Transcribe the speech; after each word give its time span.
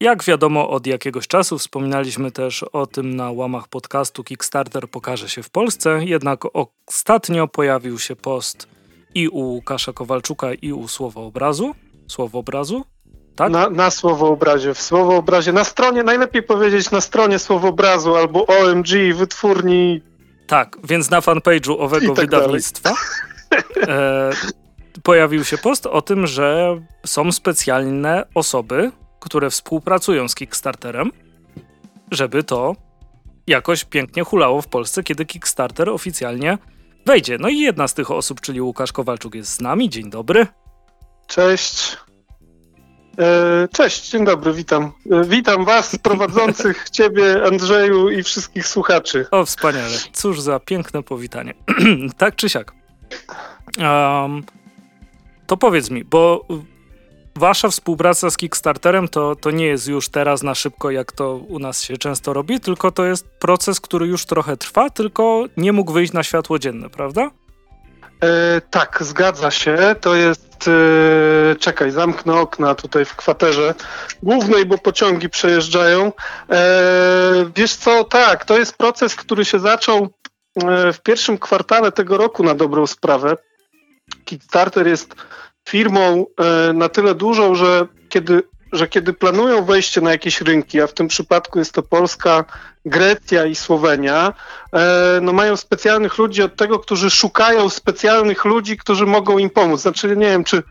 Jak 0.00 0.24
wiadomo, 0.24 0.70
od 0.70 0.86
jakiegoś 0.86 1.28
czasu 1.28 1.58
wspominaliśmy 1.58 2.30
też 2.30 2.62
o 2.62 2.86
tym 2.86 3.16
na 3.16 3.30
łamach 3.30 3.68
podcastu 3.68 4.24
Kickstarter 4.24 4.88
pokaże 4.88 5.28
się 5.28 5.42
w 5.42 5.50
Polsce, 5.50 6.00
jednak 6.04 6.40
ostatnio 6.86 7.48
pojawił 7.48 7.98
się 7.98 8.16
post 8.16 8.68
i 9.14 9.28
u 9.28 9.38
Łukasza 9.38 9.92
Kowalczuka, 9.92 10.54
i 10.54 10.72
u 10.72 10.88
Słowo 10.88 11.26
Obrazu. 11.26 11.74
Słowo 12.08 12.38
Obrazu? 12.38 12.84
Tak? 13.36 13.52
Na, 13.52 13.70
na 13.70 13.90
Słowoobrazie. 13.90 14.74
W 14.74 14.82
Słowoobrazie. 14.82 15.52
Na 15.52 15.64
stronie, 15.64 16.02
najlepiej 16.02 16.42
powiedzieć 16.42 16.90
na 16.90 17.00
stronie 17.00 17.38
Słowoobrazu 17.38 18.16
albo 18.16 18.46
OMG, 18.46 18.88
wytwórni. 19.14 20.02
Tak, 20.46 20.76
więc 20.84 21.10
na 21.10 21.20
fanpage'u 21.20 21.76
owego 21.78 22.14
tak 22.14 22.24
wydawnictwa 22.24 22.94
e, 23.76 24.30
pojawił 25.02 25.44
się 25.44 25.58
post 25.58 25.86
o 25.86 26.02
tym, 26.02 26.26
że 26.26 26.76
są 27.06 27.32
specjalne 27.32 28.24
osoby, 28.34 28.92
które 29.20 29.50
współpracują 29.50 30.28
z 30.28 30.34
Kickstarterem, 30.34 31.12
żeby 32.10 32.44
to 32.44 32.76
jakoś 33.46 33.84
pięknie 33.84 34.22
hulało 34.22 34.62
w 34.62 34.68
Polsce, 34.68 35.02
kiedy 35.02 35.26
Kickstarter 35.26 35.90
oficjalnie 35.90 36.58
wejdzie. 37.06 37.36
No 37.40 37.48
i 37.48 37.58
jedna 37.58 37.88
z 37.88 37.94
tych 37.94 38.10
osób, 38.10 38.40
czyli 38.40 38.60
Łukasz 38.60 38.92
Kowalczuk 38.92 39.34
jest 39.34 39.52
z 39.52 39.60
nami. 39.60 39.90
Dzień 39.90 40.10
dobry. 40.10 40.46
Cześć. 41.26 41.96
E, 43.18 43.68
cześć, 43.72 44.10
dzień 44.10 44.24
dobry, 44.24 44.52
witam. 44.52 44.92
E, 45.10 45.24
witam 45.24 45.64
Was, 45.64 45.96
prowadzących, 46.02 46.86
Ciebie, 46.90 47.44
Andrzeju 47.44 48.10
i 48.10 48.22
wszystkich 48.22 48.66
słuchaczy. 48.66 49.26
O, 49.30 49.44
wspaniale. 49.44 49.96
Cóż 50.12 50.40
za 50.40 50.60
piękne 50.60 51.02
powitanie. 51.02 51.54
tak 52.18 52.36
czy 52.36 52.48
siak. 52.48 52.72
Um, 53.78 54.42
to 55.46 55.56
powiedz 55.56 55.90
mi, 55.90 56.04
bo 56.04 56.46
wasza 57.38 57.68
współpraca 57.68 58.30
z 58.30 58.36
Kickstarterem 58.36 59.08
to, 59.08 59.36
to 59.36 59.50
nie 59.50 59.66
jest 59.66 59.88
już 59.88 60.08
teraz 60.08 60.42
na 60.42 60.54
szybko, 60.54 60.90
jak 60.90 61.12
to 61.12 61.36
u 61.36 61.58
nas 61.58 61.82
się 61.82 61.96
często 61.96 62.32
robi, 62.32 62.60
tylko 62.60 62.90
to 62.90 63.04
jest 63.04 63.26
proces, 63.38 63.80
który 63.80 64.06
już 64.06 64.26
trochę 64.26 64.56
trwa, 64.56 64.90
tylko 64.90 65.44
nie 65.56 65.72
mógł 65.72 65.92
wyjść 65.92 66.12
na 66.12 66.22
światło 66.22 66.58
dzienne, 66.58 66.90
prawda? 66.90 67.30
E, 68.20 68.60
tak, 68.60 68.98
zgadza 69.00 69.50
się. 69.50 69.96
To 70.00 70.14
jest. 70.14 70.68
E, 70.68 71.56
czekaj, 71.56 71.90
zamknę 71.90 72.34
okna 72.34 72.74
tutaj 72.74 73.04
w 73.04 73.16
kwaterze 73.16 73.74
głównej, 74.22 74.66
bo 74.66 74.78
pociągi 74.78 75.28
przejeżdżają. 75.28 76.12
E, 76.50 77.50
wiesz 77.56 77.76
co, 77.76 78.04
tak, 78.04 78.44
to 78.44 78.58
jest 78.58 78.76
proces, 78.76 79.14
który 79.14 79.44
się 79.44 79.58
zaczął 79.58 80.08
e, 80.64 80.92
w 80.92 81.00
pierwszym 81.00 81.38
kwartale 81.38 81.92
tego 81.92 82.16
roku 82.16 82.42
na 82.42 82.54
dobrą 82.54 82.86
sprawę. 82.86 83.36
Kickstarter 84.24 84.86
jest 84.86 85.14
firmą 85.68 86.26
e, 86.26 86.72
na 86.72 86.88
tyle 86.88 87.14
dużą, 87.14 87.54
że 87.54 87.86
kiedy, 88.08 88.42
że 88.72 88.88
kiedy 88.88 89.12
planują 89.12 89.64
wejście 89.64 90.00
na 90.00 90.10
jakieś 90.10 90.40
rynki, 90.40 90.80
a 90.80 90.86
w 90.86 90.92
tym 90.92 91.08
przypadku 91.08 91.58
jest 91.58 91.72
to 91.72 91.82
Polska, 91.82 92.44
Grecja 92.86 93.44
i 93.44 93.54
Słowenia, 93.54 94.32
e, 94.72 95.18
no 95.22 95.32
mają 95.32 95.56
specjalnych 95.56 96.18
ludzi 96.18 96.42
od 96.42 96.56
tego, 96.56 96.78
którzy 96.78 97.10
szukają 97.10 97.68
specjalnych 97.68 98.44
ludzi, 98.44 98.76
którzy 98.76 99.06
mogą 99.06 99.38
im 99.38 99.50
pomóc. 99.50 99.80
Znaczy, 99.80 100.16
nie 100.16 100.26
wiem, 100.26 100.44
czy 100.44 100.62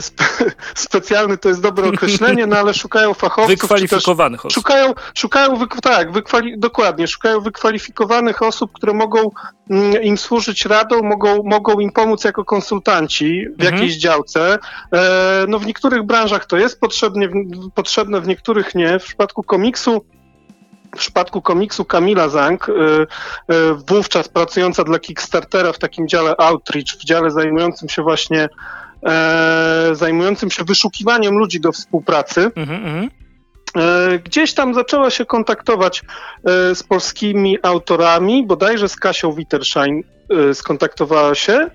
spe, 0.00 0.24
specjalny 0.74 1.38
to 1.38 1.48
jest 1.48 1.60
dobre 1.60 1.88
określenie, 1.88 2.46
no 2.46 2.56
ale 2.56 2.74
szukają 2.74 3.14
fachowców. 3.14 3.60
Wykwalifikowanych 3.60 4.46
osób. 4.46 4.52
Szukają, 4.52 4.94
szukają 5.14 5.66
tak, 5.82 6.12
wykwali, 6.12 6.58
dokładnie, 6.58 7.08
szukają 7.08 7.40
wykwalifikowanych 7.40 8.42
osób, 8.42 8.72
które 8.72 8.92
mogą 8.92 9.30
mm, 9.70 10.02
im 10.02 10.18
służyć 10.18 10.64
radą, 10.64 11.02
mogą, 11.02 11.42
mogą 11.42 11.80
im 11.80 11.92
pomóc 11.92 12.24
jako 12.24 12.44
konsultanci 12.44 13.46
w 13.46 13.60
mhm. 13.60 13.74
jakiejś 13.74 13.96
działce. 13.96 14.58
E, 14.92 15.44
no 15.48 15.58
w 15.58 15.66
niektórych 15.66 16.02
branżach 16.02 16.46
to 16.46 16.56
jest 16.56 16.80
potrzebne, 16.80 17.28
potrzebne, 17.74 18.20
w 18.20 18.28
niektórych 18.28 18.74
nie. 18.74 18.98
W 18.98 19.04
przypadku 19.04 19.42
komiksu 19.42 20.04
w 20.94 20.98
przypadku 20.98 21.42
komiksu 21.42 21.84
Kamila 21.84 22.28
Zang, 22.28 22.68
y, 22.68 22.72
y, 22.72 23.06
wówczas 23.88 24.28
pracująca 24.28 24.84
dla 24.84 24.98
Kickstartera 24.98 25.72
w 25.72 25.78
takim 25.78 26.08
dziale 26.08 26.36
Outreach, 26.36 26.86
w 26.86 27.04
dziale 27.04 27.30
zajmującym 27.30 27.88
się 27.88 28.02
właśnie 28.02 28.48
e, 29.06 29.90
zajmującym 29.92 30.50
się 30.50 30.64
wyszukiwaniem 30.64 31.34
ludzi 31.34 31.60
do 31.60 31.72
współpracy. 31.72 32.50
Mhm, 32.56 32.84
mhm. 32.84 33.10
E, 33.76 34.18
gdzieś 34.18 34.54
tam 34.54 34.74
zaczęła 34.74 35.10
się 35.10 35.24
kontaktować 35.24 36.00
e, 36.00 36.74
z 36.74 36.82
polskimi 36.82 37.58
autorami, 37.62 38.46
bodajże 38.46 38.88
z 38.88 38.96
Kasią 38.96 39.32
Wittersheim 39.32 40.02
e, 40.30 40.54
skontaktowała 40.54 41.34
się. 41.34 41.70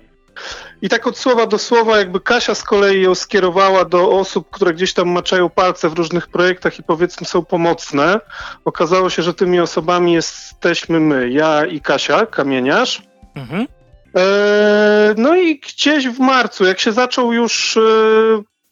I 0.82 0.88
tak 0.88 1.06
od 1.06 1.18
słowa 1.18 1.46
do 1.46 1.58
słowa, 1.58 1.98
jakby 1.98 2.20
Kasia 2.20 2.54
z 2.54 2.62
kolei 2.62 3.02
ją 3.02 3.14
skierowała 3.14 3.84
do 3.84 4.10
osób, 4.10 4.50
które 4.50 4.74
gdzieś 4.74 4.94
tam 4.94 5.08
maczają 5.08 5.50
palce 5.50 5.88
w 5.88 5.92
różnych 5.92 6.28
projektach 6.28 6.78
i 6.78 6.82
powiedzmy 6.82 7.26
są 7.26 7.44
pomocne. 7.44 8.20
Okazało 8.64 9.10
się, 9.10 9.22
że 9.22 9.34
tymi 9.34 9.60
osobami 9.60 10.12
jesteśmy 10.12 11.00
my, 11.00 11.30
ja 11.30 11.66
i 11.66 11.80
Kasia, 11.80 12.26
kamieniarz. 12.26 13.02
Mhm. 13.34 13.66
E, 14.16 15.14
no 15.16 15.36
i 15.36 15.58
gdzieś 15.58 16.08
w 16.08 16.18
marcu, 16.18 16.64
jak 16.64 16.80
się 16.80 16.92
zaczął 16.92 17.32
już, 17.32 17.76
e, 17.76 17.80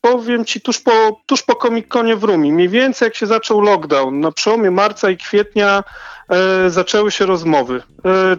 powiem 0.01 0.45
ci, 0.45 0.61
tuż 0.61 0.81
po, 0.81 1.21
tuż 1.27 1.43
po 1.43 1.55
Comic-Conie 1.55 2.17
w 2.17 2.25
Rumi, 2.25 2.53
mniej 2.53 2.69
więcej 2.69 3.07
jak 3.07 3.17
się 3.17 3.27
zaczął 3.27 3.61
lockdown, 3.61 4.21
na 4.21 4.33
przełomie 4.33 4.71
marca 4.71 5.11
i 5.11 5.17
kwietnia 5.17 5.85
e, 6.29 6.71
zaczęły 6.71 7.11
się 7.11 7.27
rozmowy, 7.27 7.83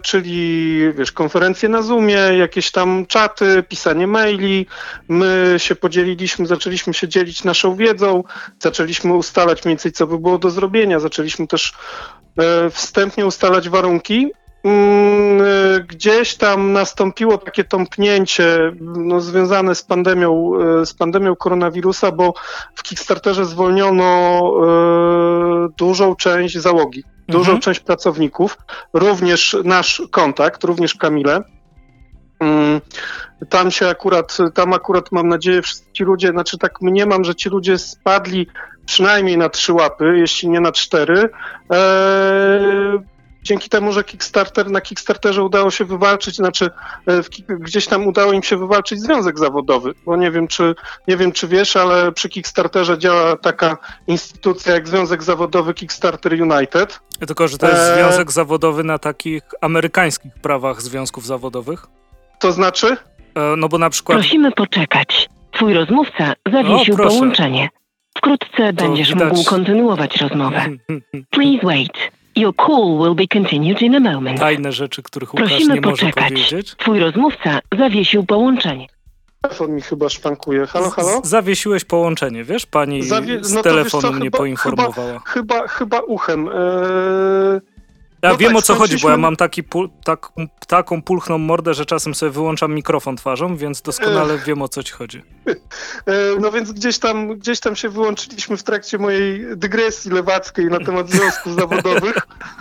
czyli 0.02 0.78
wiesz, 0.92 1.12
konferencje 1.12 1.68
na 1.68 1.82
Zoomie, 1.82 2.18
jakieś 2.38 2.70
tam 2.70 3.06
czaty, 3.06 3.62
pisanie 3.68 4.06
maili, 4.06 4.66
my 5.08 5.54
się 5.58 5.74
podzieliliśmy, 5.74 6.46
zaczęliśmy 6.46 6.94
się 6.94 7.08
dzielić 7.08 7.44
naszą 7.44 7.76
wiedzą, 7.76 8.24
zaczęliśmy 8.58 9.14
ustalać 9.14 9.64
mniej 9.64 9.72
więcej 9.72 9.92
co 9.92 10.06
by 10.06 10.18
było 10.18 10.38
do 10.38 10.50
zrobienia, 10.50 11.00
zaczęliśmy 11.00 11.46
też 11.46 11.72
wstępnie 12.70 13.26
ustalać 13.26 13.68
warunki 13.68 14.30
gdzieś 15.88 16.36
tam 16.36 16.72
nastąpiło 16.72 17.38
takie 17.38 17.64
tąpnięcie 17.64 18.72
no, 18.80 19.20
związane 19.20 19.74
z 19.74 19.82
pandemią, 19.82 20.52
y, 20.82 20.86
z 20.86 20.94
pandemią 20.94 21.36
koronawirusa, 21.36 22.12
bo 22.12 22.34
w 22.74 22.82
Kickstarterze 22.82 23.44
zwolniono 23.44 24.40
y, 25.66 25.72
dużą 25.76 26.16
część 26.16 26.58
załogi, 26.58 27.04
dużą 27.28 27.52
mhm. 27.52 27.60
część 27.60 27.80
pracowników, 27.80 28.58
również 28.92 29.56
nasz 29.64 30.02
kontakt, 30.10 30.64
również 30.64 30.94
Kamile. 30.94 31.42
Mm, 32.40 32.80
tam 33.48 33.70
się 33.70 33.88
akurat, 33.88 34.38
tam 34.54 34.72
akurat 34.72 35.12
mam 35.12 35.28
nadzieję, 35.28 35.62
wszyscy 35.62 35.92
ci 35.92 36.04
ludzie, 36.04 36.28
znaczy 36.28 36.58
tak 36.58 36.80
mniemam, 36.82 37.24
że 37.24 37.34
ci 37.34 37.48
ludzie 37.48 37.78
spadli 37.78 38.46
przynajmniej 38.86 39.38
na 39.38 39.48
trzy 39.48 39.72
łapy, 39.72 40.18
jeśli 40.18 40.48
nie 40.48 40.60
na 40.60 40.72
cztery. 40.72 41.28
Eee, 41.70 43.13
dzięki 43.44 43.68
temu, 43.68 43.92
że 43.92 44.04
Kickstarter 44.04 44.70
na 44.70 44.80
Kickstarterze 44.80 45.42
udało 45.42 45.70
się 45.70 45.84
wywalczyć, 45.84 46.36
znaczy 46.36 46.70
e, 47.06 47.22
w, 47.22 47.28
gdzieś 47.48 47.86
tam 47.86 48.06
udało 48.06 48.32
im 48.32 48.42
się 48.42 48.56
wywalczyć 48.56 49.00
związek 49.00 49.38
zawodowy, 49.38 49.94
bo 50.06 50.16
nie 50.16 50.30
wiem, 50.30 50.48
czy 50.48 50.74
nie 51.08 51.16
wiem, 51.16 51.32
czy 51.32 51.48
wiesz, 51.48 51.76
ale 51.76 52.12
przy 52.12 52.28
Kickstarterze 52.28 52.98
działa 52.98 53.36
taka 53.36 53.76
instytucja 54.06 54.74
jak 54.74 54.88
Związek 54.88 55.22
Zawodowy 55.22 55.74
Kickstarter 55.74 56.32
United. 56.32 57.00
Tylko, 57.26 57.48
że 57.48 57.58
to 57.58 57.68
jest 57.68 57.80
e... 57.80 57.94
związek 57.94 58.32
zawodowy 58.32 58.84
na 58.84 58.98
takich 58.98 59.42
amerykańskich 59.60 60.32
prawach 60.42 60.82
związków 60.82 61.26
zawodowych. 61.26 61.86
To 62.40 62.52
znaczy? 62.52 62.96
E, 63.34 63.56
no 63.56 63.68
bo 63.68 63.78
na 63.78 63.90
przykład... 63.90 64.18
Prosimy 64.18 64.52
poczekać. 64.52 65.28
Twój 65.52 65.74
rozmówca 65.74 66.32
zawiesił 66.52 66.94
o, 66.94 66.98
połączenie. 66.98 67.68
Wkrótce 68.18 68.72
to 68.72 68.84
będziesz 68.84 69.08
widać... 69.08 69.32
mógł 69.32 69.50
kontynuować 69.50 70.16
rozmowę. 70.16 70.66
Please 71.30 71.66
wait. 71.66 72.12
Your 72.36 72.54
call 72.56 72.98
will 72.98 73.14
be 73.14 73.26
continued 73.28 73.82
in 73.82 73.94
a 73.94 74.00
moment. 74.00 74.40
Tajne 74.40 74.72
rzeczy, 74.72 75.02
których 75.02 75.34
Łukasz 75.34 75.48
Prosimy 75.48 75.74
nie 75.74 75.82
poczekać. 75.82 76.14
może 76.16 76.28
powiedzieć. 76.28 76.74
Twój 76.76 77.00
rozmówca 77.00 77.60
zawiesił 77.78 78.24
połączenie. 78.26 78.86
Telefon 79.42 79.72
mi 79.74 79.82
chyba 79.82 80.08
szwankuje. 80.08 80.66
Halo, 80.66 80.90
halo? 80.90 81.20
Z 81.24 81.28
zawiesiłeś 81.28 81.84
połączenie, 81.84 82.44
wiesz? 82.44 82.66
Pani 82.66 83.02
Zawie... 83.02 83.44
z 83.44 83.52
no 83.52 83.62
telefonu 83.62 84.02
co, 84.02 84.12
mnie 84.12 84.24
chyba, 84.24 84.38
poinformowała. 84.38 85.18
Chyba, 85.26 85.54
chyba, 85.54 85.68
chyba 85.68 86.00
uchem. 86.00 86.48
Eee... 86.48 87.73
Ja 88.24 88.30
no 88.30 88.36
wiem 88.36 88.50
tak, 88.50 88.58
o 88.58 88.62
co 88.62 88.74
chodzi, 88.74 88.96
bo 89.02 89.10
ja 89.10 89.16
mam 89.16 89.36
taki 89.36 89.62
pul, 89.62 89.90
tak, 90.04 90.28
taką 90.66 91.02
pulchną 91.02 91.38
mordę, 91.38 91.74
że 91.74 91.86
czasem 91.86 92.14
sobie 92.14 92.32
wyłączam 92.32 92.74
mikrofon 92.74 93.16
twarzą, 93.16 93.56
więc 93.56 93.82
doskonale 93.82 94.38
wiem 94.38 94.62
o 94.62 94.68
co 94.68 94.82
ci 94.82 94.92
chodzi. 94.92 95.22
No 96.40 96.52
więc 96.52 96.72
gdzieś 96.72 96.98
tam, 96.98 97.38
gdzieś 97.38 97.60
tam 97.60 97.76
się 97.76 97.88
wyłączyliśmy 97.88 98.56
w 98.56 98.62
trakcie 98.62 98.98
mojej 98.98 99.56
dygresji 99.56 100.10
lewackiej 100.10 100.66
na 100.66 100.78
temat 100.78 101.10
związków 101.10 101.54
zawodowych. 101.60 102.14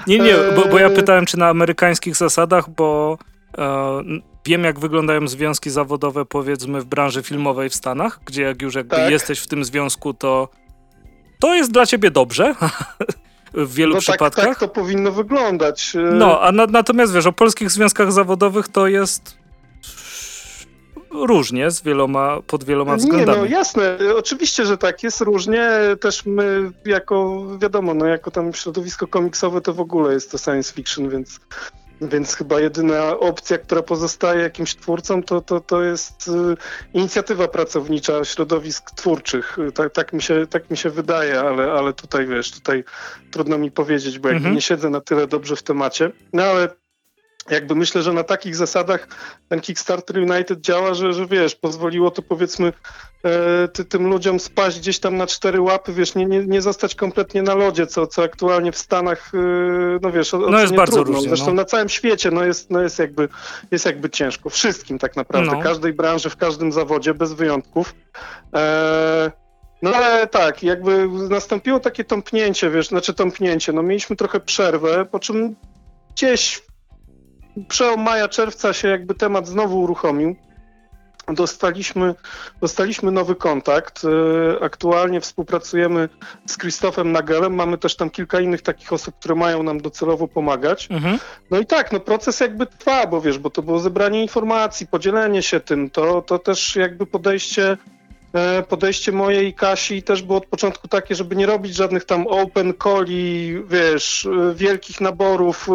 Nie, 0.07 0.19
nie, 0.19 0.35
bo, 0.55 0.65
bo, 0.65 0.79
ja 0.79 0.89
pytałem, 0.89 1.25
czy 1.25 1.37
na 1.37 1.49
amerykańskich 1.49 2.15
zasadach, 2.15 2.69
bo 2.69 3.17
e, 3.57 4.01
wiem, 4.45 4.63
jak 4.63 4.79
wyglądają 4.79 5.27
związki 5.27 5.69
zawodowe, 5.69 6.25
powiedzmy, 6.25 6.81
w 6.81 6.85
branży 6.85 7.23
filmowej 7.23 7.69
w 7.69 7.75
Stanach, 7.75 8.19
gdzie 8.25 8.41
jak 8.41 8.61
już 8.61 8.75
jakby 8.75 8.95
tak. 8.95 9.11
jesteś 9.11 9.39
w 9.39 9.47
tym 9.47 9.65
związku, 9.65 10.13
to 10.13 10.49
to 11.39 11.55
jest 11.55 11.71
dla 11.71 11.85
ciebie 11.85 12.11
dobrze. 12.11 12.55
w 13.53 13.73
wielu 13.73 13.93
no 13.93 13.99
przypadkach. 13.99 14.45
Tak, 14.45 14.45
tak 14.45 14.59
to 14.59 14.67
powinno 14.67 15.11
wyglądać. 15.11 15.93
No, 16.13 16.41
a 16.41 16.51
na, 16.51 16.65
natomiast 16.65 17.13
wiesz, 17.13 17.25
o 17.25 17.33
polskich 17.33 17.71
związkach 17.71 18.11
zawodowych 18.11 18.67
to 18.67 18.87
jest 18.87 19.37
różnie, 21.11 21.71
z 21.71 21.81
wieloma, 21.81 22.41
pod 22.47 22.63
wieloma 22.63 22.95
względami. 22.95 23.37
Nie, 23.41 23.49
no 23.49 23.57
jasne, 23.57 23.97
oczywiście, 24.15 24.65
że 24.65 24.77
tak, 24.77 25.03
jest 25.03 25.21
różnie. 25.21 25.69
Też 25.99 26.25
my 26.25 26.71
jako, 26.85 27.45
wiadomo, 27.57 27.93
no 27.93 28.05
jako 28.05 28.31
tam 28.31 28.53
środowisko 28.53 29.07
komiksowe 29.07 29.61
to 29.61 29.73
w 29.73 29.79
ogóle 29.79 30.13
jest 30.13 30.31
to 30.31 30.37
science 30.37 30.73
fiction, 30.73 31.09
więc 31.09 31.39
więc 32.09 32.35
chyba 32.35 32.59
jedyna 32.59 33.19
opcja, 33.19 33.57
która 33.57 33.81
pozostaje 33.81 34.41
jakimś 34.41 34.75
twórcom, 34.75 35.23
to, 35.23 35.41
to, 35.41 35.59
to 35.59 35.83
jest 35.83 36.27
y, 36.27 36.31
inicjatywa 36.93 37.47
pracownicza 37.47 38.25
środowisk 38.25 38.91
twórczych. 38.91 39.57
Tak, 39.75 39.93
tak, 39.93 40.13
mi, 40.13 40.21
się, 40.21 40.47
tak 40.47 40.71
mi 40.71 40.77
się 40.77 40.89
wydaje, 40.89 41.39
ale, 41.39 41.71
ale 41.71 41.93
tutaj 41.93 42.27
wiesz, 42.27 42.51
tutaj 42.51 42.83
trudno 43.31 43.57
mi 43.57 43.71
powiedzieć, 43.71 44.19
bo 44.19 44.27
jakby 44.27 44.37
mhm. 44.37 44.55
nie 44.55 44.61
siedzę 44.61 44.89
na 44.89 45.01
tyle 45.01 45.27
dobrze 45.27 45.55
w 45.55 45.63
temacie. 45.63 46.11
No 46.33 46.43
ale 46.43 46.69
jakby 47.49 47.75
myślę, 47.75 48.01
że 48.01 48.13
na 48.13 48.23
takich 48.23 48.55
zasadach 48.55 49.07
ten 49.49 49.61
Kickstarter 49.61 50.17
United 50.17 50.61
działa, 50.61 50.93
że, 50.93 51.13
że 51.13 51.27
wiesz, 51.27 51.55
pozwoliło 51.55 52.11
to 52.11 52.21
powiedzmy 52.21 52.73
ty, 53.73 53.85
tym 53.85 54.07
ludziom 54.07 54.39
spaść 54.39 54.79
gdzieś 54.79 54.99
tam 54.99 55.17
na 55.17 55.27
cztery 55.27 55.61
łapy, 55.61 55.93
wiesz, 55.93 56.15
nie, 56.15 56.25
nie, 56.25 56.45
nie 56.45 56.61
zostać 56.61 56.95
kompletnie 56.95 57.43
na 57.43 57.55
lodzie, 57.55 57.87
co, 57.87 58.07
co 58.07 58.23
aktualnie 58.23 58.71
w 58.71 58.77
Stanach, 58.77 59.31
e, 59.33 59.37
no 60.01 60.11
wiesz, 60.11 60.33
no 60.33 60.59
jest 60.59 60.75
bardzo 60.75 60.95
trudno. 60.95 61.13
różnie. 61.13 61.29
Zresztą 61.29 61.47
no. 61.47 61.53
na 61.53 61.65
całym 61.65 61.89
świecie 61.89 62.31
no 62.31 62.43
jest, 62.43 62.69
no 62.69 62.81
jest, 62.81 62.99
jakby, 62.99 63.29
jest 63.71 63.85
jakby 63.85 64.09
ciężko. 64.09 64.49
Wszystkim 64.49 64.99
tak 64.99 65.15
naprawdę, 65.15 65.51
no. 65.51 65.61
każdej 65.61 65.93
branży, 65.93 66.29
w 66.29 66.37
każdym 66.37 66.71
zawodzie, 66.71 67.13
bez 67.13 67.33
wyjątków. 67.33 67.95
E, 68.55 69.31
no 69.81 69.95
ale 69.95 70.27
tak, 70.27 70.63
jakby 70.63 71.07
nastąpiło 71.29 71.79
takie 71.79 72.03
tąpnięcie, 72.03 72.69
wiesz, 72.69 72.87
znaczy 72.87 73.13
tąpnięcie, 73.13 73.73
no 73.73 73.83
mieliśmy 73.83 74.15
trochę 74.15 74.39
przerwę, 74.39 75.05
po 75.05 75.19
czym 75.19 75.55
gdzieś 76.15 76.61
przełom 77.67 78.01
maja, 78.01 78.27
czerwca 78.27 78.73
się 78.73 78.87
jakby 78.87 79.15
temat 79.15 79.47
znowu 79.47 79.81
uruchomił. 79.81 80.35
Dostaliśmy, 81.27 82.15
dostaliśmy 82.61 83.11
nowy 83.11 83.35
kontakt. 83.35 84.01
E, 84.05 84.63
aktualnie 84.63 85.21
współpracujemy 85.21 86.09
z 86.45 86.57
Krzysztofem 86.57 87.11
Nagelem. 87.11 87.53
Mamy 87.55 87.77
też 87.77 87.95
tam 87.95 88.09
kilka 88.09 88.39
innych 88.39 88.61
takich 88.61 88.93
osób, 88.93 89.19
które 89.19 89.35
mają 89.35 89.63
nam 89.63 89.81
docelowo 89.81 90.27
pomagać. 90.27 90.87
Mhm. 90.91 91.19
No 91.51 91.59
i 91.59 91.65
tak, 91.65 91.91
no 91.91 91.99
proces 91.99 92.39
jakby 92.39 92.65
trwa, 92.65 93.07
bo 93.07 93.21
wiesz, 93.21 93.39
bo 93.39 93.49
to 93.49 93.61
było 93.61 93.79
zebranie 93.79 94.21
informacji, 94.21 94.87
podzielenie 94.87 95.41
się 95.41 95.59
tym, 95.59 95.89
to, 95.89 96.21
to 96.21 96.39
też 96.39 96.75
jakby 96.75 97.05
podejście 97.05 97.77
podejście 98.69 99.11
moje 99.11 99.43
i 99.43 99.53
Kasi 99.53 100.03
też 100.03 100.21
było 100.21 100.37
od 100.37 100.45
początku 100.45 100.87
takie, 100.87 101.15
żeby 101.15 101.35
nie 101.35 101.45
robić 101.45 101.75
żadnych 101.75 102.05
tam 102.05 102.27
open 102.27 102.73
coli, 102.73 103.63
wiesz, 103.67 104.25
e, 104.25 104.53
wielkich 104.55 105.01
naborów, 105.01 105.69
e, 105.69 105.73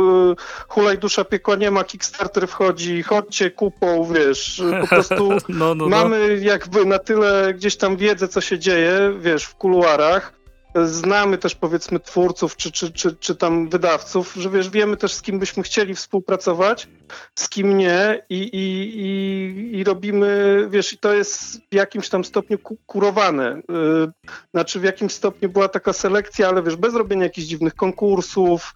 hulaj 0.69 0.99
dusza 0.99 1.25
piekła 1.25 1.57
nie 1.57 1.71
ma, 1.71 1.85
Kickstarter 1.85 2.49
wchodzi, 2.49 3.03
chodźcie 3.03 3.51
kupą, 3.51 4.13
wiesz, 4.15 4.63
po 4.81 4.87
prostu 4.95 5.29
no, 5.31 5.39
no, 5.49 5.75
no. 5.75 5.89
mamy 5.89 6.39
jakby 6.43 6.85
na 6.85 6.99
tyle 6.99 7.55
gdzieś 7.55 7.77
tam 7.77 7.97
wiedzę, 7.97 8.29
co 8.29 8.41
się 8.41 8.59
dzieje, 8.59 9.13
wiesz, 9.21 9.45
w 9.45 9.55
kuluarach, 9.55 10.38
znamy 10.85 11.39
też 11.39 11.55
powiedzmy 11.55 12.01
twórców 12.01 12.57
czy, 12.57 12.73
czy, 12.73 12.93
czy, 12.93 13.17
czy 13.17 13.37
tam 13.37 13.69
wydawców, 13.69 14.35
że 14.35 14.51
wiesz, 14.51 14.71
wiemy 14.71 14.97
też 14.97 15.13
z 15.13 15.23
kim 15.23 15.39
byśmy 15.39 15.63
chcieli 15.63 15.95
współpracować, 15.95 16.89
z 17.35 17.49
kim 17.49 17.79
nie 17.79 18.23
i, 18.29 18.43
i, 18.43 18.93
i, 19.01 19.79
i 19.79 19.85
robimy, 19.85 20.67
wiesz, 20.71 20.93
i 20.93 20.99
to 20.99 21.15
jest 21.15 21.61
w 21.71 21.75
jakimś 21.75 22.09
tam 22.09 22.25
stopniu 22.25 22.59
kurowane. 22.87 23.63
Yy, 23.69 24.13
znaczy 24.55 24.81
w 24.81 24.85
jakimś 24.85 25.13
stopniu 25.13 25.49
była 25.49 25.69
taka 25.69 25.93
selekcja, 25.93 26.49
ale 26.49 26.63
wiesz, 26.63 26.77
bez 26.77 26.95
robienia 26.95 27.25
jakichś 27.25 27.47
dziwnych 27.47 27.75
konkursów, 27.75 28.75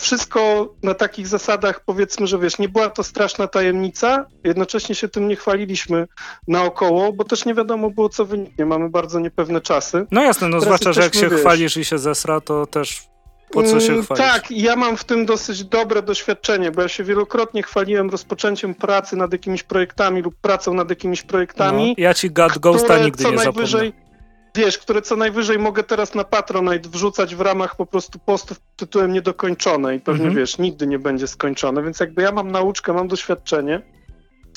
wszystko 0.00 0.68
na 0.82 0.94
takich 0.94 1.26
zasadach, 1.26 1.80
powiedzmy, 1.84 2.26
że 2.26 2.38
wiesz, 2.38 2.58
nie 2.58 2.68
była 2.68 2.90
to 2.90 3.02
straszna 3.02 3.46
tajemnica, 3.46 4.26
jednocześnie 4.44 4.94
się 4.94 5.08
tym 5.08 5.28
nie 5.28 5.36
chwaliliśmy 5.36 6.06
naokoło, 6.48 7.12
bo 7.12 7.24
też 7.24 7.44
nie 7.44 7.54
wiadomo 7.54 7.90
było, 7.90 8.08
co 8.08 8.24
wyniknie. 8.24 8.66
Mamy 8.66 8.88
bardzo 8.88 9.20
niepewne 9.20 9.60
czasy. 9.60 10.06
No 10.10 10.22
jasne, 10.22 10.48
no 10.48 10.52
Teraz 10.52 10.64
zwłaszcza, 10.64 10.92
że 10.92 11.02
jak 11.02 11.14
się 11.14 11.28
wiesz, 11.28 11.40
chwalisz 11.40 11.76
i 11.76 11.84
się 11.84 11.98
zesra, 11.98 12.40
to 12.40 12.66
też 12.66 13.10
po 13.50 13.62
co 13.62 13.80
się 13.80 13.92
mm, 13.92 14.04
chwalić? 14.04 14.24
Tak, 14.24 14.50
ja 14.50 14.76
mam 14.76 14.96
w 14.96 15.04
tym 15.04 15.26
dosyć 15.26 15.64
dobre 15.64 16.02
doświadczenie, 16.02 16.70
bo 16.70 16.82
ja 16.82 16.88
się 16.88 17.04
wielokrotnie 17.04 17.62
chwaliłem 17.62 18.10
rozpoczęciem 18.10 18.74
pracy 18.74 19.16
nad 19.16 19.32
jakimiś 19.32 19.62
projektami 19.62 20.22
lub 20.22 20.34
pracą 20.40 20.74
nad 20.74 20.90
jakimiś 20.90 21.22
projektami. 21.22 21.88
No, 21.88 21.94
ja 22.02 22.14
ci 22.14 22.30
God 22.30 22.58
Ghosta 22.58 22.98
nigdy 22.98 23.24
nie 23.24 23.38
zapomnę 23.38 23.92
wiesz, 24.54 24.78
które 24.78 25.02
co 25.02 25.16
najwyżej 25.16 25.58
mogę 25.58 25.82
teraz 25.82 26.14
na 26.14 26.24
Patronite 26.24 26.88
wrzucać 26.88 27.34
w 27.34 27.40
ramach 27.40 27.76
po 27.76 27.86
prostu 27.86 28.18
postów 28.18 28.60
tytułem 28.76 29.12
niedokończone 29.12 29.96
i 29.96 30.00
pewnie, 30.00 30.24
mhm. 30.24 30.36
wiesz, 30.36 30.58
nigdy 30.58 30.86
nie 30.86 30.98
będzie 30.98 31.26
skończone, 31.26 31.82
więc 31.82 32.00
jakby 32.00 32.22
ja 32.22 32.32
mam 32.32 32.50
nauczkę, 32.50 32.92
mam 32.92 33.08
doświadczenie. 33.08 33.82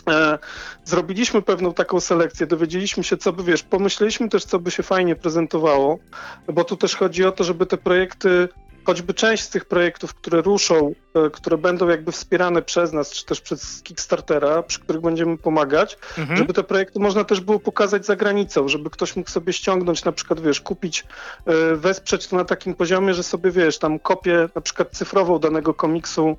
E, 0.10 0.40
zrobiliśmy 0.84 1.42
pewną 1.42 1.74
taką 1.74 2.00
selekcję, 2.00 2.48
dowiedzieliśmy 2.48 3.04
się, 3.04 3.18
co 3.18 3.34
by, 3.34 3.44
wiesz, 3.44 3.64
pomyśleliśmy 3.64 4.30
też, 4.30 4.46
co 4.46 4.60
by 4.60 4.72
się 4.72 4.84
fajnie 4.84 5.16
prezentowało, 5.16 6.00
bo 6.48 6.64
tu 6.64 6.78
też 6.78 6.96
chodzi 6.96 7.26
o 7.26 7.32
to, 7.32 7.44
żeby 7.44 7.66
te 7.66 7.78
projekty 7.78 8.48
choćby 8.86 9.14
część 9.14 9.44
z 9.44 9.50
tych 9.50 9.66
projektów, 9.66 10.14
które 10.14 10.42
ruszą, 10.42 10.94
e, 11.14 11.30
które 11.30 11.58
będą 11.58 11.88
jakby 11.88 12.12
wspierane 12.12 12.62
przez 12.62 12.94
nas, 12.94 13.12
czy 13.12 13.26
też 13.26 13.42
przez 13.42 13.82
Kickstartera, 13.84 14.64
przy 14.64 14.80
których 14.80 15.02
będziemy 15.02 15.38
pomagać, 15.38 15.98
mhm. 16.18 16.38
żeby 16.38 16.54
te 16.54 16.64
projekty 16.64 17.00
można 17.00 17.24
też 17.24 17.40
było 17.40 17.60
pokazać 17.60 18.06
za 18.06 18.16
granicą, 18.16 18.68
żeby 18.68 18.90
ktoś 18.90 19.16
mógł 19.16 19.30
sobie 19.30 19.54
ściągnąć, 19.54 20.06
na 20.06 20.12
przykład, 20.12 20.40
wiesz, 20.40 20.62
kupić, 20.62 21.06
e, 21.46 21.76
wesprzeć 21.76 22.28
to 22.28 22.36
na 22.36 22.46
takim 22.46 22.74
poziomie, 22.74 23.14
że 23.14 23.24
sobie, 23.24 23.52
wiesz, 23.52 23.80
tam 23.80 24.00
kopię 24.00 24.50
na 24.56 24.62
przykład 24.62 24.92
cyfrową 24.92 25.40
danego 25.40 25.74
komiksu 25.74 26.38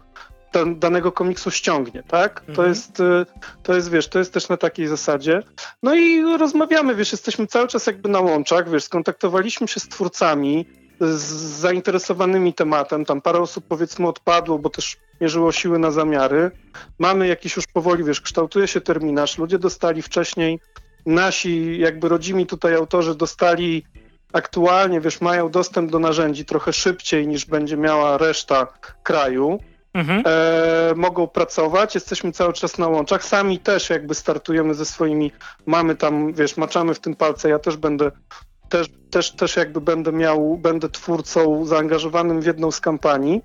danego 0.77 1.13
komiksu 1.13 1.51
ściągnie, 1.51 2.03
tak? 2.03 2.41
Mhm. 2.41 2.57
To 2.57 2.67
jest, 2.67 3.01
e, 3.01 3.27
to 3.63 3.75
jest, 3.75 3.91
wiesz, 3.91 4.09
to 4.09 4.19
jest 4.19 4.33
też 4.33 4.49
na 4.49 4.57
takiej 4.57 4.87
zasadzie. 4.87 5.43
No 5.83 5.95
i 5.95 6.23
rozmawiamy, 6.39 6.95
wiesz, 6.95 7.13
jesteśmy 7.13 7.47
cały 7.47 7.69
czas 7.69 7.87
jakby 7.87 8.09
na 8.09 8.21
łączach, 8.21 8.71
wiesz, 8.71 8.85
skontaktowaliśmy 8.85 9.69
się 9.69 9.81
z 9.81 9.89
twórcami, 9.89 10.67
z 11.01 11.23
zainteresowanymi 11.61 12.55
tematem. 12.55 13.05
Tam 13.05 13.21
parę 13.21 13.39
osób 13.39 13.65
powiedzmy 13.69 14.09
odpadło, 14.09 14.59
bo 14.59 14.71
też 14.71 14.97
mierzyło 15.21 15.53
siły 15.53 15.79
na 15.79 15.91
zamiary. 15.91 16.51
Mamy 16.99 17.29
jakiś 17.29 17.57
już 17.57 17.67
powoli, 17.67 18.05
wiesz, 18.05 18.21
kształtuje 18.21 18.69
się 18.69 18.81
terminarz. 18.81 19.39
Ludzie 19.39 19.59
dostali 19.59 20.03
wcześniej, 20.03 20.61
nasi 21.07 21.79
jakby 21.79 22.09
rodzimi 22.09 22.47
tutaj 22.47 22.75
autorzy 22.75 23.15
dostali 23.15 23.85
aktualnie, 24.33 25.01
wiesz, 25.01 25.21
mają 25.21 25.51
dostęp 25.51 25.91
do 25.91 25.99
narzędzi 25.99 26.45
trochę 26.45 26.73
szybciej 26.73 27.29
niż 27.29 27.47
będzie 27.47 27.77
miała 27.77 28.19
reszta 28.19 28.67
kraju. 29.03 29.59
Mhm. 29.95 30.23
E, 30.27 30.95
mogą 30.97 31.27
pracować, 31.27 31.95
jesteśmy 31.95 32.33
cały 32.33 32.53
czas 32.53 32.79
na 32.79 32.89
łączach. 32.89 33.25
Sami 33.25 33.59
też 33.59 33.91
jakby 33.91 34.15
startujemy 34.15 34.75
ze 34.75 34.85
swoimi, 34.85 35.33
mamy 35.67 35.97
tam, 35.97 36.33
wiesz, 36.33 36.57
maczamy 36.57 36.95
w 36.95 37.01
tym 37.01 37.15
palce. 37.15 37.49
Ja 37.49 37.59
też 37.59 37.77
będę 37.77 38.11
też, 38.75 38.89
też, 39.11 39.31
też 39.31 39.57
jakby 39.57 39.81
będę 39.81 40.13
miał, 40.13 40.59
będę 40.59 40.89
twórcą 40.89 41.67
zaangażowanym 41.67 42.41
w 42.41 42.47
jedną 42.47 42.71
z 42.71 42.81
kampanii. 42.81 43.43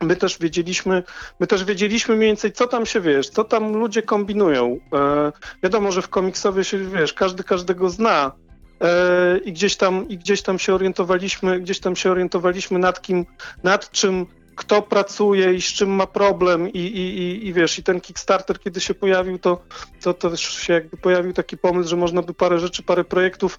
My 0.00 0.16
też 0.16 0.38
wiedzieliśmy, 0.38 1.02
my 1.40 1.46
też 1.46 1.64
wiedzieliśmy 1.64 2.16
mniej 2.16 2.28
więcej, 2.28 2.52
co 2.52 2.66
tam 2.66 2.86
się 2.86 3.00
wiesz, 3.00 3.28
co 3.28 3.44
tam 3.44 3.72
ludzie 3.72 4.02
kombinują. 4.02 4.78
E, 4.92 5.32
wiadomo, 5.62 5.92
że 5.92 6.02
w 6.02 6.08
komiksowie 6.08 6.64
się 6.64 6.78
wiesz, 6.78 7.12
każdy 7.12 7.44
każdego 7.44 7.90
zna. 7.90 8.32
E, 8.80 9.38
I 9.38 9.52
gdzieś 9.52 9.76
tam, 9.76 10.08
i 10.08 10.18
gdzieś 10.18 10.42
tam 10.42 10.58
się 10.58 10.74
orientowaliśmy, 10.74 11.60
gdzieś 11.60 11.80
tam 11.80 11.96
się 11.96 12.10
orientowaliśmy 12.10 12.78
nad 12.78 13.02
kim, 13.02 13.26
nad 13.62 13.90
czym 13.90 14.26
kto 14.56 14.82
pracuje 14.82 15.54
i 15.54 15.62
z 15.62 15.72
czym 15.72 15.90
ma 15.90 16.06
problem 16.06 16.68
i, 16.68 16.78
i, 16.78 17.18
i, 17.18 17.46
i 17.46 17.52
wiesz, 17.52 17.78
i 17.78 17.82
ten 17.82 18.00
Kickstarter, 18.00 18.60
kiedy 18.60 18.80
się 18.80 18.94
pojawił, 18.94 19.38
to, 19.38 19.62
to, 20.02 20.14
to 20.14 20.30
też 20.30 20.40
się 20.40 20.72
jakby 20.72 20.96
pojawił 20.96 21.32
taki 21.32 21.58
pomysł, 21.58 21.88
że 21.88 21.96
można 21.96 22.22
by 22.22 22.34
parę 22.34 22.58
rzeczy, 22.58 22.82
parę 22.82 23.04
projektów 23.04 23.58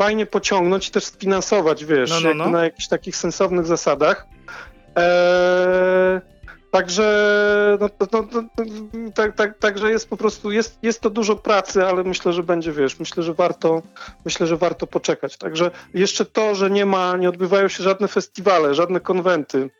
fajnie 0.00 0.26
pociągnąć 0.26 0.88
i 0.88 0.90
też 0.90 1.04
sfinansować, 1.04 1.84
wiesz, 1.84 2.10
no, 2.10 2.20
no, 2.20 2.34
no. 2.34 2.50
na 2.50 2.64
jakichś 2.64 2.88
takich 2.88 3.16
sensownych 3.16 3.66
zasadach. 3.66 4.26
Eee, 4.96 6.20
także, 6.70 7.78
no, 7.80 7.88
no, 8.12 8.26
no, 8.32 9.10
tak, 9.14 9.36
tak, 9.36 9.58
także 9.58 9.90
jest 9.90 10.08
po 10.08 10.16
prostu, 10.16 10.50
jest, 10.50 10.78
jest 10.82 11.00
to 11.00 11.10
dużo 11.10 11.36
pracy, 11.36 11.86
ale 11.86 12.04
myślę, 12.04 12.32
że 12.32 12.42
będzie, 12.42 12.72
wiesz, 12.72 12.98
myślę, 12.98 13.22
że 13.22 13.34
warto, 13.34 13.82
myślę, 14.24 14.46
że 14.46 14.56
warto 14.56 14.86
poczekać. 14.86 15.36
Także 15.36 15.70
jeszcze 15.94 16.24
to, 16.24 16.54
że 16.54 16.70
nie 16.70 16.86
ma, 16.86 17.16
nie 17.16 17.28
odbywają 17.28 17.68
się 17.68 17.82
żadne 17.82 18.08
festiwale, 18.08 18.74
żadne 18.74 19.00
konwenty, 19.00 19.70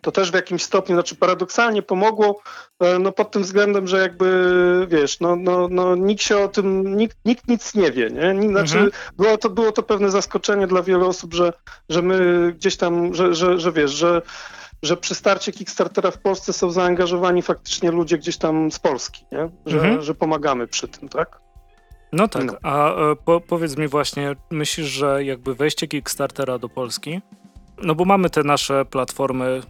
to 0.00 0.12
też 0.12 0.30
w 0.30 0.34
jakimś 0.34 0.62
stopniu, 0.62 0.96
znaczy 0.96 1.16
paradoksalnie 1.16 1.82
pomogło, 1.82 2.40
e, 2.80 2.98
no 2.98 3.12
pod 3.12 3.30
tym 3.30 3.42
względem, 3.42 3.86
że 3.86 3.98
jakby, 3.98 4.86
wiesz, 4.90 5.20
no, 5.20 5.36
no, 5.36 5.68
no 5.70 5.96
nikt 5.96 6.22
się 6.22 6.38
o 6.38 6.48
tym, 6.48 6.96
nikt, 6.96 7.16
nikt 7.24 7.48
nic 7.48 7.74
nie 7.74 7.92
wie, 7.92 8.10
nie? 8.10 8.48
Znaczy 8.48 8.78
mhm. 8.78 8.90
było, 9.16 9.38
to, 9.38 9.50
było 9.50 9.72
to 9.72 9.82
pewne 9.82 10.10
zaskoczenie 10.10 10.66
dla 10.66 10.82
wielu 10.82 11.08
osób, 11.08 11.34
że, 11.34 11.52
że 11.88 12.02
my 12.02 12.52
gdzieś 12.52 12.76
tam, 12.76 13.14
że, 13.14 13.34
że, 13.34 13.60
że 13.60 13.72
wiesz, 13.72 13.90
że 13.90 14.22
że 14.82 14.96
przy 14.96 15.14
starcie 15.14 15.52
Kickstartera 15.52 16.10
w 16.10 16.18
Polsce 16.18 16.52
są 16.52 16.70
zaangażowani 16.70 17.42
faktycznie 17.42 17.90
ludzie 17.90 18.18
gdzieś 18.18 18.36
tam 18.36 18.72
z 18.72 18.78
Polski, 18.78 19.24
nie? 19.32 19.50
Że, 19.66 19.76
mhm. 19.76 20.02
że 20.02 20.14
pomagamy 20.14 20.66
przy 20.66 20.88
tym, 20.88 21.08
tak? 21.08 21.40
No 22.12 22.28
tak, 22.28 22.44
no. 22.44 22.58
a 22.62 22.94
e, 22.94 23.16
po, 23.16 23.40
powiedz 23.40 23.76
mi 23.76 23.88
właśnie, 23.88 24.36
myślisz, 24.50 24.86
że 24.86 25.24
jakby 25.24 25.54
wejście 25.54 25.88
Kickstartera 25.88 26.58
do 26.58 26.68
Polski, 26.68 27.20
no 27.82 27.94
bo 27.94 28.04
mamy 28.04 28.30
te 28.30 28.42
nasze 28.42 28.84
platformy 28.84 29.60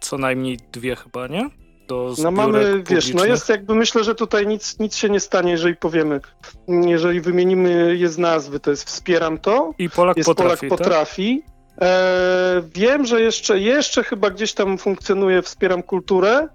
co 0.00 0.18
najmniej 0.18 0.58
dwie 0.72 0.96
chyba, 0.96 1.26
nie? 1.26 1.50
do 1.88 2.14
No 2.22 2.30
mamy, 2.30 2.82
wiesz, 2.86 3.14
no 3.14 3.24
jest 3.24 3.48
jakby, 3.48 3.74
myślę, 3.74 4.04
że 4.04 4.14
tutaj 4.14 4.46
nic, 4.46 4.78
nic 4.78 4.96
się 4.96 5.10
nie 5.10 5.20
stanie, 5.20 5.50
jeżeli 5.50 5.76
powiemy, 5.76 6.20
jeżeli 6.68 7.20
wymienimy 7.20 7.96
je 7.96 8.08
z 8.08 8.18
nazwy, 8.18 8.60
to 8.60 8.70
jest 8.70 8.84
wspieram 8.84 9.38
to. 9.38 9.74
I 9.78 9.90
Polak 9.90 10.16
jest 10.16 10.26
potrafi, 10.26 10.68
Polak 10.68 10.78
potrafi. 10.78 11.42
Tak? 11.42 11.88
E, 11.88 12.62
wiem, 12.74 13.06
że 13.06 13.22
jeszcze, 13.22 13.58
jeszcze 13.58 14.04
chyba 14.04 14.30
gdzieś 14.30 14.52
tam 14.52 14.78
funkcjonuje 14.78 15.42
Wspieram 15.42 15.82
Kulturę. 15.82 16.48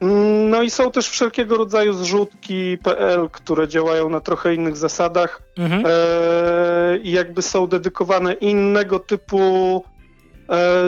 Mm, 0.00 0.50
no 0.50 0.62
i 0.62 0.70
są 0.70 0.90
też 0.90 1.08
wszelkiego 1.08 1.56
rodzaju 1.56 1.92
zrzutki.pl, 1.92 3.28
które 3.32 3.68
działają 3.68 4.10
na 4.10 4.20
trochę 4.20 4.54
innych 4.54 4.76
zasadach 4.76 5.42
mhm. 5.58 5.84
e, 5.86 6.98
i 6.98 7.12
jakby 7.12 7.42
są 7.42 7.66
dedykowane 7.66 8.32
innego 8.32 8.98
typu 8.98 9.84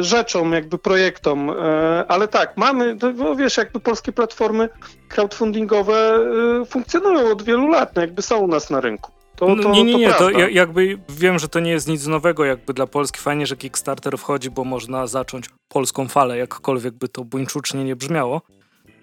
rzeczom, 0.00 0.53
jakby 0.53 0.79
projektom. 0.79 1.50
E, 1.50 2.05
ale 2.09 2.29
tak, 2.29 2.57
mamy, 2.57 2.97
no 3.17 3.37
wiesz, 3.37 3.57
jakby 3.57 3.81
polskie 3.81 4.12
platformy 4.12 4.69
crowdfundingowe 5.09 6.21
e, 6.62 6.65
funkcjonują 6.65 7.33
od 7.33 7.43
wielu 7.43 7.69
lat, 7.69 7.97
no 7.97 8.03
jakby 8.03 8.23
są 8.23 8.38
u 8.38 8.47
nas 8.47 8.71
na 8.71 8.81
rynku. 8.81 9.12
To, 9.37 9.49
no, 9.49 9.62
to, 9.62 9.71
nie, 9.71 9.85
nie, 9.85 9.95
nie, 9.95 10.12
to, 10.12 10.19
to 10.19 10.31
jakby 10.31 10.99
wiem, 11.09 11.38
że 11.38 11.49
to 11.49 11.61
nie 11.61 11.71
jest 11.71 11.88
nic 11.88 12.07
nowego 12.07 12.45
jakby 12.45 12.75
dla 12.75 12.87
Polski. 12.87 13.21
Fajnie, 13.21 13.47
że 13.47 13.57
Kickstarter 13.57 14.19
wchodzi, 14.19 14.50
bo 14.50 14.65
można 14.65 15.07
zacząć 15.07 15.47
polską 15.69 16.09
falę, 16.09 16.38
jakkolwiek 16.38 16.95
by 16.95 17.09
to 17.09 17.25
buńczucznie 17.25 17.85
nie 17.85 17.97
brzmiało. 17.97 18.43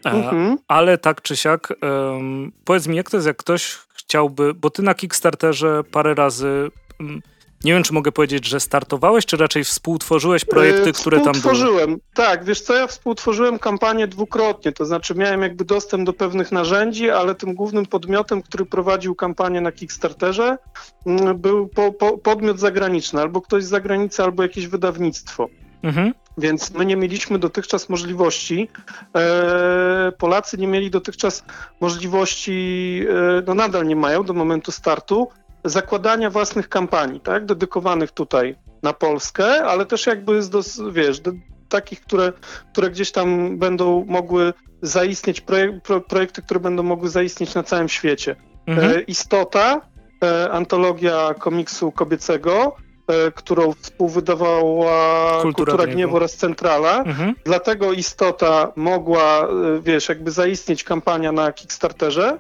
E, 0.06 0.10
mhm. 0.10 0.58
Ale 0.68 0.98
tak 0.98 1.22
czy 1.22 1.36
siak, 1.36 1.74
um, 1.82 2.52
powiedz 2.66 2.88
mi, 2.88 2.96
jak 2.98 3.10
to 3.10 3.18
jest, 3.18 3.28
jak 3.28 3.38
ktoś 3.38 3.78
chciałby, 3.94 4.54
bo 4.54 4.70
ty 4.70 4.82
na 4.82 4.94
Kickstarterze 4.94 5.84
parę 5.92 6.16
razy 6.16 6.72
um, 7.00 7.22
nie 7.64 7.74
wiem, 7.74 7.84
czy 7.84 7.94
mogę 7.94 8.12
powiedzieć, 8.12 8.48
że 8.48 8.60
startowałeś, 8.60 9.26
czy 9.26 9.38
raczej 9.38 9.64
współtworzyłeś 9.64 10.46
projekty, 10.46 10.94
które 10.94 11.18
tam 11.18 11.24
były? 11.24 11.36
Współtworzyłem, 11.36 11.98
tak. 12.14 12.46
Wiesz 12.46 12.62
co, 12.62 12.76
ja 12.76 12.88
współtworzyłem 12.88 13.60
kampanię 13.60 14.08
dwukrotnie, 14.08 14.72
to 14.72 14.86
znaczy 14.86 15.16
miałem 15.16 15.42
jakby 15.42 15.66
dostęp 15.66 16.06
do 16.06 16.14
pewnych 16.14 16.52
narzędzi, 16.52 17.10
ale 17.10 17.36
tym 17.36 17.54
głównym 17.54 17.86
podmiotem, 17.86 18.42
który 18.42 18.66
prowadził 18.66 19.16
kampanię 19.16 19.62
na 19.62 19.72
Kickstarterze 19.72 20.58
mm, 21.06 21.38
był 21.38 21.68
po, 21.68 21.94
po, 21.94 22.18
podmiot 22.18 22.60
zagraniczny, 22.60 23.22
albo 23.22 23.42
ktoś 23.42 23.64
z 23.64 23.68
zagranicy, 23.68 24.24
albo 24.24 24.44
jakieś 24.44 24.68
wydawnictwo. 24.68 25.50
Mhm. 25.84 26.14
Więc 26.38 26.74
my 26.74 26.86
nie 26.86 26.96
mieliśmy 26.96 27.40
dotychczas 27.40 27.90
możliwości, 27.90 28.70
e, 29.16 30.12
Polacy 30.18 30.58
nie 30.58 30.68
mieli 30.68 30.92
dotychczas 30.92 31.44
możliwości, 31.82 33.02
e, 33.10 33.44
no 33.48 33.54
nadal 33.54 33.88
nie 33.88 33.96
mają 33.96 34.24
do 34.24 34.34
momentu 34.34 34.72
startu, 34.72 35.28
zakładania 35.66 36.30
własnych 36.30 36.70
kampanii, 36.70 37.20
tak, 37.20 37.46
dedykowanych 37.46 38.12
tutaj 38.12 38.56
na 38.84 38.94
Polskę, 38.94 39.64
ale 39.66 39.86
też 39.86 40.06
jakby, 40.06 40.44
z 40.44 40.50
dos, 40.50 40.82
wiesz, 40.92 41.22
takich, 41.70 42.02
które, 42.02 42.34
które 42.72 42.90
gdzieś 42.90 43.12
tam 43.12 43.58
będą 43.58 44.06
mogły 44.08 44.54
zaistnieć, 44.82 45.42
projek 45.42 45.82
pro, 45.84 46.02
projekty, 46.02 46.42
które 46.42 46.60
będą 46.60 46.84
mogły 46.84 47.10
zaistnieć 47.10 47.56
na 47.56 47.64
całym 47.64 47.90
świecie. 47.90 48.36
Mhm. 48.68 48.92
E, 48.92 49.02
Istota, 49.02 49.82
e, 50.24 50.52
antologia 50.52 51.34
komiksu 51.40 51.92
kobiecego, 51.92 52.76
e, 53.08 53.32
którą 53.32 53.74
współwydawała 53.74 55.30
Kultura, 55.42 55.72
Kultura 55.72 55.94
Gniewu 55.94 56.16
oraz 56.16 56.36
Centrala. 56.36 57.04
Mhm. 57.04 57.36
Dlatego 57.44 57.94
Istota 57.94 58.72
mogła, 58.76 59.42
e, 59.42 59.82
wiesz, 59.82 60.10
jakby 60.10 60.32
zaistnieć 60.32 60.84
kampania 60.84 61.32
na 61.32 61.52
Kickstarterze, 61.52 62.38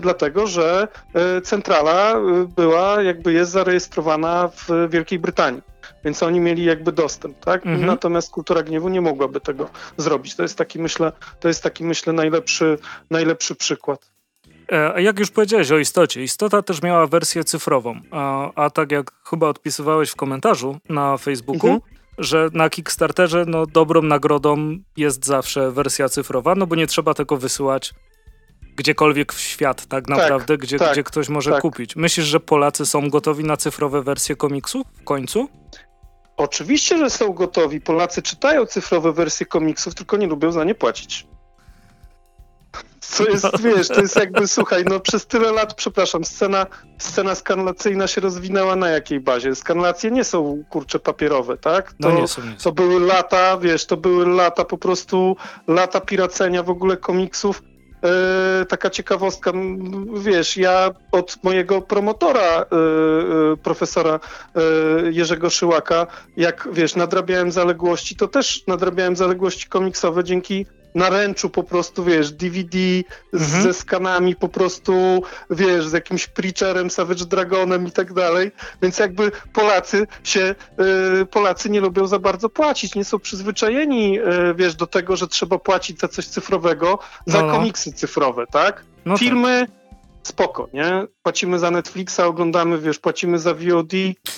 dlatego 0.00 0.46
że 0.46 0.88
e, 1.14 1.40
centrala 1.40 2.12
e, 2.12 2.48
była, 2.56 3.02
jakby 3.02 3.32
jest 3.32 3.52
zarejestrowana 3.52 4.48
w 4.48 4.90
Wielkiej 4.90 5.18
Brytanii. 5.18 5.62
Więc 6.04 6.22
oni 6.22 6.40
mieli 6.40 6.64
jakby 6.64 6.92
dostęp, 6.92 7.40
tak? 7.40 7.66
Mhm. 7.66 7.86
Natomiast 7.86 8.30
kultura 8.30 8.62
gniewu 8.62 8.88
nie 8.88 9.00
mogłaby 9.00 9.40
tego 9.40 9.70
zrobić. 9.96 10.36
To 10.36 10.42
jest 10.42 10.58
taki, 10.58 10.78
myślę, 10.78 11.12
to 11.40 11.48
jest 11.48 11.62
taki, 11.62 11.84
myślę, 11.84 12.12
najlepszy, 12.12 12.78
najlepszy 13.10 13.54
przykład. 13.54 14.10
A 14.94 15.00
jak 15.00 15.18
już 15.18 15.30
powiedziałeś 15.30 15.70
o 15.70 15.78
istocie, 15.78 16.22
istota 16.22 16.62
też 16.62 16.82
miała 16.82 17.06
wersję 17.06 17.44
cyfrową, 17.44 18.00
a, 18.10 18.50
a 18.54 18.70
tak 18.70 18.92
jak 18.92 19.12
chyba 19.24 19.48
odpisywałeś 19.48 20.10
w 20.10 20.16
komentarzu 20.16 20.78
na 20.88 21.16
Facebooku, 21.16 21.70
mhm. 21.70 21.80
że 22.18 22.48
na 22.52 22.70
Kickstarterze 22.70 23.44
no, 23.46 23.66
dobrą 23.66 24.02
nagrodą 24.02 24.78
jest 24.96 25.24
zawsze 25.24 25.70
wersja 25.70 26.08
cyfrowa, 26.08 26.54
no 26.54 26.66
bo 26.66 26.74
nie 26.74 26.86
trzeba 26.86 27.14
tego 27.14 27.36
wysyłać 27.36 27.94
gdziekolwiek 28.76 29.32
w 29.32 29.40
świat 29.40 29.76
tak, 29.76 29.88
tak 29.88 30.08
naprawdę, 30.08 30.46
tak, 30.46 30.60
gdzie, 30.60 30.78
tak, 30.78 30.92
gdzie 30.92 31.04
ktoś 31.04 31.28
może 31.28 31.50
tak. 31.50 31.62
kupić. 31.62 31.96
Myślisz, 31.96 32.26
że 32.26 32.40
Polacy 32.40 32.86
są 32.86 33.10
gotowi 33.10 33.44
na 33.44 33.56
cyfrowe 33.56 34.02
wersje 34.02 34.36
komiksu 34.36 34.84
w 34.94 35.04
końcu? 35.04 35.48
Oczywiście, 36.36 36.98
że 36.98 37.10
są 37.10 37.32
gotowi. 37.32 37.80
Polacy 37.80 38.22
czytają 38.22 38.66
cyfrowe 38.66 39.12
wersje 39.12 39.46
komiksów, 39.46 39.94
tylko 39.94 40.16
nie 40.16 40.26
lubią 40.26 40.52
za 40.52 40.64
nie 40.64 40.74
płacić. 40.74 41.26
Co 43.00 43.28
jest, 43.28 43.44
no. 43.44 43.50
wiesz, 43.58 43.88
to 43.88 44.00
jest 44.00 44.16
jakby, 44.16 44.48
słuchaj, 44.48 44.84
no 44.84 45.00
przez 45.00 45.26
tyle 45.26 45.52
lat, 45.52 45.74
przepraszam, 45.74 46.24
scena, 46.24 46.66
scena 46.98 47.34
skanlacyjna 47.34 48.06
się 48.06 48.20
rozwinęła 48.20 48.76
na 48.76 48.88
jakiej 48.88 49.20
bazie? 49.20 49.54
Skanlacje 49.54 50.10
nie 50.10 50.24
są, 50.24 50.64
kurcze, 50.70 50.98
papierowe, 50.98 51.56
tak? 51.56 51.92
To, 51.92 52.08
no 52.08 52.20
nie 52.20 52.28
są, 52.28 52.42
nie 52.42 52.56
to 52.56 52.72
były 52.72 53.00
lata, 53.00 53.58
wiesz, 53.58 53.86
to 53.86 53.96
były 53.96 54.26
lata 54.26 54.64
po 54.64 54.78
prostu, 54.78 55.36
lata 55.68 56.00
piracenia 56.00 56.62
w 56.62 56.70
ogóle 56.70 56.96
komiksów 56.96 57.62
taka 58.68 58.90
ciekawostka, 58.90 59.52
wiesz, 60.16 60.56
ja 60.56 60.90
od 61.12 61.36
mojego 61.42 61.82
promotora, 61.82 62.40
e, 62.40 62.62
e, 62.62 63.56
profesora 63.62 64.20
Jerzego 65.10 65.50
Szyłaka, 65.50 66.06
jak 66.36 66.68
wiesz, 66.72 66.96
nadrabiałem 66.96 67.52
zaległości, 67.52 68.16
to 68.16 68.28
też 68.28 68.66
nadrabiałem 68.66 69.16
zaległości 69.16 69.68
komiksowe 69.68 70.24
dzięki 70.24 70.66
naręczu 70.96 71.50
po 71.50 71.62
prostu, 71.62 72.04
wiesz, 72.04 72.32
DVD 72.32 72.78
mhm. 73.34 73.62
ze 73.62 73.74
skanami 73.74 74.36
po 74.36 74.48
prostu, 74.48 75.22
wiesz, 75.50 75.86
z 75.86 75.92
jakimś 75.92 76.26
Preacherem, 76.26 76.90
Savage 76.90 77.24
Dragonem 77.24 77.86
i 77.86 77.90
tak 77.90 78.12
dalej, 78.12 78.50
więc 78.82 78.98
jakby 78.98 79.32
Polacy 79.52 80.06
się, 80.24 80.54
y, 81.22 81.26
Polacy 81.26 81.70
nie 81.70 81.80
lubią 81.80 82.06
za 82.06 82.18
bardzo 82.18 82.48
płacić, 82.48 82.94
nie 82.94 83.04
są 83.04 83.18
przyzwyczajeni, 83.18 84.20
y, 84.20 84.24
wiesz, 84.54 84.74
do 84.74 84.86
tego, 84.86 85.16
że 85.16 85.28
trzeba 85.28 85.58
płacić 85.58 86.00
za 86.00 86.08
coś 86.08 86.26
cyfrowego, 86.26 86.98
za 87.26 87.42
no. 87.42 87.52
komiksy 87.52 87.92
cyfrowe, 87.92 88.46
tak? 88.46 88.84
No 89.04 89.14
tak. 89.14 89.20
Filmy 89.20 89.66
tak 89.66 89.85
spoko, 90.26 90.68
nie? 90.72 91.06
Płacimy 91.22 91.58
za 91.58 91.70
Netflixa, 91.70 92.20
oglądamy, 92.20 92.78
wiesz, 92.78 92.98
płacimy 92.98 93.38
za 93.38 93.54
VOD. 93.54 93.92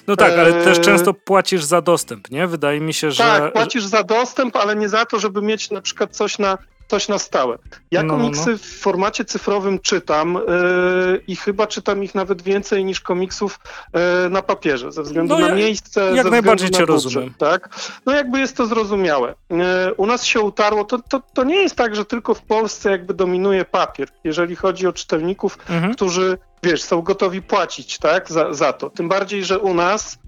No 0.07 0.16
tak, 0.16 0.33
ale 0.33 0.61
e... 0.61 0.64
też 0.64 0.80
często 0.80 1.14
płacisz 1.14 1.64
za 1.64 1.83
dostęp, 1.83 2.30
nie? 2.30 2.47
Wydaje 2.47 2.80
mi 2.80 2.95
się, 2.95 3.11
że... 3.11 3.25
Tak, 3.25 3.52
płacisz 3.52 3.85
za 3.85 4.02
dostęp, 4.02 4.57
ale 4.57 4.76
nie 4.76 4.88
za 4.88 5.04
to, 5.04 5.18
żeby 5.18 5.42
mieć 5.42 5.71
na 5.71 5.80
przykład 5.80 6.16
coś 6.16 6.38
na 6.38 6.59
coś 6.88 7.09
na 7.09 7.18
stałe. 7.18 7.59
Ja 7.90 8.02
no, 8.02 8.14
komiksy 8.14 8.50
no. 8.50 8.59
w 8.59 8.66
formacie 8.66 9.25
cyfrowym 9.25 9.78
czytam 9.78 10.35
yy, 10.35 11.23
i 11.26 11.37
chyba 11.37 11.66
czytam 11.66 12.04
ich 12.04 12.14
nawet 12.14 12.42
więcej 12.42 12.85
niż 12.85 13.00
komiksów 13.00 13.61
yy, 13.95 14.00
na 14.30 14.42
papierze, 14.42 14.92
ze 14.92 15.02
względu 15.02 15.35
no, 15.35 15.40
na 15.40 15.49
ja, 15.49 15.54
miejsce, 15.54 16.12
jak 16.14 16.25
ze 16.25 16.30
najbardziej 16.30 16.71
cię 16.71 16.87
budżet, 16.87 17.04
rozumiem. 17.04 17.35
Tak? 17.38 17.68
No 18.07 18.14
jakby 18.14 18.38
jest 18.38 18.57
to 18.57 18.66
zrozumiałe. 18.66 19.35
Yy, 19.50 19.59
u 19.97 20.07
nas 20.07 20.25
się 20.25 20.40
utarło, 20.40 20.85
to, 20.85 20.99
to, 20.99 21.23
to 21.35 21.45
nie 21.45 21.57
jest 21.57 21.76
tak, 21.76 21.97
że 21.97 22.04
tylko 22.04 22.35
w 22.35 22.42
Polsce 22.42 22.90
jakby 22.90 23.14
dominuje 23.14 23.64
papier, 23.64 24.09
jeżeli 24.25 24.57
chodzi 24.57 24.87
o 24.87 24.92
czytelników, 24.92 25.59
mhm. 25.71 25.95
którzy 25.95 26.38
wiesz, 26.62 26.83
są 26.83 27.02
gotowi 27.02 27.42
płacić, 27.42 27.99
tak, 27.99 28.30
za, 28.30 28.52
za 28.54 28.73
to. 28.73 28.90
Tym 28.90 29.09
bardziej, 29.09 29.45
że 29.45 29.59
u 29.59 29.75
nas 29.75 30.18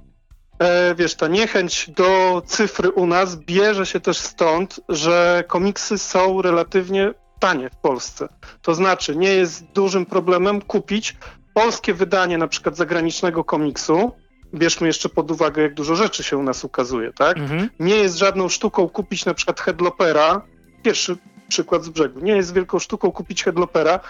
E, 0.61 0.95
wiesz, 0.95 1.14
ta 1.14 1.29
niechęć 1.29 1.90
do 1.90 2.43
cyfry 2.47 2.90
u 2.90 3.07
nas 3.07 3.37
bierze 3.37 3.87
się 3.87 4.00
też 4.00 4.19
stąd, 4.19 4.81
że 4.88 5.45
komiksy 5.49 5.99
są 5.99 6.43
relatywnie 6.43 7.14
tanie 7.38 7.71
w 7.71 7.76
Polsce. 7.76 8.29
To 8.62 8.75
znaczy, 8.75 9.17
nie 9.17 9.35
jest 9.35 9.64
dużym 9.64 10.07
problemem 10.07 10.62
kupić 10.62 11.17
polskie 11.55 11.95
wydanie 11.95 12.38
na 12.38 12.49
przykład 12.49 12.76
zagranicznego 12.76 13.45
komiksu. 13.45 14.12
Bierzmy 14.55 14.87
jeszcze 14.87 15.09
pod 15.09 15.31
uwagę, 15.31 15.62
jak 15.62 15.75
dużo 15.75 15.97
rzeczy 15.97 16.23
się 16.23 16.37
u 16.37 16.43
nas 16.43 16.64
ukazuje, 16.64 17.12
tak? 17.12 17.38
Mhm. 17.38 17.71
Nie 17.81 17.97
jest 17.97 18.19
żadną 18.19 18.49
sztuką 18.49 18.88
kupić 18.88 19.25
na 19.25 19.35
przykład 19.35 19.61
Headlopera. 19.61 20.43
Pierwszy 20.83 21.17
przykład 21.49 21.85
z 21.85 21.88
brzegu. 21.88 22.21
Nie 22.21 22.37
jest 22.37 22.55
wielką 22.55 22.79
sztuką 22.79 23.12
kupić 23.12 23.45
Headlopera 23.45 24.00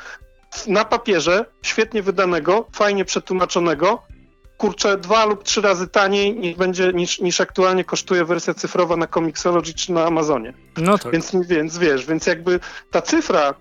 na 0.67 0.85
papierze, 0.85 1.45
świetnie 1.63 2.03
wydanego, 2.03 2.67
fajnie 2.73 3.05
przetłumaczonego, 3.05 4.03
kurczę, 4.61 4.97
dwa 4.97 5.25
lub 5.25 5.45
trzy 5.45 5.61
razy 5.61 5.89
taniej 5.89 6.37
niż, 6.37 6.57
będzie, 6.57 6.93
niż, 6.93 7.21
niż 7.21 7.41
aktualnie 7.41 7.85
kosztuje 7.85 8.25
wersja 8.25 8.55
cyfrowa 8.55 8.97
na 8.97 9.07
Comixology 9.07 9.75
czy 9.75 9.93
na 9.93 10.05
Amazonie. 10.05 10.53
No 10.77 10.99
tak. 10.99 11.13
Więc, 11.13 11.33
więc 11.49 11.79
wiesz, 11.79 12.07
więc 12.07 12.27
jakby 12.27 12.61
ta 12.91 13.03
cyfra, 13.03 13.55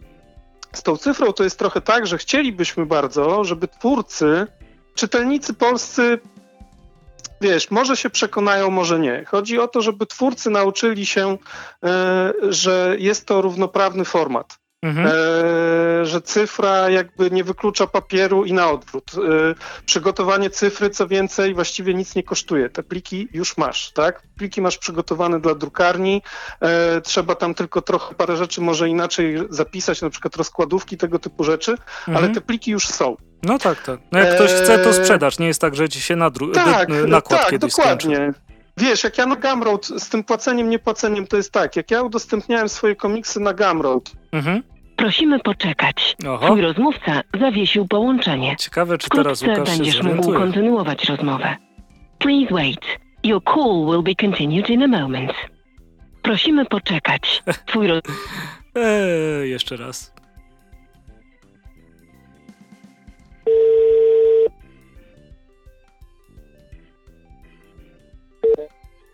z 0.73 0.83
tą 0.83 0.97
cyfrą 0.97 1.33
to 1.33 1.43
jest 1.43 1.59
trochę 1.59 1.81
tak, 1.81 2.07
że 2.07 2.17
chcielibyśmy 2.17 2.85
bardzo, 2.85 3.43
żeby 3.43 3.67
twórcy, 3.67 4.47
czytelnicy 4.95 5.53
polscy 5.53 6.19
wiesz, 7.41 7.71
może 7.71 7.97
się 7.97 8.09
przekonają, 8.09 8.69
może 8.69 8.99
nie. 8.99 9.25
Chodzi 9.25 9.59
o 9.59 9.67
to, 9.67 9.81
żeby 9.81 10.05
twórcy 10.05 10.49
nauczyli 10.49 11.05
się, 11.05 11.37
e, 11.83 12.33
że 12.49 12.95
jest 12.99 13.25
to 13.25 13.41
równoprawny 13.41 14.05
format. 14.05 14.59
Mhm. 14.81 15.07
E, 15.07 16.05
że 16.05 16.21
cyfra 16.21 16.89
jakby 16.89 17.31
nie 17.31 17.43
wyklucza 17.43 17.87
papieru 17.87 18.45
i 18.45 18.53
na 18.53 18.71
odwrót. 18.71 19.11
Przygotowanie 19.85 20.49
cyfry, 20.49 20.89
co 20.89 21.07
więcej, 21.07 21.53
właściwie 21.53 21.93
nic 21.93 22.15
nie 22.15 22.23
kosztuje. 22.23 22.69
Te 22.69 22.83
pliki 22.83 23.27
już 23.33 23.57
masz, 23.57 23.91
tak? 23.91 24.23
Pliki 24.37 24.61
masz 24.61 24.77
przygotowane 24.77 25.39
dla 25.39 25.55
drukarni, 25.55 26.21
trzeba 27.03 27.35
tam 27.35 27.53
tylko 27.53 27.81
trochę 27.81 28.15
parę 28.15 28.37
rzeczy 28.37 28.61
może 28.61 28.89
inaczej 28.89 29.37
zapisać, 29.49 30.01
na 30.01 30.09
przykład 30.09 30.35
rozkładówki, 30.35 30.97
tego 30.97 31.19
typu 31.19 31.43
rzeczy, 31.43 31.71
mhm. 31.71 32.17
ale 32.17 32.29
te 32.29 32.41
pliki 32.41 32.71
już 32.71 32.87
są. 32.87 33.17
No 33.43 33.59
tak, 33.59 33.83
tak. 33.83 33.99
No 34.11 34.19
jak 34.19 34.35
ktoś 34.35 34.51
chce, 34.51 34.79
to 34.79 34.93
sprzedaż. 34.93 35.39
Nie 35.39 35.47
jest 35.47 35.61
tak, 35.61 35.75
że 35.75 35.89
ci 35.89 36.01
się 36.01 36.15
nadru- 36.15 36.53
tak, 36.53 36.89
nakład 37.07 37.41
tak, 37.41 37.49
kiedyś 37.49 37.71
dokładnie. 37.71 38.15
Skończy. 38.15 38.48
Wiesz, 38.79 39.03
jak 39.03 39.17
ja 39.17 39.25
na 39.25 39.35
Gumroad 39.35 39.85
z 39.85 40.09
tym 40.09 40.23
płaceniem, 40.23 40.69
niepłaceniem, 40.69 41.27
to 41.27 41.37
jest 41.37 41.51
tak, 41.51 41.75
jak 41.75 41.91
ja 41.91 42.01
udostępniałem 42.01 42.69
swoje 42.69 42.95
komiksy 42.95 43.39
na 43.39 43.53
Gumroad. 43.53 44.11
Mhm. 44.31 44.63
Prosimy 44.95 45.39
poczekać. 45.39 46.15
Oho. 46.27 46.45
Twój 46.45 46.61
rozmówca 46.61 47.21
zawiesił 47.39 47.87
połączenie. 47.87 48.55
Ciekawe, 48.59 48.97
czy 48.97 49.09
teraz 49.09 49.41
Łukasz 49.41 49.69
będziesz 49.77 50.03
mógł 50.03 50.33
kontynuować 50.33 51.03
rozmowę. 51.05 51.55
Please 52.19 52.53
wait. 52.53 52.85
Your 53.23 53.43
call 53.43 53.85
will 53.85 54.03
be 54.03 54.15
continued 54.15 54.69
in 54.69 54.83
a 54.83 54.87
moment. 54.87 55.33
Prosimy 56.21 56.65
poczekać. 56.65 57.43
Twój 57.67 57.87
roz... 57.87 58.01
eee, 58.75 59.49
jeszcze 59.49 59.77
raz. 59.77 60.13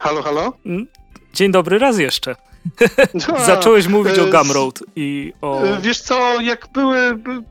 Halo, 0.05 0.24
halo? 0.24 0.53
Mm, 0.65 0.88
dzień 1.33 1.51
dobry 1.51 1.79
raz 1.79 2.00
jeszcze. 2.00 2.35
Zacząłeś 3.45 3.88
mówić 3.88 4.19
o 4.19 4.25
Gumroad 4.25 4.79
i 4.95 5.33
o... 5.41 5.62
Wiesz 5.81 6.01
co, 6.01 6.41
jak 6.41 6.67
były... 6.74 6.97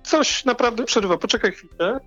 Coś 0.03 0.45
naprawdę 0.45 0.85
przerywa. 0.85 1.19
Poczekaj 1.19 1.53
chwilę. 1.53 2.01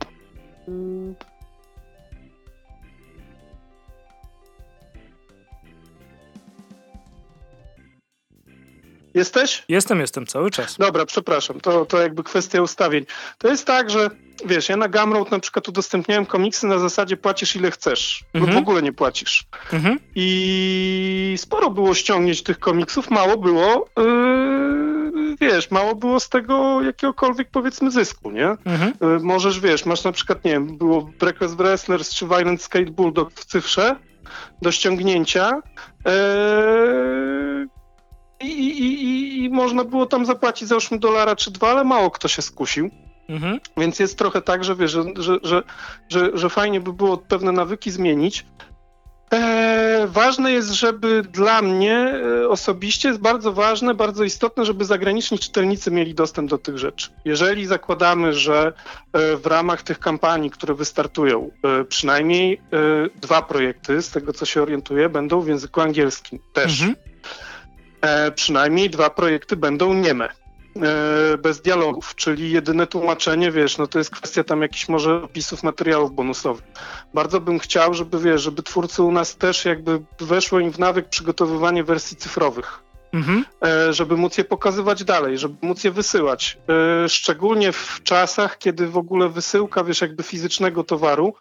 Jesteś? 9.14 9.64
Jestem, 9.70 10.00
jestem 10.00 10.26
cały 10.26 10.52
czas. 10.52 10.78
Dobra, 10.78 11.06
przepraszam, 11.06 11.60
to, 11.60 11.86
to 11.86 12.02
jakby 12.02 12.24
kwestia 12.24 12.62
ustawień. 12.62 13.06
To 13.38 13.48
jest 13.48 13.66
tak, 13.66 13.90
że 13.90 14.10
wiesz, 14.46 14.70
ja 14.70 14.78
na 14.78 14.88
Gumroad 14.88 15.32
na 15.32 15.40
przykład 15.40 15.70
udostępniałem 15.70 16.26
komiksy 16.26 16.68
na 16.68 16.80
zasadzie 16.80 17.18
płacisz 17.18 17.56
ile 17.56 17.72
chcesz, 17.72 18.24
mhm. 18.34 18.46
lub 18.46 18.56
w 18.56 18.70
ogóle 18.70 18.82
nie 18.82 18.94
płacisz. 18.94 19.46
Mhm. 19.74 20.00
I 20.16 21.36
sporo 21.38 21.70
było 21.70 21.94
ściągnięć 21.94 22.44
tych 22.44 22.60
komiksów, 22.60 23.10
mało 23.10 23.38
było, 23.38 23.90
yy, 23.98 25.36
wiesz, 25.42 25.72
mało 25.72 25.96
było 25.96 26.20
z 26.20 26.30
tego 26.30 26.82
jakiegokolwiek 26.82 27.50
powiedzmy 27.52 27.92
zysku, 27.92 28.32
nie? 28.32 28.48
Mhm. 28.66 28.94
Yy, 29.02 29.20
możesz, 29.20 29.60
wiesz, 29.60 29.86
masz 29.86 30.04
na 30.04 30.12
przykład, 30.12 30.46
nie 30.46 30.52
wiem, 30.52 30.78
było 30.78 31.02
Breakfast 31.02 31.56
Wrestlers 31.56 32.14
czy 32.14 32.26
Violent 32.26 32.62
Skate 32.62 32.92
Bulldog 32.92 33.32
w 33.34 33.46
cyfrze 33.46 33.96
do 34.62 34.72
ściągnięcia. 34.72 35.62
Yy, 36.06 37.68
i, 38.42 38.48
i, 38.48 39.04
i, 39.04 39.44
I 39.44 39.50
można 39.50 39.84
było 39.84 40.06
tam 40.06 40.26
zapłacić 40.26 40.68
załóżmy 40.68 41.00
dolara 41.00 41.36
czy 41.36 41.52
dwa, 41.52 41.70
ale 41.70 41.84
mało 41.84 42.12
kto 42.12 42.28
się 42.28 42.42
skusił. 42.42 42.90
Mhm. 43.30 43.60
Więc 43.78 44.00
jest 44.00 44.18
trochę 44.18 44.42
tak, 44.42 44.64
że 44.64 44.76
wiesz, 44.76 44.92
że, 44.92 45.04
że, 45.16 45.38
że, 45.44 45.64
że, 46.10 46.30
że 46.34 46.50
fajnie 46.50 46.82
by 46.82 46.94
było 46.94 47.18
pewne 47.18 47.52
nawyki 47.52 47.92
zmienić. 47.92 48.46
E, 49.34 50.08
ważne 50.08 50.52
jest, 50.52 50.70
żeby 50.70 51.22
dla 51.32 51.62
mnie 51.62 52.14
e, 52.44 52.50
osobiście 52.50 53.10
jest 53.10 53.22
bardzo 53.22 53.54
ważne, 53.54 53.94
bardzo 53.94 54.24
istotne, 54.24 54.66
żeby 54.66 54.86
zagraniczni 54.86 55.40
czytelnicy 55.40 55.92
mieli 55.92 56.14
dostęp 56.14 56.50
do 56.50 56.58
tych 56.58 56.78
rzeczy. 56.78 57.10
Jeżeli 57.26 57.66
zakładamy, 57.66 58.34
że 58.34 58.74
e, 59.14 59.38
w 59.38 59.46
ramach 59.46 59.84
tych 59.84 60.00
kampanii, 60.00 60.50
które 60.50 60.74
wystartują, 60.74 61.52
e, 61.64 61.84
przynajmniej 61.84 62.54
e, 62.54 62.60
dwa 63.22 63.42
projekty, 63.42 64.02
z 64.02 64.12
tego 64.12 64.34
co 64.34 64.46
się 64.46 64.62
orientuję, 64.62 65.10
będą 65.10 65.42
w 65.42 65.48
języku 65.48 65.82
angielskim 65.82 66.40
też. 66.54 66.82
Mhm 66.82 67.07
e, 68.02 68.32
przynajmniej 68.32 68.90
dwa 68.90 69.10
projekty 69.10 69.56
będą 69.56 69.94
nieme. 69.94 70.30
E, 70.82 71.38
bez 71.38 71.62
dialogów, 71.62 72.16
czyli 72.16 72.52
jedyne 72.52 72.88
tłumaczenie, 72.88 73.52
wiesz, 73.52 73.78
no 73.78 73.88
to 73.88 73.98
jest 73.98 74.10
kwestia 74.10 74.44
tam 74.44 74.62
jakichś 74.62 74.90
może 74.90 75.24
opisów 75.24 75.64
materiałów 75.64 76.16
bonusowych. 76.16 76.66
Bardzo 77.14 77.42
bym 77.42 77.60
chciał, 77.60 77.94
żeby, 77.94 78.20
wiesz, 78.20 78.42
żeby 78.42 78.64
twórcy 78.64 79.04
u 79.04 79.12
nas 79.12 79.38
też 79.38 79.66
jakby 79.66 80.02
weszło 80.20 80.60
im 80.60 80.72
w 80.72 80.80
nawyk 80.80 81.10
przygotowywanie 81.10 81.84
wersji 81.84 82.18
cyfrowych. 82.18 82.88
Mhm. 83.14 83.46
E, 83.66 83.94
żeby 83.94 84.18
móc 84.18 84.38
je 84.38 84.44
pokazywać 84.44 85.04
dalej, 85.04 85.38
żeby 85.38 85.56
móc 85.62 85.84
je 85.84 85.92
wysyłać. 85.92 86.58
E, 87.04 87.10
szczególnie 87.10 87.72
w 87.72 88.00
czasach, 88.04 88.58
kiedy 88.58 88.88
w 88.88 88.98
ogóle 88.98 89.30
wysyłka, 89.30 89.84
wiesz, 89.84 90.02
jakby 90.02 90.24
fizycznego 90.24 90.84
towaru 90.84 91.34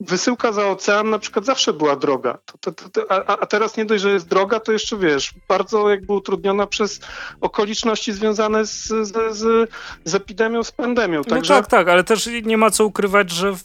wysyłka 0.00 0.52
za 0.52 0.68
ocean 0.68 1.10
na 1.10 1.18
przykład 1.18 1.44
zawsze 1.44 1.72
była 1.72 1.96
droga. 1.96 2.38
To, 2.60 2.72
to, 2.72 2.88
to, 2.88 3.10
a, 3.10 3.36
a, 3.36 3.46
teraz 3.46 3.76
nie 3.76 3.84
dość, 3.84 4.02
że 4.02 4.10
jest 4.10 4.28
droga, 4.28 4.60
to 4.60 4.72
jeszcze 4.72 4.96
wiesz, 4.96 5.34
bardzo 5.48 5.90
jakby 5.90 6.12
utrudniona 6.12 6.66
przez 6.66 7.00
okoliczności 7.40 8.12
związane 8.12 8.66
z, 8.66 8.88
z, 8.88 9.36
z, 9.36 9.70
z 10.04 10.14
epidemią, 10.14 10.64
z 10.64 10.72
pandemią. 10.72 11.18
No 11.18 11.24
Także... 11.24 11.54
tak, 11.54 11.66
tak, 11.66 11.88
ale 11.88 12.04
też 12.04 12.28
nie 12.44 12.56
ma 12.56 12.70
co 12.70 12.84
ukrywać, 12.84 13.30
że 13.30 13.52
w 13.52 13.64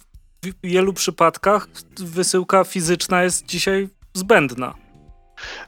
wielu 0.64 0.94
przypadkach 0.94 1.68
wysyłka 2.00 2.64
fizyczna 2.64 3.24
jest 3.24 3.46
dzisiaj 3.46 3.90
zbędna. 4.14 4.83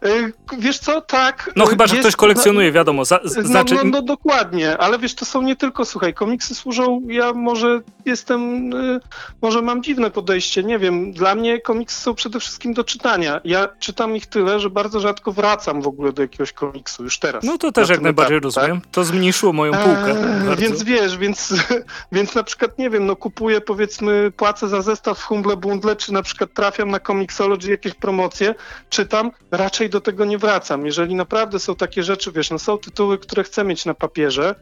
E, 0.03 0.31
wiesz 0.57 0.79
co, 0.79 1.01
tak. 1.01 1.51
No 1.55 1.65
chyba, 1.65 1.87
że 1.87 1.95
jest, 1.95 2.07
ktoś 2.07 2.15
kolekcjonuje, 2.15 2.71
wiadomo. 2.71 3.05
Za, 3.05 3.19
no, 3.23 3.29
znaczy... 3.29 3.75
no, 3.75 3.83
no, 3.83 4.01
dokładnie, 4.01 4.77
ale 4.77 4.99
wiesz, 4.99 5.15
to 5.15 5.25
są 5.25 5.41
nie 5.41 5.55
tylko, 5.55 5.85
słuchaj, 5.85 6.13
komiksy 6.13 6.55
służą, 6.55 7.01
ja 7.07 7.33
może 7.33 7.81
jestem, 8.05 8.73
y, 8.73 8.99
może 9.41 9.61
mam 9.61 9.83
dziwne 9.83 10.11
podejście, 10.11 10.63
nie 10.63 10.79
wiem, 10.79 11.13
dla 11.13 11.35
mnie 11.35 11.61
komiksy 11.61 12.01
są 12.01 12.15
przede 12.15 12.39
wszystkim 12.39 12.73
do 12.73 12.83
czytania. 12.83 13.41
Ja 13.43 13.67
czytam 13.79 14.15
ich 14.15 14.25
tyle, 14.25 14.59
że 14.59 14.69
bardzo 14.69 14.99
rzadko 14.99 15.31
wracam 15.31 15.81
w 15.81 15.87
ogóle 15.87 16.13
do 16.13 16.21
jakiegoś 16.21 16.53
komiksu, 16.53 17.03
już 17.03 17.19
teraz. 17.19 17.43
No 17.43 17.57
to 17.57 17.71
też 17.71 17.89
jak 17.89 18.01
najbardziej 18.01 18.37
etapie, 18.37 18.45
rozumiem. 18.45 18.81
Tak? 18.81 18.91
To 18.91 19.03
zmniejszyło 19.03 19.53
moją 19.53 19.71
półkę. 19.73 20.09
Eee, 20.49 20.57
więc 20.57 20.83
wiesz, 20.83 21.17
więc, 21.17 21.53
więc 22.11 22.35
na 22.35 22.43
przykład, 22.43 22.77
nie 22.77 22.89
wiem, 22.89 23.05
no 23.05 23.15
kupuję 23.15 23.61
powiedzmy, 23.61 24.31
płacę 24.37 24.67
za 24.67 24.81
zestaw 24.81 25.19
w 25.19 25.23
Humble 25.23 25.57
Bundle, 25.57 25.95
czy 25.95 26.13
na 26.13 26.23
przykład 26.23 26.53
trafiam 26.53 26.91
na 26.91 26.99
Comixology 26.99 27.71
jakieś 27.71 27.93
promocje, 27.93 28.55
czytam, 28.89 29.31
raczej 29.65 29.89
do 29.89 30.01
tego 30.01 30.25
nie 30.25 30.37
wracam. 30.37 30.85
Jeżeli 30.85 31.15
naprawdę 31.15 31.59
są 31.59 31.75
takie 31.75 32.03
rzeczy, 32.03 32.31
wiesz, 32.31 32.51
no 32.51 32.59
są 32.59 32.77
tytuły, 32.77 33.17
które 33.17 33.43
chcę 33.43 33.63
mieć 33.63 33.85
na 33.85 33.93
papierze, 33.93 34.55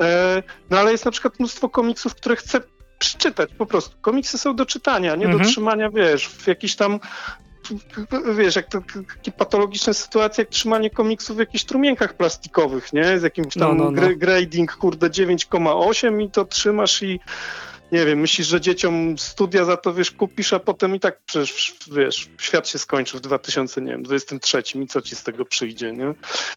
e, 0.00 0.42
no 0.70 0.78
ale 0.78 0.92
jest 0.92 1.04
na 1.04 1.10
przykład 1.10 1.38
mnóstwo 1.38 1.68
komiksów, 1.68 2.14
które 2.14 2.36
chcę 2.36 2.60
przeczytać 2.98 3.50
po 3.58 3.66
prostu. 3.66 3.96
Komiksy 4.00 4.38
są 4.38 4.56
do 4.56 4.66
czytania, 4.66 5.16
nie 5.16 5.24
mhm. 5.24 5.42
do 5.42 5.50
trzymania, 5.50 5.90
wiesz, 5.90 6.28
w 6.28 6.46
jakiś 6.46 6.76
tam 6.76 7.00
wiesz, 8.36 8.56
jak 8.56 8.66
to 8.66 8.80
takie 9.16 9.32
patologiczne 9.32 9.94
sytuacje, 9.94 10.42
jak 10.42 10.50
trzymanie 10.50 10.90
komiksów 10.90 11.36
w 11.36 11.40
jakichś 11.40 11.64
trumienkach 11.64 12.14
plastikowych, 12.14 12.92
nie? 12.92 13.18
Z 13.18 13.22
jakimś 13.22 13.54
tam 13.54 13.76
no, 13.76 13.84
no, 13.84 13.90
no. 13.90 14.08
grading, 14.16 14.76
kurde, 14.76 15.10
9,8 15.10 16.22
i 16.22 16.30
to 16.30 16.44
trzymasz 16.44 17.02
i 17.02 17.20
nie 17.92 18.06
wiem, 18.06 18.20
myślisz, 18.20 18.46
że 18.46 18.60
dzieciom 18.60 19.18
studia 19.18 19.64
za 19.64 19.76
to, 19.76 19.94
wiesz, 19.94 20.10
kupisz, 20.10 20.52
a 20.52 20.58
potem 20.58 20.94
i 20.94 21.00
tak 21.00 21.20
przecież, 21.26 21.74
wiesz, 21.92 22.28
świat 22.40 22.68
się 22.68 22.78
skończy 22.78 23.16
w 23.16 23.20
2023 23.20 24.62
i 24.74 24.86
co 24.86 25.02
ci 25.02 25.16
z 25.16 25.22
tego 25.22 25.44
przyjdzie, 25.44 25.92
nie? 25.92 26.14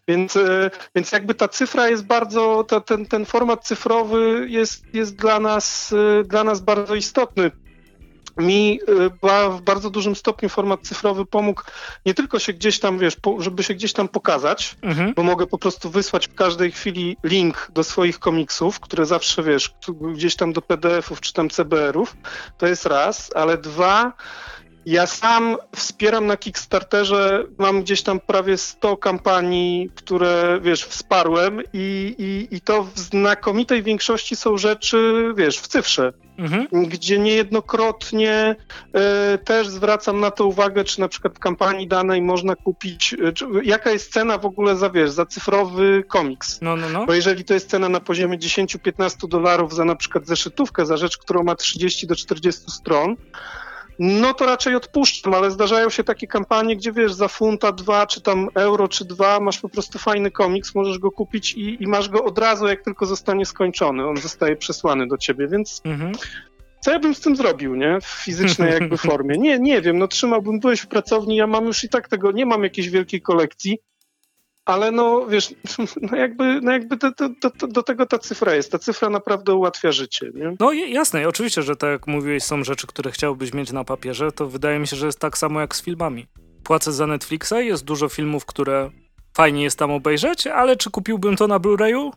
Więc, 0.08 0.36
e, 0.36 0.70
więc 0.94 1.12
jakby 1.12 1.34
ta 1.34 1.48
cyfra 1.48 1.88
jest 1.88 2.04
bardzo, 2.04 2.64
ta, 2.64 2.80
ten, 2.80 3.06
ten 3.06 3.24
format 3.24 3.66
cyfrowy 3.66 4.46
jest, 4.48 4.94
jest 4.94 5.16
dla 5.16 5.40
nas, 5.40 5.94
e, 6.20 6.24
dla 6.24 6.44
nas 6.44 6.60
bardzo 6.60 6.94
istotny 6.94 7.50
mi 8.36 8.80
y, 8.88 9.10
w 9.50 9.60
bardzo 9.60 9.90
dużym 9.90 10.16
stopniu 10.16 10.48
format 10.48 10.80
cyfrowy 10.82 11.26
pomógł 11.26 11.62
nie 12.06 12.14
tylko 12.14 12.38
się 12.38 12.52
gdzieś 12.52 12.80
tam, 12.80 12.98
wiesz, 12.98 13.16
żeby 13.38 13.62
się 13.62 13.74
gdzieś 13.74 13.92
tam 13.92 14.08
pokazać, 14.08 14.76
mhm. 14.82 15.14
bo 15.14 15.22
mogę 15.22 15.46
po 15.46 15.58
prostu 15.58 15.90
wysłać 15.90 16.28
w 16.28 16.34
każdej 16.34 16.72
chwili 16.72 17.16
link 17.24 17.68
do 17.72 17.84
swoich 17.84 18.18
komiksów, 18.18 18.80
które 18.80 19.06
zawsze, 19.06 19.42
wiesz, 19.42 19.74
gdzieś 20.14 20.36
tam 20.36 20.52
do 20.52 20.62
PDF-ów 20.62 21.20
czy 21.20 21.32
tam 21.32 21.50
CBR-ów, 21.50 22.16
to 22.58 22.66
jest 22.66 22.86
raz, 22.86 23.30
ale 23.34 23.58
dwa, 23.58 24.12
ja 24.86 25.06
sam 25.06 25.56
wspieram 25.76 26.26
na 26.26 26.36
Kickstarterze, 26.36 27.44
mam 27.58 27.82
gdzieś 27.82 28.02
tam 28.02 28.20
prawie 28.20 28.56
100 28.56 28.96
kampanii, 28.96 29.90
które, 29.94 30.60
wiesz, 30.62 30.84
wsparłem 30.84 31.60
i, 31.72 32.14
i, 32.18 32.56
i 32.56 32.60
to 32.60 32.84
w 32.84 32.98
znakomitej 32.98 33.82
większości 33.82 34.36
są 34.36 34.56
rzeczy, 34.56 35.32
wiesz, 35.36 35.58
w 35.58 35.68
cyfrze, 35.68 36.12
mhm. 36.38 36.66
gdzie 36.88 37.18
niejednokrotnie 37.18 38.56
y, 39.34 39.38
też 39.38 39.68
zwracam 39.68 40.20
na 40.20 40.30
to 40.30 40.46
uwagę, 40.46 40.84
czy 40.84 41.00
na 41.00 41.08
przykład 41.08 41.34
w 41.34 41.38
kampanii 41.38 41.88
danej 41.88 42.22
można 42.22 42.56
kupić, 42.56 43.12
y, 43.12 43.32
czy, 43.32 43.46
jaka 43.62 43.90
jest 43.90 44.12
cena 44.12 44.38
w 44.38 44.46
ogóle 44.46 44.76
za, 44.76 44.90
wiesz, 44.90 45.10
za 45.10 45.26
cyfrowy 45.26 46.04
komiks. 46.08 46.58
No, 46.62 46.76
no, 46.76 46.88
no. 46.88 47.06
Bo 47.06 47.14
jeżeli 47.14 47.44
to 47.44 47.54
jest 47.54 47.70
cena 47.70 47.88
na 47.88 48.00
poziomie 48.00 48.38
10-15 48.38 49.28
dolarów 49.28 49.74
za 49.74 49.84
na 49.84 49.96
przykład 49.96 50.26
zeszytówkę, 50.26 50.86
za 50.86 50.96
rzecz, 50.96 51.18
którą 51.18 51.42
ma 51.42 51.54
30 51.54 52.06
do 52.06 52.16
40 52.16 52.70
stron, 52.70 53.16
no 53.98 54.34
to 54.34 54.46
raczej 54.46 54.74
odpuszczam, 54.74 55.34
ale 55.34 55.50
zdarzają 55.50 55.90
się 55.90 56.04
takie 56.04 56.26
kampanie, 56.26 56.76
gdzie 56.76 56.92
wiesz, 56.92 57.12
za 57.12 57.28
funta 57.28 57.72
dwa, 57.72 58.06
czy 58.06 58.20
tam 58.20 58.48
euro, 58.54 58.88
czy 58.88 59.04
dwa, 59.04 59.40
masz 59.40 59.58
po 59.58 59.68
prostu 59.68 59.98
fajny 59.98 60.30
komiks, 60.30 60.74
możesz 60.74 60.98
go 60.98 61.10
kupić 61.10 61.54
i, 61.54 61.82
i 61.82 61.86
masz 61.86 62.08
go 62.08 62.24
od 62.24 62.38
razu, 62.38 62.66
jak 62.66 62.82
tylko 62.82 63.06
zostanie 63.06 63.46
skończony. 63.46 64.06
On 64.06 64.16
zostaje 64.16 64.56
przesłany 64.56 65.06
do 65.06 65.18
ciebie, 65.18 65.48
więc 65.48 65.80
mhm. 65.84 66.12
co 66.80 66.92
ja 66.92 66.98
bym 66.98 67.14
z 67.14 67.20
tym 67.20 67.36
zrobił, 67.36 67.74
nie? 67.74 67.98
W 68.00 68.06
fizycznej 68.06 68.72
jakby 68.72 68.96
formie. 69.08 69.38
Nie, 69.38 69.58
nie 69.58 69.80
wiem, 69.80 69.98
no 69.98 70.08
trzymałbym, 70.08 70.60
byłeś 70.60 70.80
w 70.80 70.86
pracowni, 70.86 71.36
ja 71.36 71.46
mam 71.46 71.66
już 71.66 71.84
i 71.84 71.88
tak 71.88 72.08
tego, 72.08 72.32
nie 72.32 72.46
mam 72.46 72.62
jakiejś 72.62 72.90
wielkiej 72.90 73.22
kolekcji, 73.22 73.78
ale 74.64 74.90
no 74.90 75.26
wiesz, 75.26 75.54
no 76.10 76.16
jakby, 76.16 76.60
no 76.60 76.72
jakby 76.72 76.96
do, 76.96 77.10
do, 77.10 77.66
do, 77.68 77.82
tego 77.82 78.06
ta 78.06 78.18
cyfra 78.18 78.54
jest. 78.54 78.72
Ta 78.72 78.78
cyfra 78.78 79.10
naprawdę 79.10 79.54
ułatwia 79.54 79.92
życie. 79.92 80.30
Nie? 80.34 80.56
No 80.60 80.72
jasne, 80.72 81.28
oczywiście, 81.28 81.62
że 81.62 81.76
tak 81.76 81.90
jak 81.90 82.06
mówiłeś, 82.06 82.42
są 82.42 82.64
rzeczy, 82.64 82.86
które 82.86 83.10
chciałbyś 83.10 83.52
mieć 83.54 83.72
na 83.72 83.84
papierze, 83.84 84.32
to 84.32 84.46
wydaje 84.46 84.78
mi 84.78 84.86
się, 84.86 84.96
że 84.96 85.06
jest 85.06 85.18
tak 85.18 85.38
samo 85.38 85.60
jak 85.60 85.76
z 85.76 85.82
filmami. 85.82 86.26
Płacę 86.64 86.92
za 86.92 87.06
Netflixa, 87.06 87.54
jest 87.58 87.84
dużo 87.84 88.08
filmów, 88.08 88.46
które 88.46 88.90
fajnie 89.36 89.62
jest 89.62 89.78
tam 89.78 89.90
obejrzeć, 89.90 90.46
ale 90.46 90.76
czy 90.76 90.90
kupiłbym 90.90 91.36
to 91.36 91.46
na 91.46 91.58
Blu-rayu? 91.58 92.10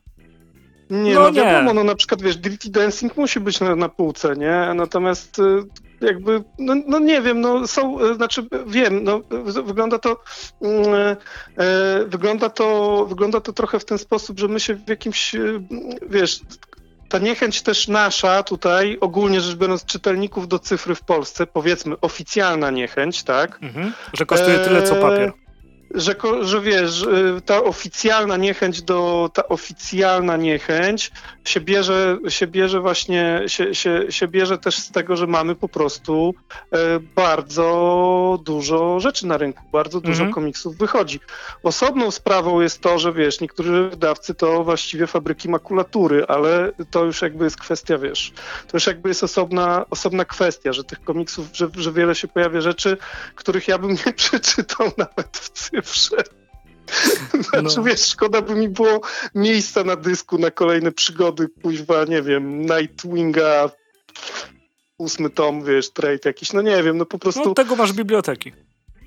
Nie, 0.90 1.14
no, 1.14 1.20
no 1.20 1.30
nie. 1.30 1.36
wiadomo, 1.36 1.74
no 1.74 1.84
na 1.84 1.96
przykład 1.96 2.22
wiesz, 2.22 2.38
Dirty 2.38 2.70
Dancing 2.70 3.18
musi 3.18 3.40
być 3.40 3.60
na, 3.60 3.76
na 3.76 3.90
półce, 3.90 4.36
nie? 4.36 4.74
Natomiast 4.76 5.40
y, 5.40 5.64
jakby, 6.02 6.44
no, 6.60 6.76
no, 6.88 7.00
nie 7.00 7.22
wiem, 7.22 7.42
no 7.42 7.68
są, 7.68 8.02
y, 8.02 8.16
znaczy 8.16 8.48
wiem, 8.68 9.04
no 9.04 9.22
wygląda 9.64 10.00
to, 10.00 10.24
yy, 10.62 12.06
wygląda 12.08 12.50
to, 12.50 13.06
wygląda 13.06 13.42
to 13.42 13.54
trochę 13.54 13.80
w 13.80 13.86
ten 13.86 13.98
sposób, 13.98 14.40
że 14.40 14.48
my 14.48 14.60
się 14.60 14.76
w 14.76 14.90
jakimś, 14.90 15.34
yy, 15.34 15.62
wiesz, 16.10 16.40
ta 17.10 17.20
niechęć 17.20 17.62
też 17.62 17.88
nasza 17.88 18.44
tutaj, 18.44 18.98
ogólnie 19.02 19.42
rzecz 19.42 19.56
biorąc, 19.56 19.86
czytelników 19.86 20.48
do 20.48 20.60
cyfry 20.60 20.96
w 20.96 21.02
Polsce, 21.02 21.48
powiedzmy 21.48 21.96
oficjalna 22.02 22.72
niechęć, 22.72 23.24
tak? 23.24 23.60
Mhm, 23.62 23.94
że 24.14 24.26
kosztuje 24.26 24.60
tyle 24.60 24.84
co 24.84 24.96
papier 24.96 25.45
że, 25.96 26.16
że 26.42 26.62
wiesz, 26.62 27.02
y, 27.02 27.42
ta 27.46 27.64
oficjalna 27.64 28.38
niechęć 28.38 28.82
do, 28.82 29.30
ta 29.34 29.48
oficjalna 29.48 30.38
niechęć 30.38 31.12
się 31.46 31.62
bierze, 31.62 32.18
się 32.30 32.48
bierze 32.48 32.80
właśnie, 32.80 33.42
się, 33.48 33.76
się, 33.76 34.06
się 34.10 34.28
bierze 34.28 34.58
też 34.58 34.78
z 34.78 34.92
tego, 34.92 35.16
że 35.16 35.28
mamy 35.28 35.56
po 35.56 35.70
prostu 35.70 36.34
e, 36.72 36.78
bardzo 37.00 38.40
dużo 38.44 39.00
rzeczy 39.00 39.28
na 39.28 39.38
rynku, 39.38 39.64
bardzo 39.72 40.02
dużo 40.02 40.24
mhm. 40.24 40.34
komiksów 40.34 40.78
wychodzi. 40.78 41.20
Osobną 41.64 42.12
sprawą 42.12 42.62
jest 42.62 42.82
to, 42.82 43.00
że 43.00 43.14
wiesz, 43.14 43.42
niektórzy 43.42 43.90
wydawcy 43.90 44.36
to 44.36 44.64
właściwie 44.64 45.08
fabryki 45.08 45.50
makulatury, 45.50 46.26
ale 46.28 46.72
to 46.92 47.06
już 47.06 47.22
jakby 47.22 47.44
jest 47.44 47.58
kwestia, 47.58 47.98
wiesz, 47.98 48.34
to 48.68 48.78
już 48.78 48.88
jakby 48.88 49.10
jest 49.10 49.24
osobna, 49.24 49.86
osobna 49.90 50.26
kwestia, 50.26 50.74
że 50.74 50.84
tych 50.84 51.04
komiksów, 51.04 51.48
że, 51.54 51.70
że 51.78 51.92
wiele 51.92 52.16
się 52.16 52.28
pojawia 52.28 52.62
rzeczy, 52.62 52.98
których 53.36 53.68
ja 53.68 53.78
bym 53.78 53.92
nie 54.06 54.14
przeczytał 54.14 54.92
nawet 54.98 55.38
w 55.38 55.50
cyfrze 55.50 55.85
wszedł. 55.86 56.30
Znaczy, 57.50 57.78
no. 57.78 57.84
wiesz, 57.84 58.06
szkoda 58.06 58.42
by 58.42 58.56
mi 58.56 58.70
było 58.70 59.02
miejsca 59.36 59.84
na 59.84 59.96
dysku 59.96 60.38
na 60.38 60.52
kolejne 60.52 60.92
przygody, 60.92 61.48
kuźwa, 61.64 62.04
nie 62.04 62.22
wiem, 62.22 62.62
Nightwinga, 62.62 63.70
ósmy 64.98 65.30
tom, 65.30 65.64
wiesz, 65.64 65.92
trade 65.92 66.20
jakiś, 66.26 66.54
no 66.54 66.62
nie 66.62 66.84
wiem, 66.84 66.98
no 66.98 67.06
po 67.06 67.20
prostu... 67.20 67.44
No, 67.44 67.50
od 67.50 67.58
tego 67.58 67.76
masz 67.76 67.94
biblioteki. 67.94 68.52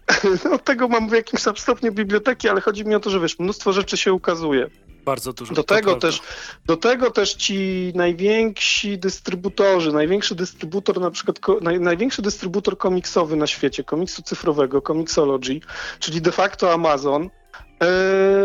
no, 0.45 0.59
tego 0.59 0.89
mam 0.89 1.09
w 1.09 1.13
jakimś 1.13 1.43
tam 1.43 1.57
stopniu 1.57 1.93
biblioteki, 1.93 2.49
ale 2.49 2.61
chodzi 2.61 2.85
mi 2.85 2.95
o 2.95 3.01
to, 3.01 3.11
że 3.11 3.21
wiesz, 3.21 3.39
mnóstwo 3.39 3.73
rzeczy 3.73 3.97
się 3.97 4.13
ukazuje. 4.13 4.71
Bardzo 5.09 5.33
dużo. 5.33 5.55
Do 5.55 5.65
tego, 5.65 5.97
też, 5.97 6.21
do 6.67 6.77
tego 6.77 7.11
też 7.11 7.35
ci 7.35 7.93
najwięksi 7.95 8.99
dystrybutorzy, 8.99 9.93
największy 9.93 10.35
dystrybutor, 10.35 11.01
na 11.01 11.11
przykład 11.11 11.41
ko, 11.41 11.59
naj, 11.61 11.81
największy 11.81 12.23
dystrybutor 12.23 12.79
komiksowy 12.79 13.37
na 13.37 13.47
świecie, 13.47 13.85
komiksu 13.85 14.23
cyfrowego, 14.23 14.83
Comixology, 14.83 15.61
czyli 15.99 16.21
de 16.21 16.33
facto 16.33 16.73
Amazon, 16.73 17.31
e, 17.83 17.89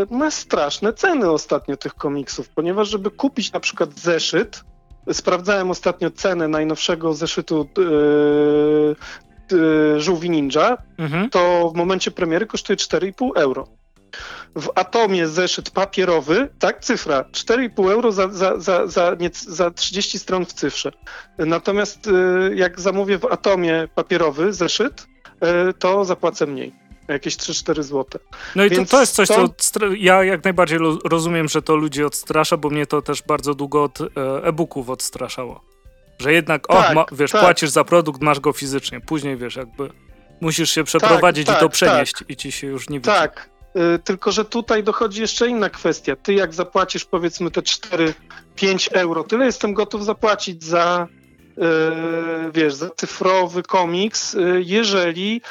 ma 0.10 0.32
straszne 0.32 0.93
ceny 0.93 1.32
ostatnio 1.32 1.78
tych 1.78 1.95
komiksów, 1.95 2.49
ponieważ 2.49 2.89
żeby 2.89 3.12
kupić 3.12 3.52
na 3.52 3.60
przykład 3.60 3.99
zeszyt, 3.99 4.63
sprawdzałem 5.13 5.71
ostatnio 5.71 6.12
cenę 6.12 6.47
najnowszego 6.47 7.13
zeszytu 7.13 7.69
yy, 7.78 8.95
yy, 9.52 10.02
Żółwi 10.02 10.30
Ninja, 10.30 10.78
mhm. 10.97 11.30
to 11.30 11.71
w 11.73 11.78
momencie 11.78 12.12
premiery 12.12 12.45
kosztuje 12.45 12.78
4,5 12.78 13.30
euro 13.36 13.67
w 14.56 14.70
Atomie 14.76 15.28
zeszyt 15.28 15.72
papierowy, 15.72 16.50
tak, 16.60 16.80
cyfra, 16.80 17.24
4,5 17.32 17.92
euro 17.92 18.12
za, 18.12 18.30
za, 18.30 18.60
za, 18.60 18.88
za, 18.88 19.16
nie, 19.20 19.30
za 19.34 19.72
30 19.72 20.20
stron 20.20 20.46
w 20.46 20.54
cyfrze. 20.54 20.92
Natomiast 21.38 22.08
y, 22.08 22.12
jak 22.56 22.80
zamówię 22.82 23.18
w 23.18 23.26
Atomie 23.26 23.88
papierowy 23.96 24.54
zeszyt, 24.54 25.08
y, 25.70 25.74
to 25.74 26.06
zapłacę 26.06 26.46
mniej 26.46 26.84
jakieś 27.08 27.38
3-4 27.38 27.84
zł. 27.84 28.22
No 28.56 28.66
i 28.66 28.72
to, 28.72 28.86
to 28.86 29.00
jest 29.00 29.16
coś, 29.16 29.28
to... 29.28 29.50
co 29.58 29.80
ja 29.98 30.24
jak 30.24 30.44
najbardziej 30.44 30.80
rozumiem, 31.06 31.48
że 31.48 31.62
to 31.62 31.76
ludzi 31.76 32.04
odstrasza, 32.04 32.58
bo 32.58 32.70
mnie 32.70 32.86
to 32.86 33.02
też 33.02 33.22
bardzo 33.22 33.54
długo 33.54 33.84
od 33.84 34.02
e, 34.02 34.06
e-booków 34.44 34.89
odstraszało. 34.89 35.62
Że 36.20 36.34
jednak, 36.34 36.68
tak, 36.68 36.92
o, 36.92 36.94
ma, 36.94 37.06
wiesz, 37.12 37.32
tak. 37.32 37.42
płacisz 37.42 37.70
za 37.70 37.84
produkt, 37.84 38.22
masz 38.22 38.39
go 38.39 38.54
fizycznie. 38.54 39.02
Później, 39.02 39.38
wiesz, 39.38 39.56
jakby 39.56 39.89
musisz 40.42 40.72
się 40.72 40.84
przeprowadzić 40.84 41.48
tak, 41.48 41.56
i 41.56 41.60
to 41.60 41.66
tak, 41.66 41.74
przenieść 41.74 42.13
tak. 42.13 42.30
i 42.30 42.36
ci 42.36 42.52
się 42.52 42.68
już 42.68 42.89
nie 42.89 43.00
widzi. 43.00 43.10
Tak, 43.10 43.50
tylko, 44.04 44.32
że 44.32 44.46
tutaj 44.46 44.84
dochodzi 44.84 45.22
jeszcze 45.22 45.48
inna 45.48 45.70
kwestia. 45.70 46.16
Ty 46.16 46.34
jak 46.34 46.54
zapłacisz 46.54 47.06
powiedzmy 47.06 47.52
te 47.52 47.62
4-5 47.62 48.14
euro, 48.92 49.24
tyle 49.24 49.46
jestem 49.46 49.74
gotów 49.74 50.06
zapłacić 50.06 50.64
za 50.64 51.08
yy, 51.58 52.52
wiesz, 52.54 52.74
za 52.74 52.90
cyfrowy 52.90 53.64
komiks, 53.64 54.34
yy, 54.34 54.64
jeżeli 54.66 55.42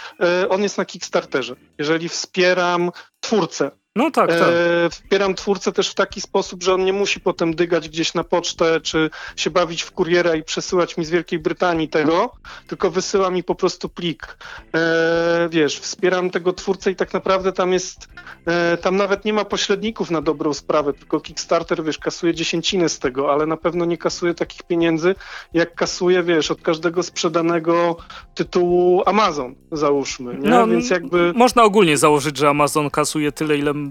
on 0.49 0.63
jest 0.63 0.79
na 0.79 0.85
Kickstarterze. 0.85 1.57
Jeżeli 1.79 2.09
wspieram 2.09 2.91
twórcę, 3.21 3.71
no 3.97 4.11
tak, 4.11 4.29
tak. 4.29 4.49
E, 4.49 4.91
wspieram 4.91 5.35
twórcę 5.35 5.73
też 5.73 5.91
w 5.91 5.95
taki 5.95 6.21
sposób, 6.21 6.63
że 6.63 6.75
on 6.75 6.85
nie 6.85 6.93
musi 6.93 7.21
potem 7.21 7.55
dygać 7.55 7.89
gdzieś 7.89 8.15
na 8.15 8.25
pocztę, 8.25 8.81
czy 8.81 9.11
się 9.37 9.51
bawić 9.51 9.83
w 9.83 9.91
kuriera 9.91 10.35
i 10.35 10.43
przesyłać 10.43 10.97
mi 10.97 11.05
z 11.05 11.11
Wielkiej 11.11 11.39
Brytanii 11.39 11.89
tego, 11.89 12.33
tylko 12.67 12.91
wysyła 12.91 13.31
mi 13.31 13.45
po 13.45 13.55
prostu 13.55 13.89
plik. 13.89 14.37
E, 14.75 15.49
wiesz, 15.51 15.81
wspieram 15.81 16.31
tego 16.31 16.53
twórcę 16.53 16.91
i 16.91 16.97
tak 16.97 17.13
naprawdę 17.13 17.53
tam 17.53 17.73
jest, 17.73 18.09
e, 18.47 18.77
tam 18.77 18.97
nawet 18.97 19.25
nie 19.25 19.33
ma 19.33 19.45
pośredników 19.45 20.11
na 20.11 20.23
dobrą 20.23 20.55
sprawę, 20.55 20.93
tylko 20.93 21.21
Kickstarter, 21.21 21.85
wiesz, 21.85 21.99
kasuje 21.99 22.35
dziesięciny 22.35 22.89
z 22.89 22.99
tego, 22.99 23.33
ale 23.33 23.47
na 23.47 23.57
pewno 23.57 23.85
nie 23.85 23.99
kasuje 23.99 24.35
takich 24.35 24.63
pieniędzy, 24.63 25.15
jak 25.55 25.75
kasuje, 25.75 26.23
wiesz, 26.23 26.51
od 26.51 26.63
każdego 26.63 27.03
sprzedanego 27.03 27.97
tytułu 28.35 29.03
Amazon, 29.07 29.55
załóżmy, 29.73 30.39
nie? 30.39 30.49
No, 30.49 30.67
Więc 30.67 30.91
jakby... 30.91 31.33
Można 31.37 31.63
ogólnie 31.63 31.99
założyć, 31.99 32.37
że 32.37 32.49
Amazon 32.49 32.91
kasuje 32.91 33.33
tyle, 33.33 33.57
ile 33.57 33.82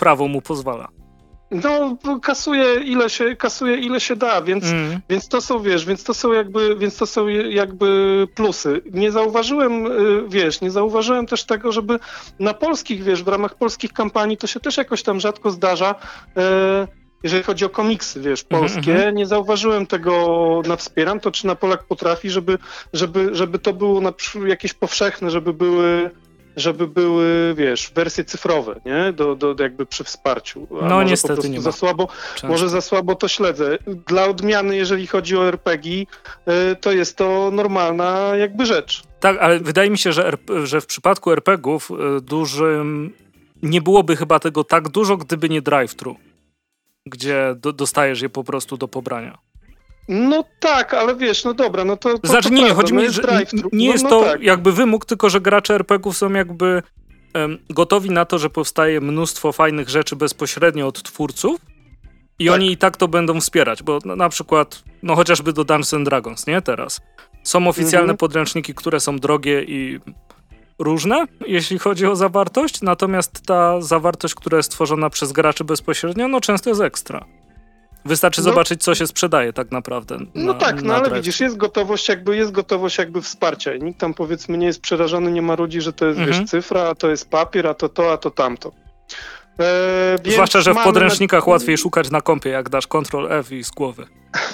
prawo 0.00 0.28
mu 0.28 0.40
pozwala. 0.42 0.88
No, 1.50 1.96
kasuje 2.22 2.74
ile 2.74 3.10
się, 3.10 3.36
kasuje 3.36 3.76
ile 3.76 4.00
się 4.00 4.16
da, 4.16 4.42
więc, 4.42 4.64
mm. 4.64 5.00
więc 5.08 5.28
to 5.28 5.40
są, 5.40 5.62
wiesz, 5.62 5.86
więc 5.86 6.04
to 6.04 6.14
są 6.14 6.32
jakby, 6.32 6.76
więc 6.76 6.96
to 6.96 7.06
są 7.06 7.28
jakby 7.28 8.26
plusy. 8.34 8.80
Nie 8.92 9.12
zauważyłem, 9.12 9.86
y, 9.86 10.28
wiesz, 10.28 10.60
nie 10.60 10.70
zauważyłem 10.70 11.26
też 11.26 11.44
tego, 11.44 11.72
żeby 11.72 11.98
na 12.38 12.54
polskich, 12.54 13.02
wiesz, 13.02 13.22
w 13.22 13.28
ramach 13.28 13.54
polskich 13.54 13.92
kampanii 13.92 14.36
to 14.36 14.46
się 14.46 14.60
też 14.60 14.76
jakoś 14.76 15.02
tam 15.02 15.20
rzadko 15.20 15.50
zdarza, 15.50 15.94
e, 16.36 16.88
jeżeli 17.22 17.42
chodzi 17.42 17.64
o 17.64 17.68
komiksy, 17.68 18.20
wiesz, 18.20 18.42
mhm, 18.42 18.60
polskie, 18.60 18.92
mm 18.94 19.14
-hmm. 19.14 19.16
nie 19.16 19.26
zauważyłem 19.26 19.86
tego 19.86 20.62
na 20.66 20.76
Wspieram, 20.76 21.20
to 21.20 21.30
czy 21.30 21.46
na 21.46 21.54
Polak 21.54 21.84
potrafi, 21.84 22.30
żeby, 22.30 22.58
żeby, 22.92 23.28
żeby 23.32 23.58
to 23.58 23.72
było 23.72 24.00
na, 24.00 24.12
jakieś 24.46 24.74
powszechne, 24.74 25.30
żeby 25.30 25.52
były 25.52 26.10
żeby 26.56 26.86
były, 26.86 27.54
wiesz, 27.56 27.92
wersje 27.94 28.24
cyfrowe, 28.24 28.80
nie? 28.86 29.12
Do, 29.12 29.34
do, 29.34 29.54
jakby 29.58 29.86
przy 29.86 30.04
wsparciu. 30.04 30.66
A 30.82 30.88
no 30.88 31.02
niestety 31.02 31.50
nie 31.50 31.60
za 31.60 31.72
słabo, 31.72 32.08
Może 32.42 32.68
za 32.68 32.80
słabo 32.80 33.14
to 33.14 33.28
śledzę. 33.28 33.78
Dla 34.06 34.24
odmiany, 34.24 34.76
jeżeli 34.76 35.06
chodzi 35.06 35.36
o 35.36 35.48
RPG, 35.48 36.00
y, 36.02 36.06
to 36.80 36.92
jest 36.92 37.16
to 37.16 37.50
normalna 37.52 38.32
jakby 38.36 38.66
rzecz. 38.66 39.02
Tak, 39.20 39.36
ale 39.40 39.58
wydaje 39.58 39.90
mi 39.90 39.98
się, 39.98 40.12
że, 40.12 40.32
że 40.64 40.80
w 40.80 40.86
przypadku 40.86 41.32
RPGów 41.32 41.90
y, 41.90 42.20
dużym 42.20 43.12
nie 43.62 43.82
byłoby 43.82 44.16
chyba 44.16 44.38
tego 44.38 44.64
tak 44.64 44.88
dużo, 44.88 45.16
gdyby 45.16 45.48
nie 45.48 45.62
drive-thru, 45.62 46.14
gdzie 47.06 47.54
do, 47.56 47.72
dostajesz 47.72 48.22
je 48.22 48.28
po 48.28 48.44
prostu 48.44 48.76
do 48.76 48.88
pobrania. 48.88 49.38
No 50.12 50.44
tak, 50.60 50.94
ale 50.94 51.16
wiesz, 51.16 51.44
no 51.44 51.54
dobra, 51.54 51.84
no 51.84 51.96
to. 51.96 52.18
to 52.18 52.28
znaczy, 52.28 52.50
nie, 52.50 52.74
chodzi 52.74 52.94
mi, 52.94 53.04
no 53.04 53.12
że 53.12 53.22
nie 53.72 53.86
jest 53.86 54.04
no, 54.04 54.10
no 54.10 54.20
to 54.20 54.24
tak. 54.30 54.42
jakby 54.42 54.72
wymóg, 54.72 55.04
tylko 55.04 55.30
że 55.30 55.40
gracze 55.40 55.74
RPGów 55.74 56.16
są 56.16 56.32
jakby 56.32 56.82
um, 57.34 57.58
gotowi 57.70 58.10
na 58.10 58.24
to, 58.24 58.38
że 58.38 58.50
powstaje 58.50 59.00
mnóstwo 59.00 59.52
fajnych 59.52 59.88
rzeczy 59.88 60.16
bezpośrednio 60.16 60.86
od 60.86 61.02
twórców 61.02 61.60
i 62.38 62.46
tak. 62.46 62.54
oni 62.54 62.72
i 62.72 62.76
tak 62.76 62.96
to 62.96 63.08
będą 63.08 63.40
wspierać, 63.40 63.82
bo 63.82 63.98
na, 64.04 64.28
przykład, 64.28 64.82
no 65.02 65.16
chociażby 65.16 65.52
do 65.52 65.64
Dungeons 65.64 65.94
and 65.94 66.04
Dragons, 66.04 66.46
nie 66.46 66.62
teraz. 66.62 67.00
Są 67.42 67.68
oficjalne 67.68 68.00
mhm. 68.00 68.16
podręczniki, 68.16 68.74
które 68.74 69.00
są 69.00 69.18
drogie 69.18 69.62
i 69.62 70.00
różne, 70.78 71.24
jeśli 71.46 71.78
chodzi 71.78 72.06
o 72.06 72.16
zawartość, 72.16 72.82
natomiast 72.82 73.46
ta 73.46 73.80
zawartość, 73.80 74.34
która 74.34 74.56
jest 74.56 74.70
tworzona 74.70 75.10
przez 75.10 75.32
graczy 75.32 75.64
bezpośrednio, 75.64 76.28
no 76.28 76.40
często 76.40 76.70
jest 76.70 76.82
ekstra. 76.82 77.26
Wystarczy 78.04 78.40
no, 78.40 78.44
zobaczyć, 78.44 78.82
co 78.82 78.94
się 78.94 79.06
sprzedaje 79.06 79.52
tak 79.52 79.70
naprawdę. 79.70 80.18
No 80.34 80.54
tak, 80.54 80.82
no 80.82 80.94
ale 80.94 81.10
widzisz, 81.10 81.40
jest 81.40 81.56
gotowość 81.56 82.08
jakby, 82.08 82.36
jest 82.36 82.52
gotowość 82.52 82.98
jakby 82.98 83.22
wsparcia 83.22 83.74
i 83.74 83.82
nikt 83.82 84.00
tam 84.00 84.14
powiedzmy 84.14 84.58
nie 84.58 84.66
jest 84.66 84.80
przerażony, 84.80 85.32
nie 85.32 85.42
ma 85.42 85.54
ludzi, 85.54 85.80
że 85.80 85.92
to 85.92 86.06
jest 86.06 86.18
mhm. 86.18 86.38
wiesz, 86.38 86.50
cyfra, 86.50 86.82
a 86.82 86.94
to 86.94 87.10
jest 87.10 87.30
papier, 87.30 87.66
a 87.66 87.74
to 87.74 87.88
to, 87.88 88.12
a 88.12 88.16
to 88.16 88.30
tamto. 88.30 88.72
E, 89.60 90.30
Zwłaszcza, 90.32 90.60
że 90.60 90.74
w 90.74 90.84
podręcznikach 90.84 91.46
na... 91.46 91.52
łatwiej 91.52 91.78
szukać 91.78 92.10
na 92.10 92.20
kompie, 92.20 92.50
jak 92.50 92.68
dasz 92.68 92.86
Ctrl 92.86 93.32
F 93.32 93.52
i 93.52 93.64
z 93.64 93.70
głowy. 93.70 94.06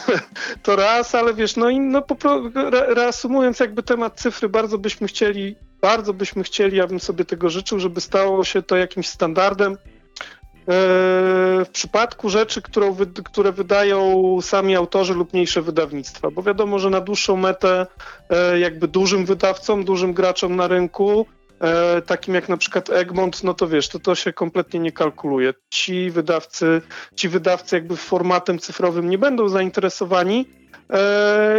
to 0.62 0.76
raz, 0.76 1.14
ale 1.14 1.34
wiesz, 1.34 1.56
no 1.56 1.70
i 1.70 1.80
no, 1.80 2.02
reasumując 2.88 3.60
jakby 3.60 3.82
temat 3.82 4.20
cyfry, 4.20 4.48
bardzo 4.48 4.78
byśmy 4.78 5.08
chcieli, 5.08 5.56
bardzo 5.80 6.14
byśmy 6.14 6.42
chcieli, 6.42 6.76
ja 6.76 6.86
bym 6.86 7.00
sobie 7.00 7.24
tego 7.24 7.50
życzył, 7.50 7.80
żeby 7.80 8.00
stało 8.00 8.44
się 8.44 8.62
to 8.62 8.76
jakimś 8.76 9.08
standardem. 9.08 9.76
E, 10.68 11.64
w 11.64 11.68
przypadku 11.72 12.28
rzeczy, 12.28 12.62
którą, 12.62 12.96
które 13.24 13.52
wydają 13.52 14.22
sami 14.42 14.76
autorzy 14.76 15.14
lub 15.14 15.32
mniejsze 15.32 15.62
wydawnictwa, 15.62 16.30
bo 16.30 16.42
wiadomo, 16.42 16.78
że 16.78 16.90
na 16.90 17.00
dłuższą 17.00 17.36
metę 17.36 17.86
e, 18.30 18.58
jakby 18.58 18.88
dużym 18.88 19.24
wydawcom, 19.24 19.84
dużym 19.84 20.12
graczom 20.12 20.56
na 20.56 20.68
rynku 20.68 21.26
e, 21.60 22.02
takim 22.02 22.34
jak 22.34 22.48
na 22.48 22.56
przykład 22.56 22.90
Egmont, 22.90 23.44
no 23.44 23.54
to 23.54 23.68
wiesz, 23.68 23.88
to 23.88 23.98
to 23.98 24.14
się 24.14 24.32
kompletnie 24.32 24.80
nie 24.80 24.92
kalkuluje. 24.92 25.54
Ci 25.70 26.10
wydawcy, 26.10 26.82
ci 27.16 27.28
wydawcy 27.28 27.76
jakby 27.76 27.96
formatem 27.96 28.58
cyfrowym 28.58 29.10
nie 29.10 29.18
będą 29.18 29.48
zainteresowani, 29.48 30.46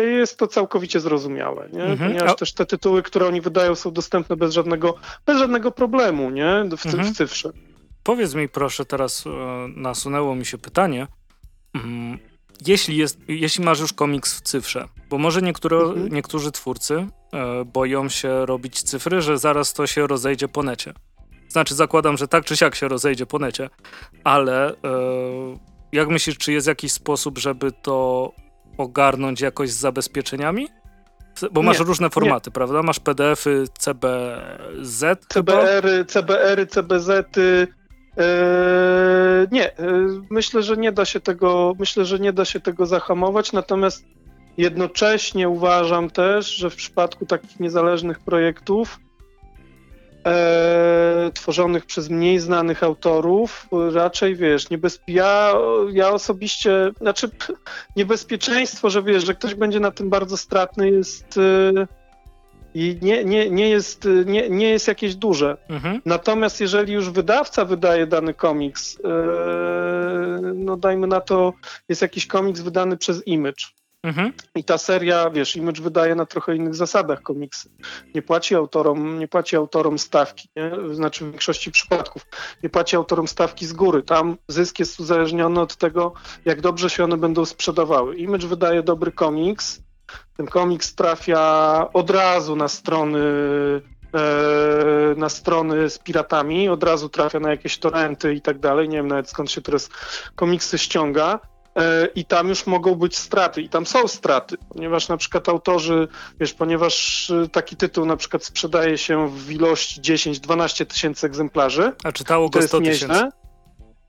jest 0.08 0.38
to 0.38 0.48
całkowicie 0.48 1.00
zrozumiałe, 1.00 1.70
nie? 1.74 1.84
Mhm. 1.84 2.12
ponieważ 2.12 2.36
też 2.36 2.54
te 2.54 2.66
tytuły, 2.66 3.04
które 3.04 3.28
oni 3.28 3.42
wydają 3.42 3.76
są 3.76 3.92
dostępne 3.92 4.36
bez 4.36 4.54
żadnego, 4.54 4.96
bez 5.26 5.38
żadnego 5.38 5.72
problemu 5.72 6.30
nie? 6.30 6.64
w, 6.78 6.86
mhm. 6.86 7.04
w 7.04 7.18
cyfrze. 7.18 7.52
Powiedz 8.08 8.36
mi 8.36 8.50
proszę, 8.50 8.86
teraz 8.86 9.28
e, 9.28 9.30
nasunęło 9.76 10.36
mi 10.36 10.46
się 10.46 10.58
pytanie, 10.58 11.08
mm, 11.74 12.20
jeśli, 12.68 12.98
jest, 12.98 13.20
jeśli 13.28 13.66
masz 13.66 13.80
już 13.80 13.94
komiks 13.94 14.38
w 14.38 14.42
cyfrze, 14.42 14.88
bo 15.10 15.18
może 15.18 15.42
niektóre, 15.42 15.78
mhm. 15.78 16.14
niektórzy 16.14 16.52
twórcy 16.52 17.08
e, 17.34 17.66
boją 17.66 18.10
się 18.10 18.46
robić 18.46 18.84
cyfry, 18.84 19.22
że 19.22 19.38
zaraz 19.38 19.74
to 19.74 19.88
się 19.88 20.08
rozejdzie 20.08 20.48
po 20.48 20.64
necie. 20.64 20.94
Znaczy, 21.50 21.76
zakładam, 21.76 22.18
że 22.18 22.28
tak 22.28 22.46
czy 22.46 22.58
siak 22.58 22.76
się 22.76 22.88
rozejdzie 22.88 23.26
po 23.26 23.40
necie, 23.40 23.70
ale 24.24 24.70
e, 24.70 24.76
jak 25.92 26.10
myślisz, 26.10 26.38
czy 26.38 26.52
jest 26.52 26.68
jakiś 26.68 26.92
sposób, 26.92 27.38
żeby 27.38 27.72
to 27.72 28.32
ogarnąć 28.78 29.42
jakoś 29.42 29.72
z 29.72 29.80
zabezpieczeniami? 29.80 30.68
Bo 31.52 31.62
masz 31.62 31.80
nie, 31.80 31.86
różne 31.86 32.10
formaty, 32.10 32.50
nie. 32.50 32.54
prawda? 32.54 32.84
Masz 32.84 33.00
PDF-y, 33.00 33.66
CBZ. 33.80 35.04
CBR-y, 35.30 36.06
CBR-y, 36.06 36.68
CBZ-y, 36.68 37.77
nie, 39.52 39.78
eee, 39.78 40.22
myślę, 40.30 40.64
że 40.64 40.78
nie 40.78 40.92
da 40.92 41.06
się 41.06 41.20
tego, 41.20 41.74
myślę, 41.80 42.06
że 42.06 42.20
nie 42.20 42.34
da 42.34 42.46
się 42.46 42.60
tego 42.60 42.86
zahamować, 42.86 43.54
natomiast 43.54 44.06
jednocześnie 44.58 45.50
uważam 45.50 46.10
też, 46.10 46.56
że 46.56 46.70
w 46.70 46.76
przypadku 46.76 47.26
takich 47.26 47.60
niezależnych 47.60 48.20
projektów 48.20 49.00
e, 50.26 51.32
tworzonych 51.34 51.86
przez 51.86 52.10
mniej 52.10 52.40
znanych 52.40 52.84
autorów, 52.84 53.68
raczej 53.94 54.36
wiesz, 54.36 54.70
niebezpie... 54.70 55.14
ja, 55.14 55.54
ja 55.92 56.10
osobiście, 56.10 56.92
znaczy 57.02 57.30
niebezpieczeństwo, 57.96 58.90
że 58.90 59.04
wiesz, 59.04 59.26
że 59.26 59.34
ktoś 59.34 59.56
będzie 59.56 59.80
na 59.80 59.92
tym 59.92 60.10
bardzo 60.10 60.38
stratny 60.38 60.92
jest 60.92 61.38
e, 61.38 61.88
i 62.78 62.98
nie, 63.02 63.26
nie, 63.26 63.50
nie, 63.50 63.70
jest, 63.70 64.08
nie, 64.26 64.50
nie 64.50 64.70
jest 64.70 64.88
jakieś 64.88 65.16
duże. 65.16 65.58
Mhm. 65.70 66.02
Natomiast 66.06 66.62
jeżeli 66.62 66.94
już 66.94 67.10
wydawca 67.10 67.66
wydaje 67.66 68.08
dany 68.08 68.34
komiks, 68.34 68.98
yy, 68.98 70.54
no 70.54 70.78
dajmy 70.78 71.08
na 71.08 71.22
to, 71.22 71.54
jest 71.90 72.02
jakiś 72.02 72.28
komiks 72.28 72.62
wydany 72.62 72.98
przez 72.98 73.28
Image. 73.28 73.64
Mhm. 74.04 74.34
I 74.56 74.64
ta 74.64 74.78
seria, 74.78 75.30
wiesz, 75.30 75.56
Image 75.56 75.82
wydaje 75.82 76.16
na 76.16 76.26
trochę 76.26 76.56
innych 76.56 76.76
zasadach 76.76 77.22
komiksy. 77.22 77.70
Nie 78.16 78.22
płaci 78.22 78.56
autorom, 78.56 79.20
nie 79.20 79.28
płaci 79.28 79.56
autorom 79.56 80.00
stawki, 80.00 80.50
nie? 80.56 80.96
znaczy 80.96 81.26
w 81.26 81.32
większości 81.32 81.72
przypadków. 81.72 82.26
Nie 82.64 82.70
płaci 82.70 82.96
autorom 82.96 83.28
stawki 83.28 83.66
z 83.66 83.74
góry. 83.74 84.04
Tam 84.04 84.38
zysk 84.48 84.80
jest 84.80 85.00
uzależniony 85.00 85.60
od 85.62 85.76
tego, 85.76 86.14
jak 86.46 86.62
dobrze 86.62 86.90
się 86.90 87.04
one 87.04 87.18
będą 87.18 87.46
sprzedawały. 87.46 88.16
Image 88.16 88.48
wydaje 88.48 88.84
dobry 88.84 89.12
komiks, 89.12 89.87
ten 90.38 90.48
komiks 90.48 90.96
trafia 90.96 91.88
od 91.94 92.10
razu 92.10 92.56
na 92.56 92.68
strony 92.68 93.20
e, 94.14 95.16
na 95.16 95.30
strony 95.30 95.90
z 95.90 96.00
piratami, 96.00 96.70
od 96.70 96.84
razu 96.84 97.10
trafia 97.10 97.40
na 97.40 97.50
jakieś 97.50 97.78
torrenty 97.78 98.34
i 98.34 98.42
tak 98.42 98.60
dalej. 98.60 98.90
Nie 98.90 98.98
wiem 98.98 99.08
nawet 99.08 99.30
skąd 99.30 99.52
się 99.52 99.62
teraz 99.62 99.90
komiksy 100.36 100.78
ściąga. 100.78 101.40
E, 101.76 102.08
I 102.16 102.26
tam 102.26 102.50
już 102.50 102.68
mogą 102.68 102.96
być 102.96 103.18
straty, 103.18 103.62
i 103.62 103.70
tam 103.70 103.86
są 103.86 104.08
straty, 104.08 104.56
ponieważ 104.70 105.08
na 105.08 105.18
przykład 105.18 105.50
autorzy, 105.50 106.08
wiesz, 106.40 106.54
ponieważ 106.54 107.30
e, 107.30 107.50
taki 107.50 107.76
tytuł 107.76 108.06
na 108.06 108.18
przykład 108.18 108.44
sprzedaje 108.44 108.98
się 108.98 109.30
w 109.30 109.52
ilości 109.52 110.02
10-12 110.02 110.86
tysięcy 110.86 111.28
egzemplarzy. 111.28 111.92
A 112.04 112.12
czytało 112.12 112.50
go 112.50 112.62
100 112.62 112.80
tysięcy 112.80 113.30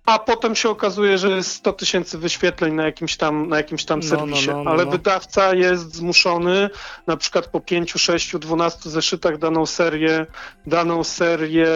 a 0.09 0.19
potem 0.19 0.55
się 0.55 0.71
okazuje, 0.71 1.19
że 1.19 1.31
jest 1.31 1.51
100 1.51 1.73
tysięcy 1.73 2.19
wyświetleń 2.19 2.75
na 2.75 2.85
jakimś 2.85 3.17
tam, 3.17 3.49
na 3.49 3.57
jakimś 3.57 3.85
tam 3.85 4.01
no, 4.01 4.07
no 4.07 4.17
serwisie, 4.17 4.49
no, 4.49 4.57
no, 4.57 4.65
no, 4.65 4.71
ale 4.71 4.87
wydawca 4.87 5.55
jest 5.55 5.95
zmuszony 5.95 6.71
na 7.07 7.17
przykład 7.17 7.47
po 7.47 7.61
5, 7.61 7.93
6, 7.93 8.37
12 8.37 8.91
zeszytach 8.91 9.39
daną 9.39 9.67
serię, 9.67 10.27
daną 10.67 11.05
serię 11.05 11.67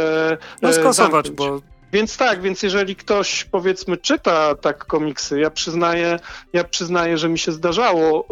no, 0.62 0.70
e, 0.70 1.22
bo 1.32 1.60
więc 1.92 2.16
tak, 2.16 2.42
więc 2.42 2.62
jeżeli 2.62 2.96
ktoś 2.96 3.44
powiedzmy 3.44 3.96
czyta 3.96 4.54
tak 4.54 4.84
komiksy, 4.84 5.40
ja 5.40 5.50
przyznaję, 5.50 6.18
ja 6.52 6.64
przyznaję, 6.64 7.18
że 7.18 7.28
mi 7.28 7.38
się 7.38 7.52
zdarzało 7.52 8.26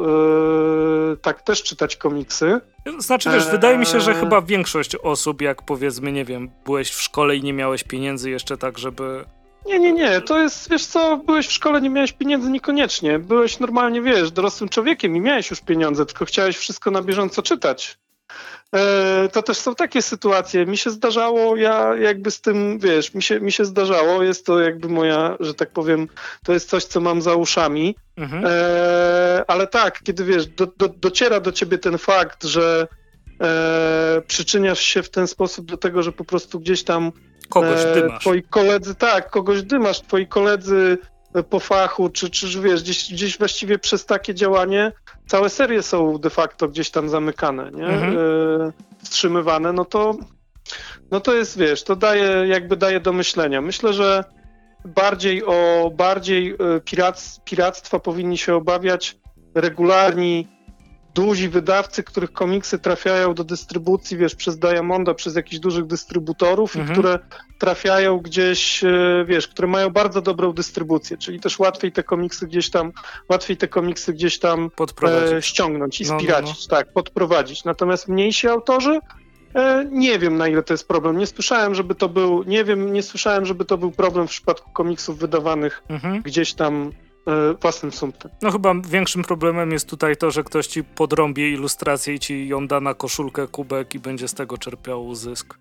yy, 1.10 1.16
tak 1.16 1.42
też 1.42 1.62
czytać 1.62 1.96
komiksy. 1.96 2.60
Znaczy 2.98 3.30
wiesz, 3.30 3.44
eee... 3.44 3.50
wydaje 3.52 3.78
mi 3.78 3.86
się, 3.86 4.00
że 4.00 4.14
chyba 4.14 4.42
większość 4.42 4.96
osób, 4.96 5.42
jak 5.42 5.62
powiedzmy, 5.62 6.12
nie 6.12 6.24
wiem, 6.24 6.50
byłeś 6.64 6.90
w 6.90 7.02
szkole 7.02 7.36
i 7.36 7.42
nie 7.42 7.52
miałeś 7.52 7.84
pieniędzy 7.84 8.30
jeszcze 8.30 8.56
tak, 8.56 8.78
żeby 8.78 9.24
nie, 9.66 9.78
nie, 9.78 9.92
nie, 9.92 10.20
to 10.20 10.38
jest, 10.38 10.70
wiesz 10.70 10.86
co, 10.86 11.16
byłeś 11.16 11.46
w 11.48 11.52
szkole, 11.52 11.80
nie 11.80 11.90
miałeś 11.90 12.12
pieniędzy 12.12 12.50
niekoniecznie. 12.50 13.18
Byłeś 13.18 13.58
normalnie, 13.58 14.02
wiesz, 14.02 14.30
dorosłym 14.30 14.68
człowiekiem 14.68 15.16
i 15.16 15.20
miałeś 15.20 15.50
już 15.50 15.60
pieniądze, 15.60 16.06
tylko 16.06 16.24
chciałeś 16.24 16.56
wszystko 16.56 16.90
na 16.90 17.02
bieżąco 17.02 17.42
czytać. 17.42 17.98
E, 18.74 19.28
to 19.32 19.42
też 19.42 19.58
są 19.58 19.74
takie 19.74 20.02
sytuacje. 20.02 20.66
Mi 20.66 20.76
się 20.76 20.90
zdarzało, 20.90 21.56
ja 21.56 21.96
jakby 21.96 22.30
z 22.30 22.40
tym, 22.40 22.78
wiesz, 22.78 23.14
mi 23.14 23.22
się, 23.22 23.40
mi 23.40 23.52
się 23.52 23.64
zdarzało, 23.64 24.22
jest 24.22 24.46
to 24.46 24.60
jakby 24.60 24.88
moja, 24.88 25.36
że 25.40 25.54
tak 25.54 25.70
powiem, 25.70 26.08
to 26.44 26.52
jest 26.52 26.68
coś, 26.68 26.84
co 26.84 27.00
mam 27.00 27.22
za 27.22 27.34
uszami. 27.34 27.96
Mhm. 28.16 28.44
E, 28.46 29.44
ale 29.46 29.66
tak, 29.66 30.02
kiedy 30.02 30.24
wiesz, 30.24 30.46
do, 30.46 30.66
do, 30.66 30.88
dociera 30.88 31.40
do 31.40 31.52
ciebie 31.52 31.78
ten 31.78 31.98
fakt, 31.98 32.44
że 32.44 32.88
e, 33.40 34.22
przyczyniasz 34.26 34.80
się 34.80 35.02
w 35.02 35.10
ten 35.10 35.26
sposób 35.26 35.66
do 35.66 35.76
tego, 35.76 36.02
że 36.02 36.12
po 36.12 36.24
prostu 36.24 36.60
gdzieś 36.60 36.84
tam 36.84 37.12
Kogoś 37.50 37.80
e, 37.80 37.94
dymasz. 37.94 38.20
Twoi 38.20 38.42
koledzy, 38.42 38.94
tak, 38.94 39.30
kogoś 39.30 39.62
dymasz, 39.62 40.00
twoi 40.00 40.26
koledzy 40.26 40.98
po 41.50 41.60
fachu, 41.60 42.08
czy, 42.08 42.30
czy 42.30 42.60
wiesz, 42.60 42.82
gdzieś, 42.82 43.12
gdzieś 43.12 43.38
właściwie 43.38 43.78
przez 43.78 44.06
takie 44.06 44.34
działanie 44.34 44.92
całe 45.26 45.48
serie 45.48 45.82
są 45.82 46.18
de 46.18 46.30
facto 46.30 46.68
gdzieś 46.68 46.90
tam 46.90 47.08
zamykane, 47.08 47.70
nie? 47.70 47.86
Mhm. 47.86 48.18
E, 48.18 48.72
wstrzymywane, 49.02 49.72
no 49.72 49.84
to 49.84 50.16
no 51.10 51.20
to 51.20 51.34
jest, 51.34 51.58
wiesz, 51.58 51.84
to 51.84 51.96
daje, 51.96 52.46
jakby 52.46 52.76
daje 52.76 53.00
do 53.00 53.12
myślenia. 53.12 53.60
Myślę, 53.60 53.92
że 53.92 54.24
bardziej 54.84 55.44
o 55.44 55.90
bardziej 55.94 56.50
e, 56.50 56.80
pirac, 56.80 57.40
piractwa 57.44 57.98
powinni 57.98 58.38
się 58.38 58.54
obawiać 58.54 59.18
regularni 59.54 60.48
duzi 61.14 61.48
wydawcy, 61.48 62.02
których 62.02 62.32
komiksy 62.32 62.78
trafiają 62.78 63.34
do 63.34 63.44
dystrybucji, 63.44 64.16
wiesz, 64.16 64.34
przez 64.34 64.58
Diamonda, 64.58 65.14
przez 65.14 65.36
jakichś 65.36 65.58
dużych 65.58 65.86
dystrybutorów 65.86 66.76
mhm. 66.76 66.88
i 66.88 66.92
które 66.92 67.18
trafiają 67.58 68.18
gdzieś, 68.18 68.84
e, 68.84 69.24
wiesz, 69.28 69.48
które 69.48 69.68
mają 69.68 69.90
bardzo 69.90 70.22
dobrą 70.22 70.52
dystrybucję, 70.52 71.16
czyli 71.16 71.40
też 71.40 71.58
łatwiej 71.58 71.92
te 71.92 72.02
komiksy 72.02 72.46
gdzieś 72.46 72.70
tam, 72.70 72.92
łatwiej 73.28 73.56
te 73.56 73.68
komiksy 73.68 74.12
gdzieś 74.12 74.38
tam 74.38 74.70
e, 75.02 75.42
ściągnąć 75.42 76.00
i 76.00 76.04
spiracić, 76.04 76.56
no, 76.56 76.66
no, 76.70 76.76
no. 76.76 76.76
tak, 76.76 76.92
podprowadzić. 76.92 77.64
Natomiast 77.64 78.08
mniejsi 78.08 78.48
autorzy, 78.48 79.00
e, 79.54 79.86
nie 79.90 80.18
wiem 80.18 80.36
na 80.36 80.48
ile 80.48 80.62
to 80.62 80.74
jest 80.74 80.88
problem. 80.88 81.18
Nie 81.18 81.26
słyszałem, 81.26 81.74
żeby 81.74 81.94
to 81.94 82.08
był, 82.08 82.42
nie 82.42 82.64
wiem, 82.64 82.92
nie 82.92 83.02
słyszałem, 83.02 83.46
żeby 83.46 83.64
to 83.64 83.78
był 83.78 83.90
problem 83.90 84.26
w 84.26 84.30
przypadku 84.30 84.70
komiksów 84.70 85.18
wydawanych 85.18 85.82
mhm. 85.88 86.22
gdzieś 86.22 86.54
tam 86.54 86.92
własnym 87.60 87.92
sumptem. 87.92 88.30
No 88.42 88.50
chyba 88.50 88.74
większym 88.88 89.22
problemem 89.22 89.72
jest 89.72 89.88
tutaj 89.88 90.16
to, 90.16 90.30
że 90.30 90.44
ktoś 90.44 90.66
ci 90.66 90.84
podrąbie 90.84 91.50
ilustrację 91.50 92.14
i 92.14 92.18
ci 92.18 92.48
ją 92.48 92.66
da 92.66 92.80
na 92.80 92.94
koszulkę, 92.94 93.48
kubek 93.48 93.94
i 93.94 93.98
będzie 93.98 94.28
z 94.28 94.34
tego 94.34 94.58
czerpiał 94.58 95.14
zysk. 95.14 95.58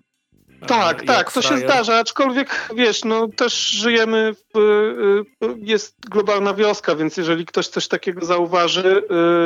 Tak, 0.66 1.02
tak, 1.02 1.32
to 1.32 1.42
się 1.42 1.58
zdarza, 1.58 1.98
aczkolwiek 1.98 2.70
wiesz, 2.76 3.04
no 3.04 3.28
też 3.28 3.68
żyjemy, 3.68 4.34
w, 4.54 4.58
y, 4.58 5.46
y, 5.46 5.54
jest 5.58 5.96
globalna 6.08 6.54
wioska, 6.54 6.94
więc 6.94 7.16
jeżeli 7.16 7.46
ktoś 7.46 7.68
coś 7.68 7.88
takiego 7.88 8.26
zauważy 8.26 9.02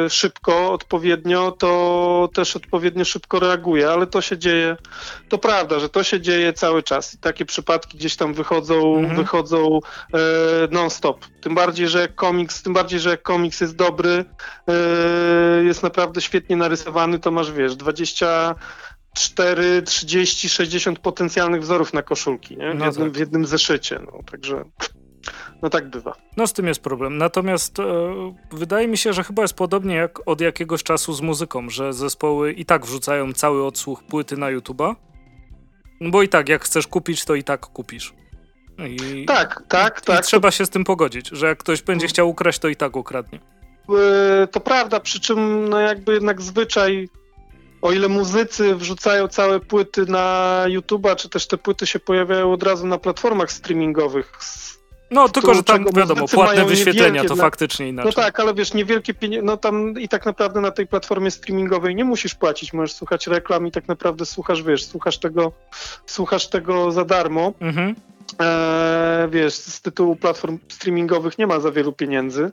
y, 0.07 0.11
szybko, 0.11 0.73
odpowiednio, 0.73 1.53
to 1.53 2.29
też 2.35 2.57
odpowiednio 2.57 3.05
szybko 3.05 3.41
reaguje, 3.41 3.91
ale 3.91 4.07
to 4.07 4.21
się 4.21 4.39
dzieje, 4.39 4.77
to 5.29 5.39
prawda, 5.39 5.79
że 5.79 5.89
to 5.89 6.03
się 6.03 6.21
dzieje 6.21 6.53
cały 6.53 6.83
czas 6.83 7.15
i 7.15 7.19
takie 7.19 7.45
przypadki 7.45 7.99
gdzieś 7.99 8.17
tam 8.17 8.35
wychodzą, 8.35 8.99
mhm. 8.99 9.17
wychodzą 9.17 9.81
non-stop. 10.71 11.25
Tym 11.41 11.55
bardziej, 11.55 11.89
że 11.89 12.09
komiks, 12.09 12.63
tym 12.63 12.73
bardziej, 12.73 13.01
że 13.01 13.19
komiks 13.19 13.61
jest 13.61 13.77
dobry, 13.77 14.25
jest 15.65 15.83
naprawdę 15.83 16.21
świetnie 16.21 16.57
narysowany, 16.57 17.19
to 17.19 17.31
masz, 17.31 17.53
wiesz, 17.53 17.77
20 17.77 18.55
4, 19.15 19.83
30, 19.83 20.49
60 20.49 20.99
potencjalnych 20.99 21.63
wzorów 21.63 21.93
na 21.93 22.03
koszulki, 22.03 22.57
nie? 22.57 22.71
W, 22.71 22.75
no 22.75 22.85
jednym, 22.85 23.07
tak. 23.07 23.17
w 23.17 23.21
jednym 23.21 23.47
zeszycie. 23.47 23.99
No, 24.07 24.21
także 24.31 24.65
no 25.63 25.71
tak 25.71 25.91
bywa. 25.91 26.17
No 26.37 26.47
z 26.47 26.53
tym 26.53 26.67
jest 26.67 26.81
problem. 26.81 27.19
Natomiast 27.19 27.79
e, 27.79 27.85
wydaje 28.53 28.89
mi 28.89 28.99
się, 28.99 29.13
że 29.13 29.25
chyba 29.25 29.43
jest 29.43 29.55
podobnie 29.55 29.95
jak 29.95 30.29
od 30.29 30.41
jakiegoś 30.41 30.83
czasu 30.83 31.13
z 31.13 31.21
muzyką, 31.21 31.71
że 31.71 31.93
zespoły 31.93 32.53
i 32.53 32.65
tak 32.65 32.87
wrzucają 32.87 33.33
cały 33.33 33.67
odsłuch 33.67 34.03
płyty 34.03 34.37
na 34.37 34.47
YouTube'a. 34.47 34.95
No 36.01 36.11
bo 36.11 36.23
i 36.23 36.29
tak, 36.29 36.49
jak 36.49 36.65
chcesz 36.65 36.87
kupić, 36.87 37.25
to 37.25 37.35
i 37.35 37.45
tak 37.45 37.61
kupisz. 37.61 38.15
I, 38.79 39.25
tak, 39.25 39.63
tak, 39.69 40.01
i, 40.03 40.07
tak. 40.07 40.21
I 40.21 40.23
trzeba 40.23 40.49
to... 40.49 40.53
się 40.53 40.67
z 40.67 40.71
tym 40.71 40.85
pogodzić, 40.85 41.29
że 41.29 41.47
jak 41.47 41.59
ktoś 41.59 41.83
będzie 41.83 42.07
chciał 42.07 42.29
ukraść, 42.29 42.59
to 42.59 42.69
i 42.69 42.77
tak 42.77 42.97
ukradnie. 42.97 43.41
E, 43.89 44.47
to 44.47 44.61
prawda, 44.61 45.01
przy 45.01 45.21
czym 45.21 45.69
no 45.69 45.81
jakby 45.81 46.15
jednak 46.15 46.43
zwyczaj 46.43 47.09
o 47.85 47.93
ile 47.93 48.09
muzycy 48.09 48.75
wrzucają 48.75 49.29
całe 49.29 49.61
płyty 49.61 50.07
na 50.07 50.65
YouTube'a, 50.67 51.17
czy 51.17 51.29
też 51.29 51.47
te 51.47 51.59
płyty 51.59 51.87
się 51.87 51.99
pojawiają 51.99 52.53
od 52.53 52.63
razu 52.63 52.87
na 52.87 52.99
platformach 52.99 53.53
streamingowych. 53.53 54.33
No, 55.11 55.29
tylko, 55.29 55.55
że 55.55 55.63
tam 55.63 55.85
wiadomo, 55.95 56.29
płatne 56.29 56.65
wyświetlenia 56.65 57.25
to 57.25 57.37
faktycznie 57.37 57.89
inaczej. 57.89 58.13
No 58.17 58.23
tak, 58.23 58.41
ale 58.41 58.55
wiesz, 58.55 58.75
niewielkie 58.75 59.15
pieniądze, 59.15 59.47
no 59.47 59.57
tam 59.57 60.01
i 60.01 60.09
tak 60.09 60.27
naprawdę 60.27 60.61
na 60.61 60.71
tej 60.71 60.87
platformie 60.87 61.31
streamingowej 61.31 61.95
nie 61.95 62.05
musisz 62.05 62.35
płacić, 62.35 62.73
możesz 62.73 62.97
słuchać 62.97 63.27
reklam 63.27 63.67
i 63.67 63.71
tak 63.71 63.89
naprawdę 63.89 64.27
słuchasz, 64.27 64.63
wiesz, 64.63 64.85
słuchasz 64.85 65.19
tego, 65.19 65.53
słuchasz 66.07 66.49
tego 66.49 66.93
za 66.93 67.05
darmo. 67.05 67.53
Mhm. 67.61 67.95
E, 68.41 69.29
wiesz, 69.31 69.55
z 69.55 69.81
tytułu 69.81 70.17
platform 70.17 70.59
streamingowych 70.69 71.39
nie 71.39 71.47
ma 71.47 71.61
za 71.61 71.71
wielu 71.71 71.93
pieniędzy. 71.93 72.51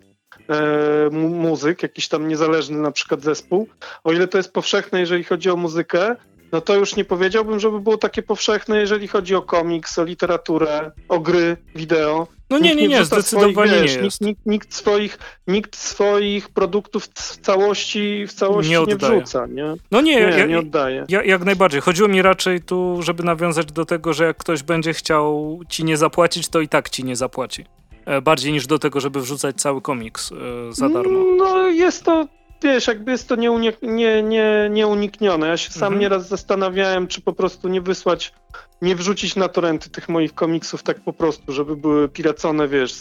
E, 0.52 1.10
muzyk, 1.12 1.84
jakiś 1.84 2.08
tam 2.08 2.28
niezależny 2.28 2.78
na 2.78 2.92
przykład 2.92 3.22
zespół. 3.22 3.68
O 4.04 4.12
ile 4.12 4.28
to 4.28 4.38
jest 4.38 4.54
powszechne, 4.54 5.00
jeżeli 5.00 5.24
chodzi 5.24 5.50
o 5.50 5.56
muzykę, 5.56 6.16
no 6.52 6.62
to 6.62 6.76
już 6.76 6.96
nie 6.96 7.06
powiedziałbym, 7.06 7.60
żeby 7.60 7.80
było 7.80 7.98
takie 7.98 8.22
powszechne, 8.22 8.80
jeżeli 8.80 9.08
chodzi 9.08 9.36
o 9.36 9.42
komiks, 9.42 10.00
o 10.00 10.04
literaturę, 10.04 10.92
o 11.10 11.20
gry, 11.20 11.58
wideo. 11.76 12.28
No 12.50 12.60
nie, 12.60 12.76
nie, 12.76 12.82
nie, 12.82 12.88
nie 12.88 13.06
zdecydowanie 13.06 13.72
swoich, 13.72 13.82
wiesz, 13.82 13.96
nie 13.96 14.04
jest. 14.04 14.22
Nikt, 14.22 14.46
nikt, 14.46 14.74
swoich, 14.74 15.20
nikt 15.48 15.76
swoich 15.76 16.50
produktów 16.50 17.06
w 17.06 17.38
całości, 17.38 18.28
w 18.28 18.34
całości 18.34 18.72
nie, 18.72 18.86
nie 18.86 18.96
wrzuca, 18.96 19.46
nie? 19.46 19.76
No 19.92 20.02
nie, 20.02 20.16
nie, 20.16 20.22
ja, 20.22 20.46
nie 20.46 20.60
oddaje. 20.60 21.06
Ja, 21.10 21.24
jak 21.24 21.44
najbardziej. 21.44 21.82
Chodziło 21.82 22.08
mi 22.08 22.22
raczej 22.22 22.62
tu, 22.62 23.02
żeby 23.02 23.24
nawiązać 23.24 23.66
do 23.66 23.86
tego, 23.86 24.14
że 24.14 24.26
jak 24.26 24.38
ktoś 24.38 24.64
będzie 24.64 24.94
chciał 24.94 25.60
ci 25.70 25.84
nie 25.86 25.98
zapłacić, 25.98 26.50
to 26.50 26.62
i 26.62 26.68
tak 26.68 26.90
ci 26.90 27.04
nie 27.04 27.16
zapłaci. 27.16 27.66
E, 28.06 28.22
bardziej 28.22 28.52
niż 28.54 28.68
do 28.68 28.80
tego, 28.80 29.00
żeby 29.00 29.22
wrzucać 29.22 29.56
cały 29.56 29.82
komiks 29.82 30.32
e, 30.32 30.36
za 30.74 30.90
darmo. 30.90 31.20
No 31.38 31.68
jest 31.68 32.04
to, 32.04 32.28
wiesz, 32.64 32.88
jakby 32.88 33.12
jest 33.12 33.28
to 33.28 33.36
nieunik 33.36 33.78
nie, 33.82 34.24
nie, 34.24 34.70
nieuniknione. 34.72 35.48
Ja 35.48 35.58
się 35.58 35.72
sam 35.72 35.84
mhm. 35.84 36.00
nieraz 36.00 36.28
zastanawiałem, 36.28 37.08
czy 37.08 37.22
po 37.22 37.34
prostu 37.34 37.68
nie 37.68 37.82
wysłać, 37.82 38.34
nie 38.82 38.96
wrzucić 38.96 39.36
na 39.36 39.48
torenty 39.48 39.90
tych 39.90 40.10
moich 40.10 40.34
komiksów 40.34 40.84
tak 40.84 41.00
po 41.00 41.14
prostu, 41.14 41.52
żeby 41.52 41.76
były 41.76 42.10
piracone, 42.10 42.68
wiesz, 42.68 42.94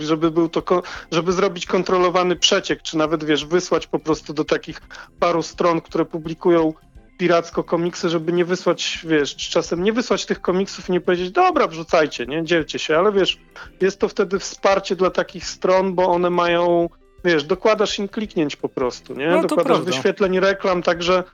żeby 0.00 0.30
był 0.30 0.48
to, 0.48 0.82
żeby 1.12 1.32
zrobić 1.32 1.66
kontrolowany 1.66 2.36
przeciek, 2.36 2.82
czy 2.82 2.96
nawet, 2.96 3.24
wiesz, 3.24 3.46
wysłać 3.46 3.86
po 3.86 3.98
prostu 3.98 4.32
do 4.34 4.44
takich 4.44 4.80
paru 5.20 5.42
stron, 5.42 5.80
które 5.80 6.04
publikują 6.04 6.72
piracko 7.18 7.64
komiksy, 7.64 8.08
żeby 8.08 8.32
nie 8.32 8.44
wysłać, 8.44 8.98
wiesz, 9.04 9.36
czasem 9.36 9.84
nie 9.84 9.92
wysłać 9.92 10.26
tych 10.26 10.40
komiksów 10.40 10.88
i 10.88 10.92
nie 10.92 11.00
powiedzieć, 11.00 11.30
dobra, 11.30 11.66
wrzucajcie, 11.66 12.26
nie, 12.26 12.44
dzielcie 12.44 12.78
się, 12.78 12.98
ale 12.98 13.12
wiesz, 13.12 13.38
jest 13.80 14.00
to 14.00 14.08
wtedy 14.08 14.38
wsparcie 14.38 14.96
dla 14.96 15.10
takich 15.10 15.46
stron, 15.46 15.94
bo 15.94 16.08
one 16.08 16.30
mają, 16.30 16.88
wiesz, 17.24 17.44
dokładasz 17.44 17.98
im 17.98 18.08
kliknięć 18.08 18.56
po 18.56 18.68
prostu, 18.68 19.14
nie, 19.14 19.28
no, 19.28 19.42
dokładasz 19.42 19.80
wyświetleń 19.80 20.40
reklam, 20.40 20.82
także, 20.82 21.24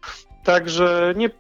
także 0.45 1.12
nie, 1.16 1.31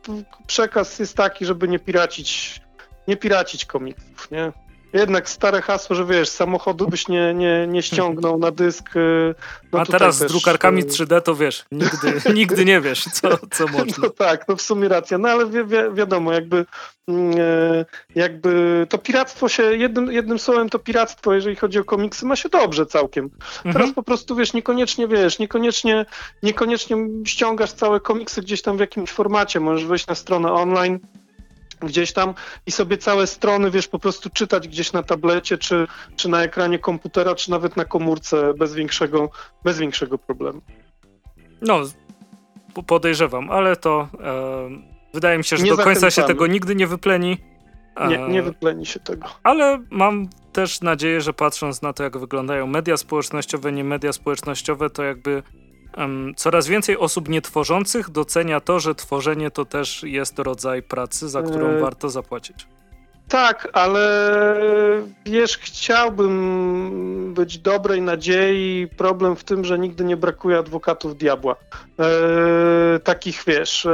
przekaz 0.46 0.98
jest 0.98 1.16
taki, 1.16 1.46
żeby 1.46 1.68
nie 1.68 1.78
piracić, 1.78 2.60
nie 3.08 3.16
piracić 3.16 3.64
komiksów, 3.64 4.30
nie 4.30 4.52
jednak 4.92 5.28
stare 5.28 5.62
hasło, 5.62 5.96
że 5.96 6.06
wiesz, 6.06 6.28
samochodu 6.28 6.88
byś 6.88 7.08
nie, 7.08 7.34
nie, 7.34 7.66
nie 7.66 7.82
ściągnął 7.82 8.38
na 8.38 8.50
dysk. 8.50 8.96
Y, 8.96 9.34
no 9.72 9.80
A 9.80 9.86
teraz 9.86 10.18
też, 10.18 10.28
z 10.28 10.32
drukarkami 10.32 10.84
3D 10.84 11.18
y, 11.18 11.22
to 11.22 11.34
wiesz, 11.34 11.64
nigdy, 11.72 12.12
nigdy 12.34 12.64
nie 12.64 12.80
wiesz, 12.80 13.04
co, 13.04 13.28
co 13.50 13.66
można. 13.66 13.94
No 14.02 14.10
tak, 14.10 14.48
no 14.48 14.56
w 14.56 14.62
sumie 14.62 14.88
racja, 14.88 15.18
no 15.18 15.28
ale 15.28 15.46
wi 15.46 15.64
wi 15.64 15.76
wiadomo, 15.94 16.32
jakby, 16.32 16.64
mm, 17.08 17.32
e, 17.38 17.84
jakby 18.14 18.86
to 18.90 18.98
piractwo 18.98 19.48
się, 19.48 19.62
jednym, 19.62 20.12
jednym 20.12 20.38
słowem 20.38 20.70
to 20.70 20.78
piractwo, 20.78 21.34
jeżeli 21.34 21.56
chodzi 21.56 21.78
o 21.78 21.84
komiksy, 21.84 22.26
ma 22.26 22.36
się 22.36 22.48
dobrze 22.48 22.86
całkiem. 22.86 23.30
Teraz 23.62 23.76
mhm. 23.76 23.94
po 23.94 24.02
prostu 24.02 24.36
wiesz, 24.36 24.52
niekoniecznie 24.52 25.08
wiesz, 25.08 25.38
niekoniecznie, 25.38 26.06
niekoniecznie 26.42 26.96
ściągasz 27.24 27.72
całe 27.72 28.00
komiksy 28.00 28.42
gdzieś 28.42 28.62
tam 28.62 28.76
w 28.76 28.80
jakimś 28.80 29.10
formacie, 29.10 29.60
możesz 29.60 29.86
wejść 29.86 30.06
na 30.06 30.14
stronę 30.14 30.52
online, 30.52 30.98
gdzieś 31.86 32.12
tam 32.12 32.34
i 32.66 32.70
sobie 32.72 32.98
całe 32.98 33.26
strony, 33.26 33.70
wiesz, 33.70 33.88
po 33.88 33.98
prostu 33.98 34.30
czytać 34.30 34.68
gdzieś 34.68 34.92
na 34.92 35.02
tablecie, 35.02 35.58
czy, 35.58 35.86
czy 36.16 36.28
na 36.28 36.42
ekranie 36.42 36.78
komputera, 36.78 37.34
czy 37.34 37.50
nawet 37.50 37.76
na 37.76 37.84
komórce 37.84 38.54
bez 38.54 38.74
większego, 38.74 39.30
bez 39.64 39.78
większego 39.78 40.18
problemu. 40.18 40.60
No, 41.62 41.82
podejrzewam, 42.86 43.50
ale 43.50 43.76
to 43.76 44.08
e, 44.20 44.68
wydaje 45.14 45.38
mi 45.38 45.44
się, 45.44 45.56
że 45.56 45.64
nie 45.64 45.76
do 45.76 45.84
końca 45.84 46.10
się 46.10 46.22
tego 46.22 46.46
nigdy 46.46 46.74
nie 46.74 46.86
wypleni. 46.86 47.38
E, 47.96 48.08
nie, 48.08 48.28
nie 48.28 48.42
wypleni 48.42 48.86
się 48.86 49.00
tego. 49.00 49.28
Ale 49.42 49.82
mam 49.90 50.28
też 50.52 50.80
nadzieję, 50.80 51.20
że 51.20 51.32
patrząc 51.32 51.82
na 51.82 51.92
to, 51.92 52.02
jak 52.02 52.18
wyglądają 52.18 52.66
media 52.66 52.96
społecznościowe, 52.96 53.72
nie 53.72 53.84
media 53.84 54.12
społecznościowe, 54.12 54.90
to 54.90 55.02
jakby 55.02 55.42
Coraz 56.36 56.66
więcej 56.66 56.98
osób 56.98 57.28
nietworzących 57.28 58.10
docenia 58.10 58.60
to, 58.60 58.80
że 58.80 58.94
tworzenie 58.94 59.50
to 59.50 59.64
też 59.64 60.02
jest 60.02 60.38
rodzaj 60.38 60.82
pracy, 60.82 61.28
za 61.28 61.42
którą 61.42 61.66
e... 61.66 61.80
warto 61.80 62.10
zapłacić. 62.10 62.66
Tak, 63.28 63.68
ale 63.72 64.26
wiesz, 65.26 65.58
chciałbym 65.58 67.34
być 67.34 67.58
dobrej 67.58 68.02
nadziei. 68.02 68.88
Problem 68.96 69.36
w 69.36 69.44
tym, 69.44 69.64
że 69.64 69.78
nigdy 69.78 70.04
nie 70.04 70.16
brakuje 70.16 70.58
adwokatów 70.58 71.16
diabła. 71.16 71.56
E, 71.98 72.98
takich, 72.98 73.42
wiesz, 73.46 73.86
e, 73.86 73.90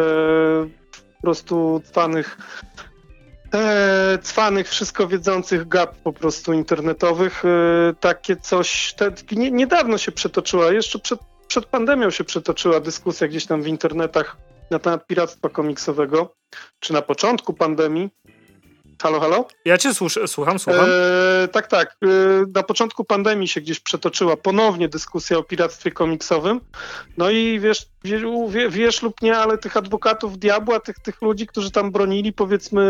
po 1.16 1.22
prostu 1.22 1.82
cwanych, 1.84 2.38
e, 3.54 4.18
cwanych, 4.22 4.68
wszystko 4.68 5.06
wiedzących 5.06 5.68
gap 5.68 5.96
po 5.96 6.12
prostu 6.12 6.52
internetowych. 6.52 7.44
E, 7.44 7.48
takie 8.00 8.36
coś, 8.36 8.94
te, 8.94 9.12
nie, 9.32 9.50
niedawno 9.50 9.98
się 9.98 10.12
przetoczyła, 10.12 10.72
jeszcze 10.72 10.98
przed 10.98 11.20
przed 11.48 11.66
pandemią 11.66 12.10
się 12.10 12.24
przetoczyła 12.24 12.80
dyskusja 12.80 13.28
gdzieś 13.28 13.46
tam 13.46 13.62
w 13.62 13.66
internetach 13.66 14.36
na 14.70 14.78
temat 14.78 15.06
piractwa 15.06 15.48
komiksowego, 15.48 16.34
czy 16.80 16.92
na 16.92 17.02
początku 17.02 17.54
pandemii, 17.54 18.10
Halo, 19.02 19.20
halo? 19.20 19.48
Ja 19.64 19.78
cię 19.78 19.90
słucham, 20.26 20.58
słucham. 20.58 20.86
E, 21.44 21.48
tak, 21.48 21.66
tak. 21.66 21.96
E, 22.02 22.06
na 22.54 22.62
początku 22.62 23.04
pandemii 23.04 23.48
się 23.48 23.60
gdzieś 23.60 23.80
przetoczyła 23.80 24.36
ponownie 24.36 24.88
dyskusja 24.88 25.38
o 25.38 25.42
piractwie 25.42 25.90
komiksowym. 25.90 26.60
No 27.16 27.30
i 27.30 27.60
wiesz, 27.60 27.86
wiesz, 28.04 28.22
wiesz 28.70 29.02
lub 29.02 29.22
nie, 29.22 29.36
ale 29.36 29.58
tych 29.58 29.76
adwokatów 29.76 30.38
diabła, 30.38 30.80
tych, 30.80 30.98
tych 30.98 31.22
ludzi, 31.22 31.46
którzy 31.46 31.70
tam 31.70 31.90
bronili, 31.90 32.32
powiedzmy, 32.32 32.82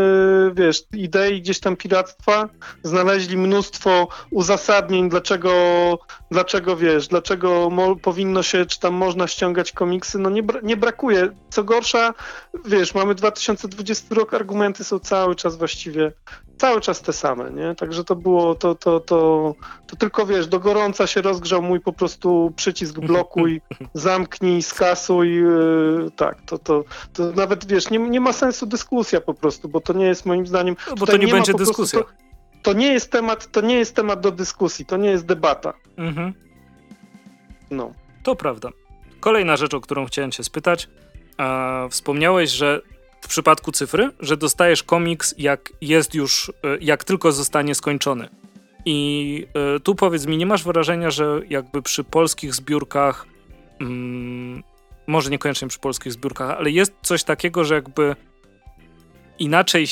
wiesz, 0.55 0.83
idei 0.93 1.41
gdzieś 1.41 1.59
tam 1.59 1.75
piractwa, 1.75 2.49
znaleźli 2.83 3.37
mnóstwo 3.37 4.07
uzasadnień, 4.31 5.09
dlaczego, 5.09 5.51
dlaczego 6.31 6.75
wiesz, 6.75 7.07
dlaczego 7.07 7.69
powinno 8.01 8.43
się, 8.43 8.65
czy 8.65 8.79
tam 8.79 8.93
można 8.93 9.27
ściągać 9.27 9.71
komiksy. 9.71 10.19
No 10.19 10.29
nie, 10.29 10.43
nie 10.63 10.77
brakuje. 10.77 11.29
Co 11.49 11.63
gorsza, 11.63 12.13
wiesz, 12.65 12.93
mamy 12.93 13.15
2020 13.15 14.15
rok, 14.15 14.33
argumenty 14.33 14.83
są 14.83 14.99
cały 14.99 15.35
czas 15.35 15.57
właściwie 15.57 15.98
zasadzie 15.99 16.11
cały 16.57 16.81
czas 16.81 17.01
te 17.01 17.13
same, 17.13 17.51
nie? 17.51 17.75
Także 17.75 18.03
to 18.03 18.15
było, 18.15 18.55
to, 18.55 18.75
to, 18.75 18.99
to, 18.99 19.55
to 19.87 19.95
tylko 19.95 20.25
wiesz, 20.25 20.47
do 20.47 20.59
gorąca 20.59 21.07
się 21.07 21.21
rozgrzał 21.21 21.61
mój 21.61 21.79
po 21.79 21.93
prostu 21.93 22.53
przycisk 22.55 22.99
blokuj, 22.99 23.61
zamknij, 23.93 24.61
skasuj, 24.61 25.35
yy, 25.35 26.11
tak, 26.15 26.41
to, 26.45 26.57
to, 26.57 26.83
to 27.13 27.31
nawet 27.31 27.67
wiesz, 27.67 27.89
nie, 27.89 27.99
nie 27.99 28.21
ma 28.21 28.33
sensu 28.33 28.65
dyskusja 28.65 29.21
po 29.21 29.33
prostu, 29.33 29.69
bo 29.69 29.81
to 29.81 29.93
nie 29.93 30.05
jest 30.05 30.25
moim 30.25 30.47
zdaniem. 30.47 30.75
No, 30.89 30.95
bo 30.95 31.05
to 31.05 31.17
nie, 31.17 31.25
nie 31.25 31.33
będzie 31.33 31.53
dyskusja. 31.53 31.99
Prostu, 31.99 32.17
to, 32.61 32.71
to, 32.71 32.73
nie 32.73 32.93
jest 32.93 33.11
temat, 33.11 33.51
to 33.51 33.61
nie 33.61 33.75
jest 33.75 33.95
temat 33.95 34.19
do 34.19 34.31
dyskusji, 34.31 34.85
to 34.85 34.97
nie 34.97 35.09
jest 35.09 35.25
debata. 35.25 35.73
Mhm. 35.97 36.33
No. 37.71 37.93
To 38.23 38.35
prawda. 38.35 38.69
Kolejna 39.19 39.57
rzecz, 39.57 39.73
o 39.73 39.81
którą 39.81 40.05
chciałem 40.05 40.31
cię 40.31 40.43
spytać. 40.43 40.89
Wspomniałeś, 41.89 42.49
że 42.49 42.81
w 43.21 43.27
przypadku 43.27 43.71
cyfry, 43.71 44.09
że 44.19 44.37
dostajesz 44.37 44.83
komiks 44.83 45.35
jak 45.37 45.73
jest 45.81 46.15
już, 46.15 46.51
e, 46.63 46.77
jak 46.81 47.03
tylko 47.03 47.31
zostanie 47.31 47.75
skończony. 47.75 48.29
I 48.85 49.47
y, 49.75 49.79
tu 49.79 49.95
powiedz 49.95 50.25
mi, 50.25 50.37
nie 50.37 50.45
masz 50.45 50.63
wrażenia, 50.63 51.11
że 51.11 51.41
jakby 51.49 51.81
przy 51.81 52.03
polskich 52.03 52.55
zbiórkach, 52.55 53.25
mm, 53.81 54.63
może 55.07 55.29
niekoniecznie 55.29 55.67
przy 55.67 55.79
polskich 55.79 56.13
zbiórkach, 56.13 56.57
ale 56.57 56.71
jest 56.71 56.93
coś 57.01 57.23
takiego, 57.23 57.63
że 57.63 57.75
jakby 57.75 58.15
inaczej. 59.39 59.87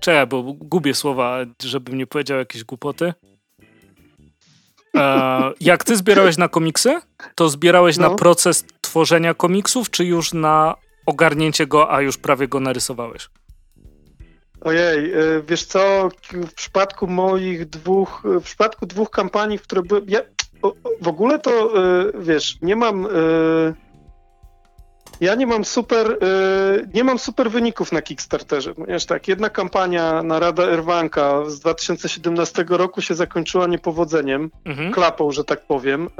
Czekaj, 0.00 0.26
bo 0.26 0.42
gubię 0.42 0.94
słowa, 0.94 1.38
żebym 1.62 1.98
nie 1.98 2.06
powiedział 2.06 2.38
jakieś 2.38 2.64
głupoty. 2.64 3.14
E, 4.96 5.52
jak 5.60 5.84
ty 5.84 5.96
zbierałeś 5.96 6.36
na 6.36 6.48
komiksy, 6.48 7.00
to 7.34 7.48
zbierałeś 7.48 7.96
no. 7.96 8.08
na 8.08 8.14
proces 8.14 8.64
tworzenia 8.80 9.34
komiksów, 9.34 9.90
czy 9.90 10.04
już 10.04 10.32
na 10.32 10.74
ogarnięcie 11.06 11.66
go, 11.66 11.92
a 11.92 12.00
już 12.00 12.18
prawie 12.18 12.48
go 12.48 12.60
narysowałeś? 12.60 13.28
Ojej, 14.60 15.12
e, 15.12 15.18
wiesz 15.48 15.64
co, 15.64 16.08
w 16.32 16.54
przypadku 16.54 17.06
moich 17.06 17.68
dwóch, 17.68 18.22
w 18.24 18.42
przypadku 18.42 18.86
dwóch 18.86 19.10
kampanii, 19.10 19.58
w 19.58 19.62
które 19.62 19.82
były, 19.82 20.02
ja, 20.08 20.20
w 21.00 21.08
ogóle 21.08 21.38
to, 21.38 21.50
e, 21.50 22.12
wiesz, 22.18 22.58
nie 22.62 22.76
mam, 22.76 23.06
e, 23.06 23.08
ja 25.20 25.34
nie 25.34 25.46
mam 25.46 25.64
super, 25.64 26.18
nie 26.94 27.04
mam 27.04 27.18
super 27.18 27.50
wyników 27.50 27.92
na 27.92 28.02
Kickstarterze, 28.02 28.74
ponieważ 28.74 29.06
tak, 29.06 29.28
jedna 29.28 29.50
kampania 29.50 30.22
na 30.22 30.38
Rada 30.38 30.62
Erwanka 30.62 31.50
z 31.50 31.60
2017 31.60 32.64
roku 32.68 33.02
się 33.02 33.14
zakończyła 33.14 33.66
niepowodzeniem, 33.66 34.50
mhm. 34.64 34.92
klapą, 34.92 35.32
że 35.32 35.44
tak 35.44 35.66
powiem, 35.66 36.10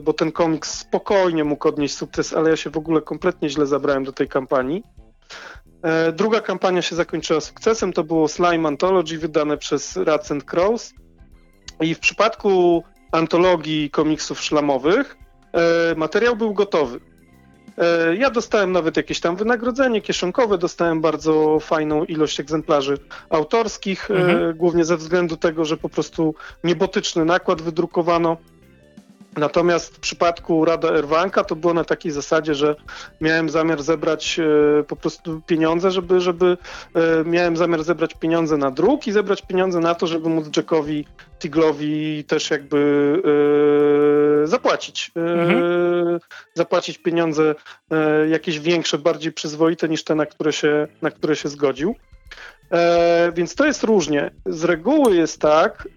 bo 0.00 0.12
ten 0.12 0.32
komiks 0.32 0.78
spokojnie 0.78 1.44
mógł 1.44 1.68
odnieść 1.68 1.94
sukces, 1.94 2.32
ale 2.32 2.50
ja 2.50 2.56
się 2.56 2.70
w 2.70 2.76
ogóle 2.76 3.00
kompletnie 3.00 3.50
źle 3.50 3.66
zabrałem 3.66 4.04
do 4.04 4.12
tej 4.12 4.28
kampanii. 4.28 4.82
E, 5.82 6.12
druga 6.12 6.40
kampania 6.40 6.82
się 6.82 6.96
zakończyła 6.96 7.40
sukcesem, 7.40 7.92
to 7.92 8.04
było 8.04 8.28
Slime 8.28 8.68
Anthology 8.68 9.18
wydane 9.18 9.56
przez 9.56 9.96
Rats 9.96 10.32
and 10.32 10.44
Crows 10.44 10.92
i 11.80 11.94
w 11.94 11.98
przypadku 11.98 12.84
antologii 13.12 13.90
komiksów 13.90 14.40
szlamowych 14.40 15.16
materiał 15.96 16.36
był 16.36 16.54
gotowy. 16.54 17.00
E, 17.78 18.16
ja 18.16 18.30
dostałem 18.30 18.72
nawet 18.72 18.96
jakieś 18.96 19.20
tam 19.20 19.36
wynagrodzenie 19.36 20.00
kieszonkowe, 20.00 20.58
dostałem 20.58 21.00
bardzo 21.00 21.60
fajną 21.60 22.04
ilość 22.04 22.40
egzemplarzy 22.40 22.98
autorskich, 23.30 24.10
mhm. 24.10 24.56
głównie 24.56 24.84
ze 24.84 24.96
względu 24.96 25.36
tego, 25.36 25.64
że 25.64 25.76
po 25.76 25.88
prostu 25.88 26.34
niebotyczny 26.64 27.24
nakład 27.24 27.62
wydrukowano. 27.62 28.36
Natomiast 29.36 29.96
w 29.96 30.00
przypadku 30.00 30.64
Rada 30.64 30.88
Erwanka 30.88 31.44
to 31.44 31.56
było 31.56 31.74
na 31.74 31.84
takiej 31.84 32.12
zasadzie, 32.12 32.54
że 32.54 32.76
miałem 33.20 33.50
zamiar 33.50 33.82
zebrać 33.82 34.38
e, 34.38 34.82
po 34.84 34.96
prostu 34.96 35.40
pieniądze, 35.46 35.90
żeby, 35.90 36.20
żeby 36.20 36.56
e, 36.94 37.24
miałem 37.24 37.56
zamiar 37.56 37.84
zebrać 37.84 38.14
pieniądze 38.14 38.56
na 38.56 38.70
druk 38.70 39.06
i 39.06 39.12
zebrać 39.12 39.42
pieniądze 39.42 39.80
na 39.80 39.94
to, 39.94 40.06
żeby 40.06 40.28
móc 40.28 40.56
Jackowi 40.56 41.04
Tiglowi 41.38 42.24
też 42.24 42.50
jakby 42.50 43.22
e, 44.44 44.46
zapłacić. 44.46 45.10
Mhm. 45.14 46.20
Zapłacić 46.54 46.98
pieniądze 46.98 47.54
jakieś 48.30 48.60
większe, 48.60 48.98
bardziej 48.98 49.32
przyzwoite 49.32 49.88
niż 49.88 50.04
te, 50.04 50.14
na 50.14 50.26
które 50.26 50.52
się, 50.52 50.88
na 51.02 51.10
które 51.10 51.36
się 51.36 51.48
zgodził. 51.48 51.94
E, 52.72 53.32
więc 53.32 53.54
to 53.54 53.66
jest 53.66 53.82
różnie. 53.82 54.30
Z 54.46 54.64
reguły 54.64 55.16
jest 55.16 55.40
tak, 55.40 55.88
e, 55.88 55.92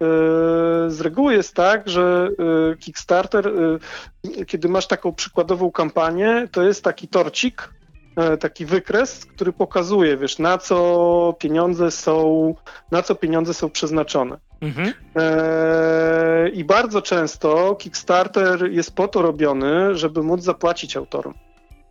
z 0.91 1.01
reguły 1.01 1.33
jest 1.33 1.55
tak, 1.55 1.89
że 1.89 2.29
e, 2.71 2.77
Kickstarter, 2.77 3.47
e, 3.47 4.45
kiedy 4.45 4.69
masz 4.69 4.87
taką 4.87 5.13
przykładową 5.13 5.71
kampanię, 5.71 6.47
to 6.51 6.63
jest 6.63 6.83
taki 6.83 7.07
torcik, 7.07 7.69
e, 8.15 8.37
taki 8.37 8.65
wykres, 8.65 9.25
który 9.25 9.53
pokazuje, 9.53 10.17
wiesz, 10.17 10.39
na 10.39 10.57
co 10.57 11.35
pieniądze 11.39 11.91
są, 11.91 12.55
na 12.91 13.01
co 13.01 13.15
pieniądze 13.15 13.53
są 13.53 13.69
przeznaczone. 13.69 14.37
Mhm. 14.61 14.93
E, 15.15 16.49
I 16.49 16.63
bardzo 16.63 17.01
często 17.01 17.75
Kickstarter 17.75 18.71
jest 18.71 18.95
po 18.95 19.07
to 19.07 19.21
robiony, 19.21 19.95
żeby 19.95 20.23
móc 20.23 20.43
zapłacić 20.43 20.97
autorom. 20.97 21.33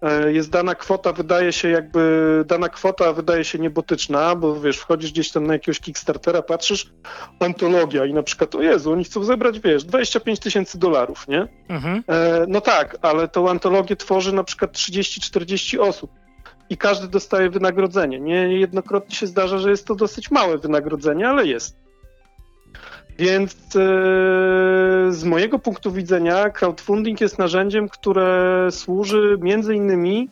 E, 0.03 0.33
jest 0.33 0.51
dana 0.51 0.75
kwota, 0.75 1.13
wydaje 1.13 1.53
się 1.53 1.69
jakby, 1.69 2.45
dana 2.47 2.69
kwota 2.69 3.13
wydaje 3.13 3.45
się 3.45 3.59
niebotyczna, 3.59 4.37
bo 4.37 4.61
wiesz, 4.61 4.79
wchodzisz 4.79 5.13
gdzieś 5.13 5.31
tam 5.31 5.47
na 5.47 5.53
jakiegoś 5.53 5.81
Kickstartera, 5.81 6.43
patrzysz, 6.43 6.93
antologia 7.41 8.05
i 8.05 8.15
na 8.15 8.23
przykład, 8.23 8.55
o 8.55 8.63
Jezu, 8.63 8.93
oni 8.93 9.05
chcą 9.05 9.25
zebrać, 9.25 9.61
wiesz, 9.61 9.85
25 9.85 10.41
tysięcy 10.41 10.79
dolarów, 10.79 11.29
nie? 11.29 11.49
Mhm. 11.69 12.05
E, 12.09 12.45
no 12.49 12.61
tak, 12.61 12.97
ale 13.03 13.29
tą 13.29 13.51
antologię 13.51 13.97
tworzy 13.97 14.35
na 14.35 14.45
przykład 14.45 14.73
30-40 14.73 15.81
osób 15.81 16.11
i 16.71 16.77
każdy 16.77 17.09
dostaje 17.09 17.51
wynagrodzenie. 17.51 18.21
Nie 18.21 18.59
jednokrotnie 18.59 19.17
się 19.17 19.27
zdarza, 19.27 19.59
że 19.59 19.71
jest 19.71 19.87
to 19.87 19.95
dosyć 19.95 20.31
małe 20.31 20.59
wynagrodzenie, 20.59 21.29
ale 21.29 21.47
jest. 21.47 21.82
Więc 23.23 23.55
e, 23.55 23.79
z 25.11 25.25
mojego 25.25 25.59
punktu 25.59 25.93
widzenia 25.93 26.51
crowdfunding 26.51 27.21
jest 27.21 27.39
narzędziem, 27.39 27.89
które 27.89 28.69
służy 28.71 29.39
między 29.41 29.75
innymi 29.75 30.29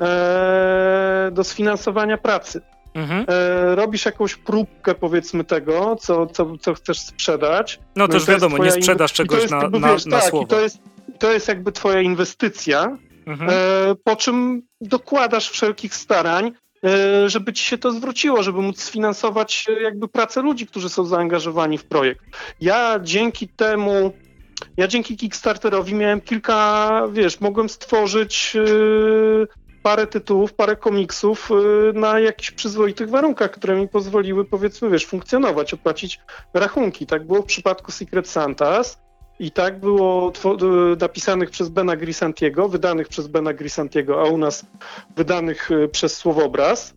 e, 0.00 1.30
do 1.32 1.44
sfinansowania 1.44 2.18
pracy. 2.18 2.60
Mhm. 2.94 3.26
E, 3.28 3.74
robisz 3.74 4.04
jakąś 4.04 4.36
próbkę, 4.36 4.94
powiedzmy, 4.94 5.44
tego, 5.44 5.96
co, 5.96 6.26
co, 6.26 6.58
co 6.60 6.74
chcesz 6.74 7.00
sprzedać. 7.00 7.80
No, 7.96 8.04
no 8.04 8.08
to 8.08 8.14
już 8.14 8.26
wiadomo, 8.26 8.58
nie 8.58 8.72
sprzedasz 8.72 9.12
czegoś 9.12 9.50
na, 9.50 9.68
na, 9.68 9.92
wiesz, 9.92 10.06
na 10.06 10.20
tak, 10.20 10.30
słowo. 10.30 10.44
I 10.44 10.48
to, 10.48 10.60
jest, 10.60 10.78
to 11.18 11.32
jest 11.32 11.48
jakby 11.48 11.72
twoja 11.72 12.00
inwestycja, 12.00 12.98
mhm. 13.26 13.50
po 14.04 14.16
czym 14.16 14.62
dokładasz 14.80 15.50
wszelkich 15.50 15.94
starań, 15.94 16.52
żeby 17.26 17.52
ci 17.52 17.64
się 17.64 17.78
to 17.78 17.92
zwróciło, 17.92 18.42
żeby 18.42 18.62
móc 18.62 18.82
sfinansować 18.82 19.66
e, 19.68 19.82
jakby 19.82 20.08
pracę 20.08 20.42
ludzi, 20.42 20.66
którzy 20.66 20.88
są 20.88 21.04
zaangażowani 21.04 21.78
w 21.78 21.84
projekt. 21.84 22.24
Ja 22.60 23.00
dzięki 23.02 23.48
temu, 23.48 24.12
ja 24.76 24.88
dzięki 24.88 25.16
Kickstarterowi 25.16 25.94
miałem 25.94 26.20
kilka, 26.20 27.02
wiesz, 27.12 27.40
mogłem 27.40 27.68
stworzyć 27.68 28.56
e, 28.56 28.60
parę 29.82 30.06
tytułów, 30.06 30.54
parę 30.54 30.76
komiksów 30.76 31.50
na 31.94 32.20
jakichś 32.20 32.50
przyzwoitych 32.50 33.10
warunkach, 33.10 33.50
które 33.50 33.76
mi 33.76 33.88
pozwoliły, 33.88 34.44
powiedzmy, 34.44 34.90
wiesz, 34.90 35.06
funkcjonować, 35.06 35.74
opłacić 35.74 36.20
rachunki. 36.54 37.06
Tak 37.06 37.26
było 37.26 37.42
w 37.42 37.46
przypadku 37.46 37.92
Secret 37.92 38.28
Santas. 38.28 39.09
I 39.40 39.50
tak 39.50 39.80
było 39.80 40.32
napisanych 41.00 41.50
przez 41.50 41.68
Bena 41.68 41.96
Grisantiego, 41.96 42.68
wydanych 42.68 43.08
przez 43.08 43.26
Bena 43.26 43.52
Grisantiego, 43.52 44.20
a 44.20 44.24
u 44.24 44.38
nas 44.38 44.66
wydanych 45.16 45.70
y, 45.70 45.88
przez 45.88 46.16
Słowobraz. 46.16 46.94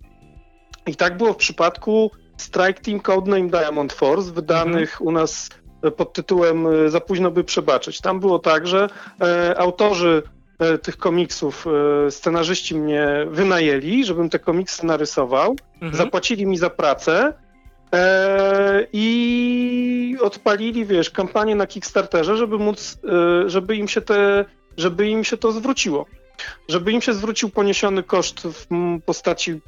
I 0.88 0.96
tak 0.96 1.18
było 1.18 1.34
w 1.34 1.38
przypadku 1.38 2.12
Strike 2.38 2.82
Team 2.82 3.00
Codename 3.00 3.50
Diamond 3.50 3.94
Force, 3.94 4.32
wydanych 4.32 4.92
mhm. 4.92 5.08
u 5.08 5.12
nas 5.12 5.50
y, 5.88 5.92
pod 5.92 6.14
tytułem 6.14 6.90
Za 6.90 7.00
późno 7.02 7.32
by 7.32 7.44
przebaczyć. 7.44 8.02
Tam 8.02 8.20
było 8.20 8.40
tak, 8.40 8.68
że 8.68 8.90
e, 9.22 9.58
autorzy 9.58 10.24
e, 10.60 10.78
tych 10.78 10.98
komiksów, 10.98 11.66
e, 12.08 12.12
scenarzyści 12.12 12.76
mnie 12.76 13.08
wynajęli, 13.30 14.06
żebym 14.06 14.30
te 14.30 14.40
komiksy 14.40 14.86
narysował, 14.86 15.56
mhm. 15.74 15.96
zapłacili 15.96 16.46
mi 16.46 16.58
za 16.58 16.70
pracę 16.70 17.34
E, 17.43 17.43
I 18.94 20.18
odpalili, 20.22 20.86
wiesz, 20.86 21.10
kampanię 21.10 21.56
na 21.56 21.68
Kickstarterze, 21.68 22.38
żeby 22.38 22.58
móc, 22.58 22.98
e, 23.04 23.50
żeby 23.50 23.76
im 23.76 23.88
się 23.88 24.02
te, 24.02 24.46
żeby 24.78 25.08
im 25.08 25.24
się 25.24 25.38
to 25.38 25.52
zwróciło. 25.52 26.06
Żeby 26.70 26.92
im 26.92 27.02
się 27.02 27.14
zwrócił 27.14 27.50
poniesiony 27.50 28.04
koszt 28.04 28.42
w 28.42 28.68
postaci, 29.06 29.62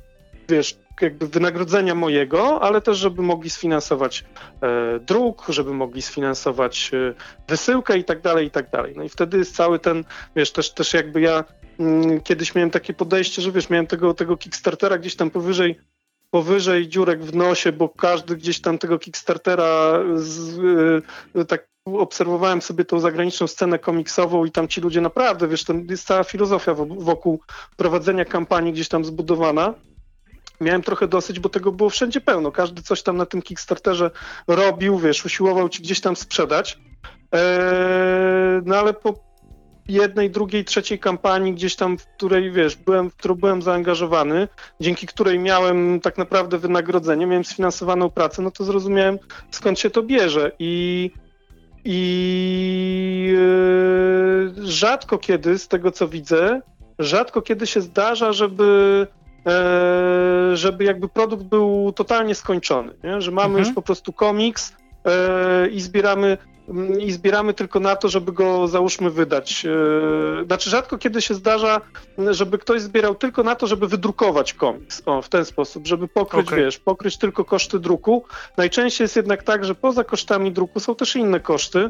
wiesz, 0.50 0.78
jakby 1.02 1.28
wynagrodzenia 1.28 1.96
mojego, 1.96 2.62
ale 2.62 2.82
też, 2.82 2.98
żeby 2.98 3.22
mogli 3.22 3.50
sfinansować 3.50 4.26
e, 4.62 5.00
druk, 5.00 5.46
żeby 5.50 5.74
mogli 5.74 6.02
sfinansować 6.02 6.92
e, 6.94 7.14
wysyłkę 7.48 7.98
i 7.98 8.04
tak 8.04 8.22
dalej, 8.22 8.48
i 8.48 8.52
tak 8.52 8.70
dalej. 8.70 8.94
No 8.98 9.04
i 9.04 9.10
wtedy 9.10 9.38
jest 9.38 9.56
cały 9.56 9.80
ten, 9.80 10.04
wiesz, 10.36 10.52
też, 10.52 10.72
też 10.72 10.94
jakby 10.94 11.22
ja 11.22 11.44
mm, 11.80 12.22
kiedyś 12.22 12.56
miałem 12.56 12.72
takie 12.72 12.94
podejście, 12.94 13.42
że 13.42 13.52
wiesz, 13.52 13.70
miałem 13.70 13.88
tego, 13.88 14.14
tego 14.14 14.38
Kickstartera 14.38 14.98
gdzieś 14.98 15.16
tam 15.16 15.32
powyżej 15.32 15.80
powyżej 16.36 16.88
dziurek 16.88 17.24
w 17.24 17.36
nosie, 17.36 17.72
bo 17.72 17.90
każdy 17.90 18.36
gdzieś 18.36 18.62
tam 18.62 18.78
tego 18.78 19.00
Kickstartera 19.00 20.00
z, 20.16 20.58
y, 21.36 21.46
tak 21.46 21.68
obserwowałem 21.86 22.62
sobie 22.62 22.86
tą 22.86 23.00
zagraniczną 23.00 23.48
scenę 23.48 23.80
komiksową 23.80 24.46
i 24.46 24.52
tam 24.52 24.68
ci 24.68 24.82
ludzie 24.82 25.02
naprawdę, 25.02 25.48
wiesz, 25.48 25.64
tam 25.64 25.86
jest 25.90 26.08
cała 26.08 26.24
filozofia 26.24 26.74
wokół 26.98 27.40
prowadzenia 27.78 28.26
kampanii 28.26 28.74
gdzieś 28.74 28.88
tam 28.88 29.06
zbudowana. 29.06 29.74
Miałem 30.62 30.82
trochę 30.82 31.08
dosyć, 31.08 31.40
bo 31.40 31.50
tego 31.50 31.72
było 31.72 31.90
wszędzie 31.90 32.22
pełno. 32.22 32.52
Każdy 32.52 32.82
coś 32.82 33.04
tam 33.04 33.18
na 33.18 33.26
tym 33.26 33.42
Kickstarterze 33.42 34.12
robił, 34.48 35.00
wiesz, 35.00 35.26
usiłował 35.26 35.70
ci 35.70 35.84
gdzieś 35.84 36.02
tam 36.02 36.16
sprzedać. 36.16 36.80
Eee, 37.32 38.62
no 38.66 38.78
ale 38.78 38.94
po 38.94 39.14
jednej, 39.88 40.30
drugiej, 40.30 40.66
trzeciej 40.66 41.00
kampanii 41.00 41.54
gdzieś 41.54 41.76
tam, 41.76 41.98
w 41.98 42.06
której, 42.08 42.52
wiesz, 42.52 42.76
byłem, 42.76 43.10
w 43.10 43.16
którą 43.16 43.36
byłem 43.36 43.62
zaangażowany, 43.62 44.48
dzięki 44.80 45.08
której 45.08 45.40
miałem 45.40 46.00
tak 46.02 46.18
naprawdę 46.18 46.58
wynagrodzenie, 46.58 47.26
miałem 47.28 47.46
sfinansowaną 47.46 48.10
pracę, 48.10 48.42
no 48.42 48.52
to 48.52 48.64
zrozumiałem 48.64 49.20
skąd 49.52 49.80
się 49.80 49.90
to 49.90 50.04
bierze 50.04 50.52
i 50.60 51.12
i 51.88 53.34
yy, 54.58 54.68
rzadko 54.68 55.18
kiedy, 55.18 55.58
z 55.58 55.68
tego 55.68 55.92
co 55.92 56.08
widzę, 56.08 56.62
rzadko 57.00 57.42
kiedy 57.42 57.68
się 57.68 57.82
zdarza, 57.82 58.34
żeby 58.34 59.08
e, 59.46 60.52
żeby 60.54 60.84
jakby 60.84 61.10
produkt 61.10 61.44
był 61.44 61.94
totalnie 61.96 62.36
skończony, 62.36 62.94
nie? 63.04 63.22
że 63.22 63.32
mamy 63.32 63.48
mhm. 63.48 63.66
już 63.66 63.76
po 63.76 63.82
prostu 63.82 64.14
komiks 64.14 64.74
e, 65.06 65.68
i 65.68 65.82
zbieramy 65.82 66.38
i 67.00 67.12
zbieramy 67.12 67.54
tylko 67.54 67.80
na 67.80 67.96
to, 67.96 68.10
żeby 68.10 68.32
go 68.32 68.68
załóżmy 68.68 69.10
wydać. 69.10 69.66
E, 69.66 70.46
znaczy 70.46 70.70
rzadko 70.70 70.98
kiedy 70.98 71.22
się 71.22 71.34
zdarza, 71.34 71.82
żeby 72.32 72.58
ktoś 72.58 72.82
zbierał 72.82 73.16
tylko 73.16 73.44
na 73.44 73.56
to, 73.56 73.68
żeby 73.68 73.88
wydrukować 73.88 74.54
komiks. 74.54 75.02
O, 75.06 75.22
w 75.22 75.30
ten 75.30 75.46
sposób, 75.46 75.88
żeby 75.88 76.08
pokryć, 76.08 76.48
okay. 76.48 76.60
wiesz, 76.60 76.80
pokryć 76.80 77.18
tylko 77.18 77.46
koszty 77.46 77.80
druku. 77.80 78.24
Najczęściej 78.58 79.06
jest 79.06 79.16
jednak 79.16 79.44
tak, 79.44 79.66
że 79.66 79.76
poza 79.76 80.04
kosztami 80.04 80.52
druku 80.52 80.80
są 80.80 80.96
też 80.96 81.16
inne 81.16 81.40
koszty. 81.40 81.90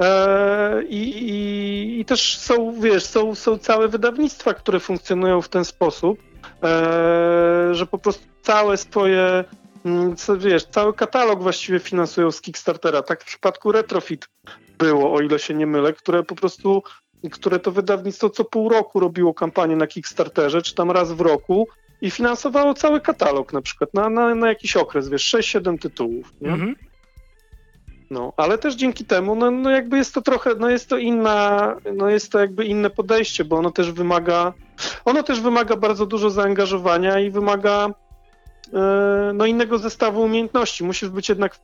E, 0.00 0.82
I, 0.82 1.30
i, 1.30 2.00
I, 2.00 2.04
też 2.04 2.38
są, 2.38 2.80
wiesz, 2.80 3.04
są, 3.04 3.34
są 3.34 3.58
całe 3.58 3.88
wydawnictwa, 3.88 4.54
które 4.54 4.80
funkcjonują 4.80 5.42
w 5.42 5.48
ten 5.48 5.64
sposób, 5.64 6.18
e, 6.62 7.68
że 7.72 7.86
po 7.86 7.98
prostu 7.98 8.24
całe 8.42 8.76
swoje 8.76 9.44
Mm, 9.44 9.67
co, 10.16 10.38
wiesz, 10.38 10.64
cały 10.64 10.94
katalog 10.94 11.42
właściwie 11.42 11.78
finansują 11.78 12.32
z 12.32 12.40
Kickstartera. 12.40 13.02
Tak 13.02 13.22
w 13.22 13.26
przypadku 13.26 13.72
Retrofit 13.72 14.28
było, 14.78 15.14
o 15.14 15.20
ile 15.20 15.38
się 15.38 15.54
nie 15.54 15.66
mylę, 15.66 15.92
które 15.92 16.22
po 16.22 16.34
prostu, 16.34 16.82
które 17.32 17.58
to 17.58 17.72
wydawnictwo 17.72 18.30
co 18.30 18.44
pół 18.44 18.68
roku 18.68 19.00
robiło 19.00 19.34
kampanię 19.34 19.76
na 19.76 19.86
Kickstarterze, 19.86 20.62
czy 20.62 20.74
tam 20.74 20.90
raz 20.90 21.12
w 21.12 21.20
roku 21.20 21.68
i 22.00 22.10
finansowało 22.10 22.74
cały 22.74 23.00
katalog 23.00 23.52
na 23.52 23.62
przykład 23.62 23.94
na, 23.94 24.10
na, 24.10 24.34
na 24.34 24.48
jakiś 24.48 24.76
okres, 24.76 25.08
wiesz, 25.08 25.34
6-7 25.34 25.78
tytułów, 25.78 26.32
nie? 26.40 26.48
Mhm. 26.48 26.74
No, 28.10 28.32
ale 28.36 28.58
też 28.58 28.74
dzięki 28.74 29.04
temu, 29.04 29.34
no, 29.34 29.50
no 29.50 29.70
jakby 29.70 29.96
jest 29.96 30.14
to 30.14 30.22
trochę, 30.22 30.54
no 30.54 30.70
jest 30.70 30.88
to 30.88 30.98
inna, 30.98 31.76
no 31.94 32.10
jest 32.10 32.32
to 32.32 32.38
jakby 32.38 32.64
inne 32.64 32.90
podejście, 32.90 33.44
bo 33.44 33.56
ono 33.56 33.70
też 33.70 33.92
wymaga, 33.92 34.52
ono 35.04 35.22
też 35.22 35.40
wymaga 35.40 35.76
bardzo 35.76 36.06
dużo 36.06 36.30
zaangażowania 36.30 37.20
i 37.20 37.30
wymaga 37.30 37.88
no 39.34 39.46
innego 39.46 39.78
zestawu 39.78 40.22
umiejętności. 40.22 40.84
Musisz 40.84 41.08
być 41.08 41.28
jednak 41.28 41.58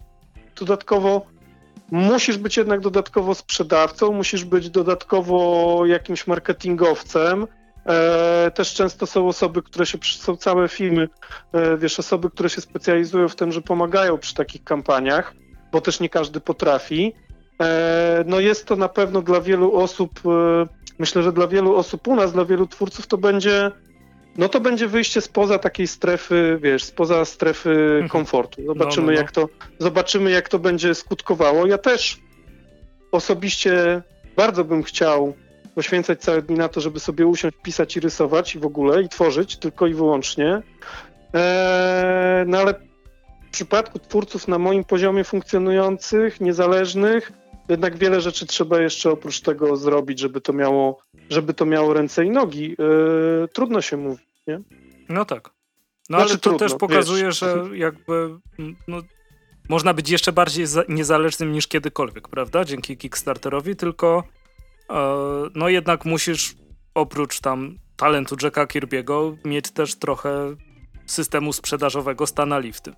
dodatkowo 0.57 1.27
musisz 1.91 2.39
być 2.39 2.57
jednak 2.57 2.81
dodatkowo 2.81 3.35
sprzedawcą, 3.35 4.13
musisz 4.13 4.45
być 4.45 4.71
dodatkowo 4.71 5.87
jakimś 5.87 6.27
marketingowcem. 6.27 7.47
E, 7.87 8.51
też 8.55 8.75
często 8.75 9.07
są 9.07 9.29
osoby, 9.29 9.63
które 9.63 9.87
się, 9.87 9.99
są 10.19 10.37
całe 10.37 10.69
firmy, 10.69 11.09
e, 11.53 11.77
wiesz, 11.77 11.99
osoby, 11.99 12.31
które 12.31 12.51
się 12.51 12.61
specjalizują 12.61 13.29
w 13.29 13.37
tym, 13.37 13.53
że 13.53 13.63
pomagają 13.63 14.19
przy 14.19 14.35
takich 14.35 14.65
kampaniach, 14.65 15.35
bo 15.73 15.81
też 15.81 16.01
nie 16.01 16.09
każdy 16.09 16.41
potrafi. 16.41 17.13
no 18.27 18.41
jest 18.41 18.67
to 18.67 18.77
na 18.77 18.89
pewno 18.89 19.23
dla 19.23 19.41
wielu 19.41 19.77
osób, 19.77 20.21
myślę, 20.99 21.23
że 21.23 21.33
dla 21.33 21.47
wielu 21.47 21.77
osób 21.77 22.09
u 22.09 22.17
nas, 22.17 22.33
dla 22.33 22.45
wielu 22.45 22.67
twórców 22.67 23.07
to 23.07 23.19
będzie 23.19 23.71
no 24.39 24.49
to 24.49 24.61
będzie 24.61 24.89
wyjście 24.89 25.21
spoza 25.21 25.59
takiej 25.59 25.87
strefy, 25.87 26.59
wiesz, 26.63 26.85
spoza 26.85 27.25
strefy 27.25 27.71
mhm. 27.71 28.09
komfortu. 28.09 28.63
Zobaczymy, 28.67 29.07
no, 29.07 29.13
no, 29.13 29.17
no. 29.17 29.21
Jak 29.21 29.33
to, 29.33 29.49
zobaczymy, 29.79 30.31
jak 30.31 30.49
to 30.49 30.59
będzie 30.59 30.95
skutkowało. 30.95 31.67
Ja 31.67 31.79
też 31.79 32.19
osobiście 33.13 34.03
bardzo 34.37 34.65
bym 34.65 34.83
chciał 34.83 35.35
poświęcać 35.75 36.21
całe 36.21 36.43
dni 36.43 36.57
na 36.57 36.69
to, 36.69 36.81
żeby 36.81 37.01
sobie 37.01 37.27
usiąść, 37.27 37.57
pisać 37.63 37.97
i 37.97 38.01
rysować 38.01 38.55
i 38.55 38.59
w 38.59 38.67
ogóle, 38.67 39.03
i 39.03 39.09
tworzyć 39.09 39.57
tylko 39.57 39.87
i 39.87 39.95
wyłącznie. 39.95 40.63
Eee, 41.33 42.47
no 42.47 42.59
ale 42.59 42.75
w 43.49 43.51
przypadku 43.51 43.99
twórców 43.99 44.49
na 44.49 44.59
moim 44.59 44.85
poziomie 44.85 45.25
funkcjonujących, 45.25 46.41
niezależnych, 46.41 47.33
jednak 47.69 47.97
wiele 47.99 48.21
rzeczy 48.21 48.47
trzeba 48.47 48.81
jeszcze 48.81 49.11
oprócz 49.11 49.41
tego 49.41 49.77
zrobić, 49.77 50.21
żeby 50.21 50.41
to 50.41 50.53
miało, 50.53 51.03
żeby 51.31 51.55
to 51.55 51.67
miało 51.67 51.95
ręce 51.95 52.25
i 52.25 52.31
nogi. 52.31 52.77
Yy, 52.79 53.49
trudno 53.53 53.81
się 53.81 53.97
mówi, 53.97 54.23
nie? 54.47 54.61
No 55.09 55.25
tak. 55.25 55.51
No 56.11 56.19
znaczy, 56.19 56.31
ale 56.31 56.39
to 56.39 56.51
trudno, 56.51 56.59
też 56.59 56.75
pokazuje, 56.79 57.25
wiesz. 57.25 57.39
że 57.39 57.65
jakby 57.75 58.39
no, 58.89 59.01
można 59.69 59.95
być 59.95 60.11
jeszcze 60.11 60.33
bardziej 60.33 60.67
niezależnym 60.89 61.53
niż 61.53 61.67
kiedykolwiek, 61.67 62.29
prawda? 62.29 62.65
Dzięki 62.65 62.97
Kickstarterowi, 62.97 63.77
tylko 63.77 64.25
yy, 64.91 64.97
no 65.55 65.69
jednak 65.69 66.05
musisz 66.05 66.57
oprócz 66.95 67.41
tam 67.41 67.79
talentu 67.97 68.37
Jacka 68.43 68.67
Kirby'ego 68.67 69.37
mieć 69.45 69.71
też 69.71 69.95
trochę 69.95 70.57
systemu 71.07 71.53
sprzedażowego 71.53 72.27
Stanali 72.27 72.73
w 72.73 72.81
tym. 72.81 72.95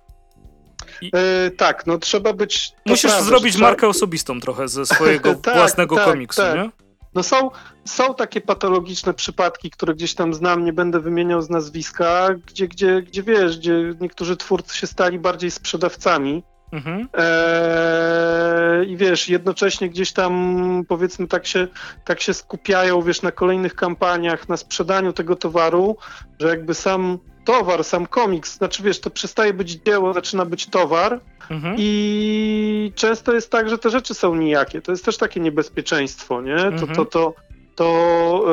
I... 1.01 1.11
E, 1.13 1.51
tak, 1.51 1.87
no 1.87 1.97
trzeba 1.97 2.33
być. 2.33 2.71
Musisz 2.85 3.11
prawda, 3.11 3.25
zrobić 3.25 3.53
trzeba... 3.53 3.67
markę 3.67 3.87
osobistą 3.87 4.39
trochę 4.39 4.67
ze 4.67 4.85
swojego 4.85 5.35
tak, 5.41 5.55
własnego 5.55 5.95
tak, 5.95 6.05
komiksu, 6.05 6.41
tak. 6.41 6.55
nie? 6.55 6.69
No 7.15 7.23
są, 7.23 7.49
są 7.85 8.15
takie 8.15 8.41
patologiczne 8.41 9.13
przypadki, 9.13 9.69
które 9.69 9.93
gdzieś 9.93 10.13
tam 10.13 10.33
znam, 10.33 10.65
nie 10.65 10.73
będę 10.73 10.99
wymieniał 10.99 11.41
z 11.41 11.49
nazwiska, 11.49 12.29
gdzie, 12.47 12.67
gdzie, 12.67 13.01
gdzie 13.01 13.23
wiesz, 13.23 13.57
gdzie 13.57 13.93
niektórzy 14.01 14.37
twórcy 14.37 14.77
się 14.77 14.87
stali 14.87 15.19
bardziej 15.19 15.51
sprzedawcami. 15.51 16.43
Mhm. 16.71 17.07
Eee, 17.13 18.91
I 18.91 18.97
wiesz, 18.97 19.29
jednocześnie 19.29 19.89
gdzieś 19.89 20.11
tam 20.11 20.83
powiedzmy 20.87 21.27
tak 21.27 21.47
się, 21.47 21.67
tak 22.05 22.21
się 22.21 22.33
skupiają, 22.33 23.01
wiesz, 23.01 23.21
na 23.21 23.31
kolejnych 23.31 23.75
kampaniach, 23.75 24.49
na 24.49 24.57
sprzedaniu 24.57 25.13
tego 25.13 25.35
towaru, 25.35 25.97
że 26.39 26.47
jakby 26.47 26.73
sam 26.73 27.19
towar, 27.47 27.83
sam 27.83 28.07
komiks, 28.07 28.57
znaczy 28.57 28.83
wiesz, 28.83 28.99
to 28.99 29.09
przestaje 29.09 29.53
być 29.53 29.71
dzieło, 29.71 30.13
zaczyna 30.13 30.45
być 30.45 30.65
towar 30.65 31.19
mhm. 31.49 31.75
i 31.77 32.91
często 32.95 33.33
jest 33.33 33.51
tak, 33.51 33.69
że 33.69 33.77
te 33.77 33.89
rzeczy 33.89 34.13
są 34.13 34.35
nijakie. 34.35 34.81
To 34.81 34.91
jest 34.91 35.05
też 35.05 35.17
takie 35.17 35.39
niebezpieczeństwo, 35.39 36.41
nie? 36.41 36.57
To, 36.57 36.67
mhm. 36.67 36.95
to, 36.95 37.05
to, 37.05 37.33
to, 37.75 38.43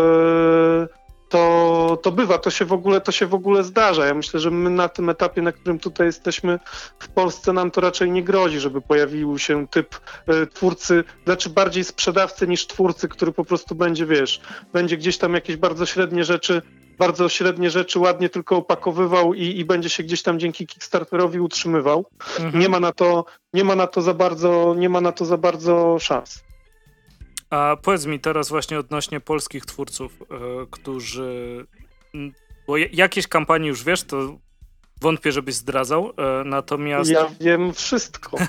yy, 0.80 0.88
to, 1.28 1.98
to 2.02 2.12
bywa, 2.12 2.38
to 2.38 2.50
się, 2.50 2.64
w 2.64 2.72
ogóle, 2.72 3.00
to 3.00 3.12
się 3.12 3.26
w 3.26 3.34
ogóle 3.34 3.64
zdarza. 3.64 4.06
Ja 4.06 4.14
myślę, 4.14 4.40
że 4.40 4.50
my 4.50 4.70
na 4.70 4.88
tym 4.88 5.08
etapie, 5.10 5.42
na 5.42 5.52
którym 5.52 5.78
tutaj 5.78 6.06
jesteśmy 6.06 6.58
w 6.98 7.08
Polsce, 7.08 7.52
nam 7.52 7.70
to 7.70 7.80
raczej 7.80 8.10
nie 8.10 8.22
grozi, 8.24 8.60
żeby 8.60 8.80
pojawił 8.80 9.38
się 9.38 9.68
typ 9.68 10.00
y, 10.42 10.46
twórcy, 10.46 11.04
znaczy 11.24 11.50
bardziej 11.50 11.84
sprzedawcy 11.84 12.48
niż 12.48 12.66
twórcy, 12.66 13.08
który 13.08 13.32
po 13.32 13.44
prostu 13.44 13.74
będzie, 13.74 14.06
wiesz, 14.06 14.40
będzie 14.72 14.96
gdzieś 14.96 15.18
tam 15.18 15.34
jakieś 15.34 15.56
bardzo 15.56 15.86
średnie 15.86 16.24
rzeczy 16.24 16.62
bardzo 16.98 17.28
średnie 17.28 17.70
rzeczy 17.70 17.98
ładnie 17.98 18.28
tylko 18.28 18.56
opakowywał 18.56 19.34
i, 19.34 19.42
i 19.42 19.64
będzie 19.64 19.88
się 19.88 20.02
gdzieś 20.02 20.22
tam 20.22 20.38
dzięki 20.38 20.66
Kickstarterowi 20.66 21.40
utrzymywał. 21.40 22.06
Mhm. 22.38 22.58
Nie 22.58 22.68
ma 22.68 22.80
na 22.80 22.92
to, 22.92 23.24
nie 23.52 23.64
ma 23.64 23.76
na 23.76 23.86
to 23.86 24.02
za 24.02 24.14
bardzo, 24.14 24.74
nie 24.78 24.88
ma 24.88 25.00
na 25.00 25.12
to 25.12 25.24
za 25.24 25.36
bardzo 25.36 25.98
szans. 25.98 26.44
A 27.50 27.76
powiedz 27.82 28.06
mi 28.06 28.20
teraz 28.20 28.48
właśnie 28.48 28.78
odnośnie 28.78 29.20
polskich 29.20 29.66
twórców, 29.66 30.20
yy, 30.30 30.66
którzy 30.70 31.66
bo 32.66 32.76
jakieś 32.76 33.26
kampanie 33.26 33.68
już 33.68 33.84
wiesz, 33.84 34.02
to 34.02 34.38
Wątpię, 35.04 35.32
żebyś 35.32 35.54
zdradzał, 35.54 36.12
e, 36.16 36.44
natomiast... 36.44 37.10
Ja 37.10 37.30
wiem 37.40 37.72
wszystko. 37.74 38.36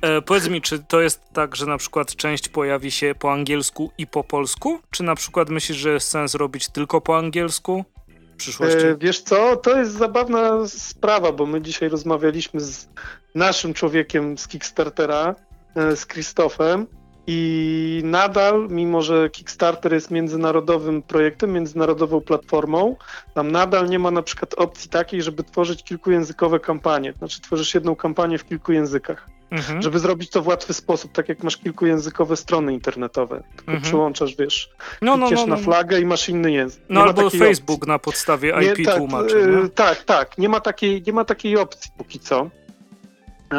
E, 0.00 0.22
powiedz 0.22 0.48
mi, 0.48 0.62
czy 0.62 0.78
to 0.78 1.00
jest 1.00 1.20
tak, 1.32 1.56
że 1.56 1.66
na 1.66 1.78
przykład 1.78 2.16
część 2.16 2.48
pojawi 2.48 2.90
się 2.90 3.14
po 3.18 3.32
angielsku 3.32 3.90
i 3.98 4.06
po 4.06 4.24
polsku? 4.24 4.78
Czy 4.90 5.02
na 5.02 5.14
przykład 5.14 5.50
myślisz, 5.50 5.78
że 5.78 5.92
jest 5.92 6.08
sens 6.08 6.34
robić 6.34 6.68
tylko 6.68 7.00
po 7.00 7.18
angielsku 7.18 7.84
w 8.34 8.36
przyszłości? 8.36 8.86
E, 8.86 8.96
wiesz 8.96 9.20
co, 9.20 9.56
to 9.56 9.78
jest 9.78 9.92
zabawna 9.92 10.68
sprawa, 10.68 11.32
bo 11.32 11.46
my 11.46 11.62
dzisiaj 11.62 11.88
rozmawialiśmy 11.88 12.60
z 12.60 12.88
naszym 13.34 13.74
człowiekiem 13.74 14.38
z 14.38 14.48
Kickstartera, 14.48 15.34
z 15.94 16.06
Krzysztofem 16.06 16.86
i 17.26 18.00
nadal, 18.04 18.68
mimo 18.70 19.02
że 19.02 19.30
Kickstarter 19.30 19.92
jest 19.92 20.10
międzynarodowym 20.10 21.02
projektem, 21.02 21.52
międzynarodową 21.52 22.20
platformą, 22.20 22.96
tam 23.34 23.52
nadal 23.52 23.88
nie 23.88 23.98
ma 23.98 24.10
na 24.10 24.22
przykład 24.22 24.54
opcji 24.54 24.90
takiej, 24.90 25.22
żeby 25.22 25.44
tworzyć 25.44 25.82
kilkujęzykowe 25.82 26.60
kampanie. 26.60 27.12
Znaczy 27.12 27.40
tworzysz 27.40 27.74
jedną 27.74 27.96
kampanię 27.96 28.38
w 28.38 28.44
kilku 28.44 28.72
językach. 28.72 29.28
Mhm. 29.50 29.82
Żeby 29.82 29.98
zrobić 29.98 30.30
to 30.30 30.42
w 30.42 30.46
łatwy 30.46 30.72
sposób, 30.72 31.12
tak 31.12 31.28
jak 31.28 31.42
masz 31.42 31.56
kilkujęzykowe 31.56 32.36
strony 32.36 32.72
internetowe. 32.72 33.42
Tylko 33.56 33.72
mhm. 33.72 33.82
przyłączasz, 33.82 34.36
wiesz, 34.36 34.70
no, 35.02 35.16
no, 35.16 35.30
no, 35.30 35.36
no, 35.36 35.46
na 35.46 35.56
flagę 35.56 36.00
i 36.00 36.04
masz 36.04 36.28
inny 36.28 36.52
język. 36.52 36.82
No 36.88 37.00
nie 37.00 37.06
albo 37.06 37.30
Facebook 37.30 37.78
opcji. 37.78 37.88
na 37.88 37.98
podstawie 37.98 38.50
IP 38.50 38.78
nie, 38.78 38.84
tak, 38.84 38.96
tłumaczy. 38.96 39.36
Yy, 39.36 39.68
tak, 39.68 40.04
tak. 40.04 40.38
Nie 40.38 40.48
ma, 40.48 40.60
takiej, 40.60 41.02
nie 41.06 41.12
ma 41.12 41.24
takiej 41.24 41.56
opcji 41.56 41.90
póki 41.98 42.20
co. 42.20 42.50
Yy, 43.52 43.58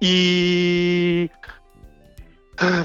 I 0.00 1.28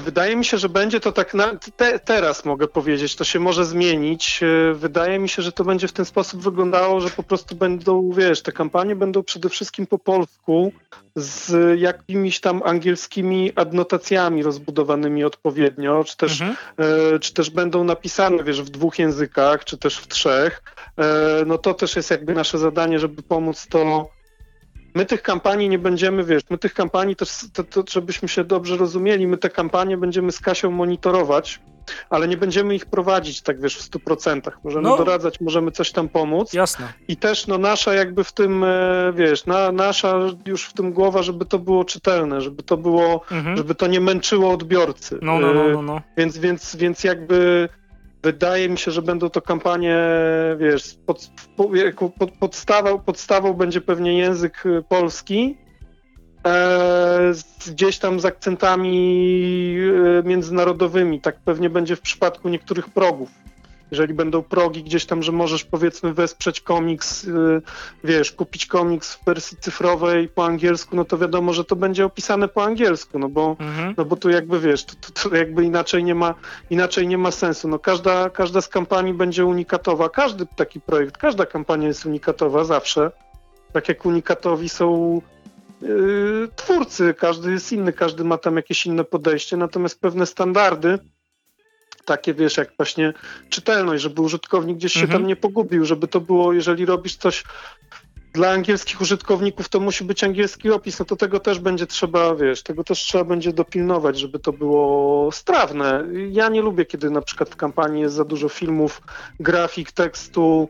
Wydaje 0.04 0.36
mi 0.36 0.44
się, 0.44 0.58
że 0.58 0.68
będzie 0.68 1.00
to 1.00 1.12
tak 1.12 1.34
na, 1.34 1.56
te, 1.76 1.98
teraz 1.98 2.44
mogę 2.44 2.68
powiedzieć, 2.68 3.16
to 3.16 3.24
się 3.24 3.40
może 3.40 3.64
zmienić. 3.64 4.40
E, 4.42 4.74
wydaje 4.74 5.18
mi 5.18 5.28
się, 5.28 5.42
że 5.42 5.52
to 5.52 5.64
będzie 5.64 5.88
w 5.88 5.92
ten 5.92 6.04
sposób 6.04 6.42
wyglądało, 6.42 7.00
że 7.00 7.10
po 7.10 7.22
prostu 7.22 7.54
będą, 7.54 8.12
wiesz, 8.12 8.42
te 8.42 8.52
kampanie 8.52 8.96
będą 8.96 9.22
przede 9.22 9.48
wszystkim 9.48 9.86
po 9.86 9.98
polsku 9.98 10.72
z 11.16 11.78
jakimiś 11.80 12.40
tam 12.40 12.62
angielskimi 12.64 13.52
adnotacjami 13.54 14.42
rozbudowanymi 14.42 15.24
odpowiednio, 15.24 16.04
czy 16.04 16.16
też, 16.16 16.40
mhm. 16.40 16.56
e, 16.78 17.18
czy 17.18 17.34
też 17.34 17.50
będą 17.50 17.84
napisane, 17.84 18.44
wiesz, 18.44 18.62
w 18.62 18.70
dwóch 18.70 18.98
językach, 18.98 19.64
czy 19.64 19.78
też 19.78 19.98
w 19.98 20.08
trzech. 20.08 20.62
E, 20.96 21.04
no 21.46 21.58
to 21.58 21.74
też 21.74 21.96
jest 21.96 22.10
jakby 22.10 22.34
nasze 22.34 22.58
zadanie, 22.58 22.98
żeby 22.98 23.22
pomóc 23.22 23.66
to 23.70 24.10
My 24.98 25.06
tych 25.06 25.22
kampanii 25.22 25.68
nie 25.68 25.78
będziemy, 25.78 26.24
wiesz, 26.24 26.42
my 26.50 26.58
tych 26.58 26.74
kampanii 26.74 27.16
też, 27.16 27.30
to, 27.52 27.64
to, 27.64 27.82
żebyśmy 27.90 28.28
się 28.28 28.44
dobrze 28.44 28.76
rozumieli, 28.76 29.26
my 29.26 29.36
te 29.36 29.50
kampanie 29.50 29.96
będziemy 29.96 30.32
z 30.32 30.40
Kasią 30.40 30.70
monitorować, 30.70 31.60
ale 32.10 32.28
nie 32.28 32.36
będziemy 32.36 32.74
ich 32.74 32.86
prowadzić, 32.86 33.42
tak 33.42 33.60
wiesz, 33.60 33.78
w 33.78 33.90
100%. 33.90 34.40
Możemy 34.64 34.88
no, 34.88 34.96
doradzać, 34.96 35.40
możemy 35.40 35.70
coś 35.70 35.92
tam 35.92 36.08
pomóc. 36.08 36.52
Jasne. 36.52 36.92
I 37.08 37.16
też 37.16 37.46
no 37.46 37.58
nasza 37.58 37.94
jakby 37.94 38.24
w 38.24 38.32
tym, 38.32 38.64
e, 38.64 39.12
wiesz, 39.14 39.46
na, 39.46 39.72
nasza 39.72 40.18
już 40.46 40.64
w 40.64 40.72
tym 40.72 40.92
głowa, 40.92 41.22
żeby 41.22 41.44
to 41.44 41.58
było 41.58 41.84
czytelne, 41.84 42.40
żeby 42.40 42.62
to 42.62 42.76
było, 42.76 43.22
mhm. 43.30 43.56
żeby 43.56 43.74
to 43.74 43.86
nie 43.86 44.00
męczyło 44.00 44.52
odbiorcy. 44.52 45.18
No, 45.22 45.38
no, 45.38 45.54
no, 45.54 45.68
no, 45.68 45.82
no. 45.82 46.00
Więc, 46.16 46.38
więc, 46.38 46.76
więc 46.76 47.04
jakby 47.04 47.68
wydaje 48.22 48.68
mi 48.68 48.78
się, 48.78 48.90
że 48.90 49.02
będą 49.02 49.30
to 49.30 49.42
kampanie, 49.42 49.96
wiesz, 50.58 50.98
pod, 51.06 51.30
pod, 52.18 52.30
podstawą, 52.30 52.98
podstawą 52.98 53.54
będzie 53.54 53.80
pewnie 53.80 54.18
język 54.18 54.64
polski, 54.88 55.56
e, 56.46 57.32
gdzieś 57.66 57.98
tam 57.98 58.20
z 58.20 58.24
akcentami 58.24 59.76
e, 60.18 60.28
międzynarodowymi. 60.28 61.20
Tak 61.20 61.40
pewnie 61.44 61.70
będzie 61.70 61.96
w 61.96 62.00
przypadku 62.00 62.48
niektórych 62.48 62.88
progów 62.88 63.30
jeżeli 63.90 64.14
będą 64.14 64.42
progi 64.42 64.84
gdzieś 64.84 65.06
tam, 65.06 65.22
że 65.22 65.32
możesz 65.32 65.64
powiedzmy 65.64 66.14
wesprzeć 66.14 66.60
komiks, 66.60 67.24
yy, 67.24 67.62
wiesz, 68.04 68.32
kupić 68.32 68.66
komiks 68.66 69.14
w 69.14 69.24
wersji 69.24 69.56
cyfrowej 69.60 70.28
po 70.28 70.44
angielsku, 70.44 70.96
no 70.96 71.04
to 71.04 71.18
wiadomo, 71.18 71.52
że 71.52 71.64
to 71.64 71.76
będzie 71.76 72.04
opisane 72.04 72.48
po 72.48 72.64
angielsku, 72.64 73.18
no 73.18 73.28
bo, 73.28 73.56
mhm. 73.60 73.94
no 73.96 74.04
bo 74.04 74.16
tu 74.16 74.30
jakby 74.30 74.60
wiesz, 74.60 74.84
to, 74.84 74.94
to, 74.94 75.28
to, 75.28 75.36
jakby 75.36 75.64
inaczej 75.64 76.04
nie 76.04 76.14
ma, 76.14 76.34
inaczej 76.70 77.08
nie 77.08 77.18
ma 77.18 77.30
sensu. 77.30 77.68
No 77.68 77.78
każda, 77.78 78.30
każda 78.30 78.60
z 78.60 78.68
kampanii 78.68 79.14
będzie 79.14 79.46
unikatowa, 79.46 80.08
każdy 80.08 80.46
taki 80.56 80.80
projekt, 80.80 81.16
każda 81.16 81.46
kampania 81.46 81.88
jest 81.88 82.06
unikatowa 82.06 82.64
zawsze. 82.64 83.10
Tak 83.72 83.88
jak 83.88 84.06
unikatowi 84.06 84.68
są 84.68 85.20
Yy, 85.82 86.48
twórcy, 86.56 87.14
każdy 87.14 87.52
jest 87.52 87.72
inny, 87.72 87.92
każdy 87.92 88.24
ma 88.24 88.38
tam 88.38 88.56
jakieś 88.56 88.86
inne 88.86 89.04
podejście, 89.04 89.56
natomiast 89.56 90.00
pewne 90.00 90.26
standardy 90.26 90.98
takie, 92.08 92.34
wiesz, 92.34 92.56
jak 92.56 92.72
właśnie 92.76 93.12
czytelność, 93.48 94.02
żeby 94.02 94.22
użytkownik 94.22 94.76
gdzieś 94.76 94.92
się 94.92 95.00
mhm. 95.00 95.20
tam 95.20 95.28
nie 95.28 95.36
pogubił, 95.36 95.84
żeby 95.84 96.08
to 96.08 96.20
było, 96.20 96.52
jeżeli 96.52 96.86
robisz 96.86 97.16
coś 97.16 97.44
dla 98.32 98.50
angielskich 98.50 99.00
użytkowników, 99.00 99.68
to 99.68 99.80
musi 99.80 100.04
być 100.04 100.24
angielski 100.24 100.70
opis, 100.70 100.98
no 100.98 101.04
to 101.04 101.16
tego 101.16 101.40
też 101.40 101.58
będzie 101.58 101.86
trzeba, 101.86 102.34
wiesz, 102.34 102.62
tego 102.62 102.84
też 102.84 102.98
trzeba 102.98 103.24
będzie 103.24 103.52
dopilnować, 103.52 104.18
żeby 104.18 104.38
to 104.38 104.52
było 104.52 105.32
strawne. 105.32 106.04
Ja 106.30 106.48
nie 106.48 106.62
lubię, 106.62 106.84
kiedy 106.84 107.10
na 107.10 107.22
przykład 107.22 107.48
w 107.50 107.56
kampanii 107.56 108.02
jest 108.02 108.14
za 108.14 108.24
dużo 108.24 108.48
filmów, 108.48 109.02
grafik, 109.40 109.92
tekstu, 109.92 110.68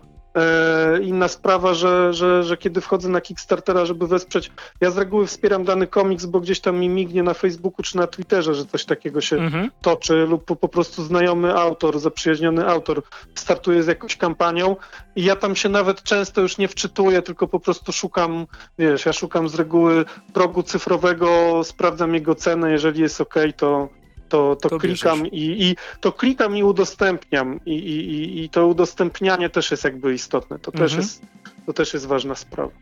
inna 1.02 1.28
sprawa, 1.28 1.74
że, 1.74 2.14
że, 2.14 2.42
że 2.42 2.56
kiedy 2.56 2.80
wchodzę 2.80 3.08
na 3.08 3.20
Kickstartera, 3.20 3.86
żeby 3.86 4.06
wesprzeć, 4.06 4.50
ja 4.80 4.90
z 4.90 4.98
reguły 4.98 5.26
wspieram 5.26 5.64
dany 5.64 5.86
komiks, 5.86 6.26
bo 6.26 6.40
gdzieś 6.40 6.60
tam 6.60 6.78
mi 6.78 6.88
mignie 6.88 7.22
na 7.22 7.34
Facebooku 7.34 7.82
czy 7.82 7.96
na 7.96 8.06
Twitterze, 8.06 8.54
że 8.54 8.66
coś 8.66 8.84
takiego 8.84 9.20
się 9.20 9.36
mhm. 9.36 9.70
toczy, 9.82 10.26
lub 10.28 10.44
po, 10.44 10.56
po, 10.56 10.68
prostu 10.68 11.02
znajomy 11.02 11.54
autor, 11.54 11.98
zaprzyjaźniony 11.98 12.66
autor 12.66 13.02
startuje 13.34 13.82
z 13.82 13.86
jakąś 13.86 14.16
kampanią 14.16 14.76
i 15.16 15.24
ja 15.24 15.36
tam 15.36 15.56
się 15.56 15.68
nawet 15.68 16.02
często 16.02 16.40
już 16.40 16.58
nie 16.58 16.68
wczytuję, 16.68 17.22
tylko 17.22 17.48
po 17.48 17.60
prostu 17.60 17.92
szukam, 17.92 18.46
wiesz, 18.78 19.06
ja 19.06 19.12
szukam 19.12 19.48
z 19.48 19.54
reguły 19.54 20.04
progu 20.32 20.62
cyfrowego, 20.62 21.60
sprawdzam 21.64 22.14
jego 22.14 22.34
cenę, 22.34 22.72
jeżeli 22.72 23.00
jest 23.00 23.20
ok, 23.20 23.34
to, 23.56 23.88
to, 24.28 24.56
to, 24.56 24.68
to 24.68 24.78
klikam 24.78 25.26
i, 25.26 25.70
i, 25.70 25.76
to 26.00 26.12
klikam 26.12 26.56
i 26.56 26.62
udostępniam 26.62 27.60
i, 27.66 27.72
i, 27.72 28.44
i 28.44 28.48
to 28.48 28.66
udostępnianie 28.66 29.50
też 29.50 29.70
jest 29.70 29.84
jakby 29.84 30.14
istotne. 30.14 30.58
To, 30.58 30.72
mhm. 30.72 30.88
też, 30.88 30.96
jest, 30.96 31.22
to 31.66 31.72
też 31.72 31.94
jest 31.94 32.06
ważna 32.06 32.34
sprawa. 32.34 32.72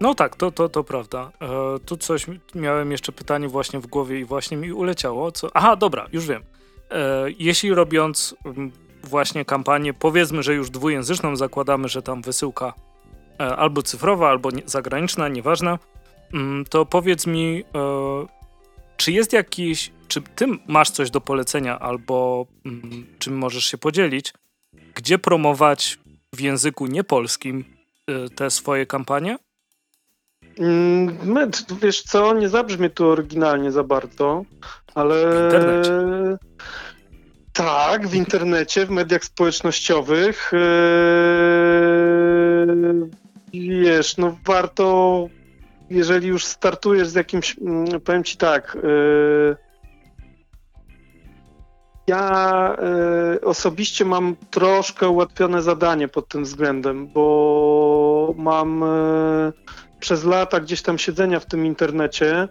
No 0.00 0.14
tak, 0.14 0.36
to, 0.36 0.50
to, 0.50 0.68
to 0.68 0.84
prawda. 0.84 1.32
E, 1.40 1.78
tu 1.78 1.96
coś 1.96 2.26
miałem 2.54 2.92
jeszcze 2.92 3.12
pytanie 3.12 3.48
właśnie 3.48 3.80
w 3.80 3.86
głowie 3.86 4.20
i 4.20 4.24
właśnie 4.24 4.56
mi 4.56 4.72
uleciało. 4.72 5.32
Co... 5.32 5.48
Aha, 5.54 5.76
dobra, 5.76 6.06
już 6.12 6.26
wiem. 6.26 6.42
E, 6.90 7.26
jeśli 7.38 7.74
robiąc 7.74 8.34
m, 8.44 8.70
właśnie 9.04 9.44
kampanię, 9.44 9.94
powiedzmy, 9.94 10.42
że 10.42 10.54
już 10.54 10.70
dwujęzyczną, 10.70 11.36
zakładamy, 11.36 11.88
że 11.88 12.02
tam 12.02 12.22
wysyłka 12.22 12.74
e, 13.40 13.56
albo 13.56 13.82
cyfrowa, 13.82 14.28
albo 14.28 14.50
nie, 14.50 14.62
zagraniczna, 14.66 15.28
nieważne, 15.28 15.70
m, 15.70 15.78
mm, 16.32 16.64
to 16.64 16.86
powiedz 16.86 17.26
mi, 17.26 17.64
e, 17.74 18.39
czy 19.00 19.12
jest 19.12 19.32
jakiś 19.32 19.92
czy 20.08 20.22
ty 20.22 20.46
masz 20.66 20.90
coś 20.90 21.10
do 21.10 21.20
polecenia 21.20 21.78
albo 21.78 22.46
mm, 22.66 23.06
czym 23.18 23.38
możesz 23.38 23.64
się 23.64 23.78
podzielić, 23.78 24.32
gdzie 24.94 25.18
promować 25.18 25.98
w 26.34 26.40
języku 26.40 26.86
niepolskim 26.86 27.64
y, 28.10 28.30
te 28.30 28.50
swoje 28.50 28.86
kampanie? 28.86 29.38
Mm, 30.58 31.18
my, 31.24 31.50
wiesz 31.82 32.02
co, 32.02 32.34
nie 32.34 32.48
zabrzmie 32.48 32.90
tu 32.90 33.08
oryginalnie 33.08 33.72
za 33.72 33.84
bardzo, 33.84 34.44
ale... 34.94 35.14
W 35.14 35.44
internecie. 35.44 35.90
Tak, 37.52 38.08
w 38.08 38.14
internecie, 38.14 38.86
w 38.86 38.90
mediach 38.90 39.24
społecznościowych. 39.24 40.50
Yy, 40.52 40.60
wiesz, 43.52 44.16
no 44.16 44.36
warto, 44.44 45.28
jeżeli 45.90 46.28
już 46.28 46.44
startujesz 46.44 47.08
z 47.08 47.14
jakimś, 47.14 47.56
mm, 47.58 48.00
powiem 48.00 48.24
ci 48.24 48.36
tak, 48.36 48.78
yy, 48.82 49.56
ja 52.06 52.76
y, 53.34 53.40
osobiście 53.40 54.04
mam 54.04 54.36
troszkę 54.50 55.08
ułatwione 55.08 55.62
zadanie 55.62 56.08
pod 56.08 56.28
tym 56.28 56.44
względem, 56.44 57.08
bo 57.08 58.34
mam 58.36 58.82
y, 58.82 59.52
przez 60.00 60.24
lata 60.24 60.60
gdzieś 60.60 60.82
tam 60.82 60.98
siedzenia 60.98 61.40
w 61.40 61.46
tym 61.46 61.66
internecie 61.66 62.42
y, 62.44 62.48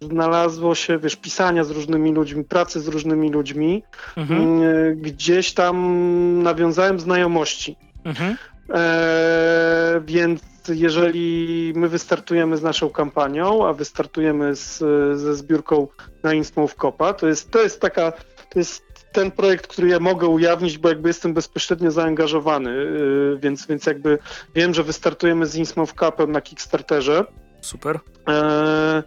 znalazło 0.00 0.74
się, 0.74 0.98
wiesz, 0.98 1.16
pisania 1.16 1.64
z 1.64 1.70
różnymi 1.70 2.12
ludźmi, 2.12 2.44
pracy 2.44 2.80
z 2.80 2.88
różnymi 2.88 3.30
ludźmi. 3.30 3.82
Mhm. 4.16 4.60
Gdzieś 4.96 5.54
tam 5.54 6.42
nawiązałem 6.42 7.00
znajomości. 7.00 7.76
Mhm. 8.04 8.36
E, 8.74 10.00
więc 10.04 10.40
jeżeli 10.68 11.72
my 11.76 11.88
wystartujemy 11.88 12.56
z 12.56 12.62
naszą 12.62 12.90
kampanią, 12.90 13.66
a 13.66 13.72
wystartujemy 13.72 14.56
z, 14.56 14.78
ze 15.20 15.34
zbiórką 15.34 15.88
na 16.22 16.34
Innsmouth 16.34 16.74
Copa, 16.74 17.12
to 17.12 17.28
jest, 17.28 17.50
to 17.50 17.62
jest 17.62 17.80
taka, 17.80 18.12
to 18.50 18.58
jest 18.58 18.82
ten 19.12 19.30
projekt, 19.30 19.66
który 19.66 19.88
ja 19.88 20.00
mogę 20.00 20.26
ujawnić, 20.26 20.78
bo 20.78 20.88
jakby 20.88 21.08
jestem 21.08 21.34
bezpośrednio 21.34 21.90
zaangażowany, 21.90 22.70
yy, 22.74 23.38
więc, 23.40 23.66
więc 23.66 23.86
jakby 23.86 24.18
wiem, 24.54 24.74
że 24.74 24.82
wystartujemy 24.82 25.46
z 25.46 25.54
Innsmouth 25.54 25.94
Cupem 25.94 26.32
na 26.32 26.40
Kickstarterze. 26.40 27.24
Super. 27.60 28.00
E, 28.28 29.02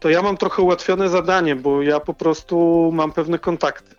to 0.00 0.10
ja 0.10 0.22
mam 0.22 0.36
trochę 0.36 0.62
ułatwione 0.62 1.08
zadanie, 1.08 1.56
bo 1.56 1.82
ja 1.82 2.00
po 2.00 2.14
prostu 2.14 2.90
mam 2.92 3.12
pewne 3.12 3.38
kontakty. 3.38 3.95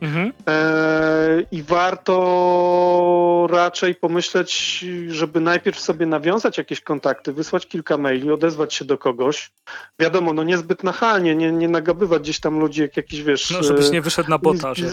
Mhm. 0.00 0.32
E, 0.48 1.42
I 1.52 1.62
warto 1.62 3.46
raczej 3.50 3.94
pomyśleć, 3.94 4.84
żeby 5.08 5.40
najpierw 5.40 5.80
sobie 5.80 6.06
nawiązać 6.06 6.58
jakieś 6.58 6.80
kontakty, 6.80 7.32
wysłać 7.32 7.66
kilka 7.66 7.96
maili, 7.96 8.30
odezwać 8.30 8.74
się 8.74 8.84
do 8.84 8.98
kogoś. 8.98 9.50
Wiadomo, 9.98 10.32
no 10.32 10.42
niezbyt 10.42 10.84
nachalnie, 10.84 11.36
nie, 11.36 11.52
nie 11.52 11.68
nagabywać 11.68 12.22
gdzieś 12.22 12.40
tam 12.40 12.58
ludzi 12.58 12.80
jak 12.80 12.96
jakiś, 12.96 13.22
wiesz... 13.22 13.50
No, 13.50 13.62
żebyś 13.62 13.90
nie 13.90 14.00
wyszedł 14.00 14.30
na 14.30 14.38
bota. 14.38 14.74
Że... 14.74 14.86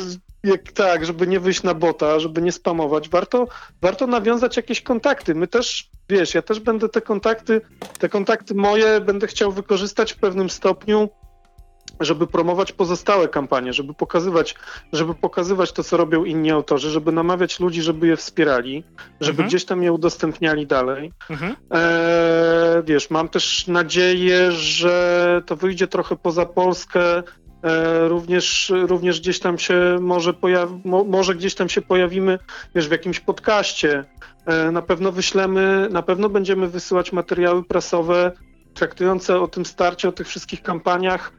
Jak, 0.44 0.72
tak, 0.72 1.06
żeby 1.06 1.28
nie 1.28 1.40
wyjść 1.40 1.64
na 1.64 1.74
bota, 1.74 2.20
żeby 2.20 2.42
nie 2.42 2.52
spamować. 2.52 3.10
Warto, 3.10 3.48
warto 3.82 4.08
nawiązać 4.08 4.58
jakieś 4.58 4.82
kontakty. 4.82 5.36
My 5.36 5.48
też, 5.48 5.90
wiesz, 6.10 6.34
ja 6.34 6.42
też 6.42 6.60
będę 6.60 6.90
te 6.90 7.02
kontakty, 7.02 7.62
te 8.00 8.10
kontakty 8.10 8.56
moje 8.56 9.02
będę 9.02 9.28
chciał 9.28 9.52
wykorzystać 9.52 10.14
w 10.14 10.18
pewnym 10.18 10.50
stopniu 10.50 11.10
żeby 12.00 12.28
promować 12.28 12.72
pozostałe 12.72 13.28
kampanie, 13.28 13.74
żeby 13.74 13.94
pokazywać, 13.94 14.56
żeby 14.94 15.16
pokazywać 15.16 15.72
to, 15.72 15.84
co 15.84 15.98
robią 15.98 16.24
inni 16.24 16.52
autorzy, 16.52 16.90
żeby 16.90 17.12
namawiać 17.12 17.60
ludzi, 17.60 17.82
żeby 17.82 18.08
je 18.08 18.18
wspierali, 18.18 18.84
żeby 19.22 19.32
mhm. 19.32 19.50
gdzieś 19.50 19.66
tam 19.66 19.84
je 19.84 19.94
udostępniali 19.94 20.68
dalej. 20.68 21.12
Mhm. 21.30 21.56
E, 21.74 22.84
wiesz, 22.86 23.10
mam 23.10 23.30
też 23.30 23.68
nadzieję, 23.68 24.52
że 24.52 25.42
to 25.46 25.56
wyjdzie 25.56 25.88
trochę 25.88 26.16
poza 26.16 26.46
Polskę. 26.46 27.24
E, 27.64 28.08
również, 28.08 28.74
również 28.88 29.22
gdzieś 29.22 29.40
tam 29.40 29.58
się 29.58 29.98
może, 30.02 30.34
pojawi, 30.34 30.82
mo, 30.86 31.04
może 31.04 31.36
gdzieś 31.36 31.56
tam 31.56 31.70
się 31.70 31.82
pojawimy, 31.82 32.40
wiesz, 32.76 32.88
w 32.88 32.92
jakimś 32.92 33.20
podcaście. 33.20 34.06
E, 34.46 34.72
na 34.72 34.82
pewno 34.82 35.12
wyślemy, 35.12 35.88
na 35.92 36.02
pewno 36.02 36.30
będziemy 36.30 36.68
wysyłać 36.68 37.14
materiały 37.14 37.64
prasowe 37.64 38.32
traktujące 38.74 39.40
o 39.40 39.48
tym 39.48 39.66
starcie, 39.66 40.10
o 40.10 40.12
tych 40.12 40.28
wszystkich 40.28 40.62
kampaniach 40.62 41.32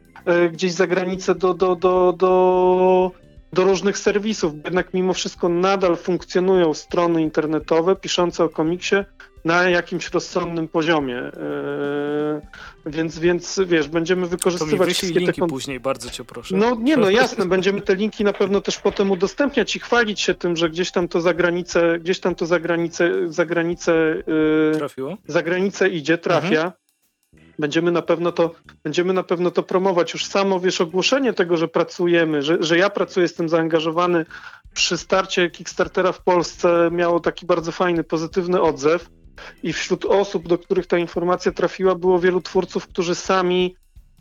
gdzieś 0.53 0.73
za 0.73 0.87
granicę 0.87 1.35
do, 1.35 1.55
do, 1.55 1.77
do, 1.77 2.13
do, 2.13 3.11
do 3.53 3.65
różnych 3.65 3.99
serwisów. 3.99 4.55
Jednak 4.65 4.95
mimo 4.95 5.15
wszystko 5.15 5.49
nadal 5.49 5.97
funkcjonują 5.97 6.75
strony 6.75 7.23
internetowe 7.23 7.97
piszące 7.97 8.45
o 8.45 8.49
komiksie 8.49 8.97
na 9.45 9.71
jakimś 9.71 10.11
rozsądnym 10.11 10.69
poziomie. 10.69 11.15
Yy, 11.15 12.93
więc, 12.93 13.19
więc 13.19 13.61
wiesz, 13.67 13.89
będziemy 13.89 14.27
wykorzystywać 14.27 14.79
to 14.79 14.87
mi 14.87 14.95
wszystkie 14.95 15.21
linki 15.21 15.41
te 15.41 15.47
później, 15.47 15.81
bardzo 15.81 16.11
cię 16.11 16.25
proszę. 16.25 16.57
No 16.57 16.77
nie, 16.81 16.97
no 16.97 17.11
jasne, 17.21 17.47
będziemy 17.47 17.81
te 17.81 17.95
linki 17.95 18.25
na 18.25 18.33
pewno 18.33 18.61
też 18.61 18.79
potem 18.79 19.11
udostępniać 19.11 19.77
i 19.77 19.81
chwalić 19.81 20.21
się 20.21 20.35
tym, 20.35 20.57
że 20.57 20.71
gdzieś 20.71 20.91
tam 20.91 21.09
to 21.09 21.21
za 21.21 21.35
granicę, 21.35 21.99
gdzieś 21.99 22.21
tam 22.21 22.35
to 22.35 22.47
za 22.47 22.61
granicę, 22.61 23.11
za 23.27 23.47
granicę, 23.47 24.23
Trafiło? 24.75 25.17
Za 25.27 25.43
granicę 25.43 25.89
idzie, 25.89 26.19
trafia. 26.19 26.47
Mhm. 26.47 26.88
Będziemy 27.59 27.93
na 27.93 28.03
pewno 28.03 28.33
to, 28.33 28.55
będziemy 28.85 29.13
na 29.13 29.23
pewno 29.23 29.51
to 29.51 29.63
promować. 29.63 30.13
Już 30.13 30.27
samo, 30.27 30.61
wiesz, 30.61 30.81
ogłoszenie 30.81 31.33
tego, 31.33 31.57
że 31.57 31.69
pracujemy, 31.69 32.43
że, 32.43 32.57
że 32.61 32.79
ja 32.79 32.91
pracuję, 32.91 33.23
jestem 33.23 33.49
zaangażowany 33.49 34.27
przy 34.75 34.99
starcie 34.99 35.51
Kickstartera 35.51 36.13
w 36.13 36.23
Polsce 36.23 36.89
miało 36.93 37.21
taki 37.21 37.47
bardzo 37.47 37.73
fajny, 37.73 38.05
pozytywny 38.05 38.63
odzew 38.63 39.11
i 39.63 39.73
wśród 39.73 40.05
osób, 40.05 40.49
do 40.49 40.59
których 40.59 40.87
ta 40.87 40.99
informacja 40.99 41.53
trafiła, 41.53 41.95
było 41.95 42.19
wielu 42.19 42.41
twórców, 42.41 42.87
którzy 42.87 43.15
sami 43.15 43.77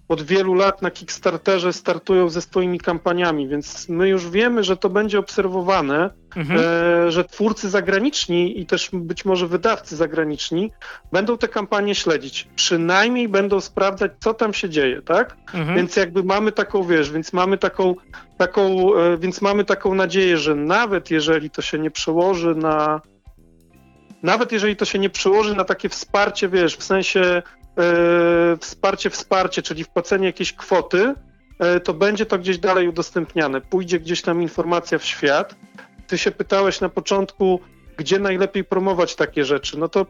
od 0.08 0.22
wielu 0.22 0.54
lat 0.54 0.82
na 0.82 0.92
Kickstarterze 0.92 1.74
startują 1.74 2.30
ze 2.30 2.42
swoimi 2.42 2.80
kampaniami, 2.80 3.48
więc 3.48 3.90
my 3.90 4.10
już 4.10 4.30
wiemy, 4.30 4.64
że 4.64 4.78
to 4.78 4.90
będzie 4.90 5.20
obserwowane, 5.20 6.10
mhm. 6.36 6.60
e, 6.60 7.12
że 7.12 7.24
twórcy 7.24 7.70
zagraniczni 7.70 8.60
i 8.60 8.66
też 8.66 8.90
być 8.94 9.26
może 9.26 9.48
wydawcy 9.48 9.96
zagraniczni 9.96 10.72
będą 11.12 11.38
te 11.38 11.48
kampanie 11.48 11.96
śledzić. 11.96 12.48
Przynajmniej 12.56 13.30
będą 13.30 13.62
sprawdzać, 13.62 14.12
co 14.20 14.34
tam 14.34 14.54
się 14.54 14.70
dzieje, 14.70 15.02
tak? 15.02 15.38
Mhm. 15.54 15.78
Więc 15.78 15.96
jakby 15.96 16.24
mamy 16.24 16.52
taką, 16.52 16.84
wiesz, 16.84 17.12
więc 17.12 17.34
mamy 17.34 17.58
taką, 17.58 17.96
taką, 18.38 18.96
e, 18.96 19.18
więc 19.18 19.42
mamy 19.42 19.66
taką 19.66 19.96
nadzieję, 19.96 20.38
że 20.38 20.56
nawet 20.56 21.12
jeżeli 21.12 21.50
to 21.50 21.62
się 21.62 21.80
nie 21.80 21.92
przełoży 21.92 22.56
na 22.56 23.02
nawet 24.24 24.52
jeżeli 24.52 24.76
to 24.76 24.86
się 24.86 25.00
nie 25.00 25.10
przełoży 25.10 25.56
na 25.56 25.64
takie 25.64 25.90
wsparcie, 25.90 26.50
wiesz, 26.50 26.78
w 26.78 26.84
sensie 26.84 27.42
wsparcie, 28.60 29.10
wsparcie, 29.10 29.62
czyli 29.62 29.84
wpłacenie 29.84 30.26
jakiejś 30.26 30.54
kwoty, 30.54 31.14
e, 31.60 31.80
to 31.80 31.94
będzie 31.94 32.26
to 32.26 32.38
gdzieś 32.38 32.58
dalej 32.58 32.88
udostępniane. 32.88 33.62
Pójdzie 33.62 34.00
gdzieś 34.00 34.22
tam 34.22 34.42
informacja 34.42 34.98
w 34.98 35.06
świat. 35.06 35.56
Ty 36.08 36.18
się 36.18 36.32
pytałeś 36.32 36.82
na 36.82 36.90
początku, 36.90 37.60
gdzie 37.98 38.20
najlepiej 38.20 38.64
promować 38.64 39.16
takie 39.16 39.46
rzeczy. 39.46 39.78
No 39.78 39.90
to 39.90 40.06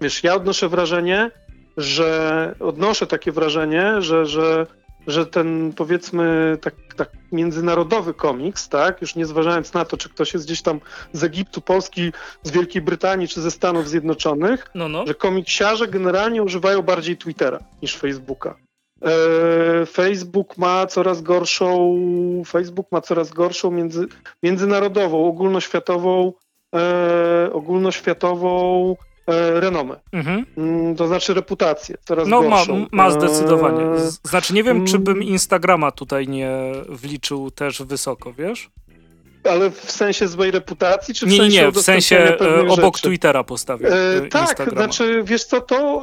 wiesz, 0.00 0.24
ja 0.24 0.34
odnoszę 0.34 0.68
wrażenie, 0.68 1.30
że 1.76 2.54
odnoszę 2.60 3.06
takie 3.06 3.32
wrażenie, 3.32 4.02
że, 4.02 4.26
że 4.26 4.66
że 5.06 5.26
ten 5.26 5.72
powiedzmy 5.76 6.58
tak, 6.60 6.74
tak 6.96 7.10
międzynarodowy 7.32 8.14
komiks, 8.14 8.68
tak, 8.68 9.00
już 9.00 9.14
nie 9.14 9.26
zważając 9.26 9.72
na 9.72 9.84
to, 9.84 9.96
czy 9.96 10.08
ktoś 10.08 10.34
jest 10.34 10.46
gdzieś 10.46 10.62
tam 10.62 10.80
z 11.12 11.24
Egiptu, 11.24 11.60
Polski, 11.60 12.12
z 12.42 12.50
Wielkiej 12.50 12.82
Brytanii, 12.82 13.28
czy 13.28 13.40
ze 13.40 13.50
Stanów 13.50 13.88
Zjednoczonych, 13.88 14.70
no, 14.74 14.88
no. 14.88 15.06
że 15.06 15.14
komiksiarze 15.14 15.88
generalnie 15.88 16.42
używają 16.42 16.82
bardziej 16.82 17.16
Twittera 17.16 17.58
niż 17.82 17.96
Facebooka. 17.96 18.56
E, 19.02 19.86
Facebook 19.86 20.58
ma 20.58 20.86
coraz 20.86 21.22
gorszą, 21.22 21.96
Facebook 22.46 22.92
ma 22.92 23.00
coraz 23.00 23.30
gorszą 23.30 23.70
między, 23.70 24.06
międzynarodową, 24.42 25.26
ogólnoświatową, 25.26 26.32
e, 26.74 27.50
ogólnoświatową 27.52 28.96
renomę. 29.60 30.00
Mhm. 30.12 30.46
Mm, 30.56 30.96
to 30.96 31.06
znaczy 31.06 31.34
reputację, 31.34 31.96
coraz 32.04 32.28
no, 32.28 32.42
gorszą. 32.42 32.78
Ma, 32.78 32.86
ma 32.92 33.10
zdecydowanie. 33.10 33.84
E, 33.84 34.10
znaczy 34.24 34.54
nie 34.54 34.62
wiem, 34.62 34.86
czy 34.86 34.98
bym 34.98 35.16
mm. 35.16 35.28
Instagrama 35.28 35.90
tutaj 35.90 36.28
nie 36.28 36.72
wliczył 36.88 37.50
też 37.50 37.82
wysoko, 37.82 38.32
wiesz? 38.32 38.70
Ale 39.44 39.70
w 39.70 39.90
sensie 39.90 40.28
złej 40.28 40.50
reputacji, 40.50 41.14
czy 41.14 41.26
w 41.26 41.28
nie, 41.28 41.36
sensie 41.36 41.62
Nie, 41.62 41.70
w 41.70 41.80
sensie 41.80 42.16
e, 42.40 42.68
obok 42.68 42.96
rzeczy? 42.96 43.08
Twittera 43.08 43.44
postawię. 43.44 43.88
E, 43.88 44.28
tak, 44.28 44.70
znaczy, 44.72 45.22
wiesz 45.24 45.44
co, 45.44 45.60
to 45.60 46.02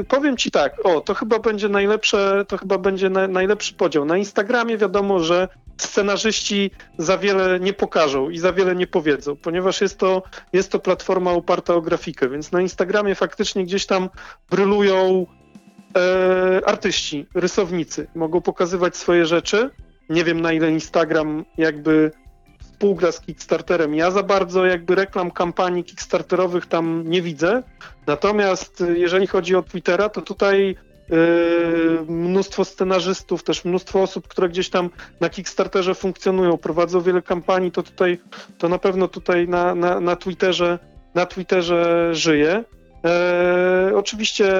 y, 0.00 0.04
powiem 0.04 0.36
ci 0.36 0.50
tak, 0.50 0.74
o, 0.84 1.00
to 1.00 1.14
chyba 1.14 1.38
będzie 1.38 1.68
najlepsze, 1.68 2.44
to 2.48 2.58
chyba 2.58 2.78
będzie 2.78 3.10
na, 3.10 3.28
najlepszy 3.28 3.74
podział. 3.74 4.04
Na 4.04 4.16
Instagramie 4.16 4.78
wiadomo, 4.78 5.20
że 5.20 5.48
scenarzyści 5.76 6.70
za 6.98 7.18
wiele 7.18 7.60
nie 7.60 7.72
pokażą 7.72 8.30
i 8.30 8.38
za 8.38 8.52
wiele 8.52 8.76
nie 8.76 8.86
powiedzą, 8.86 9.36
ponieważ 9.36 9.80
jest 9.80 9.98
to, 9.98 10.22
jest 10.52 10.72
to 10.72 10.78
platforma 10.78 11.32
oparta 11.32 11.74
o 11.74 11.82
grafikę, 11.82 12.28
więc 12.28 12.52
na 12.52 12.60
Instagramie 12.60 13.14
faktycznie 13.14 13.64
gdzieś 13.64 13.86
tam 13.86 14.08
brylują 14.50 15.26
e, 15.96 16.68
artyści, 16.68 17.26
rysownicy, 17.34 18.06
mogą 18.14 18.40
pokazywać 18.40 18.96
swoje 18.96 19.26
rzeczy. 19.26 19.70
Nie 20.08 20.24
wiem 20.24 20.40
na 20.40 20.52
ile 20.52 20.70
Instagram 20.70 21.44
jakby 21.58 22.10
współgra 22.76 23.12
z 23.12 23.20
Kickstarterem. 23.20 23.94
Ja 23.94 24.10
za 24.10 24.22
bardzo 24.22 24.66
jakby 24.66 24.94
reklam 24.94 25.30
kampanii 25.30 25.84
Kickstarterowych 25.84 26.66
tam 26.66 27.02
nie 27.06 27.22
widzę. 27.22 27.62
Natomiast 28.06 28.84
jeżeli 28.94 29.26
chodzi 29.26 29.56
o 29.56 29.62
Twittera, 29.62 30.08
to 30.08 30.22
tutaj 30.22 30.76
Yy, 31.10 32.04
mnóstwo 32.08 32.64
scenarzystów, 32.64 33.42
też 33.42 33.64
mnóstwo 33.64 34.02
osób, 34.02 34.28
które 34.28 34.48
gdzieś 34.48 34.70
tam 34.70 34.90
na 35.20 35.28
Kickstarterze 35.28 35.94
funkcjonują, 35.94 36.58
prowadzą 36.58 37.00
wiele 37.00 37.22
kampanii, 37.22 37.72
to 37.72 37.82
tutaj, 37.82 38.18
to 38.58 38.68
na 38.68 38.78
pewno 38.78 39.08
tutaj 39.08 39.48
na, 39.48 39.74
na, 39.74 40.00
na 40.00 40.16
Twitterze, 40.16 40.78
na 41.14 41.26
Twitterze 41.26 42.10
żyje. 42.14 42.64
E, 43.04 43.92
oczywiście 43.94 44.54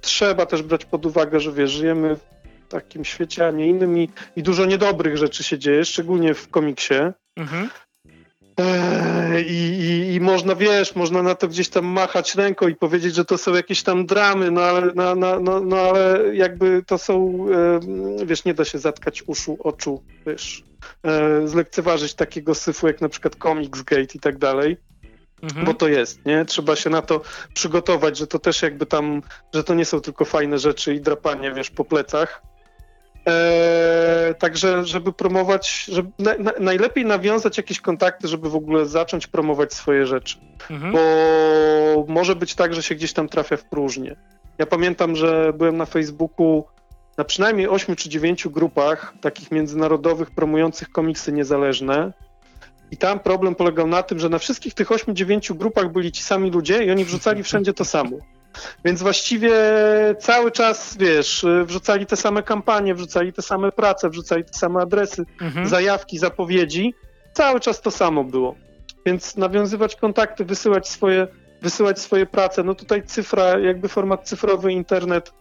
trzeba 0.00 0.46
też 0.46 0.62
brać 0.62 0.84
pod 0.84 1.06
uwagę, 1.06 1.40
że 1.40 1.52
wiesz, 1.52 1.70
żyjemy 1.70 2.16
takim 2.68 3.04
świecie, 3.04 3.46
a 3.46 3.50
nie 3.50 3.66
innym 3.66 3.98
i, 3.98 4.08
i 4.36 4.42
dużo 4.42 4.64
niedobrych 4.64 5.16
rzeczy 5.16 5.44
się 5.44 5.58
dzieje, 5.58 5.84
szczególnie 5.84 6.34
w 6.34 6.48
komiksie. 6.48 6.94
Mhm. 7.36 7.68
I, 9.46 9.52
i, 9.52 10.14
I, 10.14 10.20
można, 10.20 10.54
wiesz, 10.54 10.94
można 10.94 11.22
na 11.22 11.34
to 11.34 11.48
gdzieś 11.48 11.68
tam 11.68 11.86
machać 11.86 12.34
ręką 12.34 12.68
i 12.68 12.74
powiedzieć, 12.74 13.14
że 13.14 13.24
to 13.24 13.38
są 13.38 13.54
jakieś 13.54 13.82
tam 13.82 14.06
dramy, 14.06 14.50
no 14.50 14.60
ale, 14.60 14.92
no, 14.94 15.14
no, 15.14 15.40
no, 15.40 15.60
no 15.60 15.76
ale 15.76 16.20
jakby 16.34 16.82
to 16.86 16.98
są, 16.98 17.46
wiesz, 18.24 18.44
nie 18.44 18.54
da 18.54 18.64
się 18.64 18.78
zatkać 18.78 19.22
uszu, 19.26 19.58
oczu, 19.60 20.02
wiesz, 20.26 20.64
e, 21.02 21.48
zlekceważyć 21.48 22.14
takiego 22.14 22.54
syfu 22.54 22.86
jak 22.86 23.00
na 23.00 23.08
przykład 23.08 23.36
Comicsgate 23.36 24.14
i 24.14 24.20
tak 24.20 24.38
dalej. 24.38 24.76
Mhm. 25.42 25.66
Bo 25.66 25.74
to 25.74 25.88
jest, 25.88 26.26
nie? 26.26 26.44
Trzeba 26.44 26.76
się 26.76 26.90
na 26.90 27.02
to 27.02 27.20
przygotować, 27.54 28.18
że 28.18 28.26
to 28.26 28.38
też 28.38 28.62
jakby 28.62 28.86
tam, 28.86 29.22
że 29.54 29.64
to 29.64 29.74
nie 29.74 29.84
są 29.84 30.00
tylko 30.00 30.24
fajne 30.24 30.58
rzeczy 30.58 30.94
i 30.94 31.00
drapanie, 31.00 31.52
wiesz, 31.52 31.70
po 31.70 31.84
plecach, 31.84 32.42
Eee, 33.28 34.34
także, 34.34 34.84
żeby 34.84 35.12
promować, 35.12 35.84
żeby 35.84 36.10
na, 36.18 36.34
na, 36.38 36.52
najlepiej 36.60 37.04
nawiązać 37.04 37.56
jakieś 37.56 37.80
kontakty, 37.80 38.28
żeby 38.28 38.50
w 38.50 38.56
ogóle 38.56 38.86
zacząć 38.86 39.26
promować 39.26 39.74
swoje 39.74 40.06
rzeczy. 40.06 40.38
Mhm. 40.70 40.92
Bo 40.92 40.98
może 42.08 42.36
być 42.36 42.54
tak, 42.54 42.74
że 42.74 42.82
się 42.82 42.94
gdzieś 42.94 43.12
tam 43.12 43.28
trafia 43.28 43.56
w 43.56 43.64
próżnię. 43.64 44.16
Ja 44.58 44.66
pamiętam, 44.66 45.16
że 45.16 45.52
byłem 45.52 45.76
na 45.76 45.86
Facebooku 45.86 46.64
na 47.16 47.24
przynajmniej 47.24 47.68
8 47.68 47.96
czy 47.96 48.08
9 48.08 48.48
grupach 48.48 49.14
takich 49.20 49.50
międzynarodowych 49.50 50.30
promujących 50.30 50.90
komiksy 50.90 51.32
niezależne. 51.32 52.12
I 52.90 52.96
tam 52.96 53.20
problem 53.20 53.54
polegał 53.54 53.86
na 53.86 54.02
tym, 54.02 54.18
że 54.18 54.28
na 54.28 54.38
wszystkich 54.38 54.74
tych 54.74 54.88
8-9 54.88 55.56
grupach 55.56 55.92
byli 55.92 56.12
ci 56.12 56.22
sami 56.22 56.50
ludzie 56.50 56.84
i 56.84 56.90
oni 56.90 57.04
wrzucali 57.04 57.42
wszędzie 57.42 57.74
to 57.74 57.84
samo. 57.84 58.16
Więc 58.84 59.02
właściwie 59.02 59.52
cały 60.20 60.50
czas, 60.50 60.96
wiesz, 61.00 61.46
wrzucali 61.64 62.06
te 62.06 62.16
same 62.16 62.42
kampanie, 62.42 62.94
wrzucali 62.94 63.32
te 63.32 63.42
same 63.42 63.72
prace, 63.72 64.10
wrzucali 64.10 64.44
te 64.44 64.58
same 64.58 64.80
adresy, 64.80 65.24
mhm. 65.40 65.68
zajawki, 65.68 66.18
zapowiedzi. 66.18 66.94
Cały 67.32 67.60
czas 67.60 67.80
to 67.80 67.90
samo 67.90 68.24
było. 68.24 68.54
Więc 69.06 69.36
nawiązywać 69.36 69.96
kontakty, 69.96 70.44
wysyłać 70.44 70.88
swoje, 70.88 71.26
wysyłać 71.62 71.98
swoje 71.98 72.26
prace. 72.26 72.62
No 72.62 72.74
tutaj 72.74 73.02
cyfra, 73.02 73.58
jakby 73.58 73.88
format 73.88 74.28
cyfrowy, 74.28 74.72
internet 74.72 75.32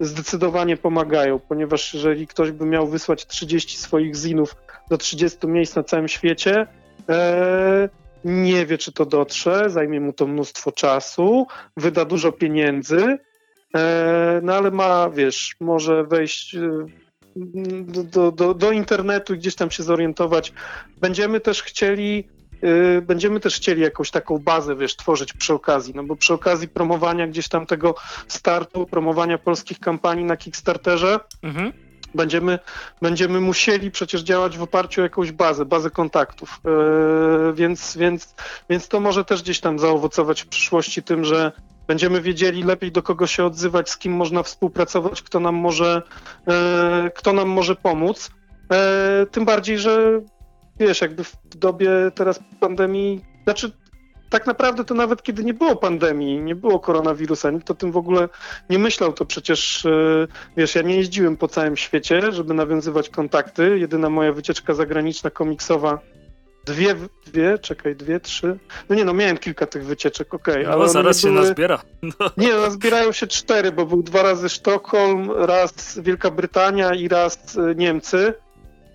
zdecydowanie 0.00 0.76
pomagają, 0.76 1.38
ponieważ 1.38 1.94
jeżeli 1.94 2.26
ktoś 2.26 2.50
by 2.50 2.66
miał 2.66 2.86
wysłać 2.86 3.26
30 3.26 3.78
swoich 3.78 4.16
zinów 4.16 4.56
do 4.90 4.98
30 4.98 5.46
miejsc 5.46 5.76
na 5.76 5.82
całym 5.82 6.08
świecie, 6.08 6.66
e, 7.08 7.88
nie 8.24 8.66
wie, 8.66 8.78
czy 8.78 8.92
to 8.92 9.06
dotrze, 9.06 9.70
zajmie 9.70 10.00
mu 10.00 10.12
to 10.12 10.26
mnóstwo 10.26 10.72
czasu, 10.72 11.46
wyda 11.76 12.04
dużo 12.04 12.32
pieniędzy, 12.32 13.18
e, 13.76 14.40
no 14.42 14.54
ale 14.54 14.70
ma, 14.70 15.10
wiesz, 15.10 15.56
może 15.60 16.04
wejść 16.04 16.54
e, 16.54 16.86
do, 18.04 18.32
do, 18.32 18.54
do 18.54 18.72
internetu 18.72 19.34
i 19.34 19.38
gdzieś 19.38 19.54
tam 19.54 19.70
się 19.70 19.82
zorientować. 19.82 20.52
Będziemy 21.00 21.40
też 21.40 21.62
chcieli 21.62 22.28
e, 22.62 23.00
będziemy 23.00 23.40
też 23.40 23.56
chcieli 23.56 23.82
jakąś 23.82 24.10
taką 24.10 24.38
bazę, 24.38 24.76
wiesz, 24.76 24.96
tworzyć 24.96 25.32
przy 25.32 25.54
okazji, 25.54 25.94
no 25.96 26.04
bo 26.04 26.16
przy 26.16 26.34
okazji 26.34 26.68
promowania 26.68 27.26
gdzieś 27.26 27.48
tam 27.48 27.66
tego 27.66 27.94
startu, 28.28 28.86
promowania 28.86 29.38
polskich 29.38 29.80
kampanii 29.80 30.24
na 30.24 30.36
Kickstarterze, 30.36 31.20
mhm 31.42 31.85
będziemy, 32.16 32.58
będziemy 33.02 33.40
musieli 33.40 33.90
przecież 33.90 34.22
działać 34.22 34.58
w 34.58 34.62
oparciu 34.62 35.00
o 35.00 35.04
jakąś 35.04 35.32
bazę, 35.32 35.64
bazę 35.64 35.90
kontaktów. 35.90 36.60
Yy, 36.64 37.54
więc, 37.54 37.96
więc, 37.96 38.34
więc 38.70 38.88
to 38.88 39.00
może 39.00 39.24
też 39.24 39.42
gdzieś 39.42 39.60
tam 39.60 39.78
zaowocować 39.78 40.42
w 40.42 40.48
przyszłości 40.48 41.02
tym, 41.02 41.24
że 41.24 41.52
będziemy 41.86 42.20
wiedzieli 42.20 42.62
lepiej 42.62 42.92
do 42.92 43.02
kogo 43.02 43.26
się 43.26 43.44
odzywać, 43.44 43.90
z 43.90 43.98
kim 43.98 44.12
można 44.12 44.42
współpracować, 44.42 45.22
kto 45.22 45.40
nam 45.40 45.54
może, 45.54 46.02
yy, 46.46 46.54
kto 47.14 47.32
nam 47.32 47.48
może 47.48 47.76
pomóc. 47.76 48.30
Yy, 48.70 48.76
tym 49.26 49.44
bardziej, 49.44 49.78
że 49.78 50.20
wiesz, 50.80 51.00
jakby 51.00 51.24
w 51.24 51.36
dobie 51.56 51.90
teraz 52.14 52.40
pandemii, 52.60 53.24
znaczy 53.44 53.72
tak 54.30 54.46
naprawdę 54.46 54.84
to 54.84 54.94
nawet 54.94 55.22
kiedy 55.22 55.44
nie 55.44 55.54
było 55.54 55.76
pandemii, 55.76 56.38
nie 56.38 56.54
było 56.54 56.80
koronawirusa, 56.80 57.50
nikt 57.50 57.70
o 57.70 57.74
tym 57.74 57.92
w 57.92 57.96
ogóle 57.96 58.28
nie 58.70 58.78
myślał, 58.78 59.12
to 59.12 59.24
przecież, 59.24 59.86
e, 59.86 60.26
wiesz, 60.56 60.74
ja 60.74 60.82
nie 60.82 60.96
jeździłem 60.96 61.36
po 61.36 61.48
całym 61.48 61.76
świecie, 61.76 62.32
żeby 62.32 62.54
nawiązywać 62.54 63.08
kontakty. 63.08 63.78
Jedyna 63.78 64.10
moja 64.10 64.32
wycieczka 64.32 64.74
zagraniczna 64.74 65.30
komiksowa 65.30 65.98
dwie, 66.66 66.94
dwie, 67.26 67.58
czekaj, 67.58 67.96
dwie, 67.96 68.20
trzy. 68.20 68.58
No 68.88 68.96
nie, 68.96 69.04
no 69.04 69.14
miałem 69.14 69.38
kilka 69.38 69.66
tych 69.66 69.84
wycieczek, 69.84 70.34
okej. 70.34 70.54
Okay, 70.54 70.64
no, 70.66 70.72
ale 70.72 70.88
zaraz 70.88 71.20
się 71.20 71.28
były... 71.28 71.40
nazbiera. 71.40 71.82
No. 72.02 72.10
Nie, 72.36 72.54
no, 72.54 72.70
zbierają 72.70 73.12
się 73.12 73.26
cztery, 73.26 73.72
bo 73.72 73.86
był 73.86 74.02
dwa 74.02 74.22
razy 74.22 74.48
Sztokholm, 74.48 75.30
raz 75.30 75.98
Wielka 75.98 76.30
Brytania 76.30 76.94
i 76.94 77.08
raz 77.08 77.56
e, 77.56 77.74
Niemcy. 77.74 78.34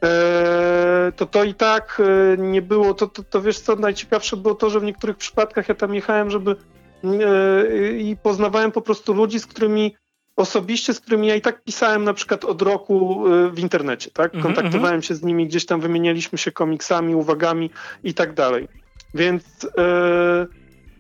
Eee, 0.02 1.12
to 1.16 1.26
to 1.26 1.44
i 1.44 1.54
tak 1.54 2.02
e, 2.34 2.38
nie 2.38 2.62
było, 2.62 2.94
to, 2.94 3.08
to, 3.08 3.24
to 3.24 3.42
wiesz 3.42 3.60
co, 3.60 3.76
najciekawsze 3.76 4.38
było 4.38 4.56
to, 4.56 4.70
że 4.70 4.80
w 4.80 4.84
niektórych 4.84 5.18
przypadkach 5.18 5.70
ja 5.70 5.76
tam 5.76 5.96
jechałem, 5.96 6.30
żeby 6.30 6.56
e, 7.04 7.98
i 7.98 8.18
poznawałem 8.18 8.72
po 8.72 8.82
prostu 8.82 9.14
ludzi, 9.14 9.40
z 9.40 9.46
którymi 9.46 9.96
osobiście, 10.36 10.94
z 10.94 11.00
którymi 11.00 11.28
ja 11.28 11.36
i 11.36 11.42
tak 11.42 11.64
pisałem 11.64 12.04
na 12.04 12.14
przykład 12.14 12.46
od 12.46 12.62
roku 12.62 13.28
y, 13.28 13.52
w 13.52 13.60
internecie, 13.60 14.12
tak? 14.12 14.36
Mhm, 14.36 14.44
Kontaktowałem 14.44 14.94
mm 14.94 15.02
-hmm. 15.02 15.08
się 15.08 15.16
z 15.16 15.24
nimi, 15.24 15.48
gdzieś 15.48 15.66
tam 15.66 15.82
wymienialiśmy 15.82 16.38
się 16.38 16.52
komiksami, 16.52 17.16
uwagami 17.16 17.70
i 18.04 18.14
tak 18.14 18.34
dalej. 18.34 18.68
Więc 19.14 19.44
e, 19.78 20.48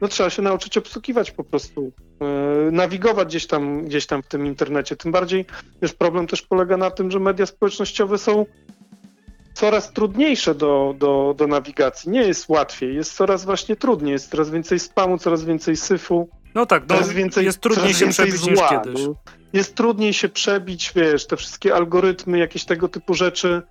no 0.01 0.07
trzeba 0.07 0.29
się 0.29 0.41
nauczyć 0.41 0.77
obsługiwać 0.77 1.31
po 1.31 1.43
prostu, 1.43 1.91
e, 2.21 2.71
nawigować 2.71 3.27
gdzieś 3.27 3.47
tam, 3.47 3.85
gdzieś 3.85 4.05
tam 4.05 4.23
w 4.23 4.27
tym 4.27 4.45
internecie. 4.45 4.95
Tym 4.95 5.11
bardziej, 5.11 5.45
wiesz, 5.81 5.93
problem 5.93 6.27
też 6.27 6.41
polega 6.41 6.77
na 6.77 6.91
tym, 6.91 7.11
że 7.11 7.19
media 7.19 7.45
społecznościowe 7.45 8.17
są 8.17 8.45
coraz 9.53 9.93
trudniejsze 9.93 10.55
do, 10.55 10.95
do, 10.97 11.35
do 11.37 11.47
nawigacji. 11.47 12.11
Nie 12.11 12.21
jest 12.21 12.49
łatwiej, 12.49 12.95
jest 12.95 13.13
coraz 13.13 13.45
właśnie 13.45 13.75
trudniej, 13.75 14.11
jest 14.11 14.29
coraz 14.29 14.49
więcej 14.49 14.79
spamu, 14.79 15.17
coraz 15.17 15.43
więcej 15.43 15.75
syfu. 15.75 16.29
No 16.55 16.65
tak, 16.65 16.83
no, 16.89 16.95
jest, 16.95 17.11
więcej, 17.13 17.45
jest 17.45 17.59
trudniej 17.59 17.93
się 17.93 18.07
przebić 18.07 18.35
zła, 18.35 18.51
niż 18.51 18.61
kiedyś. 18.69 19.01
Jest 19.53 19.75
trudniej 19.75 20.13
się 20.13 20.29
przebić, 20.29 20.91
wiesz, 20.95 21.27
te 21.27 21.37
wszystkie 21.37 21.75
algorytmy, 21.75 22.37
jakieś 22.37 22.65
tego 22.65 22.89
typu 22.89 23.13
rzeczy. 23.13 23.61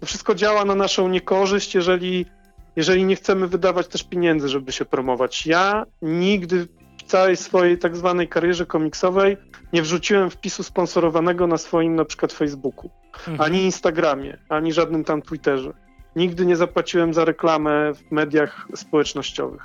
To 0.00 0.06
wszystko 0.06 0.34
działa 0.34 0.64
na 0.64 0.74
naszą 0.74 1.08
niekorzyść, 1.08 1.74
jeżeli, 1.74 2.26
jeżeli 2.76 3.04
nie 3.04 3.16
chcemy 3.16 3.48
wydawać 3.48 3.88
też 3.88 4.02
pieniędzy, 4.04 4.48
żeby 4.48 4.72
się 4.72 4.84
promować. 4.84 5.46
Ja 5.46 5.86
nigdy 6.02 6.68
całej 7.10 7.36
swojej 7.36 7.78
tak 7.78 7.96
zwanej 7.96 8.28
karierze 8.28 8.66
komiksowej 8.66 9.36
nie 9.72 9.82
wrzuciłem 9.82 10.30
wpisu 10.30 10.62
sponsorowanego 10.62 11.46
na 11.46 11.58
swoim 11.58 11.94
na 11.96 12.04
przykład 12.04 12.32
Facebooku, 12.32 12.90
mhm. 13.18 13.40
ani 13.40 13.62
Instagramie, 13.62 14.38
ani 14.48 14.72
żadnym 14.72 15.04
tam 15.04 15.22
Twitterze. 15.22 15.72
Nigdy 16.16 16.46
nie 16.46 16.56
zapłaciłem 16.56 17.14
za 17.14 17.24
reklamę 17.24 17.94
w 17.94 18.12
mediach 18.12 18.66
społecznościowych. 18.74 19.62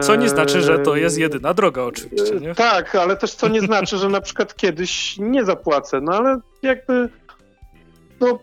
Co 0.00 0.16
nie 0.16 0.28
znaczy, 0.28 0.60
że 0.60 0.78
to 0.78 0.96
jest 0.96 1.18
jedyna 1.18 1.54
droga 1.54 1.82
oczywiście, 1.82 2.34
nie? 2.40 2.54
Tak, 2.54 2.94
ale 2.94 3.16
też 3.16 3.34
co 3.34 3.48
nie 3.48 3.60
znaczy, 3.60 3.96
że 3.96 4.08
na 4.08 4.20
przykład 4.20 4.56
kiedyś 4.56 5.16
nie 5.18 5.44
zapłacę, 5.44 6.00
no 6.00 6.12
ale 6.12 6.38
jakby 6.62 7.08
no 8.20 8.38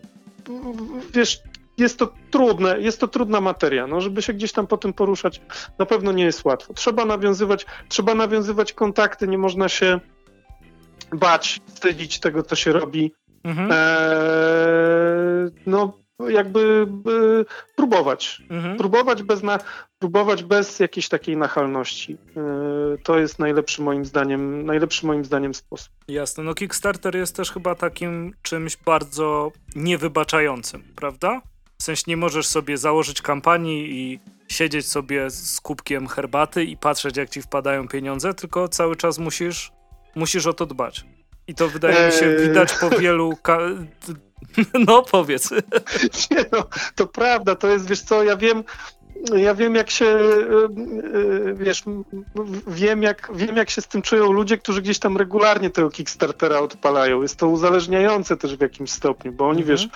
wiesz, 1.14 1.42
jest 1.78 1.98
to 1.98 2.14
trudne, 2.30 2.80
jest 2.80 3.00
to 3.00 3.08
trudna 3.08 3.40
materia, 3.40 3.86
no 3.86 4.00
żeby 4.00 4.22
się 4.22 4.32
gdzieś 4.32 4.52
tam 4.52 4.66
po 4.66 4.76
tym 4.76 4.92
poruszać, 4.92 5.40
na 5.78 5.86
pewno 5.86 6.12
nie 6.12 6.24
jest 6.24 6.44
łatwo. 6.44 6.74
Trzeba 6.74 7.04
nawiązywać, 7.04 7.66
trzeba 7.88 8.14
nawiązywać 8.14 8.72
kontakty, 8.72 9.28
nie 9.28 9.38
można 9.38 9.68
się 9.68 10.00
bać, 11.12 11.60
wstydzić 11.66 12.20
tego, 12.20 12.42
co 12.42 12.56
się 12.56 12.72
robi. 12.72 13.12
Mhm. 13.44 13.68
Eee, 13.72 15.50
no 15.66 15.98
jakby 16.28 16.86
y, 17.40 17.44
próbować. 17.76 18.42
Mhm. 18.50 18.76
Próbować, 18.76 19.22
bez 19.22 19.42
na, 19.42 19.58
próbować 19.98 20.42
bez 20.42 20.80
jakiejś 20.80 21.08
takiej 21.08 21.36
nachalności. 21.36 22.18
Y, 22.94 22.98
to 23.02 23.18
jest 23.18 23.38
najlepszy 23.38 23.82
moim 23.82 24.04
zdaniem, 24.04 24.66
najlepszy 24.66 25.06
moim 25.06 25.24
zdaniem 25.24 25.54
sposób. 25.54 25.92
Jasne. 26.08 26.44
No 26.44 26.54
Kickstarter 26.54 27.16
jest 27.16 27.36
też 27.36 27.50
chyba 27.50 27.74
takim 27.74 28.34
czymś 28.42 28.76
bardzo 28.76 29.52
niewybaczającym, 29.76 30.82
prawda? 30.96 31.42
Sensie 31.88 32.04
nie 32.06 32.16
możesz 32.16 32.46
sobie 32.46 32.78
założyć 32.78 33.22
kampanii 33.22 33.90
i 33.90 34.20
siedzieć 34.48 34.88
sobie 34.88 35.30
z 35.30 35.60
kubkiem 35.60 36.08
herbaty 36.08 36.64
i 36.64 36.76
patrzeć, 36.76 37.16
jak 37.16 37.30
ci 37.30 37.42
wpadają 37.42 37.88
pieniądze, 37.88 38.34
tylko 38.34 38.68
cały 38.68 38.96
czas 38.96 39.18
musisz, 39.18 39.72
musisz 40.14 40.46
o 40.46 40.52
to 40.52 40.66
dbać. 40.66 41.04
I 41.46 41.54
to 41.54 41.68
wydaje 41.68 42.06
mi 42.06 42.12
się 42.12 42.26
eee. 42.26 42.48
widać 42.48 42.74
po 42.74 42.90
wielu 42.90 43.38
No 44.86 45.02
powiedz. 45.02 45.50
Nie 46.30 46.44
no, 46.52 46.64
to 46.94 47.06
prawda, 47.06 47.54
to 47.54 47.68
jest, 47.68 47.88
wiesz 47.88 48.00
co, 48.00 48.24
ja 48.24 48.36
wiem, 48.36 48.64
ja 49.36 49.54
wiem 49.54 49.74
jak 49.74 49.90
się, 49.90 50.06
e, 50.06 50.18
e, 51.48 51.54
wiesz, 51.54 51.84
wiem 52.66 53.02
jak, 53.02 53.30
wiem 53.34 53.56
jak 53.56 53.70
się 53.70 53.80
z 53.80 53.86
tym 53.86 54.02
czują 54.02 54.32
ludzie, 54.32 54.58
którzy 54.58 54.82
gdzieś 54.82 54.98
tam 54.98 55.16
regularnie 55.16 55.70
tego 55.70 55.90
Kickstartera 55.90 56.58
odpalają. 56.58 57.22
Jest 57.22 57.36
to 57.36 57.48
uzależniające 57.48 58.36
też 58.36 58.56
w 58.56 58.60
jakimś 58.60 58.90
stopniu, 58.90 59.32
bo 59.32 59.48
oni, 59.48 59.62
mhm. 59.62 59.78
wiesz, 59.78 59.88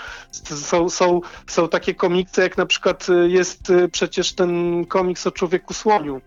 są, 0.60 0.88
są, 0.88 1.20
są 1.46 1.68
takie 1.68 1.94
komiksy, 1.94 2.40
jak 2.40 2.58
na 2.58 2.66
przykład 2.66 3.06
jest 3.26 3.72
przecież 3.92 4.32
ten 4.32 4.84
komiks 4.86 5.26
o 5.26 5.30
Człowieku 5.30 5.74
Słoniu. 5.74 6.20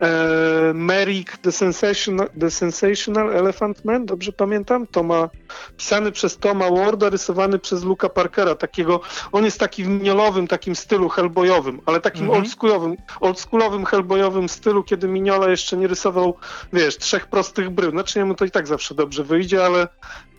E, 0.00 0.72
Merrick 0.74 1.36
the 1.36 1.52
Sensational, 1.52 2.28
the 2.40 2.50
Sensational 2.50 3.36
Elephant 3.36 3.84
Man, 3.84 4.06
dobrze 4.06 4.32
pamiętam? 4.32 4.86
Toma, 4.86 5.28
pisany 5.76 6.12
przez 6.12 6.36
Toma 6.36 6.70
Warda, 6.70 7.10
rysowany 7.10 7.58
przez 7.58 7.84
Luka 7.84 8.08
Parkera, 8.08 8.54
takiego, 8.54 9.00
on 9.32 9.44
jest 9.44 9.60
taki 9.60 9.84
w 9.84 9.88
miniolowym 9.88 10.46
takim 10.46 10.76
stylu 10.76 11.08
hellboyowym, 11.08 11.80
ale 11.86 12.00
takim 12.00 12.22
mhm 12.22 12.38
oldschoolowym, 12.38 12.96
oldschoolowym 13.20 13.84
hellboyowym 13.84 14.48
stylu, 14.48 14.84
kiedy 14.84 15.08
Mignola 15.08 15.50
jeszcze 15.50 15.76
nie 15.76 15.86
rysował, 15.86 16.36
wiesz, 16.72 16.96
trzech 16.96 17.26
prostych 17.26 17.70
brył. 17.70 17.90
Znaczy 17.90 18.24
mu 18.24 18.34
to 18.34 18.44
i 18.44 18.50
tak 18.50 18.66
zawsze 18.66 18.94
dobrze 18.94 19.24
wyjdzie, 19.24 19.64
ale 19.64 19.88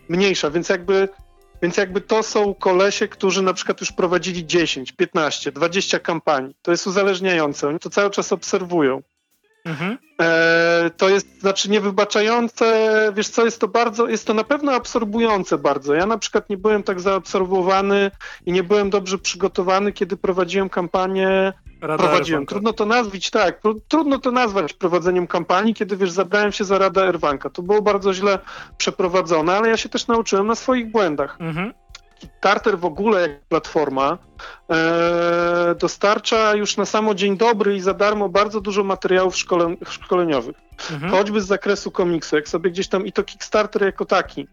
mniejsza, 0.08 0.50
więc 0.50 0.68
jakby 0.68 1.08
więc 1.62 1.76
jakby 1.76 2.00
to 2.00 2.22
są 2.22 2.54
kolesie, 2.54 3.08
którzy 3.08 3.42
na 3.42 3.52
przykład 3.52 3.80
już 3.80 3.92
prowadzili 3.92 4.46
10, 4.46 4.92
15, 4.92 5.52
20 5.52 5.98
kampanii. 5.98 6.54
To 6.62 6.70
jest 6.70 6.86
uzależniające. 6.86 7.68
Oni 7.68 7.78
to 7.78 7.90
cały 7.90 8.10
czas 8.10 8.32
obserwują. 8.32 9.02
Mhm. 9.64 9.98
E, 10.20 10.90
to 10.96 11.08
jest, 11.08 11.40
znaczy 11.40 11.70
niewybaczające, 11.70 12.96
wiesz 13.16 13.28
co, 13.28 13.44
jest 13.44 13.60
to 13.60 13.68
bardzo, 13.68 14.08
jest 14.08 14.26
to 14.26 14.34
na 14.34 14.44
pewno 14.44 14.72
absorbujące 14.72 15.58
bardzo. 15.58 15.94
Ja 15.94 16.06
na 16.06 16.18
przykład 16.18 16.50
nie 16.50 16.56
byłem 16.56 16.82
tak 16.82 17.00
zaabsorbowany 17.00 18.10
i 18.46 18.52
nie 18.52 18.62
byłem 18.62 18.90
dobrze 18.90 19.18
przygotowany, 19.18 19.92
kiedy 19.92 20.16
prowadziłem 20.16 20.68
kampanię 20.68 21.52
Rada 21.80 22.04
prowadziłem. 22.04 22.46
Trudno 22.46 22.72
to 22.72 22.86
nazwać, 22.86 23.30
tak, 23.30 23.60
trudno 23.88 24.18
to 24.18 24.30
nazwać 24.30 24.72
prowadzeniem 24.72 25.26
kampanii, 25.26 25.74
kiedy 25.74 25.96
wiesz, 25.96 26.10
zabrałem 26.10 26.52
się 26.52 26.64
za 26.64 26.78
Radę 26.78 27.02
Erwanka. 27.02 27.50
To 27.50 27.62
było 27.62 27.82
bardzo 27.82 28.14
źle 28.14 28.38
przeprowadzone, 28.78 29.56
ale 29.56 29.68
ja 29.68 29.76
się 29.76 29.88
też 29.88 30.06
nauczyłem 30.06 30.46
na 30.46 30.54
swoich 30.54 30.90
błędach. 30.90 31.36
Mhm. 31.40 31.74
Carter 32.42 32.78
w 32.78 32.84
ogóle 32.84 33.20
jak 33.20 33.40
platforma 33.40 34.18
e, 34.70 35.74
dostarcza 35.80 36.54
już 36.54 36.76
na 36.76 36.84
samo 36.84 37.14
dzień 37.14 37.36
dobry 37.36 37.76
i 37.76 37.80
za 37.80 37.94
darmo 37.94 38.28
bardzo 38.28 38.60
dużo 38.60 38.84
materiałów 38.84 39.36
szkole, 39.36 39.76
szkoleniowych. 39.88 40.56
Mhm. 40.90 41.12
Choćby 41.12 41.40
z 41.40 41.46
zakresu 41.46 41.90
komiksu, 41.90 42.36
jak 42.36 42.48
sobie 42.48 42.70
gdzieś 42.70 42.88
tam 42.88 43.06
i 43.06 43.12
to 43.12 43.24
Kickstarter 43.24 43.82
jako 43.82 44.04
taki, 44.04 44.48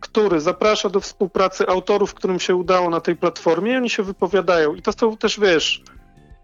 który 0.00 0.40
zaprasza 0.40 0.88
do 0.88 1.00
współpracy 1.00 1.68
autorów, 1.68 2.14
którym 2.14 2.40
się 2.40 2.54
udało 2.54 2.90
na 2.90 3.00
tej 3.00 3.16
platformie, 3.16 3.76
oni 3.76 3.90
się 3.90 4.02
wypowiadają. 4.02 4.74
I 4.74 4.82
to 4.82 4.92
są 4.92 5.16
też, 5.16 5.40
wiesz, 5.40 5.82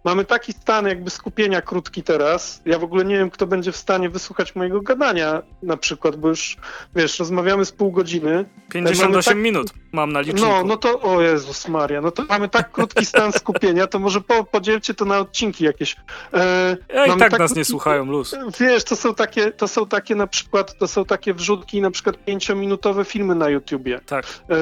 mamy 0.07 0.25
taki 0.25 0.53
stan 0.53 0.87
jakby 0.87 1.11
skupienia 1.11 1.63
krótki 1.63 2.03
teraz. 2.03 2.63
Ja 2.67 2.79
w 2.79 2.85
ogóle 2.85 3.05
nie 3.05 3.19
wiem, 3.19 3.31
kto 3.31 3.47
będzie 3.47 3.73
w 3.73 3.77
stanie 3.77 4.11
wysłuchać 4.11 4.55
mojego 4.55 4.81
gadania 4.81 5.43
na 5.63 5.77
przykład, 5.77 6.17
bo 6.17 6.29
już, 6.29 6.57
wiesz, 6.97 7.19
rozmawiamy 7.19 7.65
z 7.65 7.73
pół 7.73 7.93
godziny. 7.93 8.45
58 8.73 9.23
tak... 9.23 9.37
minut 9.37 9.71
mam 9.97 10.13
na 10.13 10.21
liczniku. 10.21 10.47
No, 10.47 10.65
no 10.65 10.77
to, 10.77 11.01
o 11.01 11.21
Jezus 11.21 11.69
Maria, 11.69 12.01
no 12.01 12.11
to 12.11 12.23
mamy 12.29 12.49
tak 12.49 12.73
krótki 12.73 13.07
stan 13.07 13.33
skupienia, 13.33 13.87
to 13.87 13.99
może 13.99 14.21
po, 14.21 14.45
podzielcie 14.45 14.95
to 14.95 15.05
na 15.05 15.19
odcinki 15.19 15.65
jakieś. 15.65 15.97
E, 16.35 16.77
ja 16.95 17.07
i 17.07 17.19
tak, 17.19 17.31
tak 17.31 17.41
nas 17.41 17.57
nie 17.57 17.65
słuchają, 17.65 18.05
luz. 18.05 18.35
Wiesz, 18.61 18.85
to 18.85 18.97
są 18.97 19.15
takie, 19.15 19.53
to 19.53 19.69
są 19.69 19.87
takie 19.87 20.15
na 20.15 20.27
przykład, 20.27 20.79
to 20.79 20.89
są 20.89 21.05
takie 21.05 21.35
wrzutki, 21.35 21.81
na 21.81 21.91
przykład 21.91 22.25
pięciominutowe 22.25 23.05
filmy 23.05 23.35
na 23.35 23.49
YouTubie. 23.49 24.01
Tak. 24.07 24.25
E, 24.25 24.57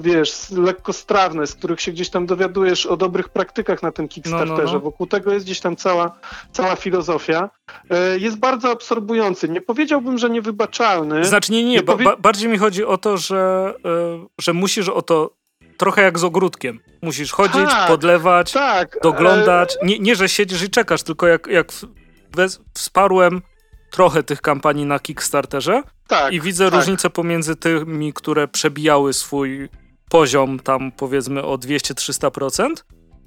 wiesz, 0.00 0.50
lekko 0.50 0.92
strawne, 0.92 1.46
z 1.46 1.54
których 1.54 1.80
się 1.80 1.92
gdzieś 1.92 2.10
tam 2.10 2.26
dowiadujesz 2.26 2.86
o 2.86 2.96
dobrych 2.96 3.28
praktykach 3.28 3.82
na 3.82 3.92
tym 3.92 4.08
Kickstarterze. 4.08 4.62
No, 4.62 4.64
no, 4.64 4.72
no. 4.72 4.80
Wokół 4.80 5.06
tego 5.06 5.32
jest 5.32 5.46
gdzieś 5.46 5.60
tam 5.60 5.76
cała, 5.76 6.18
cała 6.52 6.76
filozofia. 6.76 7.50
E, 7.90 8.18
jest 8.18 8.38
bardzo 8.38 8.70
absorbujący. 8.70 9.48
Nie 9.48 9.60
powiedziałbym, 9.60 10.18
że 10.18 10.30
niewybaczalny. 10.30 11.24
Znaczy 11.24 11.52
nie, 11.52 11.64
nie, 11.64 11.70
nie 11.70 11.82
ba 11.82 12.16
bardziej 12.16 12.48
mi 12.48 12.58
chodzi 12.58 12.84
o 12.84 12.98
to, 12.98 13.16
że, 13.16 13.74
e, 13.84 14.26
że 14.38 14.52
musisz 14.66 14.88
o 14.88 15.02
to 15.02 15.30
trochę 15.76 16.02
jak 16.02 16.18
z 16.18 16.24
ogródkiem. 16.24 16.80
Musisz 17.02 17.32
chodzić, 17.32 17.70
tak, 17.70 17.88
podlewać, 17.88 18.52
tak, 18.52 18.98
doglądać. 19.02 19.76
Nie, 19.82 19.98
nie, 19.98 20.16
że 20.16 20.28
siedzisz 20.28 20.62
i 20.62 20.70
czekasz, 20.70 21.02
tylko 21.02 21.26
jak, 21.26 21.46
jak 21.46 21.72
wsparłem 22.74 23.42
trochę 23.90 24.22
tych 24.22 24.42
kampanii 24.42 24.84
na 24.84 24.98
Kickstarterze 24.98 25.82
tak, 26.08 26.32
i 26.32 26.40
widzę 26.40 26.64
tak. 26.64 26.74
różnicę 26.74 27.10
pomiędzy 27.10 27.56
tymi, 27.56 28.12
które 28.12 28.48
przebijały 28.48 29.12
swój 29.12 29.68
poziom 30.10 30.60
tam 30.60 30.92
powiedzmy 30.92 31.42
o 31.42 31.54
200-300%, 31.54 32.70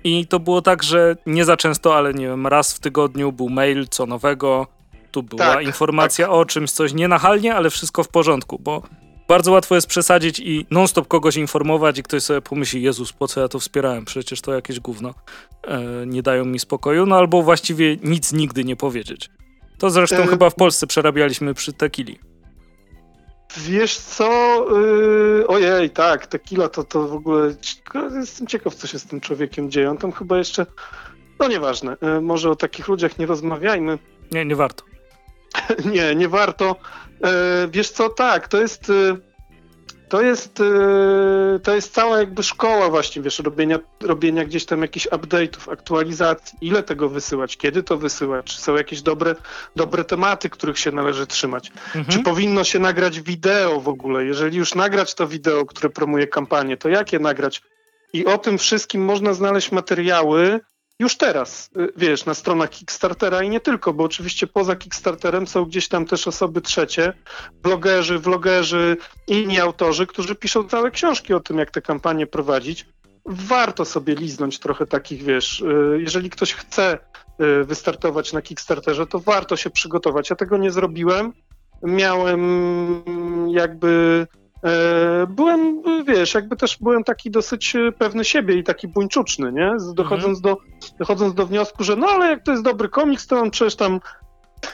i 0.03 0.27
to 0.27 0.39
było 0.39 0.61
tak, 0.61 0.83
że 0.83 1.15
nie 1.25 1.45
za 1.45 1.57
często, 1.57 1.95
ale 1.95 2.13
nie 2.13 2.27
wiem, 2.27 2.47
raz 2.47 2.73
w 2.73 2.79
tygodniu 2.79 3.31
był 3.31 3.49
mail, 3.49 3.87
co 3.89 4.05
nowego, 4.05 4.67
tu 5.11 5.23
była 5.23 5.53
tak, 5.53 5.65
informacja 5.65 6.25
tak. 6.25 6.35
o 6.35 6.45
czymś, 6.45 6.71
coś 6.71 6.93
nienachalnie, 6.93 7.55
ale 7.55 7.69
wszystko 7.69 8.03
w 8.03 8.07
porządku, 8.07 8.59
bo 8.59 8.81
bardzo 9.29 9.51
łatwo 9.51 9.75
jest 9.75 9.87
przesadzić 9.87 10.39
i 10.39 10.65
non-stop 10.71 11.07
kogoś 11.07 11.35
informować 11.35 11.99
i 11.99 12.03
ktoś 12.03 12.23
sobie 12.23 12.41
pomyśli, 12.41 12.81
Jezus, 12.81 13.13
po 13.13 13.27
co 13.27 13.41
ja 13.41 13.47
to 13.47 13.59
wspierałem? 13.59 14.05
Przecież 14.05 14.41
to 14.41 14.53
jakieś 14.53 14.79
gówno. 14.79 15.13
E, 15.63 15.81
nie 16.05 16.23
dają 16.23 16.45
mi 16.45 16.59
spokoju, 16.59 17.05
no 17.05 17.15
albo 17.15 17.41
właściwie 17.41 17.97
nic 18.03 18.33
nigdy 18.33 18.63
nie 18.63 18.75
powiedzieć. 18.75 19.29
To 19.77 19.89
zresztą 19.89 20.17
e... 20.17 20.27
chyba 20.27 20.49
w 20.49 20.55
Polsce 20.55 20.87
przerabialiśmy 20.87 21.53
przy 21.53 21.73
Tekili. 21.73 22.19
Wiesz 23.57 23.97
co? 23.97 24.29
Yy, 24.77 25.47
ojej, 25.47 25.89
tak, 25.89 26.27
tequila 26.27 26.69
to, 26.69 26.83
to 26.83 27.07
w 27.07 27.13
ogóle. 27.13 27.55
Jestem 28.15 28.47
ciekaw, 28.47 28.75
co 28.75 28.87
się 28.87 28.99
z 28.99 29.05
tym 29.05 29.21
człowiekiem 29.21 29.71
dzieje. 29.71 29.89
On 29.89 29.97
tam 29.97 30.11
chyba 30.11 30.37
jeszcze. 30.37 30.65
No 31.39 31.47
nieważne. 31.47 31.97
Yy, 32.01 32.21
może 32.21 32.49
o 32.49 32.55
takich 32.55 32.87
ludziach 32.87 33.19
nie 33.19 33.25
rozmawiajmy. 33.25 33.99
Nie, 34.31 34.45
nie 34.45 34.55
warto. 34.55 34.83
nie, 35.93 36.15
nie 36.15 36.29
warto. 36.29 36.75
Yy, 37.21 37.29
wiesz 37.71 37.89
co, 37.89 38.09
tak, 38.09 38.47
to 38.47 38.61
jest. 38.61 38.89
Yy, 38.89 39.29
to 40.09 40.21
jest, 40.21 40.59
yy, 40.59 41.59
to 41.63 41.75
jest 41.75 41.93
cała 41.93 42.19
jakby 42.19 42.43
szkoła 42.43 42.89
właśnie, 42.89 43.21
wiesz, 43.21 43.39
robienia, 43.39 43.79
robienia 44.01 44.45
gdzieś 44.45 44.65
tam 44.65 44.81
jakichś 44.81 45.07
update'ów, 45.07 45.71
aktualizacji, 45.71 46.57
ile 46.61 46.83
tego 46.83 47.09
wysyłać, 47.09 47.57
kiedy 47.57 47.83
to 47.83 47.97
wysyłać, 47.97 48.45
czy 48.45 48.61
są 48.61 48.75
jakieś 48.75 49.01
dobre, 49.01 49.35
dobre 49.75 50.03
tematy, 50.03 50.49
których 50.49 50.79
się 50.79 50.91
należy 50.91 51.27
trzymać, 51.27 51.71
mhm. 51.95 52.05
czy 52.05 52.19
powinno 52.19 52.63
się 52.63 52.79
nagrać 52.79 53.21
wideo 53.21 53.79
w 53.79 53.87
ogóle, 53.87 54.25
jeżeli 54.25 54.57
już 54.57 54.75
nagrać 54.75 55.15
to 55.15 55.27
wideo, 55.27 55.65
które 55.65 55.89
promuje 55.89 56.27
kampanię, 56.27 56.77
to 56.77 56.89
jakie 56.89 57.19
nagrać? 57.19 57.61
I 58.13 58.25
o 58.25 58.37
tym 58.37 58.57
wszystkim 58.57 59.05
można 59.05 59.33
znaleźć 59.33 59.71
materiały, 59.71 60.59
już 60.99 61.17
teraz, 61.17 61.69
y, 61.77 61.93
wiesz, 61.97 62.25
na 62.25 62.33
stronach 62.33 62.69
Kickstartera 62.69 63.43
i 63.43 63.49
nie 63.49 63.59
tylko, 63.59 63.93
bo 63.93 64.03
oczywiście 64.03 64.47
poza 64.47 64.75
Kickstarterem 64.75 65.47
są 65.47 65.65
gdzieś 65.65 65.87
tam 65.87 66.05
też 66.05 66.27
osoby 66.27 66.61
trzecie, 66.61 67.13
blogerzy, 67.63 68.19
vlogerzy, 68.19 68.97
inni 69.27 69.59
autorzy, 69.59 70.07
którzy 70.07 70.35
piszą 70.35 70.67
całe 70.67 70.91
książki 70.91 71.33
o 71.33 71.39
tym, 71.39 71.57
jak 71.57 71.71
te 71.71 71.81
kampanie 71.81 72.27
prowadzić. 72.27 72.85
Warto 73.25 73.85
sobie 73.85 74.15
liznąć 74.15 74.59
trochę 74.59 74.85
takich, 74.85 75.23
wiesz, 75.23 75.61
y, 75.61 75.97
jeżeli 76.01 76.29
ktoś 76.29 76.53
chce 76.53 76.97
y, 77.41 77.63
wystartować 77.63 78.33
na 78.33 78.41
Kickstarterze, 78.41 79.07
to 79.07 79.19
warto 79.19 79.57
się 79.57 79.69
przygotować. 79.69 80.29
Ja 80.29 80.35
tego 80.35 80.57
nie 80.57 80.71
zrobiłem. 80.71 81.33
Miałem 81.83 82.41
jakby 83.49 84.27
byłem, 85.27 85.81
wiesz, 86.07 86.33
jakby 86.33 86.55
też 86.55 86.77
byłem 86.81 87.03
taki 87.03 87.31
dosyć 87.31 87.75
e, 87.75 87.91
pewny 87.91 88.25
siebie 88.25 88.55
i 88.55 88.63
taki 88.63 88.87
buńczuczny, 88.87 89.51
nie? 89.51 89.71
Dochodząc, 89.93 90.37
mhm. 90.37 90.41
do, 90.41 90.57
dochodząc 90.99 91.33
do 91.33 91.45
wniosku, 91.45 91.83
że 91.83 91.95
no 91.95 92.07
ale 92.07 92.29
jak 92.29 92.43
to 92.43 92.51
jest 92.51 92.63
dobry 92.63 92.89
komiks, 92.89 93.27
to 93.27 93.39
on 93.39 93.51
przecież 93.51 93.75
tam 93.75 93.99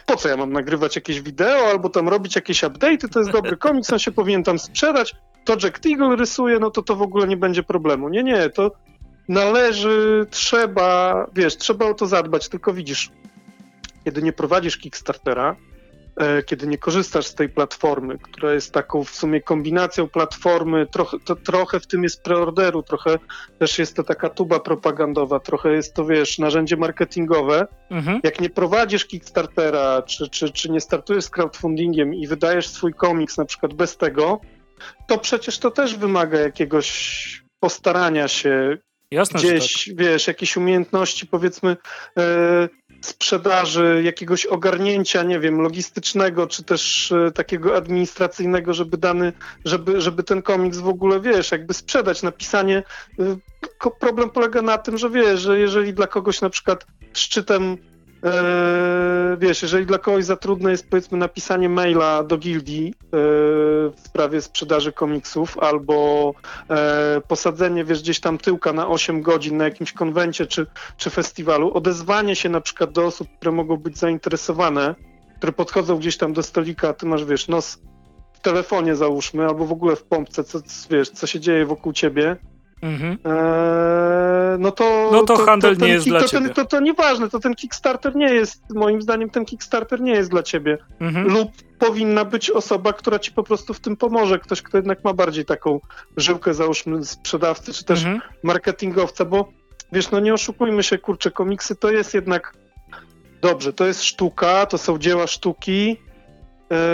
po 0.05 0.15
co 0.15 0.29
ja 0.29 0.37
mam 0.37 0.53
nagrywać 0.53 0.95
jakieś 0.95 1.21
wideo 1.21 1.69
albo 1.69 1.89
tam 1.89 2.09
robić 2.09 2.35
jakieś 2.35 2.63
update'y, 2.63 3.09
to 3.09 3.19
jest 3.19 3.31
dobry 3.31 3.57
komiks, 3.57 3.93
on 3.93 3.99
się 3.99 4.11
powinien 4.11 4.43
tam 4.43 4.59
sprzedać, 4.59 5.15
to 5.43 5.57
Jack 5.63 5.79
Teagle 5.79 6.15
rysuje, 6.15 6.59
no 6.59 6.71
to 6.71 6.83
to 6.83 6.95
w 6.95 7.01
ogóle 7.01 7.27
nie 7.27 7.37
będzie 7.37 7.63
problemu. 7.63 8.09
Nie, 8.09 8.23
nie, 8.23 8.49
to 8.49 8.71
należy, 9.29 10.25
trzeba, 10.29 11.27
wiesz, 11.35 11.57
trzeba 11.57 11.85
o 11.85 11.93
to 11.93 12.07
zadbać, 12.07 12.49
tylko 12.49 12.73
widzisz, 12.73 13.11
kiedy 14.03 14.21
nie 14.21 14.33
prowadzisz 14.33 14.77
Kickstartera, 14.77 15.55
E, 15.55 15.74
kiedy 16.45 16.67
nie 16.67 16.77
korzystasz 16.77 17.27
z 17.27 17.35
tej 17.35 17.49
platformy, 17.49 18.17
która 18.17 18.53
jest 18.53 18.73
taką 18.73 19.03
w 19.03 19.09
sumie 19.09 19.41
kombinacją 19.41 20.07
platformy, 20.07 20.87
trochę, 20.91 21.17
to, 21.25 21.35
trochę 21.35 21.79
w 21.79 21.87
tym 21.87 22.03
jest 22.03 22.23
preorderu, 22.23 22.83
trochę 22.83 23.19
też 23.59 23.79
jest 23.79 23.95
to 23.95 24.03
taka 24.03 24.29
tuba 24.29 24.59
propagandowa, 24.59 25.39
trochę 25.39 25.71
jest 25.71 25.93
to, 25.93 26.05
wiesz, 26.05 26.39
narzędzie 26.39 26.77
marketingowe. 26.77 27.67
Mhm. 27.89 28.19
Jak 28.23 28.41
nie 28.41 28.49
prowadzisz 28.49 29.05
Kickstartera, 29.05 30.01
czy, 30.01 30.29
czy, 30.29 30.49
czy 30.49 30.71
nie 30.71 30.81
startujesz 30.81 31.23
z 31.23 31.29
crowdfundingiem 31.29 32.13
i 32.13 32.27
wydajesz 32.27 32.67
swój 32.67 32.93
komiks 32.93 33.37
na 33.37 33.45
przykład 33.45 33.73
bez 33.73 33.97
tego, 33.97 34.39
to 35.07 35.17
przecież 35.17 35.59
to 35.59 35.71
też 35.71 35.95
wymaga 35.95 36.39
jakiegoś 36.39 37.45
postarania 37.59 38.27
się, 38.27 38.77
Jasne, 39.11 39.39
gdzieś, 39.39 39.85
tak. 39.85 39.97
wiesz, 39.97 40.27
jakieś 40.27 40.57
umiejętności, 40.57 41.27
powiedzmy, 41.27 41.77
e, 42.17 42.69
sprzedaży, 43.05 44.01
jakiegoś 44.03 44.45
ogarnięcia, 44.45 45.23
nie 45.23 45.39
wiem, 45.39 45.61
logistycznego, 45.61 46.47
czy 46.47 46.63
też 46.63 47.11
e, 47.11 47.31
takiego 47.31 47.77
administracyjnego, 47.77 48.73
żeby 48.73 48.97
dany, 48.97 49.33
żeby, 49.65 50.01
żeby 50.01 50.23
ten 50.23 50.41
komiks 50.41 50.77
w 50.77 50.87
ogóle, 50.87 51.19
wiesz, 51.19 51.51
jakby 51.51 51.73
sprzedać, 51.73 52.23
napisanie. 52.23 52.83
E, 53.19 53.37
problem 53.99 54.29
polega 54.29 54.61
na 54.61 54.77
tym, 54.77 54.97
że 54.97 55.09
wiesz, 55.09 55.41
że 55.41 55.59
jeżeli 55.59 55.93
dla 55.93 56.07
kogoś 56.07 56.41
na 56.41 56.49
przykład 56.49 56.85
szczytem 57.13 57.77
wiesz, 59.37 59.61
jeżeli 59.61 59.85
dla 59.85 59.97
kogoś 59.97 60.25
za 60.25 60.35
trudne 60.35 60.71
jest 60.71 60.89
powiedzmy 60.89 61.17
napisanie 61.17 61.69
maila 61.69 62.23
do 62.23 62.37
gildii 62.37 62.87
e, 62.87 63.07
w 63.89 63.95
sprawie 64.05 64.41
sprzedaży 64.41 64.91
komiksów 64.91 65.59
albo 65.59 66.33
e, 66.69 67.21
posadzenie, 67.27 67.83
wiesz, 67.83 68.01
gdzieś 68.01 68.19
tam 68.19 68.37
tyłka 68.37 68.73
na 68.73 68.87
8 68.87 69.21
godzin 69.21 69.57
na 69.57 69.63
jakimś 69.63 69.93
konwencie 69.93 70.45
czy, 70.45 70.65
czy 70.97 71.09
festiwalu, 71.09 71.73
odezwanie 71.73 72.35
się 72.35 72.49
na 72.49 72.61
przykład 72.61 72.91
do 72.91 73.05
osób, 73.05 73.27
które 73.37 73.51
mogą 73.51 73.77
być 73.77 73.97
zainteresowane, 73.97 74.95
które 75.37 75.51
podchodzą 75.51 75.97
gdzieś 75.97 76.17
tam 76.17 76.33
do 76.33 76.43
stolika, 76.43 76.93
ty 76.93 77.05
masz, 77.05 77.25
wiesz, 77.25 77.47
nos 77.47 77.79
w 78.33 78.39
telefonie 78.39 78.95
załóżmy, 78.95 79.45
albo 79.45 79.65
w 79.65 79.71
ogóle 79.71 79.95
w 79.95 80.03
pompce, 80.03 80.43
co, 80.43 80.59
wiesz, 80.89 81.09
co 81.09 81.27
się 81.27 81.39
dzieje 81.39 81.65
wokół 81.65 81.93
ciebie, 81.93 82.37
Mhm. 82.81 83.11
Eee, 83.11 84.59
no 84.59 84.71
to, 84.71 85.09
no 85.11 85.23
to, 85.23 85.37
to 85.37 85.45
handel 85.45 85.77
to, 85.77 85.85
nie 85.85 85.91
jest 85.91 86.07
dla 86.07 86.19
to, 86.19 86.27
ciebie. 86.27 86.45
Ten, 86.45 86.53
to, 86.53 86.65
to 86.65 86.79
nieważne, 86.79 87.29
to 87.29 87.39
ten 87.39 87.55
Kickstarter 87.55 88.15
nie 88.15 88.33
jest, 88.33 88.61
moim 88.73 89.01
zdaniem 89.01 89.29
ten 89.29 89.45
Kickstarter 89.45 90.01
nie 90.01 90.11
jest 90.11 90.29
dla 90.29 90.43
ciebie. 90.43 90.77
Mhm. 90.99 91.27
Lub 91.27 91.51
powinna 91.79 92.25
być 92.25 92.51
osoba, 92.51 92.93
która 92.93 93.19
ci 93.19 93.31
po 93.31 93.43
prostu 93.43 93.73
w 93.73 93.79
tym 93.79 93.97
pomoże. 93.97 94.39
Ktoś, 94.39 94.61
kto 94.61 94.77
jednak 94.77 95.03
ma 95.03 95.13
bardziej 95.13 95.45
taką 95.45 95.79
żyłkę, 96.17 96.53
załóżmy, 96.53 97.05
sprzedawcy, 97.05 97.73
czy 97.73 97.85
też 97.85 97.99
mhm. 97.99 98.21
marketingowca, 98.43 99.25
bo 99.25 99.49
wiesz, 99.91 100.11
no 100.11 100.19
nie 100.19 100.33
oszukujmy 100.33 100.83
się, 100.83 100.97
kurczę, 100.97 101.31
komiksy 101.31 101.75
to 101.75 101.91
jest 101.91 102.13
jednak 102.13 102.53
dobrze, 103.41 103.73
to 103.73 103.85
jest 103.85 104.03
sztuka, 104.03 104.65
to 104.65 104.77
są 104.77 104.97
dzieła 104.97 105.27
sztuki, 105.27 105.97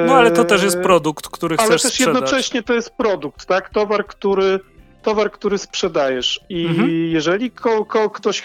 no 0.07 0.15
ale 0.15 0.32
to 0.32 0.45
też 0.45 0.63
jest 0.63 0.75
eee, 0.75 0.84
produkt, 0.84 1.27
który 1.27 1.57
chcesz 1.57 1.82
sprzedać. 1.82 2.01
Ale 2.01 2.13
też 2.13 2.21
jednocześnie 2.21 2.63
to 2.63 2.73
jest 2.73 2.89
produkt, 2.89 3.45
tak? 3.45 3.69
Towar, 3.69 4.05
który 4.05 4.59
towar, 5.02 5.32
który 5.32 5.58
sprzedajesz. 5.58 6.39
I 6.49 6.66
mhm. 6.66 6.89
jeżeli 6.89 7.52
ko, 7.52 7.86
ko, 7.86 8.10
ktoś, 8.10 8.43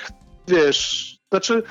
wiesz, 0.48 1.12
znaczy, 1.30 1.62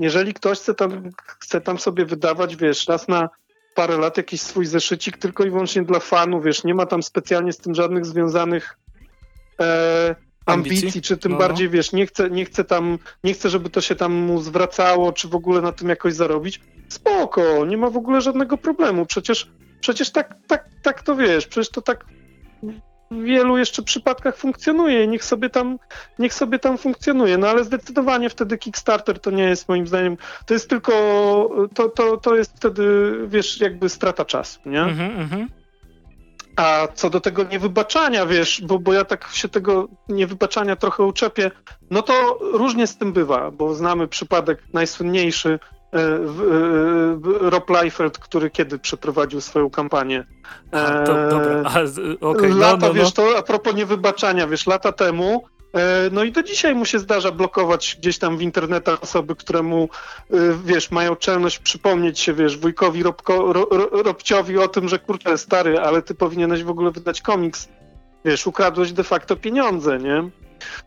jeżeli 0.00 0.34
ktoś 0.34 0.58
chce 0.58 0.74
tam, 0.74 1.10
chce 1.38 1.60
tam 1.60 1.78
sobie 1.78 2.04
wydawać, 2.04 2.56
wiesz, 2.56 2.88
raz 2.88 3.08
na 3.08 3.28
parę 3.74 3.98
lat 3.98 4.16
jakiś 4.16 4.40
swój 4.40 4.66
zeszycik 4.66 5.18
tylko 5.18 5.44
i 5.44 5.50
wyłącznie 5.50 5.82
dla 5.82 6.00
fanów, 6.00 6.44
wiesz, 6.44 6.64
nie 6.64 6.74
ma 6.74 6.86
tam 6.86 7.02
specjalnie 7.02 7.52
z 7.52 7.58
tym 7.58 7.74
żadnych 7.74 8.06
związanych 8.06 8.78
e, 9.60 10.14
ambicji, 10.46 10.78
ambicji, 10.78 11.02
czy 11.02 11.16
tym 11.16 11.32
no. 11.32 11.38
bardziej, 11.38 11.68
wiesz, 11.68 11.92
nie 11.92 12.06
chce, 12.06 12.30
nie 12.30 12.44
chce 12.44 12.64
tam, 12.64 12.98
nie 13.24 13.34
chce, 13.34 13.50
żeby 13.50 13.70
to 13.70 13.80
się 13.80 13.94
tam 13.94 14.12
mu 14.12 14.40
zwracało, 14.40 15.12
czy 15.12 15.28
w 15.28 15.34
ogóle 15.34 15.60
na 15.60 15.72
tym 15.72 15.88
jakoś 15.88 16.14
zarobić, 16.14 16.60
spoko, 16.88 17.66
nie 17.66 17.76
ma 17.76 17.90
w 17.90 17.96
ogóle 17.96 18.20
żadnego 18.20 18.58
problemu, 18.58 19.06
przecież, 19.06 19.50
przecież 19.80 20.10
tak, 20.10 20.34
tak, 20.46 20.68
tak 20.82 21.02
to 21.02 21.16
wiesz, 21.16 21.46
przecież 21.46 21.70
to 21.70 21.82
tak 21.82 22.04
w 23.12 23.22
wielu 23.22 23.58
jeszcze 23.58 23.82
przypadkach 23.82 24.36
funkcjonuje 24.36 25.04
i 25.04 25.08
niech 25.08 25.24
sobie 25.24 25.50
tam, 25.50 25.78
niech 26.18 26.34
sobie 26.34 26.58
tam 26.58 26.78
funkcjonuje. 26.78 27.38
No 27.38 27.48
ale 27.48 27.64
zdecydowanie 27.64 28.30
wtedy 28.30 28.58
Kickstarter 28.58 29.20
to 29.20 29.30
nie 29.30 29.44
jest 29.44 29.68
moim 29.68 29.86
zdaniem, 29.86 30.16
to 30.46 30.54
jest 30.54 30.70
tylko, 30.70 30.92
to, 31.74 31.88
to, 31.88 32.16
to 32.16 32.36
jest 32.36 32.56
wtedy, 32.56 33.14
wiesz, 33.26 33.60
jakby 33.60 33.88
strata 33.88 34.24
czasu, 34.24 34.60
nie? 34.66 34.82
Mm 34.82 35.28
-hmm. 35.28 35.46
A 36.56 36.88
co 36.94 37.10
do 37.10 37.20
tego 37.20 37.42
niewybaczania, 37.44 38.26
wiesz, 38.26 38.62
bo, 38.66 38.78
bo 38.78 38.92
ja 38.92 39.04
tak 39.04 39.28
się 39.32 39.48
tego 39.48 39.88
niewybaczania 40.08 40.76
trochę 40.76 41.02
uczepię, 41.02 41.50
no 41.90 42.02
to 42.02 42.38
różnie 42.40 42.86
z 42.86 42.96
tym 42.96 43.12
bywa, 43.12 43.50
bo 43.50 43.74
znamy 43.74 44.08
przypadek 44.08 44.62
najsłynniejszy 44.72 45.58
Rob 47.40 47.70
Liefeld, 47.70 48.18
który 48.18 48.50
kiedy 48.50 48.78
przeprowadził 48.78 49.40
swoją 49.40 49.70
kampanię. 49.70 50.26
A, 50.70 51.02
to, 51.06 51.28
dobra. 51.30 51.62
A, 51.64 52.26
okay. 52.26 52.48
no, 52.48 52.56
lata, 52.56 52.76
no, 52.76 52.88
no. 52.88 52.94
wiesz, 52.94 53.12
to 53.12 53.38
a 53.38 53.42
propos 53.42 53.74
niewybaczania, 53.74 54.46
wiesz, 54.46 54.66
lata 54.66 54.92
temu 54.92 55.44
e, 55.74 56.10
no 56.12 56.24
i 56.24 56.32
do 56.32 56.42
dzisiaj 56.42 56.74
mu 56.74 56.84
się 56.84 56.98
zdarza 56.98 57.32
blokować 57.32 57.96
gdzieś 58.00 58.18
tam 58.18 58.36
w 58.36 58.42
internetach 58.42 59.02
osoby, 59.02 59.36
które 59.36 59.62
mu, 59.62 59.88
wiesz, 60.64 60.90
mają 60.90 61.16
czelność 61.16 61.58
przypomnieć 61.58 62.20
się, 62.20 62.34
wiesz, 62.34 62.58
wujkowi 62.58 63.02
Robko, 63.02 63.52
Ro, 63.52 63.66
Robciowi 63.90 64.58
o 64.58 64.68
tym, 64.68 64.88
że 64.88 64.98
kurczę, 64.98 65.38
stary, 65.38 65.80
ale 65.80 66.02
ty 66.02 66.14
powinieneś 66.14 66.64
w 66.64 66.70
ogóle 66.70 66.90
wydać 66.90 67.20
komiks. 67.20 67.68
Wiesz, 68.24 68.46
ukradłeś 68.46 68.92
de 68.92 69.04
facto 69.04 69.36
pieniądze, 69.36 69.98
nie? 69.98 70.30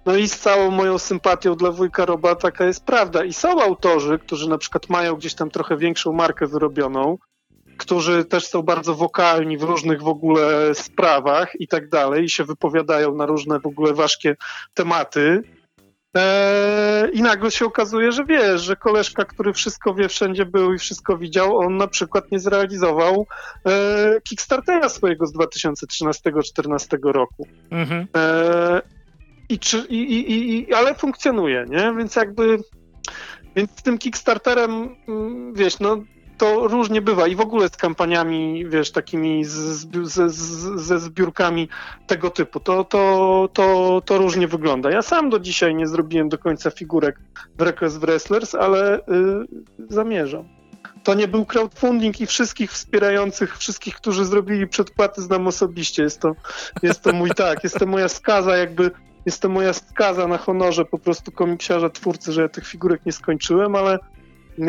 No 0.06 0.16
i 0.16 0.28
z 0.28 0.40
całą 0.40 0.72
moją 0.72 0.98
sympatią 0.98 1.56
dla 1.56 1.72
wujka 1.72 2.06
Roba 2.06 2.36
taka 2.36 2.66
jest 2.66 2.86
prawda. 2.86 3.24
I 3.24 3.34
są 3.34 3.62
autorzy, 3.62 4.20
którzy 4.20 4.50
na 4.50 4.58
przykład 4.58 4.90
mają 4.90 5.16
gdzieś 5.16 5.34
tam 5.34 5.50
trochę 5.50 5.78
większą 5.78 6.14
markę 6.14 6.48
wyrobioną, 6.48 7.18
którzy 7.78 8.26
też 8.26 8.48
są 8.48 8.62
bardzo 8.62 8.96
wokalni 8.96 9.58
w 9.58 9.64
różnych 9.64 10.02
w 10.02 10.08
ogóle 10.08 10.76
sprawach 10.76 11.52
i 11.60 11.68
tak 11.68 11.90
dalej, 11.90 12.24
i 12.24 12.30
się 12.30 12.44
wypowiadają 12.44 13.16
na 13.16 13.26
różne 13.26 13.60
w 13.60 13.66
ogóle 13.66 13.94
ważkie 13.94 14.36
tematy. 14.74 15.44
E, 16.16 17.10
I 17.14 17.22
nagle 17.22 17.52
się 17.52 17.66
okazuje, 17.66 18.12
że 18.12 18.26
wiesz, 18.26 18.62
że 18.62 18.76
koleżka, 18.76 19.26
który 19.26 19.54
wszystko 19.54 19.94
wie, 19.94 20.10
wszędzie 20.10 20.46
był 20.46 20.74
i 20.74 20.78
wszystko 20.78 21.18
widział, 21.18 21.58
on 21.58 21.78
na 21.78 21.88
przykład 21.88 22.32
nie 22.32 22.40
zrealizował 22.40 23.28
e, 23.66 24.22
Kickstartera 24.22 24.90
swojego 24.90 25.28
z 25.28 25.34
2013-2014 25.34 27.12
roku. 27.12 27.48
Mhm. 27.72 28.08
E, 28.18 28.82
i, 29.50 29.60
czy, 29.60 29.78
i, 29.90 29.96
i, 29.96 30.58
i, 30.58 30.74
ale 30.74 30.96
funkcjonuje, 30.96 31.66
nie? 31.70 31.94
Więc 31.98 32.16
jakby 32.16 32.58
więc 33.56 33.72
z 33.72 33.84
tym 33.84 33.98
Kickstarterem, 33.98 34.96
mm, 35.08 35.54
wiesz, 35.54 35.80
no 35.80 36.04
to 36.38 36.68
różnie 36.68 37.02
bywa 37.02 37.28
i 37.28 37.36
w 37.36 37.42
ogóle 37.42 37.70
z 37.70 37.78
kampaniami, 37.78 38.66
wiesz, 38.70 38.92
takimi 38.92 39.46
z, 39.46 39.52
z, 39.52 40.32
z, 40.32 40.82
ze 40.82 41.00
zbiórkami 41.00 41.70
tego 42.08 42.30
typu. 42.30 42.60
To, 42.60 42.84
to, 42.84 43.50
to, 43.54 44.02
to 44.06 44.18
różnie 44.18 44.48
wygląda. 44.48 44.92
Ja 44.92 45.02
sam 45.02 45.30
do 45.30 45.40
dzisiaj 45.40 45.76
nie 45.76 45.88
zrobiłem 45.88 46.30
do 46.30 46.38
końca 46.38 46.72
figurek 46.72 47.20
w 47.58 47.62
Request 47.62 48.00
Wrestlers, 48.00 48.56
ale 48.56 49.00
y, 49.00 49.02
zamierzam. 49.90 50.44
To 51.04 51.14
nie 51.14 51.28
był 51.28 51.46
crowdfunding 51.46 52.22
i 52.22 52.26
wszystkich 52.26 52.72
wspierających, 52.72 53.58
wszystkich, 53.58 53.96
którzy 53.96 54.26
zrobili 54.26 54.68
przedpłaty 54.68 55.22
znam 55.22 55.48
osobiście. 55.48 56.04
Jest 56.04 56.22
to, 56.22 56.36
jest 56.84 57.02
to 57.02 57.14
mój 57.14 57.30
tak, 57.30 57.64
jest 57.64 57.80
to 57.80 57.86
moja 57.86 58.10
skaza 58.10 58.58
jakby 58.58 58.92
jest 59.26 59.42
to 59.42 59.50
moja 59.50 59.74
skaza 59.74 60.28
na 60.28 60.38
honorze 60.38 60.86
po 60.86 61.00
prostu 61.00 61.32
komiksiarza, 61.32 61.90
twórcy, 61.90 62.32
że 62.32 62.42
ja 62.42 62.50
tych 62.50 62.68
figurek 62.68 63.06
nie 63.06 63.12
skończyłem, 63.12 63.76
ale 63.76 64.00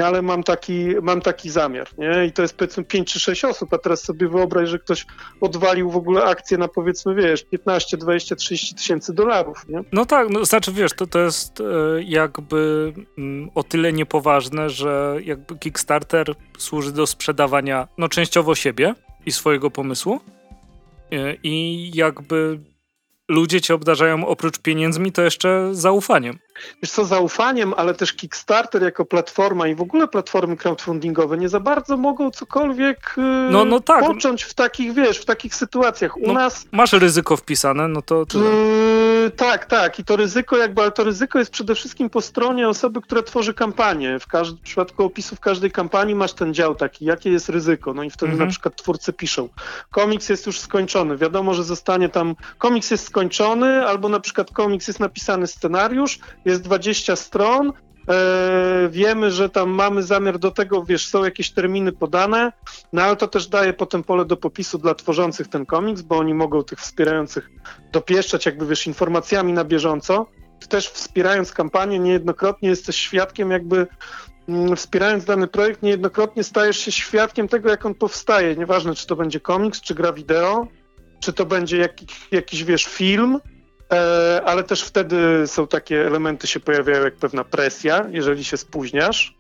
ale 0.04 0.22
mam 0.22 0.42
taki, 0.42 0.86
mam 1.02 1.20
taki 1.20 1.50
zamiar, 1.50 1.88
nie? 1.98 2.26
I 2.26 2.32
to 2.32 2.42
jest 2.42 2.56
powiedzmy 2.56 2.84
5 2.84 3.12
czy 3.12 3.20
6 3.20 3.44
osób, 3.44 3.74
a 3.74 3.78
teraz 3.78 4.02
sobie 4.02 4.28
wyobraź, 4.28 4.68
że 4.68 4.78
ktoś 4.78 5.06
odwalił 5.40 5.90
w 5.90 5.96
ogóle 5.96 6.24
akcję 6.24 6.58
na 6.58 6.68
powiedzmy, 6.68 7.14
wiesz, 7.14 7.44
15, 7.44 7.96
20, 7.96 8.36
30 8.36 8.74
tysięcy 8.74 9.14
dolarów, 9.14 9.68
nie? 9.68 9.80
No 9.92 10.06
tak, 10.06 10.30
no 10.30 10.44
znaczy 10.44 10.72
wiesz, 10.72 10.92
to, 10.92 11.06
to 11.06 11.18
jest 11.18 11.60
e, 11.60 11.64
jakby 12.02 12.92
mm, 13.18 13.50
o 13.54 13.62
tyle 13.62 13.92
niepoważne, 13.92 14.70
że 14.70 15.16
jakby 15.24 15.58
Kickstarter 15.58 16.34
służy 16.58 16.92
do 16.92 17.06
sprzedawania, 17.06 17.88
no 17.98 18.08
częściowo 18.08 18.54
siebie 18.54 18.94
i 19.26 19.32
swojego 19.32 19.70
pomysłu 19.70 20.20
e, 21.12 21.34
i 21.42 21.90
jakby 21.94 22.58
ludzie 23.28 23.60
cię 23.60 23.74
obdarzają 23.74 24.26
oprócz 24.26 24.58
pieniędzmi, 24.58 25.12
to 25.12 25.22
jeszcze 25.22 25.68
zaufaniem. 25.72 26.38
Wiesz 26.82 26.90
co, 26.90 27.04
zaufaniem, 27.04 27.74
ale 27.76 27.94
też 27.94 28.12
Kickstarter 28.12 28.82
jako 28.82 29.04
platforma 29.04 29.68
i 29.68 29.74
w 29.74 29.80
ogóle 29.80 30.08
platformy 30.08 30.56
crowdfundingowe 30.56 31.38
nie 31.38 31.48
za 31.48 31.60
bardzo 31.60 31.96
mogą 31.96 32.30
cokolwiek 32.30 33.14
y, 33.18 33.20
no, 33.50 33.64
no 33.64 33.80
tak. 33.80 34.04
począć 34.04 34.42
w 34.42 34.54
takich, 34.54 34.92
wiesz, 34.92 35.18
w 35.18 35.24
takich 35.24 35.54
sytuacjach. 35.54 36.16
U 36.16 36.26
no, 36.26 36.32
nas... 36.32 36.66
Masz 36.72 36.92
ryzyko 36.92 37.36
wpisane, 37.36 37.88
no 37.88 38.02
to... 38.02 38.26
to... 38.26 38.38
Yy, 38.38 39.15
tak, 39.30 39.66
tak. 39.66 39.98
I 39.98 40.04
to 40.04 40.16
ryzyko 40.16 40.56
jakby, 40.56 40.82
ale 40.82 40.92
to 40.92 41.04
ryzyko 41.04 41.38
jest 41.38 41.50
przede 41.50 41.74
wszystkim 41.74 42.10
po 42.10 42.20
stronie 42.20 42.68
osoby, 42.68 43.00
która 43.00 43.22
tworzy 43.22 43.54
kampanię. 43.54 44.18
W, 44.18 44.26
każdym, 44.26 44.58
w 44.58 44.60
przypadku 44.60 45.04
opisów 45.04 45.40
każdej 45.40 45.70
kampanii 45.70 46.14
masz 46.14 46.32
ten 46.32 46.54
dział 46.54 46.74
taki, 46.74 47.04
jakie 47.04 47.30
jest 47.30 47.48
ryzyko. 47.48 47.94
No 47.94 48.02
i 48.02 48.10
wtedy 48.10 48.32
mhm. 48.32 48.48
na 48.48 48.52
przykład 48.52 48.76
twórcy 48.76 49.12
piszą, 49.12 49.48
komiks 49.90 50.28
jest 50.28 50.46
już 50.46 50.60
skończony, 50.60 51.16
wiadomo, 51.16 51.54
że 51.54 51.64
zostanie 51.64 52.08
tam, 52.08 52.36
komiks 52.58 52.90
jest 52.90 53.06
skończony, 53.06 53.86
albo 53.86 54.08
na 54.08 54.20
przykład 54.20 54.50
komiks 54.50 54.88
jest 54.88 55.00
napisany 55.00 55.46
scenariusz, 55.46 56.18
jest 56.44 56.62
20 56.62 57.16
stron, 57.16 57.72
e, 58.08 58.88
wiemy, 58.88 59.30
że 59.30 59.48
tam 59.50 59.70
mamy 59.70 60.02
zamiar 60.02 60.38
do 60.38 60.50
tego, 60.50 60.84
wiesz, 60.84 61.08
są 61.08 61.24
jakieś 61.24 61.50
terminy 61.50 61.92
podane, 61.92 62.52
no 62.92 63.02
ale 63.02 63.16
to 63.16 63.28
też 63.28 63.46
daje 63.46 63.72
potem 63.72 64.02
pole 64.02 64.24
do 64.24 64.36
popisu 64.36 64.78
dla 64.78 64.94
tworzących 64.94 65.48
ten 65.48 65.66
komiks, 65.66 66.02
bo 66.02 66.18
oni 66.18 66.34
mogą 66.34 66.64
tych 66.64 66.80
wspierających 66.80 67.50
dopieszczać 67.92 68.46
jakby, 68.46 68.66
wiesz, 68.66 68.86
informacjami 68.86 69.52
na 69.52 69.64
bieżąco. 69.64 70.26
Ty 70.60 70.68
też 70.68 70.88
wspierając 70.88 71.52
kampanię 71.52 71.98
niejednokrotnie 71.98 72.68
jesteś 72.68 72.96
świadkiem 72.96 73.50
jakby 73.50 73.86
mm, 74.48 74.76
wspierając 74.76 75.24
dany 75.24 75.46
projekt, 75.46 75.82
niejednokrotnie 75.82 76.44
stajesz 76.44 76.78
się 76.78 76.92
świadkiem 76.92 77.48
tego, 77.48 77.70
jak 77.70 77.86
on 77.86 77.94
powstaje. 77.94 78.56
Nieważne, 78.56 78.94
czy 78.94 79.06
to 79.06 79.16
będzie 79.16 79.40
komiks, 79.40 79.80
czy 79.80 79.94
gra 79.94 80.12
wideo, 80.12 80.66
czy 81.20 81.32
to 81.32 81.46
będzie 81.46 81.76
jakiś, 81.76 82.28
jakiś 82.30 82.64
wiesz, 82.64 82.84
film, 82.84 83.40
ale 84.44 84.64
też 84.64 84.82
wtedy 84.82 85.46
są 85.46 85.66
takie 85.66 86.06
elementy 86.06 86.46
się 86.46 86.60
pojawiają 86.60 87.04
jak 87.04 87.14
pewna 87.14 87.44
presja, 87.44 88.06
jeżeli 88.10 88.44
się 88.44 88.56
spóźniasz. 88.56 89.36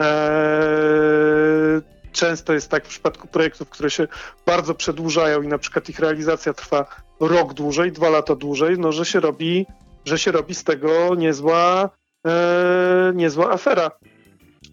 E, 0.00 1.80
często 2.12 2.52
jest 2.52 2.70
tak 2.70 2.84
w 2.84 2.88
przypadku 2.88 3.28
projektów, 3.28 3.68
które 3.68 3.90
się 3.90 4.08
bardzo 4.46 4.74
przedłużają 4.74 5.42
i 5.42 5.48
na 5.48 5.58
przykład 5.58 5.88
ich 5.88 5.98
realizacja 5.98 6.52
trwa 6.52 6.86
rok 7.20 7.54
dłużej, 7.54 7.92
dwa 7.92 8.08
lata 8.08 8.34
dłużej, 8.34 8.78
no 8.78 8.92
że 8.92 9.04
się 9.04 9.20
robi, 9.20 9.66
że 10.04 10.18
się 10.18 10.32
robi 10.32 10.54
z 10.54 10.64
tego 10.64 11.14
niezła, 11.14 11.90
e, 12.26 13.12
niezła 13.14 13.50
afera. 13.50 13.90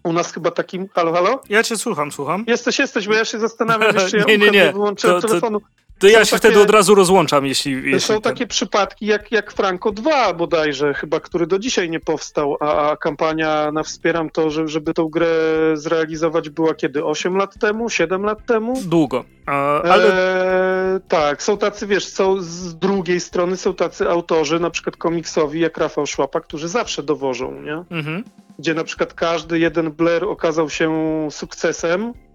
U 0.04 0.12
nas 0.12 0.32
chyba 0.32 0.50
takim. 0.50 0.88
Halo, 0.88 1.12
halo? 1.12 1.42
Ja 1.48 1.62
cię 1.62 1.76
słucham, 1.76 2.12
słucham. 2.12 2.44
Jesteś, 2.46 2.78
jesteś, 2.78 3.08
bo 3.08 3.14
ja 3.14 3.24
się 3.24 3.38
zastanawiam, 3.38 3.94
jeszcze 3.94 4.18
ja 4.18 4.24
nie, 4.24 4.38
nie, 4.38 4.50
nie. 4.50 4.72
wyłączyłem 4.72 5.22
to, 5.22 5.28
telefonu. 5.28 5.60
To 5.98 6.06
ja 6.06 6.24
się 6.24 6.30
takie, 6.30 6.38
wtedy 6.38 6.60
od 6.60 6.70
razu 6.70 6.94
rozłączam, 6.94 7.46
jeśli... 7.46 7.72
jeśli 7.72 8.00
są 8.00 8.14
ten... 8.14 8.22
takie 8.22 8.46
przypadki 8.46 9.06
jak, 9.06 9.32
jak 9.32 9.52
Franco 9.52 9.92
2 9.92 10.34
bodajże, 10.34 10.94
chyba, 10.94 11.20
który 11.20 11.46
do 11.46 11.58
dzisiaj 11.58 11.90
nie 11.90 12.00
powstał, 12.00 12.56
a, 12.60 12.90
a 12.90 12.96
kampania 12.96 13.72
na 13.72 13.82
Wspieram 13.82 14.30
to, 14.30 14.50
że, 14.50 14.68
żeby 14.68 14.94
tą 14.94 15.08
grę 15.08 15.26
zrealizować 15.74 16.50
była 16.50 16.74
kiedy? 16.74 17.04
8 17.04 17.36
lat 17.36 17.58
temu? 17.58 17.90
7 17.90 18.22
lat 18.22 18.46
temu? 18.46 18.82
Długo, 18.84 19.24
a, 19.46 19.82
ale... 19.82 20.14
E, 20.94 21.00
tak, 21.08 21.42
są 21.42 21.58
tacy, 21.58 21.86
wiesz, 21.86 22.08
są 22.08 22.36
z 22.40 22.78
drugiej 22.78 23.20
strony 23.20 23.56
są 23.56 23.74
tacy 23.74 24.08
autorzy, 24.08 24.60
na 24.60 24.70
przykład 24.70 24.96
komiksowi, 24.96 25.60
jak 25.60 25.78
Rafał 25.78 26.06
Szłapa, 26.06 26.40
którzy 26.40 26.68
zawsze 26.68 27.02
dowożą, 27.02 27.62
nie? 27.62 27.84
Mhm. 27.90 28.24
Gdzie 28.58 28.74
na 28.74 28.84
przykład 28.84 29.14
każdy 29.14 29.58
jeden 29.58 29.92
Blair 29.92 30.24
okazał 30.24 30.70
się 30.70 30.90
sukcesem, 31.30 32.12
E, 32.12 32.25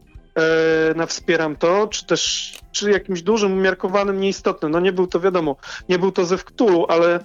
na 0.95 1.05
wspieram 1.05 1.55
to, 1.55 1.87
czy 1.87 2.05
też 2.05 2.53
czy 2.71 2.91
jakimś 2.91 3.21
dużym, 3.21 3.53
umiarkowanym, 3.53 4.19
nieistotnym. 4.19 4.71
No 4.71 4.79
nie 4.79 4.91
był 4.91 5.07
to 5.07 5.19
wiadomo, 5.19 5.55
nie 5.89 5.99
był 5.99 6.11
to 6.11 6.25
ze 6.25 6.37
Wktulu, 6.37 6.85
ale 6.89 7.19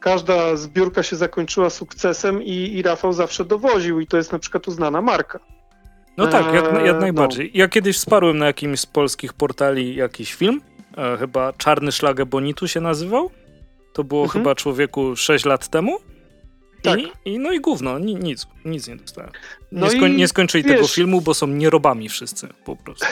każda 0.00 0.56
zbiórka 0.56 1.02
się 1.02 1.16
zakończyła 1.16 1.70
sukcesem 1.70 2.42
i, 2.42 2.52
i 2.52 2.82
Rafał 2.82 3.12
zawsze 3.12 3.44
dowoził 3.44 4.00
i 4.00 4.06
to 4.06 4.16
jest 4.16 4.32
na 4.32 4.38
przykład 4.38 4.68
uznana 4.68 5.02
marka. 5.02 5.40
No 6.16 6.26
tak, 6.26 6.54
jak, 6.54 6.64
jak 6.64 6.96
e, 6.96 7.00
najbardziej. 7.00 7.50
No. 7.54 7.58
Ja 7.58 7.68
kiedyś 7.68 7.96
wsparłem 7.96 8.38
na 8.38 8.46
jakimś 8.46 8.80
z 8.80 8.86
polskich 8.86 9.32
portali 9.32 9.94
jakiś 9.96 10.34
film, 10.34 10.60
e, 10.96 11.16
chyba 11.16 11.52
Czarny 11.52 11.92
Szlagę 11.92 12.26
Bonitu 12.26 12.68
się 12.68 12.80
nazywał. 12.80 13.30
To 13.92 14.04
było 14.04 14.22
mhm. 14.22 14.44
chyba 14.44 14.54
człowieku 14.54 15.16
6 15.16 15.44
lat 15.44 15.68
temu. 15.68 15.98
Tak. 16.82 17.00
I, 17.00 17.12
I, 17.24 17.38
no 17.38 17.52
i 17.52 17.60
gówno, 17.60 17.98
ni, 17.98 18.14
nic, 18.14 18.46
nic 18.64 18.88
nie 18.88 18.96
dostałem. 18.96 19.30
No 19.72 19.86
nie, 19.86 19.96
skoń, 19.96 20.12
nie 20.12 20.28
skończyli 20.28 20.64
wiesz, 20.64 20.74
tego 20.74 20.88
filmu, 20.88 21.20
bo 21.20 21.34
są 21.34 21.46
nierobami 21.46 22.08
wszyscy 22.08 22.48
po 22.64 22.76
prostu. 22.76 23.06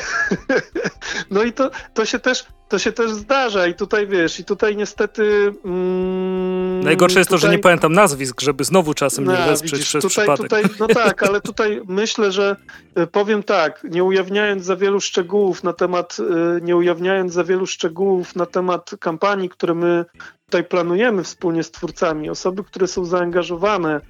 no 1.30 1.42
i 1.42 1.52
to, 1.52 1.70
to, 1.94 2.04
się 2.04 2.18
też, 2.18 2.46
to 2.68 2.78
się 2.78 2.92
też 2.92 3.10
zdarza 3.10 3.66
i 3.66 3.74
tutaj 3.74 4.06
wiesz, 4.06 4.40
i 4.40 4.44
tutaj 4.44 4.76
niestety... 4.76 5.54
Mm, 5.64 6.47
Najgorsze 6.84 7.18
jest 7.18 7.30
tutaj... 7.30 7.40
to, 7.40 7.46
że 7.46 7.52
nie 7.52 7.58
pamiętam 7.58 7.92
nazwisk, 7.92 8.40
żeby 8.40 8.64
znowu 8.64 8.94
czasem 8.94 9.24
nie 9.24 9.36
wesprzeć 9.36 9.72
widzisz, 9.72 9.88
przez 9.88 10.02
tutaj, 10.02 10.26
przypadek. 10.26 10.42
Tutaj, 10.42 10.64
no 10.80 10.86
tak, 11.04 11.22
ale 11.22 11.40
tutaj 11.40 11.80
myślę, 11.88 12.32
że 12.32 12.56
e, 12.94 13.06
powiem 13.06 13.42
tak, 13.42 13.84
nie 13.90 14.04
ujawniając 14.04 14.64
za 14.64 14.76
wielu 14.76 15.00
szczegółów 15.00 15.64
na 15.64 15.72
temat, 15.72 16.16
e, 16.20 16.60
nie 16.60 16.76
ujawniając 16.76 17.32
za 17.32 17.44
wielu 17.44 17.66
szczegółów 17.66 18.36
na 18.36 18.46
temat 18.46 18.90
kampanii, 19.00 19.48
które 19.48 19.74
my 19.74 20.04
tutaj 20.44 20.64
planujemy 20.64 21.24
wspólnie 21.24 21.62
z 21.62 21.70
twórcami, 21.70 22.30
osoby, 22.30 22.64
które 22.64 22.86
są 22.86 23.04
zaangażowane 23.04 24.00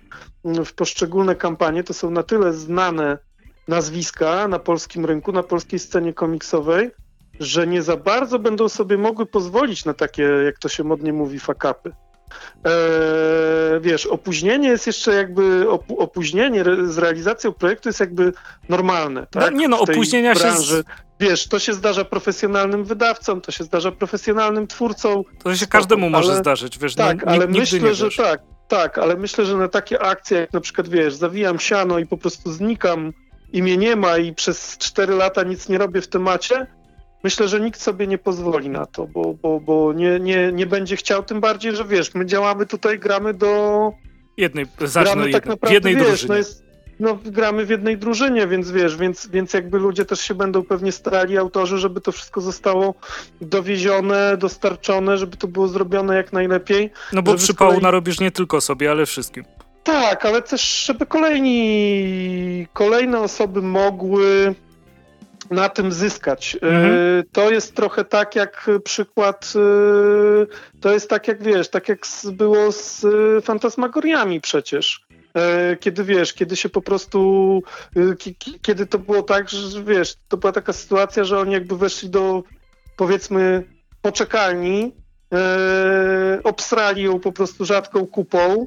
w 0.44 0.72
poszczególne 0.72 1.36
kampanie, 1.36 1.84
to 1.84 1.94
są 1.94 2.10
na 2.10 2.22
tyle 2.22 2.52
znane 2.52 3.18
nazwiska 3.68 4.48
na 4.48 4.58
polskim 4.58 5.04
rynku, 5.04 5.32
na 5.32 5.42
polskiej 5.42 5.78
scenie 5.78 6.14
komiksowej, 6.14 6.90
że 7.40 7.66
nie 7.66 7.82
za 7.82 7.96
bardzo 7.96 8.38
będą 8.38 8.68
sobie 8.68 8.98
mogły 8.98 9.26
pozwolić 9.26 9.84
na 9.84 9.94
takie, 9.94 10.22
jak 10.22 10.58
to 10.58 10.68
się 10.68 10.84
modnie 10.84 11.12
mówi, 11.12 11.38
fakapy. 11.38 11.92
Eee, 12.64 12.72
wiesz, 13.80 14.06
opóźnienie 14.06 14.68
jest 14.68 14.86
jeszcze 14.86 15.14
jakby, 15.14 15.70
op 15.70 15.84
opóźnienie 15.98 16.64
z 16.84 16.98
realizacją 16.98 17.52
projektu 17.52 17.88
jest 17.88 18.00
jakby 18.00 18.32
normalne, 18.68 19.20
no, 19.20 19.26
tak? 19.40 19.52
No, 19.52 19.58
nie 19.58 19.68
no, 19.68 19.80
opóźnienia 19.80 20.34
branży. 20.34 20.76
się... 20.76 20.82
Wiesz, 21.20 21.48
to 21.48 21.58
się 21.58 21.74
zdarza 21.74 22.04
profesjonalnym 22.04 22.84
wydawcom, 22.84 23.40
to 23.40 23.52
się 23.52 23.64
zdarza 23.64 23.92
profesjonalnym 23.92 24.66
twórcom. 24.66 25.22
To 25.44 25.56
się 25.56 25.66
każdemu 25.66 26.10
może 26.10 26.36
zdarzyć, 26.36 26.78
wiesz, 26.78 26.94
Tak, 26.94 27.26
no, 27.26 27.32
ale 27.32 27.46
myślę, 27.46 27.94
że 27.94 28.08
tak, 28.16 28.40
tak, 28.68 28.98
ale 28.98 29.16
myślę, 29.16 29.44
że 29.44 29.56
na 29.56 29.68
takie 29.68 30.02
akcje, 30.02 30.40
jak 30.40 30.52
na 30.52 30.60
przykład, 30.60 30.88
wiesz, 30.88 31.14
zawijam 31.14 31.58
siano 31.58 31.98
i 31.98 32.06
po 32.06 32.18
prostu 32.18 32.52
znikam 32.52 33.12
i 33.52 33.62
mnie 33.62 33.76
nie 33.76 33.96
ma 33.96 34.18
i 34.18 34.34
przez 34.34 34.78
4 34.78 35.14
lata 35.14 35.42
nic 35.42 35.68
nie 35.68 35.78
robię 35.78 36.00
w 36.00 36.08
temacie, 36.08 36.66
myślę, 37.24 37.48
że 37.48 37.60
nikt 37.60 37.80
sobie 37.80 38.06
nie 38.06 38.18
pozwoli 38.18 38.68
na 38.68 38.86
to, 38.86 39.06
bo, 39.06 39.34
bo, 39.42 39.60
bo 39.60 39.92
nie, 39.92 40.20
nie, 40.20 40.52
nie 40.52 40.66
będzie 40.66 40.96
chciał, 40.96 41.22
tym 41.22 41.40
bardziej, 41.40 41.76
że 41.76 41.84
wiesz, 41.84 42.14
my 42.14 42.26
działamy 42.26 42.66
tutaj, 42.66 42.98
gramy 42.98 43.34
do... 43.34 43.92
Jednej, 44.36 44.66
gramy 44.94 45.32
tak 45.32 45.46
naprawdę, 45.46 45.68
w 45.68 45.72
jednej 45.72 45.96
wiesz, 45.96 46.06
drużynie. 46.06 46.28
No 46.28 46.36
jest, 46.36 46.64
no, 47.00 47.18
gramy 47.24 47.66
w 47.66 47.70
jednej 47.70 47.98
drużynie, 47.98 48.46
więc 48.46 48.70
wiesz, 48.70 48.96
więc, 48.96 49.26
więc 49.26 49.54
jakby 49.54 49.78
ludzie 49.78 50.04
też 50.04 50.20
się 50.20 50.34
będą 50.34 50.62
pewnie 50.62 50.92
starali, 50.92 51.38
autorzy, 51.38 51.78
żeby 51.78 52.00
to 52.00 52.12
wszystko 52.12 52.40
zostało 52.40 52.94
dowiezione, 53.40 54.36
dostarczone, 54.36 55.18
żeby 55.18 55.36
to 55.36 55.48
było 55.48 55.68
zrobione 55.68 56.16
jak 56.16 56.32
najlepiej. 56.32 56.90
No 57.12 57.22
bo 57.22 57.34
przypału 57.34 57.70
kolei... 57.70 57.82
narobisz 57.82 58.20
nie 58.20 58.30
tylko 58.30 58.60
sobie, 58.60 58.90
ale 58.90 59.06
wszystkim. 59.06 59.44
Tak, 59.84 60.26
ale 60.26 60.42
też, 60.42 60.84
żeby 60.86 61.06
kolejni, 61.06 62.66
kolejne 62.72 63.20
osoby 63.20 63.62
mogły 63.62 64.54
na 65.50 65.68
tym 65.68 65.92
zyskać. 65.92 66.56
E, 66.62 66.66
mhm. 66.66 67.24
To 67.32 67.50
jest 67.50 67.74
trochę 67.74 68.04
tak 68.04 68.36
jak 68.36 68.70
przykład, 68.84 69.52
e, 69.56 70.80
to 70.80 70.92
jest 70.92 71.10
tak 71.10 71.28
jak 71.28 71.42
wiesz, 71.42 71.68
tak 71.68 71.88
jak 71.88 72.06
było 72.32 72.72
z 72.72 73.06
fantasmagoriami 73.44 74.40
przecież. 74.40 75.06
E, 75.34 75.76
kiedy 75.76 76.04
wiesz, 76.04 76.34
kiedy 76.34 76.56
się 76.56 76.68
po 76.68 76.82
prostu, 76.82 77.62
kiedy 78.62 78.86
to 78.86 78.98
było 78.98 79.22
tak, 79.22 79.48
że 79.48 79.82
wiesz, 79.84 80.14
to 80.28 80.36
była 80.36 80.52
taka 80.52 80.72
sytuacja, 80.72 81.24
że 81.24 81.38
oni 81.38 81.52
jakby 81.52 81.78
weszli 81.78 82.10
do 82.10 82.42
powiedzmy 82.96 83.64
poczekalni, 84.02 84.92
obsrali 86.44 87.02
ją 87.02 87.20
po 87.20 87.32
prostu 87.32 87.64
rzadką 87.64 88.06
kupą, 88.06 88.66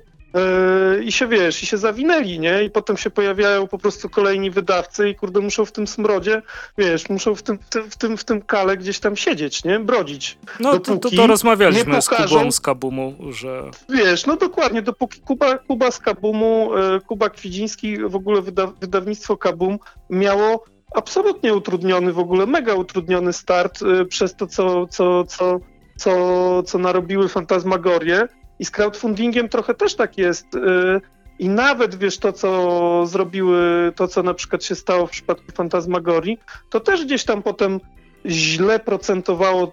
i 1.03 1.11
się 1.11 1.27
wiesz, 1.27 1.63
i 1.63 1.65
się 1.65 1.77
zawinęli, 1.77 2.39
nie? 2.39 2.63
I 2.63 2.69
potem 2.69 2.97
się 2.97 3.09
pojawiają 3.09 3.67
po 3.67 3.77
prostu 3.77 4.09
kolejni 4.09 4.51
wydawcy 4.51 5.09
i 5.09 5.15
kurde 5.15 5.39
muszą 5.39 5.65
w 5.65 5.71
tym 5.71 5.87
smrodzie, 5.87 6.41
wiesz, 6.77 7.09
muszą 7.09 7.35
w 7.35 7.43
tym, 7.43 7.59
w 7.89 7.97
tym, 7.97 8.17
w 8.17 8.23
tym 8.23 8.41
kale 8.41 8.77
gdzieś 8.77 8.99
tam 8.99 9.15
siedzieć, 9.15 9.63
nie? 9.63 9.79
Brodzić. 9.79 10.37
No 10.59 10.79
to, 10.79 10.97
to, 10.97 11.09
to 11.09 11.27
rozmawialiśmy 11.27 11.95
pokażą, 11.95 12.27
z 12.27 12.29
Kubą 12.29 12.51
z 12.51 12.59
Kabumu, 12.59 13.15
że... 13.29 13.71
Wiesz, 13.89 14.25
no 14.25 14.35
dokładnie, 14.37 14.81
dopóki 14.81 15.21
Kuba, 15.21 15.57
Kuba 15.57 15.91
z 15.91 15.99
Kabumu, 15.99 16.71
yy, 16.77 17.01
Kuba 17.01 17.29
Kwidziński, 17.29 17.97
w 17.97 18.15
ogóle 18.15 18.41
wyda, 18.41 18.67
wydawnictwo 18.67 19.37
Kabum 19.37 19.79
miało 20.09 20.63
absolutnie 20.95 21.53
utrudniony, 21.53 22.13
w 22.13 22.19
ogóle 22.19 22.45
mega 22.45 22.73
utrudniony 22.73 23.33
start 23.33 23.81
yy, 23.81 24.05
przez 24.05 24.35
to, 24.35 24.47
co, 24.47 24.87
co, 24.87 25.23
co, 25.23 25.59
co, 25.97 26.63
co 26.63 26.77
narobiły 26.77 27.29
fantasmagorie 27.29 28.27
i 28.61 28.65
z 28.65 28.71
crowdfundingiem 28.71 29.49
trochę 29.49 29.73
też 29.73 29.95
tak 29.95 30.17
jest. 30.17 30.55
Y, 30.55 31.01
I 31.39 31.49
nawet 31.49 31.95
wiesz 31.95 32.17
to, 32.17 32.33
co 32.33 33.05
zrobiły, 33.05 33.91
to 33.95 34.07
co 34.07 34.23
na 34.23 34.33
przykład 34.33 34.63
się 34.63 34.75
stało 34.75 35.07
w 35.07 35.11
przypadku 35.11 35.51
Fantasmagorii, 35.51 36.39
to 36.69 36.79
też 36.79 37.05
gdzieś 37.05 37.23
tam 37.23 37.43
potem 37.43 37.79
źle 38.25 38.79
procentowało 38.79 39.71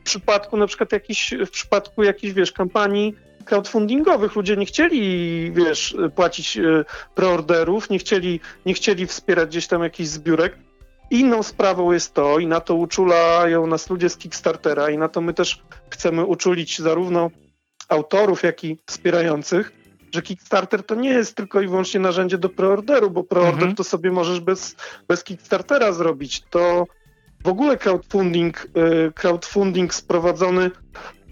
w 0.00 0.02
przypadku 0.04 0.56
na 0.56 0.66
przykład 0.66 0.92
jakiś, 0.92 1.34
w 1.46 1.50
przypadku 1.50 2.02
jakichś, 2.02 2.32
wiesz, 2.32 2.52
kampanii 2.52 3.14
crowdfundingowych. 3.44 4.36
Ludzie 4.36 4.56
nie 4.56 4.66
chcieli, 4.66 5.52
wiesz, 5.52 5.96
płacić 6.14 6.56
y, 6.56 6.84
preorderów, 7.14 7.90
nie 7.90 7.98
chcieli, 7.98 8.40
nie 8.66 8.74
chcieli 8.74 9.06
wspierać 9.06 9.48
gdzieś 9.48 9.66
tam 9.66 9.82
jakichś 9.82 10.08
zbiórek. 10.08 10.58
Inną 11.10 11.42
sprawą 11.42 11.92
jest 11.92 12.14
to, 12.14 12.38
i 12.38 12.46
na 12.46 12.60
to 12.60 12.74
uczulają 12.74 13.66
nas 13.66 13.90
ludzie 13.90 14.08
z 14.08 14.16
Kickstartera, 14.16 14.90
i 14.90 14.98
na 14.98 15.08
to 15.08 15.20
my 15.20 15.34
też 15.34 15.62
chcemy 15.90 16.24
uczulić 16.24 16.78
zarówno 16.78 17.30
autorów, 17.90 18.42
jak 18.42 18.64
i 18.64 18.78
wspierających, 18.86 19.72
że 20.14 20.22
Kickstarter 20.22 20.82
to 20.82 20.94
nie 20.94 21.10
jest 21.10 21.36
tylko 21.36 21.60
i 21.60 21.68
wyłącznie 21.68 22.00
narzędzie 22.00 22.38
do 22.38 22.48
preorderu, 22.48 23.10
bo 23.10 23.24
preorder 23.24 23.54
mhm. 23.54 23.74
to 23.74 23.84
sobie 23.84 24.10
możesz 24.10 24.40
bez, 24.40 24.76
bez 25.08 25.24
Kickstartera 25.24 25.92
zrobić. 25.92 26.42
To 26.50 26.86
w 27.44 27.48
ogóle 27.48 27.76
crowdfunding, 27.76 28.66
y, 29.08 29.12
crowdfunding 29.12 29.94
sprowadzony 29.94 30.70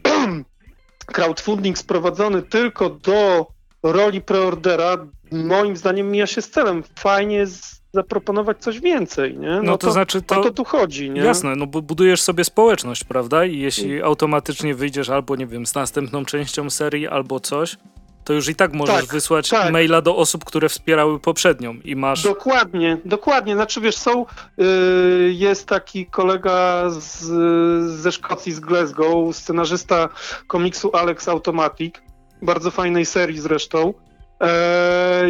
crowdfunding 1.15 1.79
sprowadzony 1.79 2.43
tylko 2.43 2.91
do 2.91 3.47
roli 3.83 4.21
preordera 4.21 5.07
moim 5.33 5.77
zdaniem 5.77 6.11
mija 6.11 6.27
się 6.27 6.43
z 6.43 6.51
celem. 6.51 6.83
Fajnie 6.99 7.37
jest 7.37 7.78
zaproponować 7.93 8.59
coś 8.59 8.81
więcej, 8.81 9.39
nie? 9.39 9.49
No, 9.49 9.63
no 9.63 9.79
to, 9.79 9.87
to, 9.87 9.93
znaczy 9.93 10.23
to, 10.23 10.41
o 10.41 10.43
to 10.43 10.51
tu 10.51 10.65
chodzi, 10.65 11.11
nie? 11.11 11.21
Jasne, 11.21 11.57
no 11.57 11.67
budujesz 11.67 12.23
sobie 12.23 12.45
społeczność, 12.45 13.05
prawda? 13.05 13.45
I 13.45 13.59
jeśli 13.59 14.03
automatycznie 14.03 14.75
wyjdziesz 14.75 15.11
albo, 15.11 15.37
nie 15.37 15.47
wiem, 15.47 15.67
z 15.67 15.75
następną 15.75 16.25
częścią 16.25 16.71
serii 16.71 17.09
albo 17.09 17.41
coś, 17.41 17.77
to 18.25 18.33
już 18.33 18.49
i 18.49 18.55
tak 18.55 18.73
możesz 18.73 19.01
tak, 19.01 19.13
wysłać 19.13 19.49
tak. 19.49 19.73
maila 19.73 20.03
do 20.03 20.17
osób, 20.17 20.45
które 20.45 20.69
wspierały 20.69 21.21
poprzednią 21.21 21.75
i 21.75 21.97
masz... 21.97 22.23
Dokładnie, 22.23 22.99
dokładnie. 23.05 23.55
Znaczy, 23.55 23.81
wiesz, 23.81 23.97
są... 23.97 24.27
Yy, 24.57 25.33
jest 25.33 25.67
taki 25.67 26.07
kolega 26.07 26.85
z, 26.91 27.25
ze 28.01 28.13
Szkocji, 28.13 28.53
z 28.53 28.61
Glasgow, 28.61 29.37
scenarzysta 29.37 30.09
komiksu 30.47 30.91
Alex 30.97 31.29
Automatic, 31.29 31.95
bardzo 32.43 32.71
fajnej 32.71 33.07
serii 33.07 33.39
zresztą, 33.39 33.95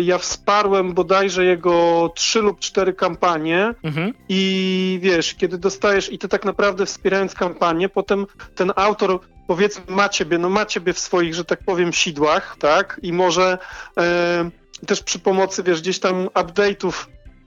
ja 0.02 0.18
wsparłem 0.18 0.94
bodajże 0.94 1.44
jego 1.44 2.08
trzy 2.14 2.40
lub 2.40 2.60
cztery 2.60 2.92
kampanie 2.92 3.74
mhm. 3.82 4.14
i 4.28 4.98
wiesz, 5.02 5.34
kiedy 5.34 5.58
dostajesz, 5.58 6.12
i 6.12 6.18
ty 6.18 6.28
tak 6.28 6.44
naprawdę 6.44 6.86
wspierając 6.86 7.34
kampanię, 7.34 7.88
potem 7.88 8.26
ten 8.54 8.72
autor 8.76 9.20
powiedzmy 9.46 9.84
ma 9.88 10.08
ciebie, 10.08 10.38
no 10.38 10.50
ma 10.50 10.66
ciebie 10.66 10.92
w 10.92 10.98
swoich, 10.98 11.34
że 11.34 11.44
tak 11.44 11.64
powiem, 11.64 11.92
sidłach, 11.92 12.56
tak? 12.60 13.00
I 13.02 13.12
może 13.12 13.58
e, 13.98 14.50
też 14.86 15.02
przy 15.02 15.18
pomocy, 15.18 15.62
wiesz, 15.62 15.80
gdzieś 15.80 15.98
tam 15.98 16.26
update'ów 16.26 17.06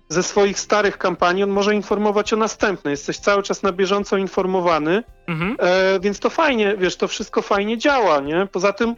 ze 0.09 0.23
swoich 0.23 0.59
starych 0.59 0.97
kampanii, 0.97 1.43
on 1.43 1.49
może 1.49 1.75
informować 1.75 2.33
o 2.33 2.35
następnej. 2.35 2.91
Jesteś 2.91 3.17
cały 3.17 3.43
czas 3.43 3.63
na 3.63 3.71
bieżąco 3.71 4.17
informowany, 4.17 5.03
mhm. 5.27 5.55
e, 5.59 5.99
więc 5.99 6.19
to 6.19 6.29
fajnie, 6.29 6.75
wiesz, 6.77 6.95
to 6.95 7.07
wszystko 7.07 7.41
fajnie 7.41 7.77
działa, 7.77 8.19
nie? 8.19 8.47
Poza 8.51 8.73
tym 8.73 8.95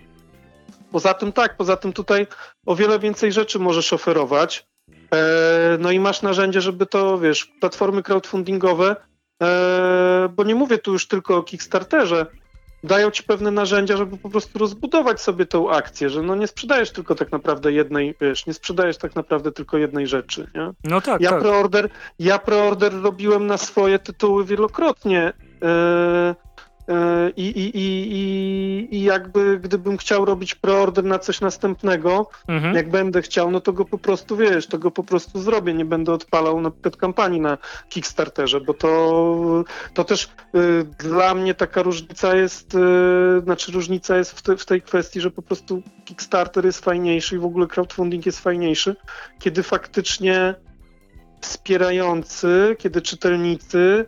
Poza 0.93 1.13
tym 1.13 1.31
tak, 1.31 1.57
poza 1.57 1.77
tym 1.77 1.93
tutaj 1.93 2.27
o 2.65 2.75
wiele 2.75 2.99
więcej 2.99 3.31
rzeczy 3.31 3.59
możesz 3.59 3.93
oferować. 3.93 4.65
E, 5.13 5.77
no 5.79 5.91
i 5.91 5.99
masz 5.99 6.21
narzędzie, 6.21 6.61
żeby 6.61 6.85
to, 6.85 7.17
wiesz, 7.17 7.45
platformy 7.45 8.03
crowdfundingowe, 8.03 8.95
e, 9.43 10.29
bo 10.35 10.43
nie 10.43 10.55
mówię 10.55 10.77
tu 10.77 10.93
już 10.93 11.07
tylko 11.07 11.37
o 11.37 11.43
Kickstarterze, 11.43 12.25
dają 12.83 13.11
ci 13.11 13.23
pewne 13.23 13.51
narzędzia, 13.51 13.97
żeby 13.97 14.17
po 14.17 14.29
prostu 14.29 14.59
rozbudować 14.59 15.21
sobie 15.21 15.45
tą 15.45 15.71
akcję, 15.71 16.09
że 16.09 16.21
no 16.21 16.35
nie 16.35 16.47
sprzedajesz 16.47 16.91
tylko 16.91 17.15
tak 17.15 17.31
naprawdę 17.31 17.71
jednej, 17.71 18.15
wiesz, 18.21 18.45
nie 18.45 18.53
sprzedajesz 18.53 18.97
tak 18.97 19.15
naprawdę 19.15 19.51
tylko 19.51 19.77
jednej 19.77 20.07
rzeczy, 20.07 20.47
nie? 20.55 20.71
No 20.83 21.01
tak, 21.01 21.21
ja 21.21 21.29
tak. 21.29 21.39
Preorder, 21.39 21.89
ja 22.19 22.39
preorder 22.39 23.01
robiłem 23.01 23.47
na 23.47 23.57
swoje 23.57 23.99
tytuły 23.99 24.45
wielokrotnie. 24.45 25.33
E, 26.89 27.29
I, 27.29 27.45
i, 27.47 27.77
i, 27.77 28.97
i, 28.97 29.03
jakby 29.03 29.59
gdybym 29.59 29.97
chciał 29.97 30.25
robić 30.25 30.55
preorder 30.55 31.03
na 31.03 31.19
coś 31.19 31.41
następnego, 31.41 32.29
mhm. 32.47 32.75
jak 32.75 32.89
będę 32.89 33.21
chciał, 33.21 33.51
no 33.51 33.61
to 33.61 33.73
go 33.73 33.85
po 33.85 33.97
prostu 33.97 34.37
wiesz, 34.37 34.67
to 34.67 34.77
go 34.77 34.91
po 34.91 35.03
prostu 35.03 35.41
zrobię. 35.41 35.73
Nie 35.73 35.85
będę 35.85 36.13
odpalał 36.13 36.61
na 36.61 36.71
przykład 36.71 36.97
kampanii 36.97 37.41
na 37.41 37.57
Kickstarterze, 37.89 38.61
bo 38.61 38.73
to, 38.73 39.63
to 39.93 40.03
też 40.03 40.29
y, 40.55 40.83
dla 40.83 41.35
mnie 41.35 41.53
taka 41.53 41.81
różnica 41.81 42.35
jest, 42.35 42.75
y, 42.75 43.41
znaczy 43.43 43.71
różnica 43.71 44.17
jest 44.17 44.39
w, 44.39 44.41
te, 44.41 44.57
w 44.57 44.65
tej 44.65 44.81
kwestii, 44.81 45.21
że 45.21 45.31
po 45.31 45.41
prostu 45.41 45.81
Kickstarter 46.05 46.65
jest 46.65 46.85
fajniejszy 46.85 47.35
i 47.35 47.39
w 47.39 47.45
ogóle 47.45 47.67
crowdfunding 47.67 48.25
jest 48.25 48.39
fajniejszy, 48.39 48.95
kiedy 49.39 49.63
faktycznie 49.63 50.55
wspierający, 51.41 52.75
kiedy 52.79 53.01
czytelnicy 53.01 54.05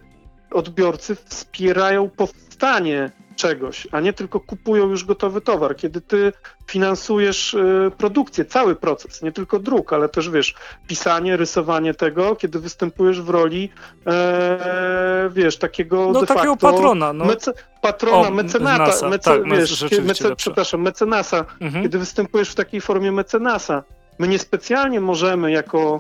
odbiorcy 0.52 1.16
wspierają 1.16 2.10
powstanie 2.10 3.12
czegoś, 3.36 3.88
a 3.92 4.00
nie 4.00 4.14
tylko 4.14 4.40
kupują 4.40 4.90
już 4.90 5.06
gotowy 5.06 5.42
towar. 5.42 5.76
Kiedy 5.76 6.02
ty 6.02 6.34
finansujesz 6.68 7.54
y, 7.54 7.92
produkcję, 7.98 8.46
cały 8.46 8.76
proces, 8.76 9.22
nie 9.22 9.32
tylko 9.32 9.60
druk, 9.60 9.94
ale 9.94 10.10
też 10.10 10.30
wiesz, 10.30 10.56
pisanie, 10.88 11.38
rysowanie 11.38 11.94
tego, 11.94 12.36
kiedy 12.36 12.60
występujesz 12.60 13.22
w 13.22 13.30
roli, 13.30 13.70
e, 14.08 15.30
wiesz, 15.34 15.58
takiego 15.58 16.12
no, 16.12 16.22
de 16.22 16.28
takiego 16.28 16.52
facto, 16.52 16.72
patrona, 16.72 17.14
no. 17.14 17.26
Mece, 17.26 17.54
patrona, 17.82 18.28
o, 18.28 18.32
mecenata, 18.32 19.10
mece, 19.10 19.20
tak, 19.20 19.50
wiesz, 19.50 19.86
mece, 20.02 20.36
przepraszam, 20.36 20.82
mecenasa, 20.82 21.46
mhm. 21.62 21.84
kiedy 21.84 22.00
występujesz 22.00 22.50
w 22.50 22.56
takiej 22.56 22.82
formie 22.82 23.12
mecenasa. 23.12 23.84
My 24.20 24.28
niespecjalnie 24.28 25.00
możemy 25.00 25.52
jako 25.52 26.00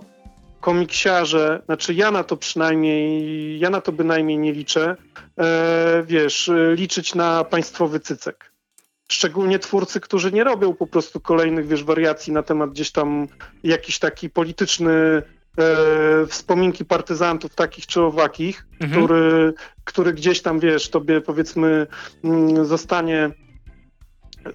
komiksiarze, 0.61 1.61
znaczy 1.65 1.93
ja 1.93 2.11
na 2.11 2.23
to 2.23 2.37
przynajmniej, 2.37 3.59
ja 3.59 3.69
na 3.69 3.81
to 3.81 3.91
bynajmniej 3.91 4.37
nie 4.37 4.53
liczę, 4.53 4.95
e, 5.37 6.03
wiesz, 6.07 6.51
liczyć 6.75 7.15
na 7.15 7.43
państwowy 7.43 7.99
cycek. 7.99 8.51
Szczególnie 9.11 9.59
twórcy, 9.59 9.99
którzy 9.99 10.31
nie 10.31 10.43
robią 10.43 10.73
po 10.73 10.87
prostu 10.87 11.19
kolejnych, 11.19 11.67
wiesz, 11.67 11.83
wariacji 11.83 12.33
na 12.33 12.43
temat 12.43 12.69
gdzieś 12.69 12.91
tam 12.91 13.27
jakiś 13.63 13.99
taki 13.99 14.29
polityczny 14.29 14.91
e, 14.91 15.21
wspominki 16.27 16.85
partyzantów 16.85 17.55
takich 17.55 17.87
czy 17.87 18.01
owakich, 18.01 18.65
mhm. 18.79 18.91
który, 18.91 19.53
który 19.83 20.13
gdzieś 20.13 20.41
tam, 20.41 20.59
wiesz, 20.59 20.89
tobie 20.89 21.21
powiedzmy 21.21 21.87
mm, 22.23 22.65
zostanie 22.65 23.31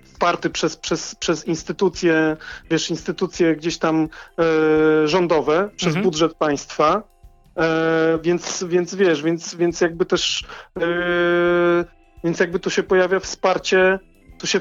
wsparty 0.05 0.51
przez, 0.51 0.77
przez, 0.77 1.15
przez 1.15 1.47
instytucje, 1.47 2.37
wiesz, 2.71 2.91
instytucje 2.91 3.57
gdzieś 3.57 3.79
tam 3.79 4.09
e, 4.39 5.09
rządowe, 5.09 5.71
przez 5.77 5.89
mhm. 5.89 6.05
budżet 6.05 6.35
państwa. 6.35 7.03
E, 7.57 8.19
więc, 8.23 8.65
więc 8.69 8.95
wiesz, 8.95 9.23
więc, 9.23 9.55
więc 9.55 9.81
jakby 9.81 10.07
też 10.07 10.45
e, 10.81 10.85
więc 12.25 12.41
jakby 12.41 12.59
tu 12.59 12.71
się 12.71 12.83
pojawia 12.83 13.21
wsparcie, 13.21 13.99
tu 14.39 14.47
się 14.47 14.61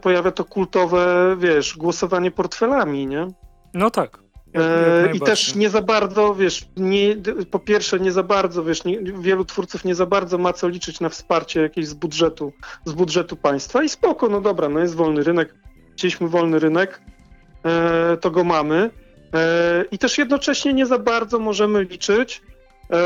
pojawia 0.00 0.30
to 0.30 0.44
kultowe, 0.44 1.36
wiesz, 1.38 1.76
głosowanie 1.76 2.30
portfelami, 2.30 3.06
nie? 3.06 3.26
No 3.74 3.90
tak. 3.90 4.29
E, 4.54 5.10
I 5.14 5.20
też 5.20 5.54
nie 5.54 5.70
za 5.70 5.82
bardzo, 5.82 6.34
wiesz, 6.34 6.66
nie, 6.76 7.16
po 7.50 7.58
pierwsze 7.58 8.00
nie 8.00 8.12
za 8.12 8.22
bardzo, 8.22 8.64
wiesz, 8.64 8.84
nie, 8.84 8.98
wielu 9.02 9.44
twórców 9.44 9.84
nie 9.84 9.94
za 9.94 10.06
bardzo 10.06 10.38
ma 10.38 10.52
co 10.52 10.68
liczyć 10.68 11.00
na 11.00 11.08
wsparcie 11.08 11.60
jakieś 11.62 11.86
z 11.86 11.94
budżetu, 11.94 12.52
z 12.84 12.92
budżetu 12.92 13.36
państwa 13.36 13.82
i 13.82 13.88
spoko, 13.88 14.28
no 14.28 14.40
dobra, 14.40 14.68
no 14.68 14.80
jest 14.80 14.94
wolny 14.94 15.22
rynek, 15.22 15.54
chcieliśmy 15.92 16.28
wolny 16.28 16.58
rynek, 16.58 17.00
e, 17.64 18.16
to 18.16 18.30
go 18.30 18.44
mamy 18.44 18.90
e, 19.34 19.84
i 19.90 19.98
też 19.98 20.18
jednocześnie 20.18 20.72
nie 20.72 20.86
za 20.86 20.98
bardzo 20.98 21.38
możemy 21.38 21.84
liczyć 21.84 22.42
e, 22.90 23.00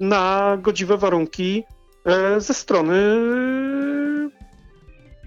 na 0.00 0.58
godziwe 0.62 0.96
warunki 0.96 1.64
e, 2.04 2.40
ze 2.40 2.54
strony 2.54 3.16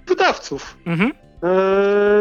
wydawców. 0.08 0.78
Mhm. 0.86 1.12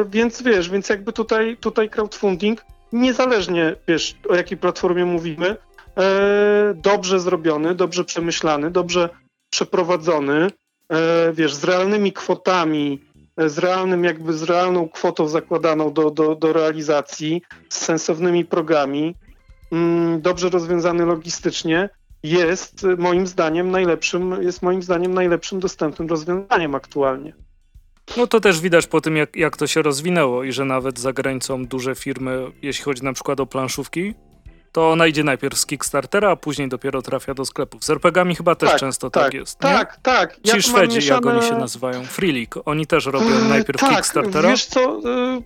Więc 0.08 0.42
wiesz, 0.42 0.70
więc 0.70 0.88
jakby 0.88 1.12
tutaj, 1.12 1.56
tutaj 1.60 1.90
crowdfunding 1.90 2.64
niezależnie, 3.00 3.76
wiesz, 3.88 4.16
o 4.28 4.34
jakiej 4.34 4.58
platformie 4.58 5.04
mówimy, 5.04 5.56
e, 5.96 6.74
dobrze 6.74 7.20
zrobiony, 7.20 7.74
dobrze 7.74 8.04
przemyślany, 8.04 8.70
dobrze 8.70 9.08
przeprowadzony, 9.50 10.50
e, 10.88 11.32
wiesz, 11.32 11.54
z 11.54 11.64
realnymi 11.64 12.12
kwotami, 12.12 13.00
e, 13.36 13.48
z 13.48 13.58
realnym, 13.58 14.04
jakby 14.04 14.32
z 14.32 14.42
realną 14.42 14.88
kwotą 14.88 15.28
zakładaną 15.28 15.92
do, 15.92 16.10
do, 16.10 16.34
do 16.34 16.52
realizacji, 16.52 17.42
z 17.68 17.78
sensownymi 17.78 18.44
progami, 18.44 19.14
mm, 19.72 20.20
dobrze 20.20 20.50
rozwiązany 20.50 21.04
logistycznie, 21.04 21.88
jest 22.22 22.86
moim 22.98 23.26
zdaniem 23.26 23.70
najlepszym, 23.70 24.42
jest 24.42 24.62
moim 24.62 24.82
zdaniem 24.82 25.14
najlepszym 25.14 25.60
dostępnym 25.60 26.08
rozwiązaniem 26.08 26.74
aktualnie. 26.74 27.32
No 28.16 28.26
to 28.26 28.40
też 28.40 28.60
widać 28.60 28.86
po 28.86 29.00
tym, 29.00 29.16
jak, 29.16 29.36
jak 29.36 29.56
to 29.56 29.66
się 29.66 29.82
rozwinęło 29.82 30.44
i 30.44 30.52
że 30.52 30.64
nawet 30.64 30.98
za 30.98 31.12
granicą 31.12 31.66
duże 31.66 31.94
firmy, 31.94 32.52
jeśli 32.62 32.84
chodzi 32.84 33.04
na 33.04 33.12
przykład 33.12 33.40
o 33.40 33.46
planszówki, 33.46 34.14
to 34.72 34.90
ona 34.90 35.06
idzie 35.06 35.24
najpierw 35.24 35.58
z 35.58 35.66
Kickstartera, 35.66 36.30
a 36.30 36.36
później 36.36 36.68
dopiero 36.68 37.02
trafia 37.02 37.34
do 37.34 37.44
sklepów. 37.44 37.84
Z 37.84 37.90
RPG-ami 37.90 38.34
chyba 38.34 38.54
też 38.54 38.70
tak, 38.70 38.80
często 38.80 39.10
tak, 39.10 39.24
tak 39.24 39.34
jest. 39.34 39.58
Tak, 39.58 39.92
nie? 39.92 40.02
tak. 40.02 40.34
Ci 40.34 40.40
ja 40.44 40.60
Szwedzi, 40.60 40.96
mieszane... 40.96 41.26
jak 41.26 41.36
oni 41.36 41.48
się 41.48 41.58
nazywają, 41.58 42.04
Free 42.04 42.32
League, 42.32 42.62
oni 42.64 42.86
też 42.86 43.06
robią 43.06 43.28
yy, 43.28 43.48
najpierw 43.48 43.80
tak, 43.80 43.96
Kickstartera. 43.96 44.48
Wiesz 44.48 44.64
co, 44.64 45.00
yy, 45.04 45.42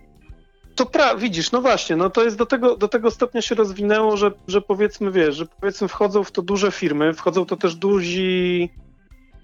to 0.74 0.87
pra, 0.87 1.16
widzisz, 1.16 1.53
no 1.53 1.61
właśnie, 1.61 1.97
no 1.97 2.11
to 2.11 2.24
jest 2.24 2.37
do 2.37 2.47
tego, 2.47 2.77
do 2.77 2.89
tego 2.89 3.11
stopnia 3.11 3.43
się 3.43 3.55
rozwinęło, 3.55 4.16
że, 4.16 4.31
że 4.49 4.61
powiedzmy, 4.61 5.11
wiesz, 5.11 5.37
że 5.37 5.47
powiedzmy 5.47 5.89
wchodzą 5.89 6.24
w 6.24 6.32
to 6.32 6.43
duże 6.43 6.73
firmy, 6.73 7.15
wchodzą 7.15 7.47
to 7.47 7.57
też 7.57 7.74
duzi 7.74 8.70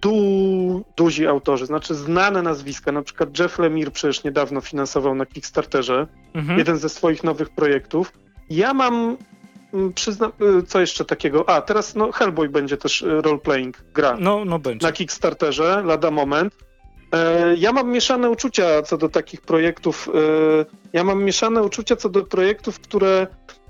du, 0.07 0.85
duzi 0.97 1.27
autorzy, 1.27 1.67
znaczy 1.67 1.95
znane 1.95 2.43
nazwiska, 2.43 2.93
na 2.93 3.03
przykład 3.03 3.39
Jeff 3.39 3.59
Lemire 3.59 3.91
przecież 3.91 4.25
niedawno 4.25 4.61
finansował 4.61 5.15
na 5.15 5.27
Kickstarterze 5.27 6.07
mhm. 6.35 6.59
jeden 6.59 6.79
ze 6.79 6.89
swoich 6.89 7.25
nowych 7.25 7.51
projektów. 7.51 8.13
Ja 8.51 8.75
mam, 8.75 9.17
mm, 9.75 9.93
przyznam, 9.93 10.33
y, 10.59 10.63
co 10.63 10.81
jeszcze 10.81 11.05
takiego, 11.05 11.49
a 11.49 11.61
teraz 11.61 11.95
no 11.95 12.13
Hellboy 12.13 12.49
będzie 12.49 12.77
też 12.77 13.03
y, 13.03 13.21
role-playing 13.21 13.73
gra 13.95 14.17
no, 14.21 14.45
no 14.45 14.59
będzie. 14.59 14.87
na 14.87 14.93
Kickstarterze, 14.93 15.83
lada 15.85 16.11
moment. 16.11 16.55
E, 17.13 17.55
ja 17.57 17.73
mam 17.73 17.91
mieszane 17.91 18.31
uczucia 18.31 18.83
co 18.83 18.99
do 18.99 19.09
takich 19.09 19.41
projektów. 19.41 20.09
E, 20.09 20.65
ja 20.93 21.05
mam 21.05 21.25
mieszane 21.25 21.63
uczucia 21.63 21.97
co 21.97 22.09
do 22.09 22.25
projektów, 22.25 22.81
które 22.81 23.27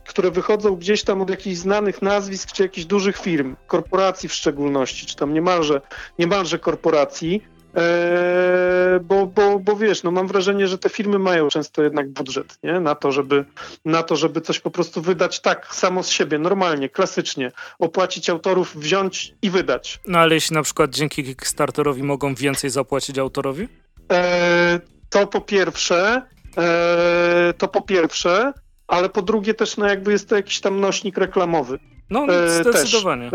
które 0.06 0.30
wychodzą 0.30 0.76
gdzieś 0.76 1.04
tam 1.04 1.22
od 1.22 1.30
jakichś 1.30 1.56
znanych 1.56 2.02
nazwisk, 2.02 2.52
czy 2.52 2.62
jakichś 2.62 2.86
dużych 2.86 3.18
firm, 3.18 3.56
korporacji 3.66 4.28
w 4.28 4.34
szczególności, 4.34 5.06
czy 5.06 5.16
tam 5.16 5.34
niemalże, 5.34 5.80
niemalże 6.18 6.58
korporacji, 6.58 7.42
Eee, 7.76 9.00
bo, 9.00 9.26
bo, 9.26 9.58
bo 9.58 9.76
wiesz, 9.76 10.02
no 10.02 10.10
mam 10.10 10.28
wrażenie, 10.28 10.68
że 10.68 10.78
te 10.78 10.88
firmy 10.88 11.18
mają 11.18 11.48
często 11.48 11.82
jednak 11.82 12.10
budżet 12.10 12.58
nie? 12.62 12.80
Na, 12.80 12.94
to, 12.94 13.12
żeby, 13.12 13.44
na 13.84 14.02
to, 14.02 14.16
żeby 14.16 14.40
coś 14.40 14.60
po 14.60 14.70
prostu 14.70 15.02
wydać 15.02 15.40
tak 15.40 15.74
samo 15.74 16.02
z 16.02 16.08
siebie, 16.08 16.38
normalnie, 16.38 16.88
klasycznie, 16.88 17.52
opłacić 17.78 18.30
autorów, 18.30 18.76
wziąć 18.76 19.34
i 19.42 19.50
wydać. 19.50 20.00
No 20.06 20.18
ale 20.18 20.34
jeśli 20.34 20.54
na 20.54 20.62
przykład 20.62 20.90
dzięki 20.90 21.24
Kickstarterowi 21.24 22.02
mogą 22.02 22.34
więcej 22.34 22.70
zapłacić 22.70 23.18
autorowi? 23.18 23.68
Eee, 24.08 24.80
to 25.10 25.26
po 25.26 25.40
pierwsze, 25.40 26.22
eee, 26.56 27.54
to 27.54 27.68
po 27.68 27.82
pierwsze, 27.82 28.52
ale 28.88 29.08
po 29.08 29.22
drugie 29.22 29.54
też 29.54 29.76
no 29.76 29.86
jakby 29.86 30.12
jest 30.12 30.28
to 30.28 30.36
jakiś 30.36 30.60
tam 30.60 30.80
nośnik 30.80 31.18
reklamowy. 31.18 31.78
No, 32.10 32.26
e, 32.28 32.50
zdecydowanie. 32.50 33.26
E, 33.26 33.30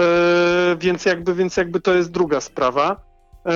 więc, 0.79 1.05
jakby, 1.05 1.35
więc 1.35 1.57
jakby 1.57 1.81
to 1.81 1.93
jest 1.93 2.11
druga 2.11 2.41
sprawa. 2.41 3.01
E, 3.45 3.53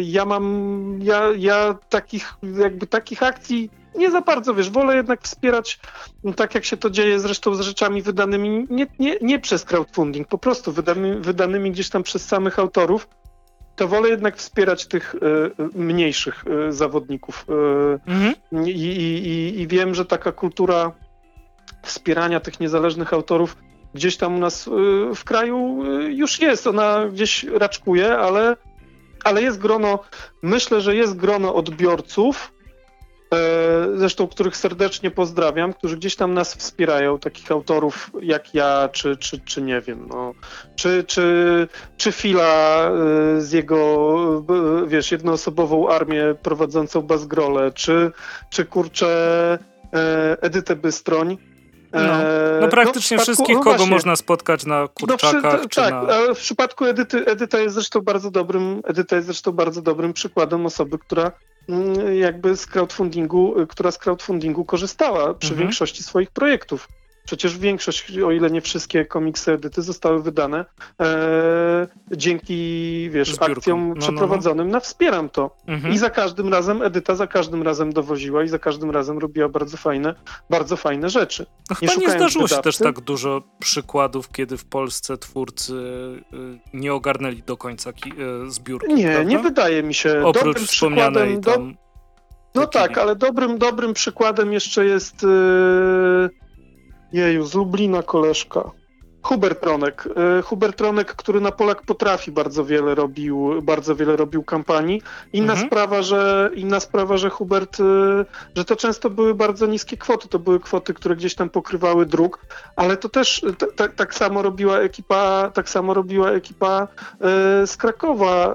ja 0.00 0.24
mam, 0.24 0.98
ja, 1.02 1.22
ja 1.36 1.78
takich, 1.88 2.34
jakby 2.58 2.86
takich 2.86 3.22
akcji 3.22 3.70
nie 3.96 4.10
za 4.10 4.20
bardzo, 4.20 4.54
wiesz, 4.54 4.70
wolę 4.70 4.96
jednak 4.96 5.22
wspierać, 5.22 5.78
no, 6.24 6.32
tak 6.32 6.54
jak 6.54 6.64
się 6.64 6.76
to 6.76 6.90
dzieje 6.90 7.20
zresztą 7.20 7.54
z 7.54 7.60
rzeczami 7.60 8.02
wydanymi 8.02 8.66
nie, 8.70 8.86
nie, 8.98 9.16
nie 9.22 9.38
przez 9.38 9.64
crowdfunding, 9.64 10.28
po 10.28 10.38
prostu 10.38 10.72
wydany, 10.72 11.20
wydanymi 11.20 11.70
gdzieś 11.70 11.90
tam 11.90 12.02
przez 12.02 12.24
samych 12.26 12.58
autorów, 12.58 13.08
to 13.76 13.88
wolę 13.88 14.08
jednak 14.08 14.36
wspierać 14.36 14.86
tych 14.86 15.14
y, 15.14 15.18
mniejszych 15.74 16.44
y, 16.68 16.72
zawodników. 16.72 17.46
Y, 17.48 18.10
mhm. 18.10 18.34
I, 18.66 18.70
i, 18.70 19.60
I, 19.60 19.66
wiem, 19.66 19.94
że 19.94 20.04
taka 20.04 20.32
kultura 20.32 20.92
wspierania 21.82 22.40
tych 22.40 22.60
niezależnych 22.60 23.12
autorów 23.12 23.56
gdzieś 23.94 24.16
tam 24.16 24.36
u 24.36 24.38
nas 24.38 24.68
w 25.14 25.24
kraju 25.24 25.84
już 26.08 26.40
jest. 26.40 26.66
Ona 26.66 27.06
gdzieś 27.12 27.44
raczkuje, 27.44 28.18
ale, 28.18 28.56
ale 29.24 29.42
jest 29.42 29.58
grono, 29.58 29.98
myślę, 30.42 30.80
że 30.80 30.96
jest 30.96 31.16
grono 31.16 31.54
odbiorców, 31.54 32.52
E, 32.55 32.55
zresztą 33.96 34.28
których 34.28 34.56
serdecznie 34.56 35.10
pozdrawiam, 35.10 35.72
którzy 35.72 35.96
gdzieś 35.96 36.16
tam 36.16 36.34
nas 36.34 36.54
wspierają, 36.54 37.18
takich 37.18 37.50
autorów 37.50 38.10
jak 38.22 38.54
ja, 38.54 38.88
czy, 38.92 39.16
czy, 39.16 39.40
czy 39.40 39.62
nie 39.62 39.80
wiem, 39.80 40.06
no, 40.08 40.34
czy, 40.76 41.04
czy, 41.04 41.68
czy 41.96 42.12
Fila 42.12 42.90
e, 42.90 43.40
z 43.40 43.52
jego, 43.52 44.44
e, 44.84 44.86
wiesz, 44.86 45.12
jednoosobową 45.12 45.88
armię 45.88 46.34
prowadzącą 46.42 47.02
Bazgrole, 47.02 47.72
czy, 47.72 48.12
czy 48.50 48.64
kurczę 48.64 49.58
Edytę 50.40 50.76
Bystroń. 50.76 51.38
No, 51.92 52.00
no 52.60 52.68
praktycznie 52.68 53.16
no, 53.16 53.22
wszystkich, 53.22 53.56
no 53.56 53.62
kogo 53.62 53.86
można 53.86 54.16
spotkać 54.16 54.66
na 54.66 54.80
no, 54.80 54.88
kurczakach. 54.88 55.60
No, 55.62 55.68
tak, 55.74 55.92
na... 55.92 56.34
w 56.34 56.38
przypadku 56.38 56.84
Edyty, 56.84 57.26
Edyta 57.26 57.58
jest 57.58 57.74
zresztą 57.74 58.00
bardzo 58.00 58.30
dobrym, 58.30 58.80
Edyta 58.84 59.16
jest 59.16 59.26
zresztą 59.26 59.52
bardzo 59.52 59.82
dobrym 59.82 60.12
przykładem 60.12 60.66
osoby, 60.66 60.98
która 60.98 61.32
jakby 62.20 62.56
z 62.56 62.66
crowdfundingu, 62.66 63.60
y, 63.60 63.66
która 63.66 63.90
z 63.90 63.98
crowdfundingu 63.98 64.64
korzystała 64.64 65.34
przy 65.34 65.50
mhm. 65.50 65.66
większości 65.66 66.02
swoich 66.02 66.30
projektów. 66.30 66.88
Przecież 67.26 67.58
większość, 67.58 68.18
o 68.18 68.30
ile 68.30 68.50
nie 68.50 68.60
wszystkie 68.60 69.04
komiksy 69.04 69.52
edyty 69.52 69.82
zostały 69.82 70.22
wydane 70.22 70.64
e, 71.00 71.86
dzięki, 72.10 73.08
wiesz, 73.12 73.34
akcjom 73.40 73.88
no, 73.88 73.94
przeprowadzonym 73.94 74.66
no, 74.66 74.72
no. 74.72 74.76
na 74.76 74.80
Wspieram 74.80 75.28
to. 75.28 75.56
Mhm. 75.66 75.94
I 75.94 75.98
za 75.98 76.10
każdym 76.10 76.48
razem 76.48 76.82
edyta 76.82 77.14
za 77.14 77.26
każdym 77.26 77.62
razem 77.62 77.92
dowoziła 77.92 78.44
i 78.44 78.48
za 78.48 78.58
każdym 78.58 78.90
razem 78.90 79.18
robiła 79.18 79.48
bardzo 79.48 79.76
fajne, 79.76 80.14
bardzo 80.50 80.76
fajne 80.76 81.10
rzeczy. 81.10 81.46
No, 81.70 81.76
chyba 81.76 81.94
nie, 81.94 81.98
nie 81.98 82.10
zdarzyło 82.10 82.44
wydawcy. 82.44 82.56
się 82.56 82.62
też 82.62 82.78
tak 82.78 83.00
dużo 83.00 83.42
przykładów, 83.58 84.32
kiedy 84.32 84.56
w 84.56 84.64
Polsce 84.64 85.18
twórcy 85.18 85.72
y, 85.74 86.58
nie 86.74 86.94
ogarnęli 86.94 87.42
do 87.42 87.56
końca 87.56 87.90
y, 87.90 88.50
zbiórki. 88.50 88.94
Nie, 88.94 89.04
prawda? 89.04 89.22
nie 89.22 89.38
wydaje 89.38 89.82
mi 89.82 89.94
się. 89.94 90.22
Oprócz 90.24 90.44
dobrym 90.44 90.66
wspomnianej 90.66 91.40
tam... 91.40 91.72
Do... 91.72 91.86
No 92.54 92.66
tak, 92.66 92.98
ale 92.98 93.16
dobrym, 93.16 93.58
dobrym 93.58 93.94
przykładem 93.94 94.52
jeszcze 94.52 94.84
jest... 94.84 95.22
Yy 95.22 96.45
Jeju, 97.12 97.44
z 97.44 97.54
Lublina 97.54 98.02
koleżka. 98.02 98.70
Hubert 99.26 99.64
Ronek. 99.64 100.08
E, 100.38 100.42
Hubert 100.42 100.80
Ronek, 100.80 101.14
który 101.14 101.40
na 101.40 101.52
Polak 101.52 101.82
potrafi 101.82 102.32
bardzo 102.32 102.64
wiele 102.64 102.94
robił, 102.94 103.62
bardzo 103.62 103.96
wiele 103.96 104.16
robił 104.16 104.42
kampanii. 104.42 105.02
Inna 105.32 105.52
mhm. 105.52 105.68
sprawa, 105.68 106.02
że 106.02 106.50
inna 106.54 106.80
sprawa, 106.80 107.16
że 107.16 107.30
Hubert, 107.30 107.80
e, 107.80 107.84
że 108.56 108.64
to 108.64 108.76
często 108.76 109.10
były 109.10 109.34
bardzo 109.34 109.66
niskie 109.66 109.96
kwoty. 109.96 110.28
To 110.28 110.38
były 110.38 110.60
kwoty, 110.60 110.94
które 110.94 111.16
gdzieś 111.16 111.34
tam 111.34 111.50
pokrywały 111.50 112.06
dróg, 112.06 112.46
ale 112.76 112.96
to 112.96 113.08
też 113.08 113.44
tak 113.96 114.14
samo 114.14 114.42
robiła 114.42 114.78
ekipa, 114.78 115.50
tak 115.54 115.68
samo 115.68 115.94
robiła 115.94 116.30
ekipa 116.30 116.88
e, 117.20 117.66
z 117.66 117.76
Krakowa. 117.76 118.54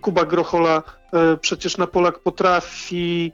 Kuba 0.00 0.24
Grochola 0.24 0.82
przecież 1.40 1.76
na 1.76 1.86
Polak 1.86 2.18
potrafi 2.18 3.32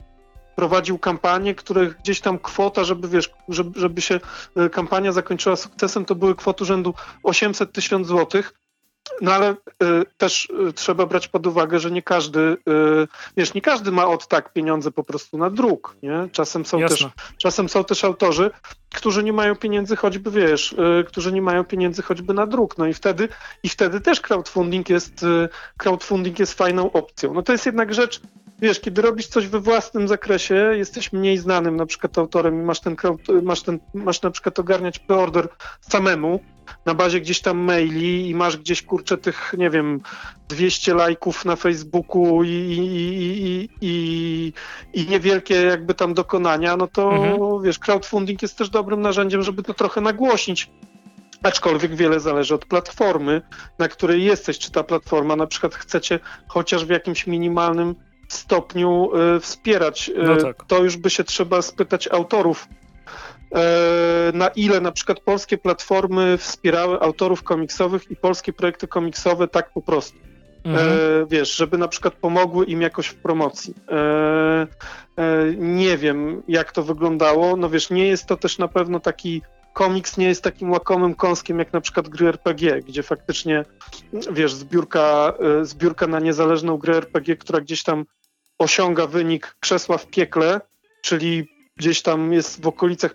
prowadził 0.60 0.98
kampanię, 0.98 1.54
których 1.54 1.96
gdzieś 1.96 2.20
tam 2.20 2.38
kwota, 2.38 2.84
żeby 2.84 3.08
wiesz, 3.08 3.30
żeby, 3.48 3.80
żeby 3.80 4.00
się 4.00 4.20
e, 4.56 4.68
kampania 4.70 5.12
zakończyła 5.12 5.56
sukcesem, 5.56 6.04
to 6.04 6.14
były 6.14 6.34
kwoty 6.34 6.64
rzędu 6.64 6.94
800 7.22 7.72
tysięcy 7.72 8.08
złotych. 8.08 8.59
No 9.20 9.32
ale 9.32 9.50
y, 9.50 9.56
też 10.18 10.48
y, 10.68 10.72
trzeba 10.72 11.06
brać 11.06 11.28
pod 11.28 11.46
uwagę, 11.46 11.78
że 11.78 11.90
nie 11.90 12.02
każdy, 12.02 12.40
y, 12.40 12.56
wiesz, 13.36 13.54
nie 13.54 13.60
każdy 13.60 13.92
ma 13.92 14.06
od 14.06 14.28
tak 14.28 14.52
pieniądze 14.52 14.90
po 14.90 15.04
prostu 15.04 15.38
na 15.38 15.50
druk, 15.50 15.96
nie? 16.02 16.28
Czasem 16.32 16.64
są, 16.64 16.78
też, 16.80 17.06
czasem 17.38 17.68
są 17.68 17.84
też 17.84 18.04
autorzy, 18.04 18.50
którzy 18.94 19.24
nie 19.24 19.32
mają 19.32 19.56
pieniędzy 19.56 19.96
choćby, 19.96 20.30
wiesz, 20.30 20.72
y, 20.72 21.04
którzy 21.04 21.32
nie 21.32 21.42
mają 21.42 21.64
pieniędzy 21.64 22.02
choćby 22.02 22.34
na 22.34 22.46
druk, 22.46 22.78
no 22.78 22.86
i 22.86 22.94
wtedy, 22.94 23.28
i 23.62 23.68
wtedy 23.68 24.00
też 24.00 24.20
crowdfunding 24.20 24.88
jest, 24.88 25.22
y, 25.22 25.48
crowdfunding 25.78 26.38
jest 26.38 26.54
fajną 26.54 26.92
opcją. 26.92 27.34
No 27.34 27.42
to 27.42 27.52
jest 27.52 27.66
jednak 27.66 27.94
rzecz, 27.94 28.20
wiesz, 28.58 28.80
kiedy 28.80 29.02
robisz 29.02 29.26
coś 29.26 29.46
we 29.46 29.60
własnym 29.60 30.08
zakresie, 30.08 30.54
jesteś 30.54 31.12
mniej 31.12 31.38
znanym 31.38 31.76
na 31.76 31.86
przykład 31.86 32.18
autorem 32.18 32.60
i 32.62 32.64
masz 32.64 32.80
ten, 32.80 32.96
masz 33.42 33.62
ten, 33.62 33.78
masz 33.94 34.22
na 34.22 34.30
przykład 34.30 34.58
ogarniać 34.58 34.98
preorder 34.98 35.48
samemu, 35.80 36.40
na 36.86 36.94
bazie 36.94 37.20
gdzieś 37.20 37.40
tam 37.40 37.58
maili 37.58 38.28
i 38.28 38.34
masz 38.34 38.56
gdzieś, 38.56 38.82
kurczę, 38.82 39.18
tych, 39.18 39.54
nie 39.58 39.70
wiem, 39.70 40.00
200 40.48 40.94
lajków 40.94 41.44
na 41.44 41.56
Facebooku 41.56 42.44
i, 42.44 42.48
i, 42.48 43.68
i, 43.80 44.52
i, 44.92 45.06
niewielkie 45.06 45.54
jakby 45.54 45.94
tam 45.94 46.14
dokonania, 46.14 46.76
no 46.76 46.86
to 46.86 47.12
mhm. 47.12 47.62
wiesz, 47.62 47.78
crowdfunding 47.78 48.42
jest 48.42 48.58
też 48.58 48.70
dobrym 48.70 49.00
narzędziem, 49.00 49.42
żeby 49.42 49.62
to 49.62 49.74
trochę 49.74 50.00
nagłośnić. 50.00 50.70
Aczkolwiek 51.42 51.96
wiele 51.96 52.20
zależy 52.20 52.54
od 52.54 52.66
platformy, 52.66 53.42
na 53.78 53.88
której 53.88 54.24
jesteś. 54.24 54.58
Czy 54.58 54.70
ta 54.70 54.84
platforma 54.84 55.36
na 55.36 55.46
przykład 55.46 55.74
chcecie 55.74 56.20
chociaż 56.48 56.84
w 56.84 56.90
jakimś 56.90 57.26
minimalnym 57.26 57.94
stopniu 58.28 59.10
y, 59.36 59.40
wspierać. 59.40 60.08
Y, 60.08 60.22
no 60.22 60.36
tak. 60.36 60.64
To 60.64 60.84
już 60.84 60.96
by 60.96 61.10
się 61.10 61.24
trzeba 61.24 61.62
spytać 61.62 62.08
autorów 62.08 62.68
na 64.32 64.48
ile 64.48 64.80
na 64.80 64.92
przykład 64.92 65.20
polskie 65.20 65.58
platformy 65.58 66.38
wspierały 66.38 67.00
autorów 67.00 67.42
komiksowych 67.42 68.10
i 68.10 68.16
polskie 68.16 68.52
projekty 68.52 68.88
komiksowe 68.88 69.48
tak 69.48 69.72
po 69.72 69.82
prostu. 69.82 70.18
E, 70.64 70.68
mhm. 70.68 70.88
E, 70.88 71.26
wiesz, 71.26 71.56
żeby 71.56 71.78
na 71.78 71.88
przykład 71.88 72.14
pomogły 72.14 72.64
im 72.64 72.82
jakoś 72.82 73.06
w 73.06 73.14
promocji. 73.14 73.74
E, 73.88 73.96
e, 73.96 74.66
nie 75.56 75.96
wiem, 75.98 76.42
jak 76.48 76.72
to 76.72 76.82
wyglądało. 76.82 77.56
No 77.56 77.70
wiesz, 77.70 77.90
nie 77.90 78.06
jest 78.06 78.26
to 78.26 78.36
też 78.36 78.58
na 78.58 78.68
pewno 78.68 79.00
taki 79.00 79.42
komiks 79.72 80.16
nie 80.16 80.26
jest 80.26 80.42
takim 80.42 80.70
łakomym 80.70 81.14
kąskiem 81.14 81.58
jak 81.58 81.72
na 81.72 81.80
przykład 81.80 82.08
gry 82.08 82.28
RPG, 82.28 82.82
gdzie 82.82 83.02
faktycznie, 83.02 83.64
wiesz, 84.32 84.54
zbiórka, 84.54 85.32
e, 85.60 85.64
zbiórka 85.64 86.06
na 86.06 86.20
niezależną 86.20 86.76
grę 86.76 86.96
RPG, 86.96 87.36
która 87.36 87.60
gdzieś 87.60 87.82
tam 87.82 88.04
osiąga 88.58 89.06
wynik 89.06 89.56
krzesła 89.60 89.98
w 89.98 90.06
piekle, 90.06 90.60
czyli 91.02 91.48
gdzieś 91.80 92.02
tam 92.02 92.32
jest 92.32 92.62
w 92.62 92.66
okolicach, 92.66 93.14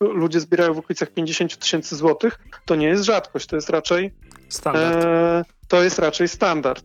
ludzie 0.00 0.40
zbierają 0.40 0.74
w 0.74 0.78
okolicach 0.78 1.10
50 1.10 1.58
tysięcy 1.58 1.96
złotych, 1.96 2.38
to 2.64 2.74
nie 2.74 2.86
jest 2.86 3.04
rzadkość, 3.04 3.46
to 3.46 3.56
jest 3.56 3.70
raczej 3.70 4.10
standard. 4.48 5.04
E, 5.04 5.44
to 5.68 5.82
jest 5.82 5.98
raczej 5.98 6.28
standard. 6.28 6.84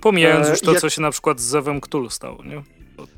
Pomijając 0.00 0.46
e, 0.46 0.50
już 0.50 0.60
to, 0.60 0.72
jak... 0.72 0.80
co 0.80 0.90
się 0.90 1.02
na 1.02 1.10
przykład 1.10 1.40
z 1.40 1.42
Zewem 1.42 1.80
Cthulhu 1.80 2.10
stało, 2.10 2.44
nie? 2.44 2.62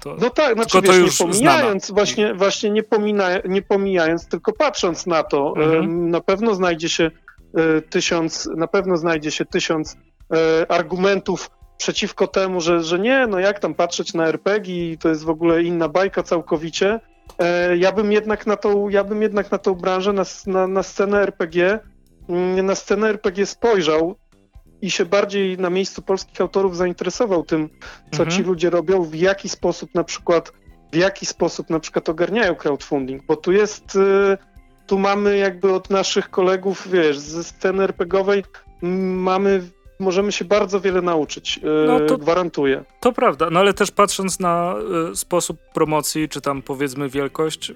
To, 0.00 0.16
no 0.20 0.30
tak, 0.30 0.54
znaczy 0.54 0.80
wiesz, 0.82 1.20
nie 1.20 1.26
pomijając, 1.26 1.90
właśnie, 1.90 2.34
właśnie 2.34 2.70
nie, 2.70 2.82
pomina, 2.82 3.28
nie 3.48 3.62
pomijając, 3.62 4.28
tylko 4.28 4.52
patrząc 4.52 5.06
na 5.06 5.22
to, 5.22 5.54
mhm. 5.56 6.10
na 6.10 6.20
pewno 6.20 6.54
znajdzie 6.54 6.88
się 6.88 7.10
e, 7.54 7.82
tysiąc, 7.82 8.48
na 8.56 8.66
pewno 8.66 8.96
znajdzie 8.96 9.30
się 9.30 9.44
tysiąc 9.44 9.96
e, 10.32 10.70
argumentów 10.70 11.50
przeciwko 11.78 12.26
temu, 12.26 12.60
że, 12.60 12.82
że 12.82 12.98
nie, 12.98 13.26
no 13.26 13.38
jak 13.38 13.58
tam 13.58 13.74
patrzeć 13.74 14.14
na 14.14 14.26
RPG, 14.26 14.96
to 14.96 15.08
jest 15.08 15.24
w 15.24 15.30
ogóle 15.30 15.62
inna 15.62 15.88
bajka 15.88 16.22
całkowicie, 16.22 17.00
E, 17.00 17.09
ja 17.76 17.92
bym 17.92 18.12
jednak 18.12 18.46
na 18.46 18.56
tą, 18.56 18.88
ja 18.88 19.04
bym 19.04 19.22
jednak 19.22 19.50
na 19.50 19.58
tą 19.58 19.74
branżę, 19.74 20.12
na, 20.12 20.24
na, 20.46 20.66
na 20.66 20.82
scenę 20.82 21.20
RPG, 21.20 21.78
mm, 22.28 22.66
na 22.66 22.74
scenę 22.74 23.08
RPG 23.08 23.46
spojrzał 23.46 24.16
i 24.82 24.90
się 24.90 25.04
bardziej 25.04 25.58
na 25.58 25.70
miejscu 25.70 26.02
polskich 26.02 26.40
autorów 26.40 26.76
zainteresował 26.76 27.42
tym, 27.42 27.68
co 28.12 28.22
mhm. 28.22 28.30
ci 28.30 28.42
ludzie 28.42 28.70
robią, 28.70 29.02
w 29.02 29.14
jaki 29.14 29.48
sposób 29.48 29.94
na 29.94 30.04
przykład, 30.04 30.52
w 30.92 30.96
jaki 30.96 31.26
sposób 31.26 31.70
na 31.70 31.80
przykład 31.80 32.08
ogarniają 32.08 32.54
crowdfunding, 32.54 33.26
bo 33.26 33.36
tu 33.36 33.52
jest, 33.52 33.96
y, 33.96 34.38
tu 34.86 34.98
mamy 34.98 35.38
jakby 35.38 35.72
od 35.72 35.90
naszych 35.90 36.30
kolegów, 36.30 36.88
wiesz, 36.90 37.18
ze 37.18 37.44
sceny 37.44 37.82
RPGowej 37.82 38.44
mamy 38.82 39.62
możemy 40.00 40.32
się 40.32 40.44
bardzo 40.44 40.80
wiele 40.80 41.02
nauczyć, 41.02 41.60
e, 41.62 41.86
no 41.86 42.00
to, 42.00 42.18
gwarantuję. 42.18 42.84
To 43.00 43.12
prawda, 43.12 43.50
no 43.50 43.60
ale 43.60 43.74
też 43.74 43.90
patrząc 43.90 44.40
na 44.40 44.74
y, 45.12 45.16
sposób 45.16 45.60
promocji, 45.74 46.28
czy 46.28 46.40
tam 46.40 46.62
powiedzmy 46.62 47.08
wielkość, 47.08 47.72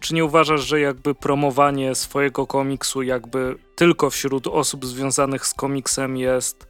czy 0.00 0.14
nie 0.14 0.24
uważasz, 0.24 0.60
że 0.60 0.80
jakby 0.80 1.14
promowanie 1.14 1.94
swojego 1.94 2.46
komiksu 2.46 3.02
jakby 3.02 3.56
tylko 3.76 4.10
wśród 4.10 4.46
osób 4.46 4.86
związanych 4.86 5.46
z 5.46 5.54
komiksem 5.54 6.16
jest 6.16 6.66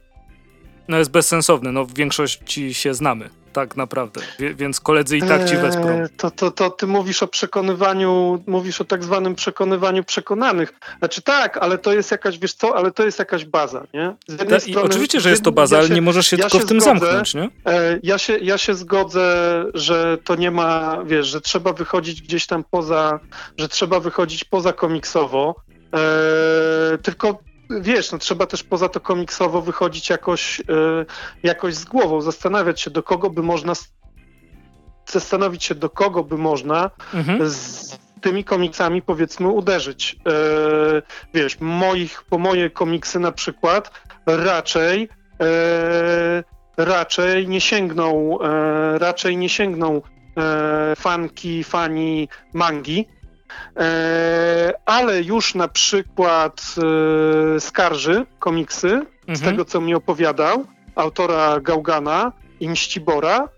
no 0.87 0.97
jest 0.97 1.11
bezsensowne, 1.11 1.71
no 1.71 1.85
w 1.85 1.93
większości 1.93 2.73
się 2.73 2.93
znamy 2.93 3.29
tak 3.55 3.75
naprawdę, 3.75 4.21
więc 4.39 4.79
koledzy 4.79 5.17
i 5.17 5.21
tak 5.21 5.49
ci 5.49 5.57
wesprą. 5.57 5.89
Eee, 5.89 6.09
to, 6.17 6.31
to, 6.31 6.51
to 6.51 6.69
ty 6.69 6.87
mówisz 6.87 7.23
o 7.23 7.27
przekonywaniu, 7.27 8.43
mówisz 8.47 8.81
o 8.81 8.85
tak 8.85 9.03
zwanym 9.03 9.35
przekonywaniu 9.35 10.03
przekonanych. 10.03 10.73
Znaczy 10.99 11.21
tak, 11.21 11.57
ale 11.57 11.77
to 11.77 11.93
jest 11.93 12.11
jakaś, 12.11 12.39
wiesz 12.39 12.53
co, 12.53 12.77
ale 12.77 12.91
to 12.91 13.05
jest 13.05 13.19
jakaś 13.19 13.45
baza, 13.45 13.83
nie? 13.93 14.15
Ta, 14.49 14.59
strony, 14.59 14.81
oczywiście, 14.81 15.19
że 15.19 15.29
jest 15.29 15.43
to 15.43 15.51
baza, 15.51 15.75
ja 15.75 15.81
ale 15.83 15.95
nie 15.95 16.01
możesz 16.01 16.27
się 16.27 16.37
ja 16.37 16.43
tylko 16.43 16.57
się 16.57 16.65
w 16.65 16.67
tym 16.67 16.81
zgodzę, 16.81 16.99
zamknąć, 16.99 17.33
nie? 17.33 17.49
E, 17.65 17.99
ja 18.03 18.17
się, 18.17 18.37
ja 18.37 18.57
się 18.57 18.75
zgodzę, 18.75 19.65
że 19.73 20.17
to 20.23 20.35
nie 20.35 20.51
ma, 20.51 21.03
wiesz, 21.05 21.27
że 21.27 21.41
trzeba 21.41 21.73
wychodzić 21.73 22.21
gdzieś 22.21 22.45
tam 22.45 22.63
poza, 22.71 23.19
że 23.57 23.69
trzeba 23.69 23.99
wychodzić 23.99 24.43
poza 24.43 24.73
komiksowo, 24.73 25.55
e, 25.93 26.97
tylko 26.97 27.39
wiesz, 27.69 28.11
no 28.11 28.17
trzeba 28.17 28.45
też 28.45 28.63
poza 28.63 28.89
to 28.89 28.99
komiksowo 28.99 29.61
wychodzić 29.61 30.09
jakoś, 30.09 30.59
yy, 30.59 31.05
jakoś 31.43 31.75
z 31.75 31.85
głową, 31.85 32.21
zastanawiać 32.21 32.81
się, 32.81 32.91
do 32.91 33.03
kogo 33.03 33.29
by 33.29 33.43
można, 33.43 33.73
zastanowić 35.09 35.63
się, 35.63 35.75
do 35.75 35.89
kogo 35.89 36.23
by 36.23 36.37
można 36.37 36.91
mhm. 37.13 37.49
z 37.49 37.97
tymi 38.21 38.43
komiksami 38.43 39.01
powiedzmy 39.01 39.47
uderzyć. 39.47 40.15
Yy, 40.25 41.01
wiesz, 41.33 41.59
moich, 41.59 42.23
po 42.23 42.37
moje 42.37 42.69
komiksy 42.69 43.19
na 43.19 43.31
przykład 43.31 43.91
raczej 44.25 45.09
yy, 45.39 46.43
raczej 46.77 47.47
nie 47.47 47.61
sięgną 47.61 48.37
raczej 48.97 49.37
nie 49.37 49.49
sięgną 49.49 50.01
fanki, 50.95 51.63
fani 51.63 52.29
mangi, 52.53 53.07
ale 54.85 55.21
już 55.21 55.55
na 55.55 55.67
przykład 55.67 56.75
e, 57.55 57.59
Skarży 57.59 58.25
komiksy, 58.39 58.87
mhm. 58.87 59.35
z 59.35 59.41
tego 59.41 59.65
co 59.65 59.81
mi 59.81 59.95
opowiadał, 59.95 60.65
autora 60.95 61.59
Gaugana 61.59 62.31
i 62.59 62.69
Mścibora, 62.69 63.49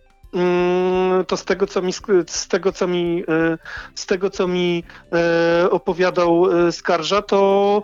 to 1.27 1.37
z 1.37 1.45
tego, 1.45 1.67
co 1.67 1.81
mi, 1.81 1.93
z 2.27 2.47
tego, 2.47 2.71
co 2.71 2.87
mi, 2.87 3.23
e, 3.27 3.57
z 3.95 4.05
tego, 4.05 4.29
co 4.29 4.47
mi 4.47 4.83
e, 5.13 5.69
opowiadał 5.69 6.67
e, 6.67 6.71
Skarża, 6.71 7.21
to 7.21 7.81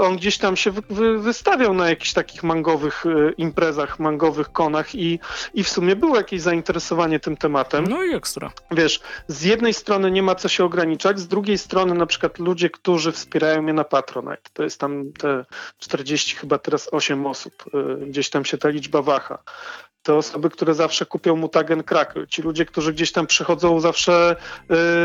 on 0.00 0.16
gdzieś 0.16 0.38
tam 0.38 0.56
się 0.56 0.70
wystawiał 1.18 1.74
na 1.74 1.88
jakichś 1.88 2.12
takich 2.12 2.42
mangowych 2.42 3.04
imprezach, 3.36 3.98
mangowych 3.98 4.52
konach 4.52 4.94
i, 4.94 5.18
i 5.54 5.64
w 5.64 5.68
sumie 5.68 5.96
było 5.96 6.16
jakieś 6.16 6.40
zainteresowanie 6.40 7.20
tym 7.20 7.36
tematem. 7.36 7.86
No 7.86 8.04
i 8.04 8.14
ekstra. 8.14 8.52
Wiesz, 8.70 9.00
z 9.28 9.42
jednej 9.42 9.74
strony 9.74 10.10
nie 10.10 10.22
ma 10.22 10.34
co 10.34 10.48
się 10.48 10.64
ograniczać, 10.64 11.20
z 11.20 11.28
drugiej 11.28 11.58
strony 11.58 11.94
na 11.94 12.06
przykład 12.06 12.38
ludzie, 12.38 12.70
którzy 12.70 13.12
wspierają 13.12 13.62
mnie 13.62 13.72
na 13.72 13.84
Patronite, 13.84 14.50
to 14.52 14.62
jest 14.62 14.80
tam 14.80 15.12
te 15.12 15.44
40 15.78 16.36
chyba 16.36 16.58
teraz 16.58 16.88
8 16.92 17.26
osób, 17.26 17.64
gdzieś 18.06 18.30
tam 18.30 18.44
się 18.44 18.58
ta 18.58 18.68
liczba 18.68 19.02
waha 19.02 19.38
te 20.02 20.14
osoby, 20.14 20.50
które 20.50 20.74
zawsze 20.74 21.06
kupią 21.06 21.36
mutagen 21.36 21.82
crackle. 21.82 22.26
Ci 22.26 22.42
ludzie, 22.42 22.64
którzy 22.64 22.92
gdzieś 22.92 23.12
tam 23.12 23.26
przychodzą 23.26 23.80
zawsze 23.80 24.36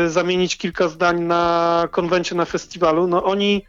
y, 0.06 0.10
zamienić 0.10 0.56
kilka 0.56 0.88
zdań 0.88 1.20
na 1.20 1.84
konwencie, 1.90 2.34
na 2.34 2.44
festiwalu, 2.44 3.06
no 3.06 3.24
oni 3.24 3.64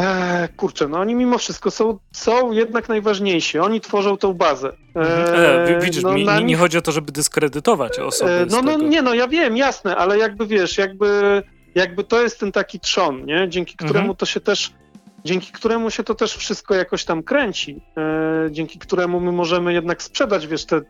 e, 0.00 0.48
kurczę, 0.56 0.88
no 0.88 0.98
oni 0.98 1.14
mimo 1.14 1.38
wszystko 1.38 1.70
są, 1.70 1.98
są 2.12 2.52
jednak 2.52 2.88
najważniejsi. 2.88 3.58
Oni 3.58 3.80
tworzą 3.80 4.16
tą 4.16 4.34
bazę. 4.34 4.76
E, 4.96 5.76
e, 5.76 5.80
widzisz, 5.80 6.02
no, 6.02 6.12
mi, 6.12 6.26
mi 6.26 6.44
nie 6.44 6.56
chodzi 6.56 6.78
o 6.78 6.82
to, 6.82 6.92
żeby 6.92 7.12
dyskredytować 7.12 7.98
osoby. 7.98 8.30
E, 8.30 8.46
no, 8.46 8.62
no 8.62 8.78
nie, 8.78 9.02
no 9.02 9.14
ja 9.14 9.28
wiem, 9.28 9.56
jasne, 9.56 9.96
ale 9.96 10.18
jakby 10.18 10.46
wiesz, 10.46 10.78
jakby, 10.78 11.42
jakby 11.74 12.04
to 12.04 12.22
jest 12.22 12.40
ten 12.40 12.52
taki 12.52 12.80
trzon, 12.80 13.24
nie? 13.24 13.48
dzięki 13.48 13.76
któremu 13.76 13.98
mhm. 13.98 14.16
to 14.16 14.26
się 14.26 14.40
też 14.40 14.72
dzięki 15.24 15.52
któremu 15.52 15.90
się 15.90 16.04
to 16.04 16.14
też 16.14 16.36
wszystko 16.36 16.74
jakoś 16.74 17.04
tam 17.04 17.22
kręci, 17.22 17.82
e, 17.96 18.48
dzięki 18.50 18.78
któremu 18.78 19.20
my 19.20 19.32
możemy 19.32 19.72
jednak 19.72 20.02
sprzedać, 20.02 20.46
wiesz, 20.46 20.64
te 20.64 20.80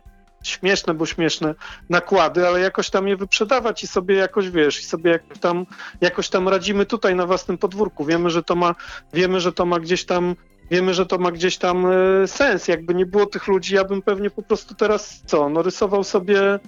śmieszne, 0.43 0.93
bo 0.93 1.05
śmieszne 1.05 1.55
nakłady, 1.89 2.47
ale 2.47 2.59
jakoś 2.59 2.89
tam 2.89 3.07
je 3.07 3.17
wyprzedawać 3.17 3.83
i 3.83 3.87
sobie 3.87 4.15
jakoś, 4.15 4.49
wiesz, 4.49 4.79
i 4.79 4.83
sobie 4.83 5.11
jakoś 5.11 5.39
tam, 5.39 5.65
jakoś 6.01 6.29
tam 6.29 6.49
radzimy 6.49 6.85
tutaj 6.85 7.15
na 7.15 7.25
własnym 7.25 7.57
podwórku. 7.57 8.05
Wiemy, 8.05 8.29
że 8.29 8.43
to 8.43 8.55
ma, 8.55 8.75
wiemy, 9.13 9.39
że 9.39 9.53
to 9.53 9.65
ma 9.65 9.79
gdzieś 9.79 10.05
tam 10.05 10.35
wiemy, 10.71 10.93
że 10.93 11.05
to 11.05 11.17
ma 11.17 11.31
gdzieś 11.31 11.57
tam 11.57 11.85
e, 11.85 12.27
sens. 12.27 12.67
Jakby 12.67 12.93
nie 12.93 13.05
było 13.05 13.25
tych 13.25 13.47
ludzi, 13.47 13.75
ja 13.75 13.83
bym 13.83 14.01
pewnie 14.01 14.29
po 14.29 14.41
prostu 14.41 14.75
teraz 14.75 15.21
co, 15.25 15.49
no 15.49 15.61
rysował 15.61 16.03
sobie 16.03 16.59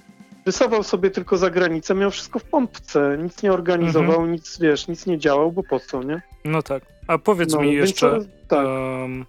rysował 0.47 0.83
sobie 0.83 1.11
tylko 1.11 1.37
za 1.37 1.49
granicę, 1.49 1.95
miał 1.95 2.11
wszystko 2.11 2.39
w 2.39 2.43
pompce, 2.43 3.17
nic 3.23 3.43
nie 3.43 3.53
organizował, 3.53 4.15
mhm. 4.15 4.31
nic, 4.31 4.59
wiesz, 4.59 4.87
nic 4.87 5.05
nie 5.05 5.17
działał, 5.17 5.51
bo 5.51 5.63
po 5.63 5.79
co, 5.79 6.03
nie? 6.03 6.21
No 6.45 6.61
tak. 6.61 6.83
A 7.07 7.17
powiedz 7.17 7.53
no, 7.53 7.61
mi 7.61 7.73
jeszcze, 7.73 8.09
to, 8.09 8.25
tak. 8.47 8.65
um, 8.65 9.25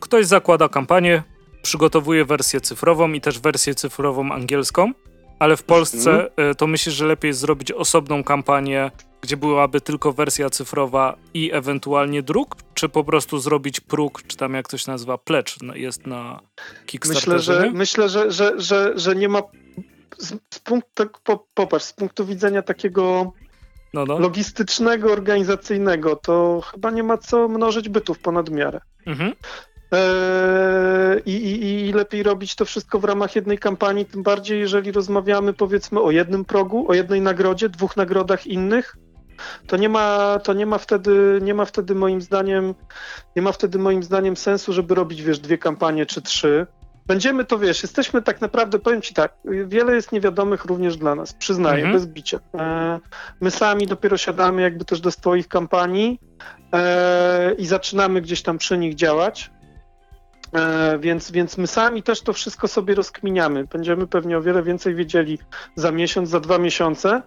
ktoś 0.00 0.26
zakłada 0.26 0.68
kampanię, 0.68 1.22
przygotowuje 1.62 2.24
wersję 2.24 2.60
cyfrową 2.60 3.12
i 3.12 3.20
też 3.20 3.40
wersję 3.40 3.74
cyfrową 3.74 4.32
angielską, 4.32 4.92
ale 5.38 5.56
w 5.56 5.62
Polsce 5.62 6.10
mhm. 6.10 6.54
to 6.54 6.66
myślisz, 6.66 6.94
że 6.94 7.06
lepiej 7.06 7.32
zrobić 7.32 7.72
osobną 7.72 8.24
kampanię, 8.24 8.90
gdzie 9.20 9.36
byłaby 9.36 9.80
tylko 9.80 10.12
wersja 10.12 10.50
cyfrowa 10.50 11.16
i 11.34 11.50
ewentualnie 11.52 12.22
druk, 12.22 12.56
czy 12.74 12.88
po 12.88 13.04
prostu 13.04 13.38
zrobić 13.38 13.80
próg, 13.80 14.22
czy 14.26 14.36
tam 14.36 14.54
jak 14.54 14.68
ktoś 14.68 14.86
nazywa 14.86 15.18
plecz 15.18 15.56
jest 15.74 16.06
na 16.06 16.40
Kickstarterze? 16.86 17.52
Myślę, 17.52 17.64
że, 17.64 17.70
myślę, 17.70 18.08
że, 18.08 18.32
że, 18.32 18.60
że, 18.60 18.92
że 18.96 19.16
nie 19.16 19.28
ma 19.28 19.42
z, 20.18 20.34
z 20.54 20.58
punktu, 20.58 20.90
tak, 20.94 21.18
po, 21.18 21.46
popatrz, 21.54 21.84
z 21.84 21.92
punktu 21.92 22.26
widzenia 22.26 22.62
takiego 22.62 23.32
no, 23.94 24.04
no. 24.04 24.18
logistycznego, 24.18 25.12
organizacyjnego, 25.12 26.16
to 26.16 26.60
chyba 26.72 26.90
nie 26.90 27.02
ma 27.02 27.18
co 27.18 27.48
mnożyć 27.48 27.88
bytów 27.88 28.18
ponad 28.18 28.50
miarę. 28.50 28.80
Mhm. 29.06 29.32
Eee, 29.92 31.22
i, 31.26 31.32
i, 31.32 31.86
I 31.88 31.92
lepiej 31.92 32.22
robić 32.22 32.54
to 32.54 32.64
wszystko 32.64 32.98
w 32.98 33.04
ramach 33.04 33.36
jednej 33.36 33.58
kampanii, 33.58 34.06
tym 34.06 34.22
bardziej 34.22 34.60
jeżeli 34.60 34.92
rozmawiamy 34.92 35.52
powiedzmy 35.52 36.00
o 36.00 36.10
jednym 36.10 36.44
progu, 36.44 36.90
o 36.90 36.94
jednej 36.94 37.20
nagrodzie, 37.20 37.68
dwóch 37.68 37.96
nagrodach 37.96 38.46
innych, 38.46 38.96
to 39.66 39.76
nie 39.76 39.88
ma, 39.88 40.38
to 40.44 40.52
nie 40.52 40.66
ma 40.66 40.78
wtedy, 40.78 41.38
nie 41.42 41.54
ma 41.54 41.64
wtedy 41.64 41.94
moim 41.94 42.22
zdaniem, 42.22 42.74
nie 43.36 43.42
ma 43.42 43.52
wtedy 43.52 43.78
moim 43.78 44.02
zdaniem 44.02 44.36
sensu, 44.36 44.72
żeby 44.72 44.94
robić, 44.94 45.22
wiesz, 45.22 45.38
dwie 45.38 45.58
kampanie 45.58 46.06
czy 46.06 46.22
trzy. 46.22 46.66
Będziemy 47.06 47.44
to, 47.44 47.58
wiesz, 47.58 47.82
jesteśmy 47.82 48.22
tak 48.22 48.40
naprawdę, 48.40 48.78
powiem 48.78 49.02
ci 49.02 49.14
tak, 49.14 49.32
wiele 49.44 49.94
jest 49.94 50.12
niewiadomych 50.12 50.64
również 50.64 50.96
dla 50.96 51.14
nas, 51.14 51.32
przyznaję, 51.32 51.84
mhm. 51.84 51.92
bez 51.92 52.06
bicia. 52.06 52.38
E, 52.54 53.00
my 53.40 53.50
sami 53.50 53.86
dopiero 53.86 54.16
siadamy 54.16 54.62
jakby 54.62 54.84
też 54.84 55.00
do 55.00 55.10
swoich 55.10 55.48
kampanii 55.48 56.20
e, 56.72 57.54
i 57.54 57.66
zaczynamy 57.66 58.20
gdzieś 58.20 58.42
tam 58.42 58.58
przy 58.58 58.78
nich 58.78 58.94
działać. 58.94 59.50
E, 60.52 60.98
więc, 60.98 61.30
więc 61.30 61.58
my 61.58 61.66
sami 61.66 62.02
też 62.02 62.20
to 62.20 62.32
wszystko 62.32 62.68
sobie 62.68 62.94
rozkminiamy. 62.94 63.64
Będziemy 63.64 64.06
pewnie 64.06 64.38
o 64.38 64.42
wiele 64.42 64.62
więcej 64.62 64.94
wiedzieli 64.94 65.38
za 65.76 65.92
miesiąc, 65.92 66.28
za 66.28 66.40
dwa 66.40 66.58
miesiące. 66.58 67.22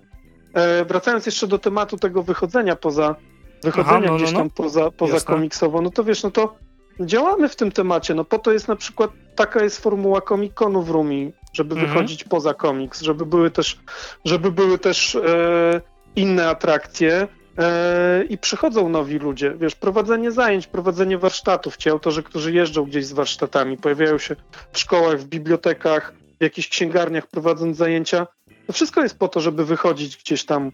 E, 0.53 0.85
wracając 0.85 1.25
jeszcze 1.25 1.47
do 1.47 1.59
tematu 1.59 1.97
tego 1.97 2.23
wychodzenia 2.23 2.75
poza, 2.75 3.15
wychodzenia 3.63 3.97
Aha, 3.97 4.07
no, 4.07 4.15
gdzieś 4.15 4.31
no, 4.31 4.37
tam 4.39 4.47
no. 4.47 4.53
poza, 4.55 4.91
poza 4.91 5.19
komiksowo, 5.19 5.81
no 5.81 5.89
to 5.89 6.03
wiesz, 6.03 6.23
no 6.23 6.31
to 6.31 6.55
działamy 6.99 7.49
w 7.49 7.55
tym 7.55 7.71
temacie. 7.71 8.13
No 8.13 8.25
po 8.25 8.39
to 8.39 8.51
jest 8.51 8.67
na 8.67 8.75
przykład 8.75 9.11
taka 9.35 9.63
jest 9.63 9.81
formuła 9.81 10.21
komikonu 10.21 10.81
w 10.81 10.89
Rumi, 10.89 11.33
żeby 11.53 11.75
mhm. 11.75 11.91
wychodzić 11.91 12.23
poza 12.23 12.53
komiks, 12.53 13.01
żeby 13.01 13.25
były 13.25 13.51
też, 13.51 13.79
żeby 14.25 14.51
były 14.51 14.77
też 14.77 15.15
e, 15.15 15.81
inne 16.15 16.49
atrakcje. 16.49 17.27
E, 17.57 18.23
I 18.23 18.37
przychodzą 18.37 18.89
nowi 18.89 19.19
ludzie, 19.19 19.53
wiesz, 19.57 19.75
prowadzenie 19.75 20.31
zajęć, 20.31 20.67
prowadzenie 20.67 21.17
warsztatów. 21.17 21.77
Ci 21.77 21.89
autorzy, 21.89 22.23
którzy 22.23 22.53
jeżdżą 22.53 22.83
gdzieś 22.83 23.05
z 23.05 23.13
warsztatami, 23.13 23.77
pojawiają 23.77 24.17
się 24.17 24.35
w 24.71 24.79
szkołach, 24.79 25.19
w 25.19 25.25
bibliotekach, 25.25 26.13
w 26.39 26.43
jakichś 26.43 26.67
księgarniach, 26.67 27.27
prowadząc 27.27 27.77
zajęcia. 27.77 28.27
To 28.71 28.75
wszystko 28.75 29.03
jest 29.03 29.19
po 29.19 29.27
to, 29.27 29.39
żeby 29.39 29.65
wychodzić 29.65 30.17
gdzieś 30.17 30.45
tam 30.45 30.71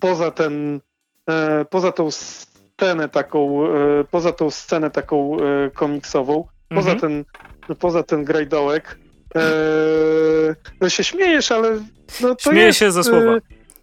poza 0.00 0.30
ten, 0.30 0.80
e, 1.28 1.64
poza 1.64 1.92
tą 1.92 2.10
scenę 2.10 3.08
taką, 3.08 3.66
e, 3.66 4.04
poza 4.10 4.32
tą 4.32 4.50
scenę 4.50 4.90
taką 4.90 5.36
komiksową, 5.74 6.46
poza 6.68 6.92
mhm. 6.92 6.98
ten, 7.00 7.24
poza 7.76 8.02
ten 8.02 8.24
grajdołek. 8.24 8.98
No 10.80 10.88
się 10.88 11.04
śmiejesz, 11.04 11.52
ale 11.52 11.70
no 12.20 12.34
to 12.34 12.50
Śmieję 12.50 12.66
jest, 12.66 12.78
się 12.78 12.92
ze 12.92 13.04
słowa. 13.04 13.38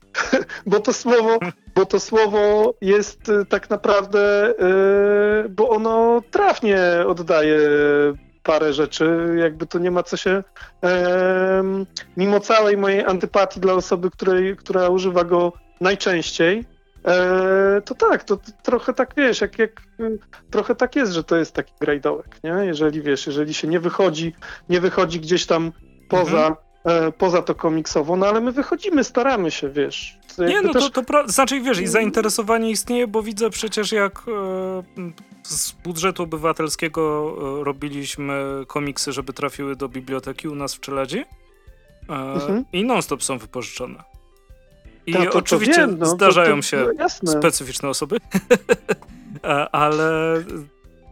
bo 0.65 0.79
to 0.79 0.93
słowo, 0.93 1.39
bo 1.75 1.85
to 1.85 1.99
słowo 1.99 2.73
jest 2.81 3.29
y, 3.29 3.45
tak 3.45 3.69
naprawdę, 3.69 4.53
bo 5.49 5.69
ono 5.69 6.21
trafnie 6.31 6.79
oddaje 7.07 7.59
parę 8.45 8.73
rzeczy, 8.73 9.35
jakby 9.37 9.65
to 9.65 9.79
nie 9.79 9.91
ma 9.91 10.03
co 10.03 10.17
się, 10.17 10.43
yy, 10.83 10.89
mimo 12.17 12.39
całej 12.39 12.77
mojej 12.77 13.05
antypatii 13.05 13.59
dla 13.59 13.73
osoby, 13.73 14.11
której, 14.11 14.55
która 14.55 14.89
używa 14.89 15.23
go 15.23 15.53
najczęściej, 15.81 16.57
yy, 16.57 17.81
to 17.85 17.95
tak, 17.95 18.23
to, 18.23 18.37
to, 18.37 18.51
trochę 18.63 18.93
tak 18.93 19.13
wiesz, 19.17 19.41
jak, 19.41 19.59
jak 19.59 19.81
trochę 20.51 20.75
tak 20.75 20.95
jest, 20.95 21.11
że 21.11 21.23
to 21.23 21.35
jest 21.35 21.53
taki 21.53 21.73
grajdołek, 21.81 22.43
nie? 22.43 22.49
Jeżeli 22.65 23.01
wiesz, 23.01 23.27
jeżeli 23.27 23.53
się 23.53 23.67
nie 23.67 23.79
wychodzi, 23.79 24.35
nie 24.69 24.81
wychodzi 24.81 25.19
gdzieś 25.19 25.45
tam 25.45 25.71
poza, 26.09 26.47
mhm. 26.47 26.55
E, 26.85 27.11
poza 27.11 27.41
to 27.41 27.55
komiksowo, 27.55 28.15
no 28.15 28.27
ale 28.27 28.41
my 28.41 28.51
wychodzimy, 28.51 29.03
staramy 29.03 29.51
się, 29.51 29.69
wiesz. 29.69 30.17
Nie, 30.37 30.61
no 30.61 30.73
też... 30.73 30.83
to, 30.83 30.89
to 30.89 31.03
pra... 31.03 31.27
znaczy, 31.27 31.61
wiesz, 31.61 31.79
i 31.79 31.87
zainteresowanie 31.87 32.69
istnieje, 32.69 33.07
bo 33.07 33.23
widzę 33.23 33.49
przecież 33.49 33.91
jak 33.91 34.21
e, 34.27 34.83
z 35.47 35.71
budżetu 35.71 36.23
obywatelskiego 36.23 37.35
e, 37.61 37.63
robiliśmy 37.63 38.63
komiksy, 38.67 39.11
żeby 39.11 39.33
trafiły 39.33 39.75
do 39.75 39.89
biblioteki 39.89 40.47
u 40.47 40.55
nas 40.55 40.75
w 40.75 40.79
Czeladzi 40.79 41.19
e, 41.19 42.13
mhm. 42.13 42.65
i 42.73 42.83
non-stop 42.83 43.23
są 43.23 43.37
wypożyczone. 43.37 44.03
I 45.05 45.13
Ta, 45.13 45.25
to, 45.25 45.37
oczywiście 45.39 45.81
to 45.81 45.87
wiem, 45.87 45.97
no, 45.99 46.05
zdarzają 46.05 46.55
to, 46.55 46.61
się 46.61 46.87
no, 47.23 47.31
specyficzne 47.31 47.89
osoby, 47.89 48.17
e, 49.43 49.69
ale, 49.69 50.43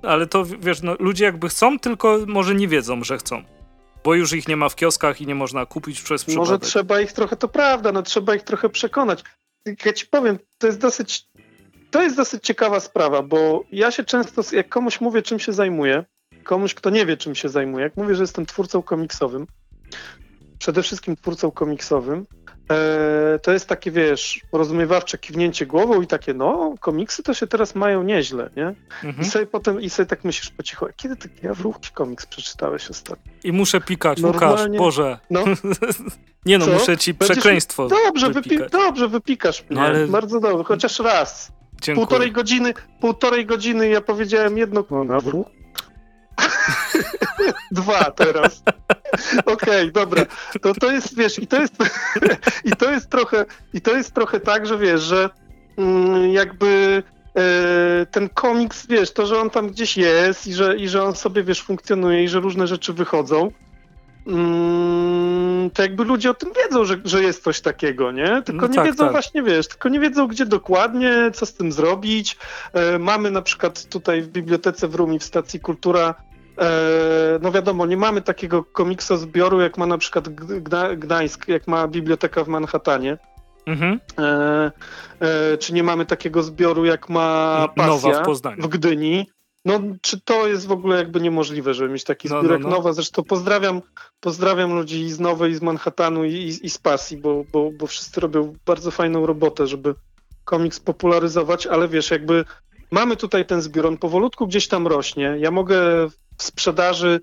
ale 0.03 0.27
to, 0.27 0.45
wiesz, 0.45 0.81
no, 0.81 0.95
ludzie 0.99 1.25
jakby 1.25 1.49
chcą, 1.49 1.79
tylko 1.79 2.19
może 2.27 2.55
nie 2.55 2.67
wiedzą, 2.67 3.03
że 3.03 3.17
chcą. 3.17 3.43
Bo 4.03 4.15
już 4.15 4.33
ich 4.33 4.47
nie 4.47 4.57
ma 4.57 4.69
w 4.69 4.75
kioskach 4.75 5.21
i 5.21 5.27
nie 5.27 5.35
można 5.35 5.65
kupić 5.65 6.01
przez 6.01 6.23
przypadek. 6.23 6.49
Może 6.49 6.59
trzeba 6.59 7.01
ich 7.01 7.13
trochę, 7.13 7.35
to 7.35 7.47
prawda, 7.47 7.91
no 7.91 8.01
trzeba 8.01 8.35
ich 8.35 8.43
trochę 8.43 8.69
przekonać. 8.69 9.23
Ja 9.85 9.93
ci 9.93 10.07
powiem, 10.07 10.39
to 10.57 10.67
jest 10.67 10.79
dosyć, 10.79 11.25
to 11.93 12.01
jest 12.01 12.17
dosyć 12.17 12.43
ciekawa 12.43 12.79
sprawa, 12.79 13.21
bo 13.21 13.63
ja 13.71 13.91
się 13.91 14.03
często, 14.03 14.41
jak 14.51 14.69
komuś 14.69 15.01
mówię, 15.01 15.21
czym 15.21 15.39
się 15.39 15.53
zajmuję, 15.53 16.03
komuś, 16.43 16.73
kto 16.73 16.89
nie 16.89 17.05
wie, 17.05 17.17
czym 17.17 17.35
się 17.35 17.49
zajmuję, 17.49 17.83
jak 17.83 17.97
mówię, 17.97 18.15
że 18.15 18.23
jestem 18.23 18.45
twórcą 18.45 18.81
komiksowym, 18.81 19.47
przede 20.59 20.83
wszystkim 20.83 21.15
twórcą 21.15 21.51
komiksowym, 21.51 22.25
e, 22.71 23.39
to 23.39 23.53
jest 23.53 23.67
takie, 23.67 23.91
wiesz, 23.91 24.41
porozumiewawcze 24.51 25.17
kiwnięcie 25.17 25.65
głową 25.65 26.01
i 26.01 26.07
takie, 26.07 26.33
no, 26.33 26.75
komiksy 26.79 27.23
to 27.23 27.33
się 27.33 27.47
teraz 27.47 27.75
mają 27.75 28.03
nieźle, 28.03 28.49
nie? 28.55 28.67
Mhm. 29.03 29.21
I 29.21 29.25
sobie 29.25 29.45
potem, 29.45 29.81
i 29.81 29.89
sobie 29.89 30.07
tak 30.07 30.23
myślisz 30.23 30.49
po 30.49 30.63
cichu, 30.63 30.85
kiedy 30.95 31.15
taki 31.15 31.45
Jawruchki 31.45 31.89
komiks 31.93 32.25
przeczytałeś 32.25 32.89
ostatnio? 32.89 33.31
I 33.43 33.51
muszę 33.51 33.81
pikać, 33.81 34.21
Normalnie... 34.21 34.63
Łukasz, 34.63 34.77
Boże. 34.77 35.19
No. 35.29 35.43
nie 36.45 36.57
no, 36.57 36.65
Co? 36.65 36.71
muszę 36.71 36.97
ci 36.97 37.13
Będziesz... 37.13 37.37
przekleństwo 37.37 37.87
Dobrze, 37.87 38.29
wypi... 38.29 38.57
dobrze, 38.71 39.07
wypikasz 39.07 39.61
mnie, 39.61 39.79
no, 39.79 39.81
ale... 39.81 40.07
bardzo 40.07 40.39
dobrze, 40.39 40.63
chociaż 40.63 40.99
raz. 40.99 41.51
Dziękuję. 41.83 42.07
Półtorej 42.07 42.31
godziny, 42.31 42.73
półtorej 42.99 43.45
godziny 43.45 43.89
ja 43.89 44.01
powiedziałem 44.01 44.57
jedno, 44.57 44.83
no, 44.91 45.03
Nawruch. 45.03 45.47
Dwa 47.71 48.11
teraz. 48.11 48.63
Okej, 49.45 49.53
okay, 49.53 49.91
dobra. 49.91 50.25
To, 50.61 50.73
to 50.73 50.91
jest, 50.91 51.17
wiesz, 51.17 51.39
i 51.39 51.47
to 51.47 51.61
jest, 51.61 51.75
i 52.71 52.71
to 52.71 52.91
jest 52.91 53.09
trochę, 53.09 53.45
i 53.73 53.81
to 53.81 53.97
jest 53.97 54.13
trochę 54.13 54.39
tak, 54.39 54.67
że 54.67 54.77
wiesz, 54.77 55.01
że 55.01 55.29
mm, 55.77 56.31
jakby 56.31 57.03
e, 57.35 58.05
ten 58.11 58.29
komiks, 58.29 58.87
wiesz, 58.87 59.13
to, 59.13 59.25
że 59.25 59.39
on 59.39 59.49
tam 59.49 59.69
gdzieś 59.69 59.97
jest 59.97 60.47
i 60.47 60.53
że, 60.53 60.77
i 60.77 60.89
że 60.89 61.03
on 61.03 61.15
sobie, 61.15 61.43
wiesz, 61.43 61.61
funkcjonuje 61.61 62.23
i 62.23 62.29
że 62.29 62.39
różne 62.39 62.67
rzeczy 62.67 62.93
wychodzą, 62.93 63.51
mm, 64.27 65.42
to 65.69 65.81
jakby 65.81 66.03
ludzie 66.03 66.31
o 66.31 66.33
tym 66.33 66.49
wiedzą, 66.63 66.85
że, 66.85 66.97
że 67.05 67.23
jest 67.23 67.43
coś 67.43 67.61
takiego, 67.61 68.11
nie? 68.11 68.41
Tylko 68.41 68.61
no 68.61 68.67
nie 68.67 68.75
tak, 68.75 68.85
wiedzą 68.85 69.03
tak. 69.03 69.11
właśnie, 69.11 69.43
wiesz, 69.43 69.67
tylko 69.67 69.89
nie 69.89 69.99
wiedzą, 69.99 70.27
gdzie 70.27 70.45
dokładnie, 70.45 71.31
co 71.33 71.45
z 71.45 71.53
tym 71.53 71.71
zrobić. 71.71 72.37
E, 72.73 72.99
mamy 72.99 73.31
na 73.31 73.41
przykład 73.41 73.85
tutaj 73.85 74.21
w 74.21 74.27
bibliotece 74.27 74.87
w 74.87 74.95
Rumi, 74.95 75.19
w 75.19 75.23
stacji 75.23 75.59
Kultura, 75.59 76.15
E, 76.57 77.39
no 77.41 77.51
wiadomo, 77.51 77.85
nie 77.85 77.97
mamy 77.97 78.21
takiego 78.21 78.65
zbioru, 79.17 79.61
jak 79.61 79.77
ma 79.77 79.85
na 79.85 79.97
przykład 79.97 80.29
Gdańsk, 80.97 81.47
jak 81.47 81.67
ma 81.67 81.87
biblioteka 81.87 82.43
w 82.43 82.47
Manhattanie. 82.47 83.17
Mhm. 83.65 83.99
E, 84.19 84.71
e, 85.19 85.57
czy 85.57 85.73
nie 85.73 85.83
mamy 85.83 86.05
takiego 86.05 86.43
zbioru, 86.43 86.85
jak 86.85 87.09
ma 87.09 87.67
Pasja 87.75 88.23
w, 88.23 88.63
w, 88.63 88.67
Gdyni. 88.67 89.27
No, 89.65 89.79
czy 90.01 90.21
to 90.21 90.47
jest 90.47 90.67
w 90.67 90.71
ogóle 90.71 90.97
jakby 90.97 91.21
niemożliwe, 91.21 91.73
żeby 91.73 91.93
mieć 91.93 92.03
taki 92.03 92.29
no, 92.29 92.39
zbiór 92.39 92.51
no, 92.51 92.69
no. 92.69 92.75
Nowa? 92.75 92.93
Zresztą 92.93 93.23
pozdrawiam, 93.23 93.81
pozdrawiam 94.19 94.73
ludzi 94.73 95.11
z 95.11 95.19
Nowej, 95.19 95.55
z 95.55 95.61
Manhattanu 95.61 96.25
i, 96.25 96.33
i, 96.33 96.65
i 96.65 96.69
z 96.69 96.77
Pasji, 96.77 97.17
bo, 97.17 97.43
bo, 97.51 97.71
bo 97.71 97.87
wszyscy 97.87 98.21
robią 98.21 98.55
bardzo 98.65 98.91
fajną 98.91 99.25
robotę, 99.25 99.67
żeby 99.67 99.95
komiks 100.45 100.79
popularyzować, 100.79 101.67
ale 101.67 101.87
wiesz, 101.87 102.11
jakby 102.11 102.45
mamy 102.91 103.17
tutaj 103.17 103.45
ten 103.45 103.61
zbiór, 103.61 103.87
on 103.87 103.97
powolutku 103.97 104.47
gdzieś 104.47 104.67
tam 104.67 104.87
rośnie. 104.87 105.35
Ja 105.39 105.51
mogę 105.51 106.07
w 106.37 106.43
sprzedaży, 106.43 107.21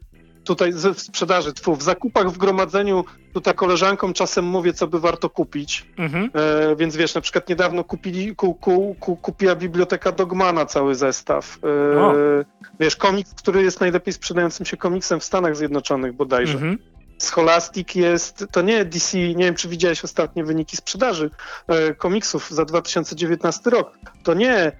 tutaj 0.50 0.72
w 0.72 1.00
sprzedaży, 1.00 1.52
tfu, 1.52 1.76
w 1.76 1.82
zakupach, 1.82 2.30
w 2.30 2.38
gromadzeniu, 2.38 3.04
tutaj 3.32 3.54
koleżankom 3.54 4.12
czasem 4.12 4.44
mówię, 4.44 4.72
co 4.72 4.86
by 4.86 5.00
warto 5.00 5.30
kupić. 5.30 5.86
Mhm. 5.98 6.30
E, 6.34 6.76
więc 6.76 6.96
wiesz, 6.96 7.14
na 7.14 7.20
przykład 7.20 7.48
niedawno 7.48 7.84
kupili, 7.84 8.36
ku, 8.36 8.54
ku, 8.54 8.96
ku, 9.00 9.16
kupiła 9.16 9.54
biblioteka 9.54 10.12
Dogmana 10.12 10.66
cały 10.66 10.94
zestaw. 10.94 11.58
E, 11.64 12.44
wiesz, 12.80 12.96
komiks, 12.96 13.34
który 13.34 13.62
jest 13.62 13.80
najlepiej 13.80 14.12
sprzedającym 14.12 14.66
się 14.66 14.76
komiksem 14.76 15.20
w 15.20 15.24
Stanach 15.24 15.56
Zjednoczonych 15.56 16.12
bodajże. 16.12 16.54
Mhm. 16.54 16.78
Scholastic 17.18 17.94
jest, 17.94 18.44
to 18.52 18.62
nie 18.62 18.84
DC, 18.84 19.18
nie 19.18 19.44
wiem 19.44 19.54
czy 19.54 19.68
widziałeś 19.68 20.04
ostatnie 20.04 20.44
wyniki 20.44 20.76
sprzedaży 20.76 21.30
e, 21.68 21.94
komiksów 21.94 22.50
za 22.50 22.64
2019 22.64 23.70
rok. 23.70 23.98
To 24.22 24.34
nie 24.34 24.72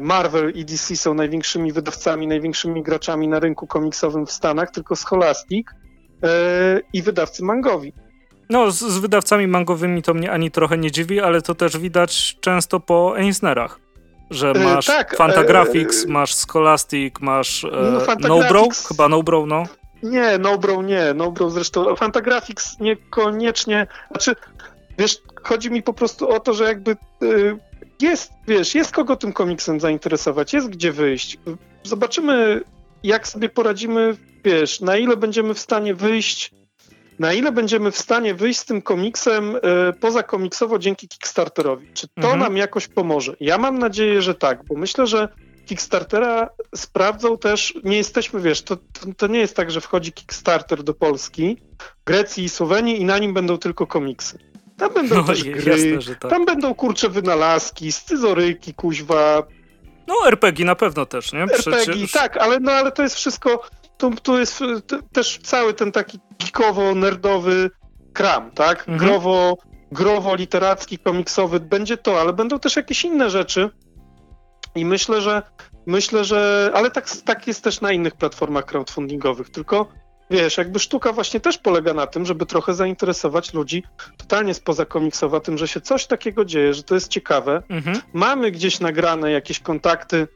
Marvel 0.00 0.50
i 0.50 0.64
DC 0.64 0.96
są 0.96 1.14
największymi 1.14 1.72
wydawcami, 1.72 2.26
największymi 2.26 2.82
graczami 2.82 3.28
na 3.28 3.40
rynku 3.40 3.66
komiksowym 3.66 4.26
w 4.26 4.32
Stanach, 4.32 4.70
tylko 4.70 4.96
Scholastic 4.96 5.66
i 6.92 7.02
wydawcy 7.02 7.44
mangowi. 7.44 7.92
No, 8.50 8.70
z, 8.70 8.78
z, 8.78 8.98
wydawcami 8.98 9.46
mangowymi 9.46 10.02
to 10.02 10.14
mnie 10.14 10.32
ani 10.32 10.50
trochę 10.50 10.78
nie 10.78 10.90
dziwi, 10.90 11.20
ale 11.20 11.42
to 11.42 11.54
też 11.54 11.78
widać 11.78 12.36
często 12.40 12.80
po 12.80 13.18
Eisnerach. 13.18 13.80
Że 14.30 14.52
masz 14.54 14.86
tak, 14.86 15.16
Fantagraphics, 15.16 16.04
e, 16.04 16.08
masz 16.08 16.34
Scholastic, 16.34 17.14
masz 17.20 17.64
e, 17.64 17.68
no, 18.20 18.28
Nobro, 18.28 18.68
chyba 18.88 19.08
Nobro, 19.08 19.46
no. 19.46 19.62
Nie, 20.02 20.38
Nobro 20.38 20.82
nie, 20.82 21.14
Nobro 21.14 21.50
zresztą. 21.50 21.96
Fantagraphics 21.96 22.80
niekoniecznie, 22.80 23.86
znaczy, 24.10 24.36
wiesz, 24.98 25.22
chodzi 25.42 25.70
mi 25.70 25.82
po 25.82 25.92
prostu 25.92 26.28
o 26.28 26.40
to, 26.40 26.54
że 26.54 26.64
jakby 26.64 26.96
y, 27.22 27.58
jest, 28.04 28.32
wiesz, 28.48 28.74
jest 28.74 28.92
kogo 28.92 29.16
tym 29.16 29.32
komiksem 29.32 29.80
zainteresować, 29.80 30.52
jest 30.52 30.70
gdzie 30.70 30.92
wyjść. 30.92 31.38
Zobaczymy, 31.82 32.60
jak 33.02 33.28
sobie 33.28 33.48
poradzimy, 33.48 34.16
wiesz, 34.44 34.80
na 34.80 34.96
ile 34.96 35.16
będziemy 35.16 35.54
w 35.54 35.58
stanie 35.58 35.94
wyjść, 35.94 36.50
na 37.18 37.32
ile 37.32 37.52
będziemy 37.52 37.90
w 37.90 37.98
stanie 37.98 38.34
wyjść 38.34 38.60
z 38.60 38.64
tym 38.64 38.82
komiksem 38.82 39.56
y, 39.56 39.60
poza 40.00 40.22
komiksowo 40.22 40.78
dzięki 40.78 41.08
Kickstarterowi. 41.08 41.88
Czy 41.94 42.08
to 42.08 42.14
mhm. 42.22 42.40
nam 42.40 42.56
jakoś 42.56 42.88
pomoże? 42.88 43.36
Ja 43.40 43.58
mam 43.58 43.78
nadzieję, 43.78 44.22
że 44.22 44.34
tak, 44.34 44.64
bo 44.64 44.74
myślę, 44.74 45.06
że 45.06 45.28
Kickstartera 45.66 46.50
sprawdzą 46.74 47.38
też, 47.38 47.74
nie 47.84 47.96
jesteśmy, 47.96 48.40
wiesz, 48.40 48.62
to, 48.62 48.76
to, 48.76 49.12
to, 49.16 49.26
nie 49.26 49.38
jest 49.38 49.56
tak, 49.56 49.70
że 49.70 49.80
wchodzi 49.80 50.12
Kickstarter 50.12 50.82
do 50.82 50.94
Polski, 50.94 51.56
Grecji 52.06 52.44
i 52.44 52.48
Słowenii 52.48 53.00
i 53.00 53.04
na 53.04 53.18
nim 53.18 53.34
będą 53.34 53.58
tylko 53.58 53.86
komiksy. 53.86 54.38
Tam 54.78 54.94
będą 54.94 55.14
no, 55.14 55.24
też 55.24 55.44
gry, 55.44 55.92
jasne, 55.96 56.14
tak. 56.14 56.30
tam 56.30 56.44
będą 56.44 56.74
kurcze 56.74 57.08
wynalazki, 57.08 57.92
scyzoryki, 57.92 58.74
kuźwa. 58.74 59.42
No 60.06 60.14
RPG 60.26 60.64
na 60.66 60.74
pewno 60.74 61.06
też, 61.06 61.32
nie? 61.32 61.42
RPG, 61.42 62.08
tak, 62.12 62.36
ale, 62.36 62.60
no, 62.60 62.72
ale 62.72 62.92
to 62.92 63.02
jest 63.02 63.14
wszystko, 63.14 63.62
tu, 63.98 64.10
tu 64.10 64.38
jest 64.38 64.60
też 65.12 65.38
cały 65.42 65.74
ten 65.74 65.92
taki 65.92 66.18
geekowo-nerdowy 66.38 67.70
kram, 68.12 68.50
tak? 68.50 68.78
Mhm. 68.78 68.98
Growo, 68.98 69.56
growo-literacki, 69.92 70.98
komiksowy, 70.98 71.60
będzie 71.60 71.96
to, 71.96 72.20
ale 72.20 72.32
będą 72.32 72.58
też 72.58 72.76
jakieś 72.76 73.04
inne 73.04 73.30
rzeczy, 73.30 73.70
i 74.74 74.84
myślę, 74.84 75.20
że 75.20 75.42
myślę, 75.86 76.24
że. 76.24 76.70
Ale 76.74 76.90
tak, 76.90 77.10
tak 77.24 77.46
jest 77.46 77.64
też 77.64 77.80
na 77.80 77.92
innych 77.92 78.14
platformach 78.16 78.64
crowdfundingowych. 78.64 79.50
Tylko 79.50 79.88
wiesz, 80.30 80.56
jakby 80.56 80.78
sztuka 80.78 81.12
właśnie 81.12 81.40
też 81.40 81.58
polega 81.58 81.94
na 81.94 82.06
tym, 82.06 82.26
żeby 82.26 82.46
trochę 82.46 82.74
zainteresować 82.74 83.54
ludzi 83.54 83.82
totalnie 84.16 84.54
spoza 84.54 84.84
komiksowa 84.84 85.40
tym, 85.40 85.58
że 85.58 85.68
się 85.68 85.80
coś 85.80 86.06
takiego 86.06 86.44
dzieje, 86.44 86.74
że 86.74 86.82
to 86.82 86.94
jest 86.94 87.08
ciekawe. 87.08 87.62
Mhm. 87.68 88.00
Mamy 88.12 88.50
gdzieś 88.50 88.80
nagrane 88.80 89.30
jakieś 89.30 89.60
kontakty, 89.60 90.28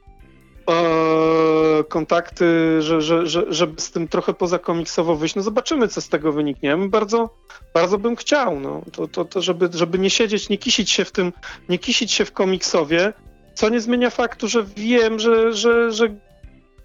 e, 0.69 1.83
kontakty, 1.83 2.81
że, 2.81 3.01
że, 3.01 3.27
że, 3.27 3.45
żeby 3.49 3.81
z 3.81 3.91
tym 3.91 4.07
trochę 4.07 4.33
poza 4.33 4.59
komiksowo 4.59 5.15
wyjść. 5.15 5.35
No 5.35 5.41
zobaczymy, 5.41 5.87
co 5.87 6.01
z 6.01 6.09
tego 6.09 6.31
wyniknie. 6.31 6.69
Ja 6.69 6.77
bym 6.77 6.89
bardzo, 6.89 7.29
bardzo 7.73 7.97
bym 7.97 8.15
chciał, 8.15 8.59
no, 8.59 8.81
to, 8.91 9.07
to, 9.07 9.25
to 9.25 9.41
żeby, 9.41 9.69
żeby 9.73 9.99
nie 9.99 10.09
siedzieć, 10.09 10.49
nie 10.49 10.57
kisić 10.57 10.91
się 10.91 11.05
w 11.05 11.11
tym, 11.11 11.33
nie 11.69 11.79
kisić 11.79 12.11
się 12.11 12.25
w 12.25 12.31
komiksowie, 12.31 13.13
co 13.53 13.69
nie 13.69 13.81
zmienia 13.81 14.09
faktu, 14.09 14.47
że 14.47 14.63
wiem, 14.63 15.19
że, 15.19 15.53
że, 15.53 15.91
że 15.91 16.07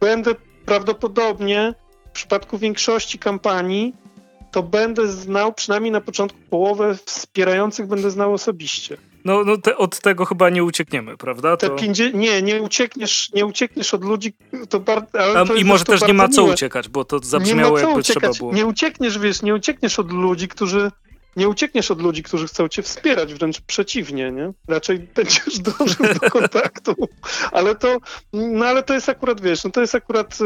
będę 0.01 0.35
prawdopodobnie 0.66 1.74
przypadku 2.14 2.58
większości 2.58 3.18
kampanii, 3.18 3.94
to 4.50 4.62
będę 4.62 5.08
znał 5.08 5.52
przynajmniej 5.52 5.92
na 5.92 6.00
początku 6.00 6.38
połowę 6.50 6.96
wspierających 7.04 7.86
będę 7.86 8.10
znał 8.10 8.34
osobiście. 8.34 8.96
No, 9.24 9.44
no 9.44 9.56
te, 9.56 9.76
od 9.76 10.00
tego 10.00 10.24
chyba 10.24 10.50
nie 10.50 10.64
uciekniemy, 10.64 11.16
prawda? 11.16 11.56
To... 11.56 11.76
nie, 12.14 12.42
nie 12.42 12.62
uciekniesz, 12.62 13.32
nie 13.32 13.46
uciekniesz 13.46 13.94
od 13.94 14.04
ludzi, 14.04 14.32
to 14.68 14.80
bardzo. 14.80 15.54
I 15.54 15.64
może 15.64 15.84
też 15.84 16.06
nie 16.06 16.14
ma 16.14 16.28
co 16.28 16.40
miłe. 16.42 16.54
uciekać, 16.54 16.88
bo 16.88 17.04
to 17.04 17.18
zabrzmiało 17.18 17.78
jakby 17.78 17.94
uciekać. 17.94 18.22
trzeba 18.22 18.38
było. 18.38 18.54
Nie 18.54 18.66
uciekniesz, 18.66 19.18
wiesz, 19.18 19.42
nie 19.42 19.54
uciekniesz 19.54 19.98
od 19.98 20.12
ludzi, 20.12 20.48
którzy 20.48 20.90
nie 21.36 21.48
uciekniesz 21.48 21.90
od 21.90 22.02
ludzi, 22.02 22.23
którzy 22.23 22.47
chcą 22.47 22.69
cię 22.69 22.82
wspierać, 22.82 23.35
wręcz 23.35 23.61
przeciwnie, 23.61 24.32
nie? 24.32 24.52
Raczej 24.69 24.98
będziesz 24.98 25.59
dążył 25.78 26.06
do 26.20 26.31
kontaktu. 26.31 26.94
Ale 27.52 27.74
to, 27.74 27.98
no 28.32 28.66
ale 28.66 28.82
to 28.82 28.94
jest 28.94 29.09
akurat, 29.09 29.40
wiesz, 29.40 29.65
no 29.65 29.70
to 29.70 29.81
jest 29.81 29.94
akurat, 29.94 30.39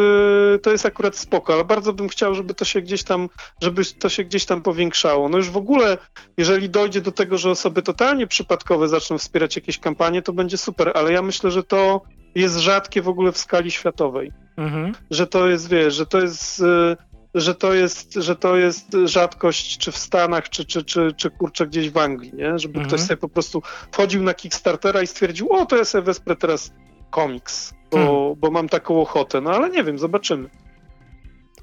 y, 0.55 0.59
to 0.59 0.71
jest 0.71 0.87
akurat 0.87 1.17
spoko, 1.17 1.53
ale 1.55 1.65
bardzo 1.65 1.93
bym 1.93 2.09
chciał, 2.09 2.35
żeby 2.35 2.55
to 2.55 2.65
się 2.65 2.81
gdzieś 2.81 3.03
tam, 3.03 3.29
żeby 3.63 3.85
to 3.85 4.09
się 4.09 4.25
gdzieś 4.25 4.45
tam 4.45 4.63
powiększało. 4.63 5.29
No 5.29 5.37
już 5.37 5.51
w 5.51 5.57
ogóle, 5.57 5.99
jeżeli 6.37 6.71
dojdzie 6.71 7.01
do 7.01 7.13
tego, 7.13 7.39
że 7.39 7.51
osoby 7.51 7.83
totalnie 7.83 8.27
przypadkowe 8.27 8.89
zaczną 8.89 9.19
wspierać 9.19 9.57
jakieś 9.57 9.79
kampanie, 9.79 10.23
to 10.23 10.33
będzie 10.33 10.59
super, 10.59 10.93
ale 10.95 11.13
ja 11.13 11.23
myślę, 11.23 11.51
że 11.51 11.63
to 11.63 12.03
jest 12.35 12.57
rzadkie 12.57 13.03
w 13.03 13.09
ogóle 13.09 13.33
w 13.33 13.39
skali 13.39 13.71
światowej. 13.71 14.33
Mhm. 14.57 14.95
Że 15.11 15.27
to 15.27 15.49
jest, 15.49 15.69
wiesz, 15.69 15.95
że 15.95 16.07
to 16.07 16.21
jest 16.21 16.61
y, 16.61 16.97
że 17.41 17.55
to 17.55 17.75
jest, 17.75 18.15
że 18.15 18.37
to 18.37 18.57
jest 18.57 18.97
rzadkość, 19.05 19.79
czy 19.79 19.93
w 19.93 19.99
Stanach, 19.99 20.49
czy, 20.49 20.65
czy, 20.65 20.85
czy, 20.85 21.13
czy 21.17 21.31
kurczę 21.31 21.67
gdzieś 21.67 21.91
w 21.91 21.99
Anglii, 21.99 22.33
nie? 22.35 22.59
Żeby 22.59 22.75
ktoś 22.75 22.93
mhm. 22.93 23.09
sobie 23.09 23.17
po 23.17 23.29
prostu 23.29 23.63
wchodził 23.93 24.23
na 24.23 24.35
Kickstartera 24.35 25.03
i 25.03 25.07
stwierdził, 25.07 25.53
o, 25.53 25.67
to 25.67 25.77
ja 25.77 25.85
sobie 25.85 26.05
wesprę 26.05 26.37
teraz 26.37 26.73
komiks, 27.11 27.75
bo, 27.91 27.97
hmm. 27.97 28.35
bo 28.37 28.51
mam 28.51 28.69
taką 28.69 29.01
ochotę. 29.01 29.41
No 29.41 29.51
ale 29.51 29.71
nie 29.71 29.85
wiem, 29.85 29.99
zobaczymy. 29.99 30.51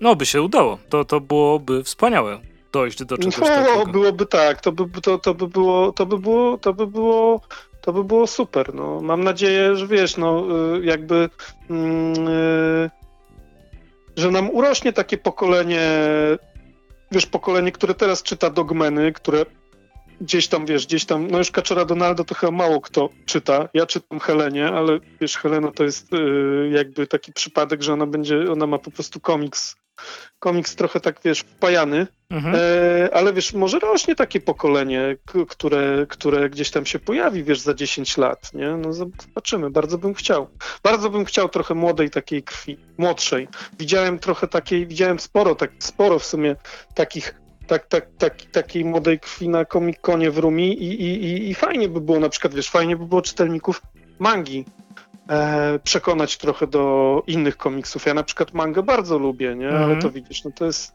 No, 0.01 0.15
by 0.15 0.25
się 0.25 0.41
udało. 0.41 0.77
To, 0.89 1.05
to 1.05 1.21
byłoby 1.21 1.83
wspaniałe 1.83 2.39
dojść 2.71 3.05
do 3.05 3.17
czegoś 3.17 3.37
no, 3.37 3.45
takiego. 3.45 3.85
byłoby 3.85 4.25
tak, 4.25 4.61
to 4.61 4.71
by, 4.71 5.01
to, 5.01 5.17
to 5.17 5.33
by 5.33 5.47
było, 5.47 5.91
to 5.91 6.05
by 6.05 6.19
było, 6.19 6.57
to 6.57 6.73
by 6.73 6.87
było, 6.87 7.41
to 7.81 7.93
by 7.93 8.03
było 8.03 8.27
super. 8.27 8.73
No, 8.73 9.01
mam 9.01 9.23
nadzieję, 9.23 9.75
że 9.75 9.87
wiesz, 9.87 10.17
no, 10.17 10.43
y, 10.77 10.85
jakby 10.85 11.29
yy, 11.69 12.89
że 14.17 14.31
nam 14.31 14.49
urośnie 14.49 14.93
takie 14.93 15.17
pokolenie, 15.17 15.81
wiesz, 17.11 17.25
pokolenie, 17.25 17.71
które 17.71 17.93
teraz 17.93 18.23
czyta 18.23 18.49
dogmeny, 18.49 19.13
które 19.13 19.45
gdzieś 20.21 20.47
tam, 20.47 20.65
wiesz, 20.65 20.85
gdzieś 20.87 21.05
tam, 21.05 21.27
no 21.27 21.37
już 21.37 21.51
Kaczora 21.51 21.85
Donaldo 21.85 22.23
to 22.23 22.35
chyba 22.35 22.51
mało 22.51 22.81
kto 22.81 23.09
czyta. 23.25 23.69
Ja 23.73 23.85
czytam 23.85 24.19
Helenie, 24.19 24.67
ale 24.67 24.99
wiesz, 25.21 25.37
Helena 25.37 25.71
to 25.71 25.83
jest 25.83 26.11
yy, 26.11 26.69
jakby 26.73 27.07
taki 27.07 27.33
przypadek, 27.33 27.83
że 27.83 27.93
ona 27.93 28.05
będzie, 28.05 28.51
ona 28.51 28.67
ma 28.67 28.77
po 28.77 28.91
prostu 28.91 29.19
komiks 29.19 29.75
komiks 30.39 30.75
trochę 30.75 30.99
tak, 30.99 31.19
wiesz, 31.23 31.39
wpajany, 31.39 32.07
mhm. 32.29 32.55
e, 32.55 33.13
ale 33.13 33.33
wiesz, 33.33 33.53
może 33.53 33.79
rośnie 33.79 34.15
takie 34.15 34.41
pokolenie, 34.41 35.17
które, 35.47 36.05
które 36.09 36.49
gdzieś 36.49 36.71
tam 36.71 36.85
się 36.85 36.99
pojawi, 36.99 37.43
wiesz, 37.43 37.59
za 37.59 37.73
10 37.73 38.17
lat, 38.17 38.53
nie? 38.53 38.69
No 38.69 38.93
zobaczymy, 38.93 39.69
bardzo 39.69 39.97
bym 39.97 40.13
chciał. 40.13 40.47
Bardzo 40.83 41.09
bym 41.09 41.25
chciał 41.25 41.49
trochę 41.49 41.75
młodej 41.75 42.09
takiej 42.09 42.43
krwi, 42.43 42.77
młodszej. 42.97 43.47
Widziałem 43.79 44.19
trochę 44.19 44.47
takiej, 44.47 44.87
widziałem 44.87 45.19
sporo, 45.19 45.55
tak, 45.55 45.71
sporo 45.79 46.19
w 46.19 46.25
sumie 46.25 46.55
takich 46.95 47.35
tak, 47.67 47.87
tak, 47.87 48.07
tak, 48.17 48.41
takiej 48.41 48.85
młodej 48.85 49.19
krwi 49.19 49.49
na 49.49 49.65
komikonie 49.65 50.31
w 50.31 50.37
Rumi 50.37 50.83
i, 50.83 51.01
i, 51.01 51.23
i, 51.25 51.49
i 51.49 51.55
fajnie 51.55 51.89
by 51.89 52.01
było 52.01 52.19
na 52.19 52.29
przykład, 52.29 52.53
wiesz, 52.53 52.69
fajnie 52.69 52.95
by 52.95 53.05
było 53.05 53.21
czytelników 53.21 53.81
mangi 54.19 54.65
e, 55.29 55.79
przekonać 55.79 56.37
trochę 56.37 56.67
do 56.67 57.23
innych 57.27 57.57
komiksów. 57.57 58.05
Ja 58.05 58.13
na 58.13 58.23
przykład 58.23 58.53
mangę 58.53 58.83
bardzo 58.83 59.17
lubię, 59.17 59.55
nie? 59.55 59.69
Ale 59.69 59.79
mhm. 59.79 60.01
to 60.01 60.11
widzisz, 60.11 60.43
no 60.43 60.51
to 60.51 60.65
jest. 60.65 60.93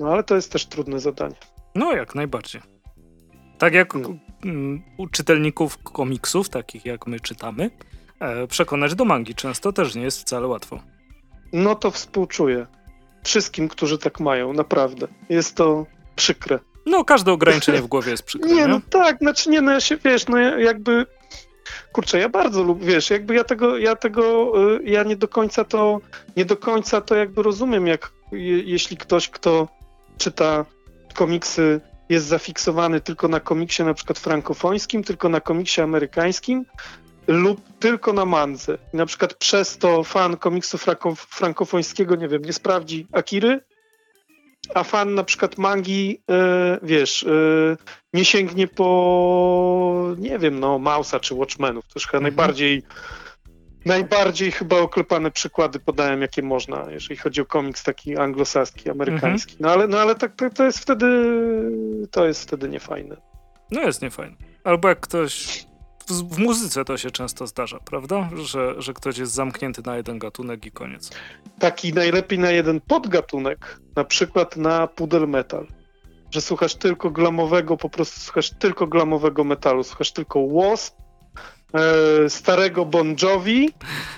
No 0.00 0.12
ale 0.12 0.24
to 0.24 0.34
jest 0.34 0.52
też 0.52 0.66
trudne 0.66 1.00
zadanie. 1.00 1.34
No, 1.74 1.92
jak 1.92 2.14
najbardziej. 2.14 2.62
Tak 3.58 3.74
jak 3.74 3.94
no. 3.94 4.08
u 4.96 5.06
czytelników 5.06 5.78
komiksów, 5.78 6.48
takich 6.48 6.86
jak 6.86 7.06
my 7.06 7.20
czytamy, 7.20 7.70
e, 8.20 8.46
przekonać 8.46 8.94
do 8.94 9.04
mangi 9.04 9.34
często 9.34 9.72
też 9.72 9.94
nie 9.94 10.02
jest 10.02 10.20
wcale 10.20 10.46
łatwo. 10.46 10.80
No 11.52 11.74
to 11.74 11.90
współczuję. 11.90 12.66
Wszystkim, 13.28 13.68
którzy 13.68 13.98
tak 13.98 14.20
mają, 14.20 14.52
naprawdę. 14.52 15.08
Jest 15.28 15.54
to 15.54 15.86
przykre. 16.16 16.58
No, 16.86 17.04
każde 17.04 17.32
ograniczenie 17.32 17.82
w 17.82 17.86
głowie 17.86 18.10
jest 18.10 18.22
przykre. 18.22 18.48
Nie, 18.48 18.54
nie? 18.54 18.68
no 18.68 18.80
tak, 18.90 19.18
znaczy 19.18 19.50
nie, 19.50 19.60
no 19.60 19.72
ja 19.72 19.80
się, 19.80 19.96
wiesz, 19.96 20.28
no 20.28 20.38
jakby 20.38 21.06
kurczę, 21.92 22.18
ja 22.18 22.28
bardzo 22.28 22.62
lubię, 22.62 22.86
wiesz, 22.86 23.10
jakby 23.10 23.34
ja 23.34 23.44
tego, 23.44 23.78
ja 23.78 23.96
tego, 23.96 24.52
y, 24.76 24.84
ja 24.84 25.02
nie 25.02 25.16
do 25.16 25.28
końca 25.28 25.64
to, 25.64 26.00
nie 26.36 26.44
do 26.44 26.56
końca 26.56 27.00
to 27.00 27.14
jakby 27.14 27.42
rozumiem, 27.42 27.86
jak 27.86 28.12
jeśli 28.64 28.96
ktoś, 28.96 29.28
kto 29.28 29.68
czyta 30.18 30.64
komiksy, 31.14 31.80
jest 32.08 32.26
zafiksowany 32.26 33.00
tylko 33.00 33.28
na 33.28 33.40
komiksie 33.40 33.82
na 33.82 33.94
przykład 33.94 34.18
frankofońskim, 34.18 35.04
tylko 35.04 35.28
na 35.28 35.40
komiksie 35.40 35.80
amerykańskim 35.80 36.64
lub 37.28 37.60
tylko 37.78 38.12
na 38.12 38.24
mandze. 38.24 38.78
Na 38.92 39.06
przykład 39.06 39.34
przez 39.34 39.78
to 39.78 40.04
fan 40.04 40.36
komiksu 40.36 40.78
frankofońskiego, 41.16 42.16
nie 42.16 42.28
wiem, 42.28 42.42
nie 42.42 42.52
sprawdzi 42.52 43.06
Akiry, 43.12 43.60
a 44.74 44.84
fan 44.84 45.14
na 45.14 45.24
przykład 45.24 45.58
mangi, 45.58 46.22
e, 46.30 46.78
wiesz, 46.82 47.22
e, 47.22 47.76
nie 48.12 48.24
sięgnie 48.24 48.68
po, 48.68 50.14
nie 50.18 50.38
wiem, 50.38 50.60
no, 50.60 50.78
Mausa 50.78 51.20
czy 51.20 51.34
Watchmenów. 51.34 51.84
To 51.84 51.92
już 51.96 52.06
chyba 52.06 52.18
mhm. 52.18 52.34
najbardziej, 52.34 52.82
najbardziej 53.84 54.52
chyba 54.52 54.76
oklepane 54.76 55.30
przykłady 55.30 55.78
podałem, 55.78 56.22
jakie 56.22 56.42
można, 56.42 56.86
jeżeli 56.90 57.16
chodzi 57.16 57.40
o 57.40 57.46
komiks 57.46 57.82
taki 57.82 58.16
anglosaski, 58.16 58.90
amerykański. 58.90 59.52
Mhm. 59.52 59.58
No 59.60 59.70
ale, 59.70 59.88
no, 59.88 59.98
ale 59.98 60.14
tak, 60.14 60.36
to, 60.36 60.50
to 60.50 60.64
jest 60.64 60.78
wtedy, 60.78 61.06
to 62.10 62.26
jest 62.26 62.42
wtedy 62.42 62.68
niefajne. 62.68 63.16
No 63.70 63.82
jest 63.82 64.02
niefajne. 64.02 64.36
Albo 64.64 64.88
jak 64.88 65.00
ktoś 65.00 65.67
w, 66.08 66.34
w, 66.34 66.38
muzyce 66.38 66.84
to 66.84 66.96
się 66.96 67.10
często 67.10 67.46
zdarza, 67.46 67.78
prawda? 67.84 68.30
Że, 68.44 68.82
że 68.82 68.94
ktoś 68.94 69.18
jest 69.18 69.32
zamknięty 69.32 69.82
na 69.86 69.96
jeden 69.96 70.18
gatunek 70.18 70.66
i 70.66 70.70
koniec. 70.70 71.10
Taki 71.58 71.92
najlepiej 71.92 72.38
na 72.38 72.50
jeden 72.50 72.80
podgatunek, 72.80 73.80
na 73.96 74.04
przykład 74.04 74.56
na 74.56 74.86
pudel 74.86 75.28
metal. 75.28 75.66
Że 76.30 76.40
słuchasz 76.40 76.74
tylko 76.74 77.10
glamowego, 77.10 77.76
po 77.76 77.90
prostu 77.90 78.20
słuchasz 78.20 78.50
tylko 78.50 78.86
glamowego 78.86 79.44
metalu, 79.44 79.84
słuchasz 79.84 80.12
tylko 80.12 80.48
Wasp, 80.48 80.96
e, 81.74 82.30
starego 82.30 82.84
Bon 82.84 83.16
Jovi, 83.22 83.70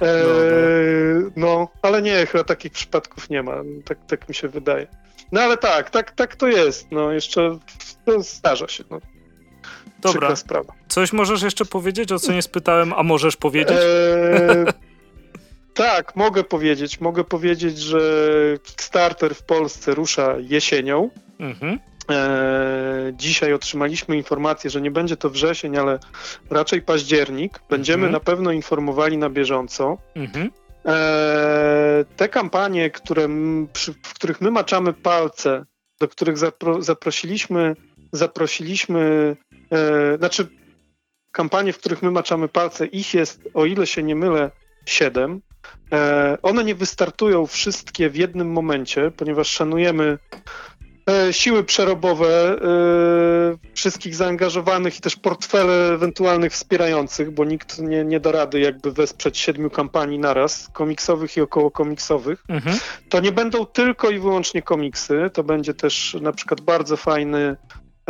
e, 0.02 0.24
no, 0.24 1.30
no. 1.36 1.58
no, 1.58 1.68
ale 1.82 2.02
nie, 2.02 2.26
chyba 2.26 2.44
takich 2.44 2.72
przypadków 2.72 3.30
nie 3.30 3.42
ma, 3.42 3.54
tak, 3.84 3.98
tak 4.06 4.28
mi 4.28 4.34
się 4.34 4.48
wydaje. 4.48 4.86
No 5.32 5.40
ale 5.40 5.56
tak, 5.56 5.90
tak, 5.90 6.10
tak 6.10 6.36
to 6.36 6.48
jest, 6.48 6.86
no 6.90 7.12
jeszcze 7.12 7.58
zdarza 8.18 8.68
się, 8.68 8.84
no. 8.90 9.00
Dobra. 9.98 10.36
sprawa. 10.36 10.72
Coś 10.88 11.12
możesz 11.12 11.42
jeszcze 11.42 11.64
powiedzieć, 11.64 12.12
o 12.12 12.18
co 12.18 12.32
nie 12.32 12.42
spytałem, 12.42 12.92
a 12.92 13.02
możesz 13.02 13.36
powiedzieć? 13.36 13.76
Eee, 13.78 14.66
tak, 15.74 16.16
mogę 16.16 16.44
powiedzieć. 16.44 17.00
Mogę 17.00 17.24
powiedzieć, 17.24 17.78
że 17.78 18.00
Kickstarter 18.62 19.34
w 19.34 19.42
Polsce 19.42 19.94
rusza 19.94 20.34
jesienią. 20.38 21.10
Mhm. 21.40 21.78
Eee, 22.08 23.16
dzisiaj 23.16 23.52
otrzymaliśmy 23.52 24.16
informację, 24.16 24.70
że 24.70 24.80
nie 24.80 24.90
będzie 24.90 25.16
to 25.16 25.30
wrzesień, 25.30 25.76
ale 25.76 25.98
raczej 26.50 26.82
październik. 26.82 27.60
Będziemy 27.70 28.06
mhm. 28.06 28.12
na 28.12 28.20
pewno 28.20 28.52
informowali 28.52 29.18
na 29.18 29.30
bieżąco. 29.30 29.98
Mhm. 30.14 30.50
Eee, 30.84 32.04
te 32.16 32.28
kampanie, 32.28 32.90
które, 32.90 33.28
przy, 33.72 33.92
w 33.92 34.14
których 34.14 34.40
my 34.40 34.50
maczamy 34.50 34.92
palce, 34.92 35.64
do 36.00 36.08
których 36.08 36.38
zapro, 36.38 36.82
zaprosiliśmy, 36.82 37.76
zaprosiliśmy 38.12 39.36
E, 39.72 40.18
znaczy, 40.18 40.48
kampanie, 41.32 41.72
w 41.72 41.78
których 41.78 42.02
my 42.02 42.10
maczamy 42.10 42.48
palce, 42.48 42.86
ich 42.86 43.14
jest, 43.14 43.40
o 43.55 43.64
ile 43.64 43.86
się 43.86 44.02
nie 44.02 44.16
mylę, 44.16 44.51
siedem. 44.86 45.40
E, 45.92 46.38
one 46.42 46.64
nie 46.64 46.74
wystartują 46.74 47.47
wszystkie 47.47 48.10
w 48.10 48.16
jednym 48.16 48.52
momencie, 48.52 49.10
ponieważ 49.10 49.48
szanujemy 49.48 50.18
e, 51.10 51.32
siły 51.32 51.64
przerobowe 51.64 52.56
wszystkich 53.74 54.14
zaangażowanych 54.14 54.98
i 54.98 55.01
też 55.01 55.16
portfele 55.16 55.92
ewentualnych 55.94 56.52
wspierających, 56.52 57.30
bo 57.30 57.44
nikt 57.44 57.78
nie, 57.78 58.05
nie 58.05 58.20
da 58.20 58.32
rady 58.32 58.60
jakby 58.60 58.92
wesprzeć 58.92 59.38
siedmiu 59.38 59.70
kampanii 59.70 60.18
naraz, 60.18 60.68
komiksowych 60.72 61.36
i 61.36 61.40
około 61.40 61.70
komiksowych. 61.70 62.44
Mhm. 62.48 62.78
To 63.09 63.20
nie 63.20 63.32
będą 63.32 63.66
tylko 63.66 64.10
i 64.10 64.18
wyłącznie 64.18 64.62
komiksy, 64.62 65.30
to 65.32 65.44
będzie 65.44 65.74
też 65.74 66.16
na 66.20 66.32
przykład 66.32 66.60
bardzo 66.60 66.97
fajny 66.97 67.56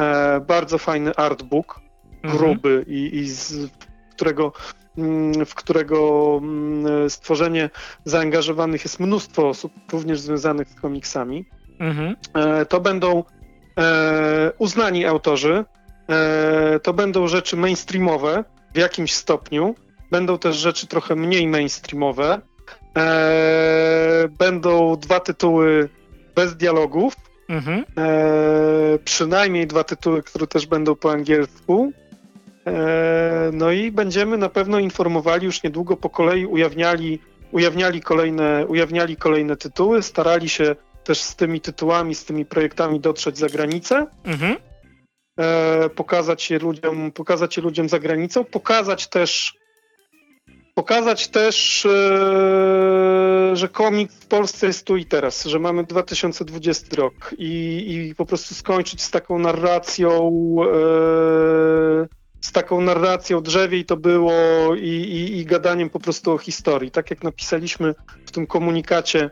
e, 0.01 0.41
bardzo 0.41 0.79
fajny 0.79 1.15
artbook, 1.15 1.81
mhm. 2.23 2.39
gruby 2.39 2.85
i, 2.89 3.17
i 3.17 3.29
z 3.29 3.71
którego 4.11 4.53
mm, 4.99 5.47
w 5.47 5.55
którego 5.55 6.39
mm, 6.43 7.11
stworzenie 7.11 7.71
zaangażowanych 8.05 8.85
jest 8.85 9.01
mnóstwo 9.01 9.49
osób, 9.49 9.73
również 9.93 10.21
związanych 10.21 10.69
z 10.69 10.75
komiksami. 10.75 11.45
Mhm. 11.79 12.17
E, 12.35 12.67
to 12.67 12.81
będą 12.81 13.25
e, 13.79 14.53
uznani 14.59 15.07
autorzy, 15.07 15.65
e, 16.09 16.81
to 16.81 16.93
będą 16.93 17.29
rzeczy 17.29 17.57
mainstreamowe 17.57 18.45
w 18.75 18.79
jakimś 18.79 19.15
stopniu, 19.15 19.75
będą 20.11 20.39
też 20.39 20.57
rzeczy 20.57 20.87
trochę 20.87 21.17
mniej 21.17 21.49
mainstreamowe, 21.49 22.41
będą 24.39 24.97
dwa 24.97 25.21
tytuły 25.21 25.89
bez 26.35 26.57
dialogów, 26.57 27.17
Mhm. 27.51 27.85
E, 27.99 28.99
przynajmniej 29.05 29.67
dwa 29.67 29.85
tytuły, 29.85 30.23
które 30.23 30.47
też 30.47 30.67
będą 30.67 30.95
po 30.95 31.13
angielsku. 31.13 31.93
E, 32.67 33.51
no 33.53 33.71
i 33.71 33.93
będziemy 33.93 34.39
na 34.39 34.49
pewno 34.49 34.79
informowali 34.79 35.47
już 35.47 35.63
niedługo 35.63 35.97
po 35.97 36.11
kolei, 36.11 36.47
ujawniali, 36.47 37.19
ujawniali, 37.53 38.01
kolejne, 38.01 38.67
ujawniali 38.67 39.17
kolejne 39.17 39.57
tytuły, 39.57 40.03
starali 40.03 40.49
się 40.49 40.77
też 41.05 41.21
z 41.21 41.37
tymi 41.37 41.61
tytułami, 41.61 42.15
z 42.15 42.25
tymi 42.25 42.45
projektami 42.45 43.01
dotrzeć 43.01 43.39
za 43.39 43.49
granicę. 43.49 44.07
Mhm. 44.25 44.57
E, 45.39 45.89
pokazać 45.89 46.51
je 46.51 46.59
ludziom, 46.59 47.13
pokazać 47.13 47.57
je 47.57 47.63
ludziom 47.63 47.89
za 47.89 47.99
granicą, 47.99 48.45
pokazać 48.45 49.09
też 49.09 49.60
pokazać 50.75 51.29
też, 51.29 51.87
e, 51.87 53.57
że 53.57 53.69
komik 53.69 54.13
w 54.13 54.27
Polsce 54.27 54.67
jest 54.67 54.87
tu 54.87 54.97
i 54.97 55.05
teraz, 55.05 55.45
że 55.45 55.59
mamy 55.59 55.85
2020 55.85 56.97
rok 56.97 57.35
i, 57.39 58.09
i 58.09 58.15
po 58.15 58.27
prostu 58.27 58.55
skończyć 58.55 59.03
z 59.03 59.11
taką 59.11 59.39
narracją, 59.39 60.21
e, 60.63 62.09
z 62.41 62.53
taką 62.53 62.81
narracją 62.81 63.43
drzewiej 63.43 63.85
to 63.85 63.97
było 63.97 64.33
i, 64.75 64.89
i, 64.89 65.39
i 65.39 65.45
gadaniem 65.45 65.91
po 65.91 66.01
prostu 66.01 66.33
o 66.33 66.39
historii. 66.39 66.91
Tak 66.91 67.11
jak 67.11 67.23
napisaliśmy 67.23 67.95
w 68.27 68.31
tym 68.31 68.47
komunikacie, 68.47 69.31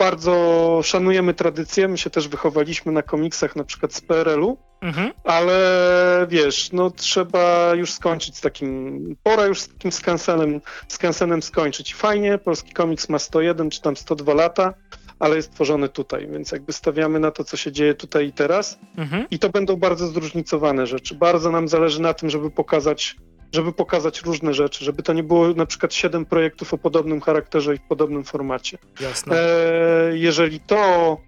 bardzo 0.00 0.80
szanujemy 0.82 1.34
tradycję, 1.34 1.88
my 1.88 1.98
się 1.98 2.10
też 2.10 2.28
wychowaliśmy 2.28 2.92
na 2.92 3.02
komiksach 3.02 3.56
na 3.56 3.64
przykład 3.64 3.94
z 3.94 4.00
PRL-u, 4.00 4.58
mhm. 4.80 5.12
ale 5.24 6.26
wiesz, 6.30 6.72
no 6.72 6.90
trzeba 6.90 7.74
już 7.74 7.92
skończyć 7.92 8.36
z 8.36 8.40
takim, 8.40 9.16
pora 9.22 9.46
już 9.46 9.60
z 9.60 9.68
takim 9.68 9.92
skansenem, 9.92 10.60
skansenem 10.88 11.42
skończyć. 11.42 11.94
Fajnie, 11.94 12.38
polski 12.38 12.72
komiks 12.72 13.08
ma 13.08 13.18
101 13.18 13.70
czy 13.70 13.80
tam 13.80 13.96
102 13.96 14.34
lata, 14.34 14.74
ale 15.18 15.36
jest 15.36 15.54
tworzony 15.54 15.88
tutaj, 15.88 16.28
więc 16.32 16.52
jakby 16.52 16.72
stawiamy 16.72 17.20
na 17.20 17.30
to, 17.30 17.44
co 17.44 17.56
się 17.56 17.72
dzieje 17.72 17.94
tutaj 17.94 18.26
i 18.26 18.32
teraz 18.32 18.78
mhm. 18.96 19.26
i 19.30 19.38
to 19.38 19.48
będą 19.48 19.76
bardzo 19.76 20.06
zróżnicowane 20.06 20.86
rzeczy. 20.86 21.14
Bardzo 21.14 21.50
nam 21.50 21.68
zależy 21.68 22.02
na 22.02 22.14
tym, 22.14 22.30
żeby 22.30 22.50
pokazać 22.50 23.16
żeby 23.52 23.72
pokazać 23.72 24.22
różne 24.22 24.54
rzeczy, 24.54 24.84
żeby 24.84 25.02
to 25.02 25.12
nie 25.12 25.22
było 25.22 25.48
na 25.48 25.66
przykład 25.66 25.94
siedem 25.94 26.26
projektów 26.26 26.74
o 26.74 26.78
podobnym 26.78 27.20
charakterze 27.20 27.74
i 27.74 27.78
w 27.78 27.82
podobnym 27.82 28.24
formacie. 28.24 28.78
Jasne. 29.00 29.36
E, 29.36 30.16
jeżeli 30.16 30.60
to 30.60 31.20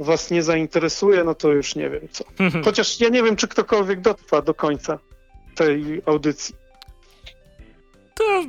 was 0.00 0.30
nie 0.30 0.42
zainteresuje, 0.42 1.24
no 1.24 1.34
to 1.34 1.52
już 1.52 1.76
nie 1.76 1.90
wiem 1.90 2.08
co. 2.10 2.24
Chociaż 2.64 3.00
ja 3.00 3.08
nie 3.08 3.22
wiem, 3.22 3.36
czy 3.36 3.48
ktokolwiek 3.48 4.00
dotrwa 4.00 4.42
do 4.42 4.54
końca 4.54 4.98
tej 5.54 6.02
audycji. 6.06 6.54
To 8.14 8.44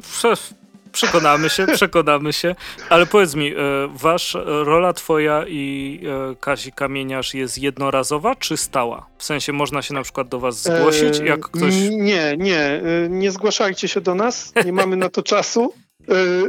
Przekonamy 0.93 1.49
się, 1.49 1.67
przekonamy 1.67 2.33
się. 2.33 2.55
Ale 2.89 3.05
powiedz 3.05 3.35
mi, 3.35 3.47
e, 3.47 3.55
wasz 3.95 4.37
rola 4.45 4.93
twoja 4.93 5.45
i 5.47 5.99
e, 6.31 6.35
Kasi 6.35 6.71
Kamieniarz 6.71 7.33
jest 7.33 7.57
jednorazowa 7.57 8.35
czy 8.35 8.57
stała? 8.57 9.05
W 9.17 9.23
sensie 9.23 9.53
można 9.53 9.81
się 9.81 9.93
na 9.93 10.03
przykład 10.03 10.27
do 10.27 10.39
was 10.39 10.63
zgłosić, 10.63 11.19
jak 11.19 11.39
ktoś... 11.39 11.73
Nie, 11.91 12.37
nie, 12.37 12.59
e, 12.59 12.81
nie 13.09 13.31
zgłaszajcie 13.31 13.87
się 13.87 14.01
do 14.01 14.15
nas, 14.15 14.53
nie 14.65 14.73
mamy 14.73 14.95
na 14.95 15.09
to 15.09 15.23
czasu. 15.23 15.73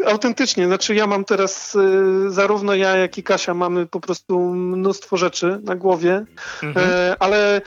Autentycznie, 0.06 0.66
znaczy 0.66 0.94
ja 0.94 1.06
mam 1.06 1.24
teraz, 1.24 1.76
zarówno 2.28 2.74
ja, 2.74 2.96
jak 2.96 3.18
i 3.18 3.22
Kasia 3.22 3.54
mamy 3.54 3.86
po 3.86 4.00
prostu 4.00 4.54
mnóstwo 4.54 5.16
rzeczy 5.16 5.60
na 5.62 5.76
głowie, 5.76 6.24
mhm. 6.62 7.16
ale 7.18 7.60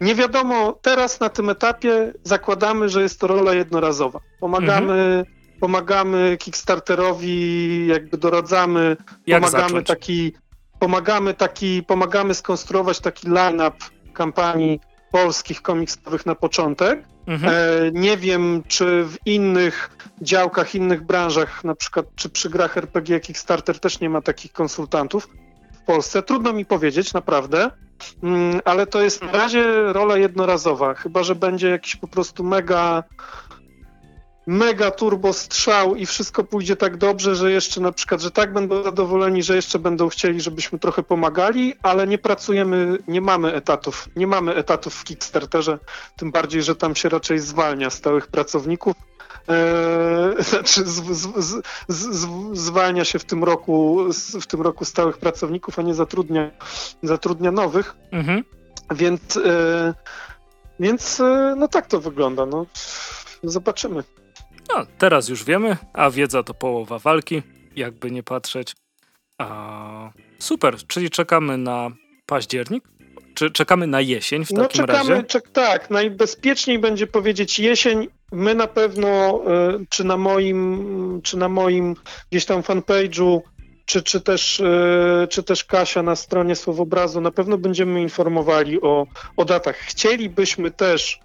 nie 0.00 0.14
wiadomo, 0.14 0.72
teraz 0.82 1.20
na 1.20 1.28
tym 1.28 1.50
etapie 1.50 2.12
zakładamy, 2.24 2.88
że 2.88 3.02
jest 3.02 3.20
to 3.20 3.26
rola 3.26 3.54
jednorazowa. 3.54 4.20
Pomagamy, 4.40 4.92
mhm. 4.92 5.24
pomagamy 5.60 6.36
Kickstarterowi, 6.40 7.86
jakby 7.86 8.18
doradzamy, 8.18 8.96
Jak 9.26 9.42
pomagamy 9.42 9.68
zacząć? 9.68 9.86
taki, 9.86 10.32
pomagamy 10.78 11.34
taki, 11.34 11.82
pomagamy 11.82 12.34
skonstruować 12.34 13.00
taki 13.00 13.28
line-up 13.28 13.76
kampanii 14.12 14.80
polskich 15.10 15.62
komiksowych 15.62 16.26
na 16.26 16.34
początek. 16.34 17.04
Mhm. 17.26 17.54
E, 17.54 17.90
nie 17.92 18.16
wiem, 18.16 18.62
czy 18.68 19.04
w 19.04 19.16
innych 19.26 19.90
działkach, 20.22 20.74
innych 20.74 21.02
branżach, 21.02 21.64
na 21.64 21.74
przykład 21.74 22.06
czy 22.14 22.28
przy 22.28 22.50
grach 22.50 22.76
RPG 22.76 23.20
Kickstarter 23.20 23.80
też 23.80 24.00
nie 24.00 24.10
ma 24.10 24.22
takich 24.22 24.52
konsultantów 24.52 25.28
w 25.72 25.84
Polsce. 25.86 26.22
Trudno 26.22 26.52
mi 26.52 26.64
powiedzieć, 26.64 27.12
naprawdę. 27.12 27.70
Mm, 28.22 28.60
ale 28.64 28.86
to 28.86 29.02
jest 29.02 29.22
na 29.22 29.32
razie 29.32 29.92
rola 29.92 30.16
jednorazowa, 30.16 30.94
chyba 30.94 31.22
że 31.22 31.34
będzie 31.34 31.68
jakiś 31.68 31.96
po 31.96 32.08
prostu 32.08 32.44
mega 32.44 33.04
mega 34.46 34.90
turbo 34.90 35.32
strzał 35.32 35.96
i 35.96 36.06
wszystko 36.06 36.44
pójdzie 36.44 36.76
tak 36.76 36.96
dobrze, 36.96 37.34
że 37.34 37.52
jeszcze 37.52 37.80
na 37.80 37.92
przykład, 37.92 38.20
że 38.20 38.30
tak 38.30 38.52
będą 38.52 38.82
zadowoleni, 38.82 39.42
że 39.42 39.56
jeszcze 39.56 39.78
będą 39.78 40.08
chcieli, 40.08 40.40
żebyśmy 40.40 40.78
trochę 40.78 41.02
pomagali, 41.02 41.74
ale 41.82 42.06
nie 42.06 42.18
pracujemy, 42.18 42.98
nie 43.08 43.20
mamy 43.20 43.54
etatów, 43.54 44.08
nie 44.16 44.26
mamy 44.26 44.54
etatów 44.54 44.94
w 44.94 45.04
Kickstarterze, 45.04 45.78
tym 46.16 46.32
bardziej, 46.32 46.62
że 46.62 46.76
tam 46.76 46.96
się 46.96 47.08
raczej 47.08 47.38
zwalnia 47.38 47.90
stałych 47.90 48.26
pracowników. 48.26 49.09
Eee, 49.50 50.42
znaczy 50.50 50.84
z, 50.84 51.02
z, 51.36 51.62
z, 51.88 52.26
zwalnia 52.58 53.04
się 53.04 53.18
w 53.18 53.24
tym 53.24 53.44
roku 53.44 54.06
w 54.40 54.46
tym 54.46 54.62
roku 54.62 54.84
stałych 54.84 55.18
pracowników, 55.18 55.78
a 55.78 55.82
nie 55.82 55.94
zatrudnia, 55.94 56.50
zatrudnia 57.02 57.52
nowych. 57.52 57.96
Mhm. 58.10 58.44
Więc, 58.90 59.36
e, 59.36 59.94
więc 60.80 61.20
e, 61.20 61.54
no 61.58 61.68
tak 61.68 61.86
to 61.86 62.00
wygląda. 62.00 62.46
No, 62.46 62.66
zobaczymy. 63.42 64.04
No, 64.68 64.86
teraz 64.98 65.28
już 65.28 65.44
wiemy, 65.44 65.76
a 65.92 66.10
wiedza 66.10 66.42
to 66.42 66.54
połowa 66.54 66.98
walki, 66.98 67.42
jakby 67.76 68.10
nie 68.10 68.22
patrzeć. 68.22 68.74
A, 69.38 70.10
super, 70.38 70.76
czyli 70.86 71.10
czekamy 71.10 71.58
na 71.58 71.90
październik. 72.26 72.84
Czy 73.40 73.50
czekamy 73.50 73.86
na 73.86 74.00
jesień 74.00 74.44
w 74.44 74.50
no, 74.50 74.62
takim 74.62 74.86
czekamy, 74.86 75.10
razie? 75.10 75.22
Czek, 75.22 75.48
tak, 75.48 75.90
najbezpieczniej 75.90 76.78
będzie 76.78 77.06
powiedzieć 77.06 77.58
jesień. 77.58 78.08
My 78.32 78.54
na 78.54 78.66
pewno, 78.66 79.40
y, 79.80 79.86
czy 79.88 80.04
na 80.04 80.16
moim, 80.16 81.20
czy 81.24 81.36
na 81.36 81.48
moim 81.48 81.96
gdzieś 82.30 82.44
tam 82.44 82.62
fanpage'u, 82.62 83.40
czy, 83.84 84.02
czy, 84.02 84.20
też, 84.20 84.60
y, 84.60 85.26
czy 85.30 85.42
też 85.42 85.64
Kasia 85.64 86.02
na 86.02 86.16
stronie 86.16 86.56
Słowobrazu, 86.56 87.20
na 87.20 87.30
pewno 87.30 87.58
będziemy 87.58 88.02
informowali 88.02 88.80
o, 88.80 89.06
o 89.36 89.44
datach. 89.44 89.76
Chcielibyśmy 89.76 90.70
też 90.70 91.20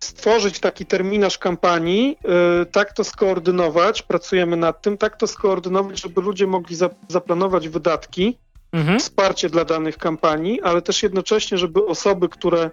stworzyć 0.00 0.60
taki 0.60 0.86
terminarz 0.86 1.38
kampanii, 1.38 2.18
y, 2.62 2.66
tak 2.66 2.92
to 2.92 3.04
skoordynować, 3.04 4.02
pracujemy 4.02 4.56
nad 4.56 4.82
tym, 4.82 4.98
tak 4.98 5.16
to 5.16 5.26
skoordynować, 5.26 6.00
żeby 6.00 6.20
ludzie 6.20 6.46
mogli 6.46 6.76
zaplanować 7.08 7.68
wydatki, 7.68 8.38
mhm. 8.72 8.98
wsparcie 8.98 9.48
dla 9.48 9.64
danych 9.64 9.98
kampanii, 9.98 10.60
ale 10.60 10.82
też 10.82 11.02
jednocześnie, 11.02 11.58
żeby 11.58 11.86
osoby, 11.86 12.28
które 12.28 12.70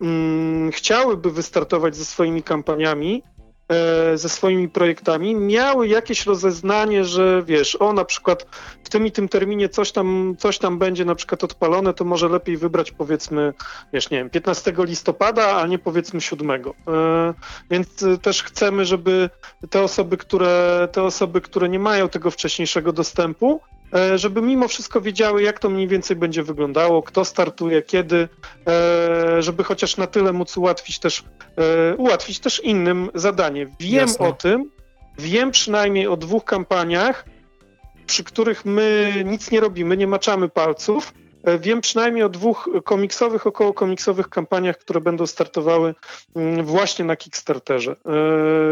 mm, 0.00 0.72
chciałyby 0.72 1.30
wystartować 1.30 1.96
ze 1.96 2.04
swoimi 2.04 2.42
kampaniami, 2.42 3.22
E, 3.72 4.18
ze 4.18 4.28
swoimi 4.28 4.68
projektami, 4.68 5.34
miały 5.34 5.88
jakieś 5.88 6.26
rozeznanie, 6.26 7.04
że 7.04 7.42
wiesz, 7.46 7.76
o 7.76 7.92
na 7.92 8.04
przykład 8.04 8.46
w 8.84 8.88
tym 8.88 9.06
i 9.06 9.12
tym 9.12 9.28
terminie 9.28 9.68
coś 9.68 9.92
tam, 9.92 10.36
coś 10.38 10.58
tam 10.58 10.78
będzie 10.78 11.04
na 11.04 11.14
przykład 11.14 11.44
odpalone, 11.44 11.94
to 11.94 12.04
może 12.04 12.28
lepiej 12.28 12.56
wybrać 12.56 12.92
powiedzmy, 12.92 13.52
wiesz, 13.92 14.10
nie 14.10 14.18
wiem, 14.18 14.30
15 14.30 14.72
listopada, 14.78 15.56
a 15.56 15.66
nie 15.66 15.78
powiedzmy 15.78 16.20
7. 16.20 16.50
E, 16.50 16.62
więc 17.70 18.02
e, 18.02 18.18
też 18.18 18.42
chcemy, 18.42 18.84
żeby 18.84 19.30
te 19.70 19.82
osoby, 19.82 20.16
które, 20.16 20.88
te 20.92 21.02
osoby, 21.02 21.40
które 21.40 21.68
nie 21.68 21.78
mają 21.78 22.08
tego 22.08 22.30
wcześniejszego 22.30 22.92
dostępu, 22.92 23.60
żeby 24.16 24.42
mimo 24.42 24.68
wszystko 24.68 25.00
wiedziały, 25.00 25.42
jak 25.42 25.58
to 25.58 25.70
mniej 25.70 25.88
więcej 25.88 26.16
będzie 26.16 26.42
wyglądało, 26.42 27.02
kto 27.02 27.24
startuje, 27.24 27.82
kiedy, 27.82 28.28
e, 28.66 29.42
żeby 29.42 29.64
chociaż 29.64 29.96
na 29.96 30.06
tyle 30.06 30.32
móc 30.32 30.56
ułatwić 30.56 30.98
też, 30.98 31.24
e, 31.56 31.96
ułatwić 31.96 32.38
też 32.38 32.60
innym 32.64 33.10
zadanie. 33.14 33.66
Wiem 33.80 33.94
Jasne. 33.94 34.28
o 34.28 34.32
tym, 34.32 34.70
wiem 35.18 35.50
przynajmniej 35.50 36.06
o 36.06 36.16
dwóch 36.16 36.44
kampaniach, 36.44 37.24
przy 38.06 38.24
których 38.24 38.64
my 38.64 39.12
nic 39.24 39.50
nie 39.50 39.60
robimy, 39.60 39.96
nie 39.96 40.06
maczamy 40.06 40.48
palców, 40.48 41.12
E, 41.12 41.27
wiem 41.60 41.80
przynajmniej 41.80 42.24
o 42.24 42.28
dwóch 42.28 42.68
komiksowych, 42.84 43.46
około 43.46 43.74
komiksowych 43.74 44.28
kampaniach, 44.28 44.78
które 44.78 45.00
będą 45.00 45.26
startowały 45.26 45.94
mm, 46.36 46.64
właśnie 46.64 47.04
na 47.04 47.16
Kickstarterze 47.16 47.92
e, 47.92 47.96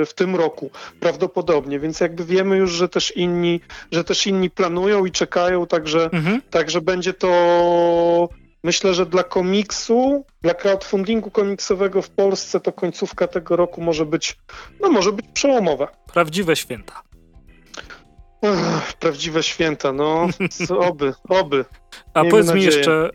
w 0.06 0.12
tym 0.14 0.36
roku 0.36 0.70
prawdopodobnie, 1.00 1.80
więc 1.80 2.00
jakby 2.00 2.24
wiemy 2.24 2.56
już, 2.56 2.72
że 2.72 2.88
też 2.88 3.16
inni, 3.16 3.60
że 3.92 4.04
też 4.04 4.26
inni 4.26 4.50
planują 4.50 5.06
i 5.06 5.10
czekają, 5.10 5.66
także, 5.66 6.10
mhm. 6.12 6.42
także 6.50 6.80
będzie 6.80 7.12
to 7.12 8.28
Myślę, 8.66 8.94
że 8.94 9.06
dla 9.06 9.22
komiksu, 9.22 10.24
dla 10.42 10.54
crowdfundingu 10.54 11.30
komiksowego 11.30 12.02
w 12.02 12.10
Polsce 12.10 12.60
to 12.60 12.72
końcówka 12.72 13.26
tego 13.26 13.56
roku 13.56 13.80
może 13.80 14.06
być, 14.06 14.36
no 14.80 14.90
może 14.90 15.12
być 15.12 15.26
przełomowa. 15.34 15.88
Prawdziwe 16.12 16.56
święta. 16.56 17.02
Ech, 18.42 18.92
prawdziwe 18.92 19.42
święta, 19.42 19.92
no 19.92 20.28
oby, 20.78 21.14
oby. 21.28 21.64
A 22.14 22.20
Miejmy 22.20 22.30
powiedz 22.30 22.46
nadzieję. 22.46 22.66
mi 22.66 22.74
jeszcze 22.74 23.10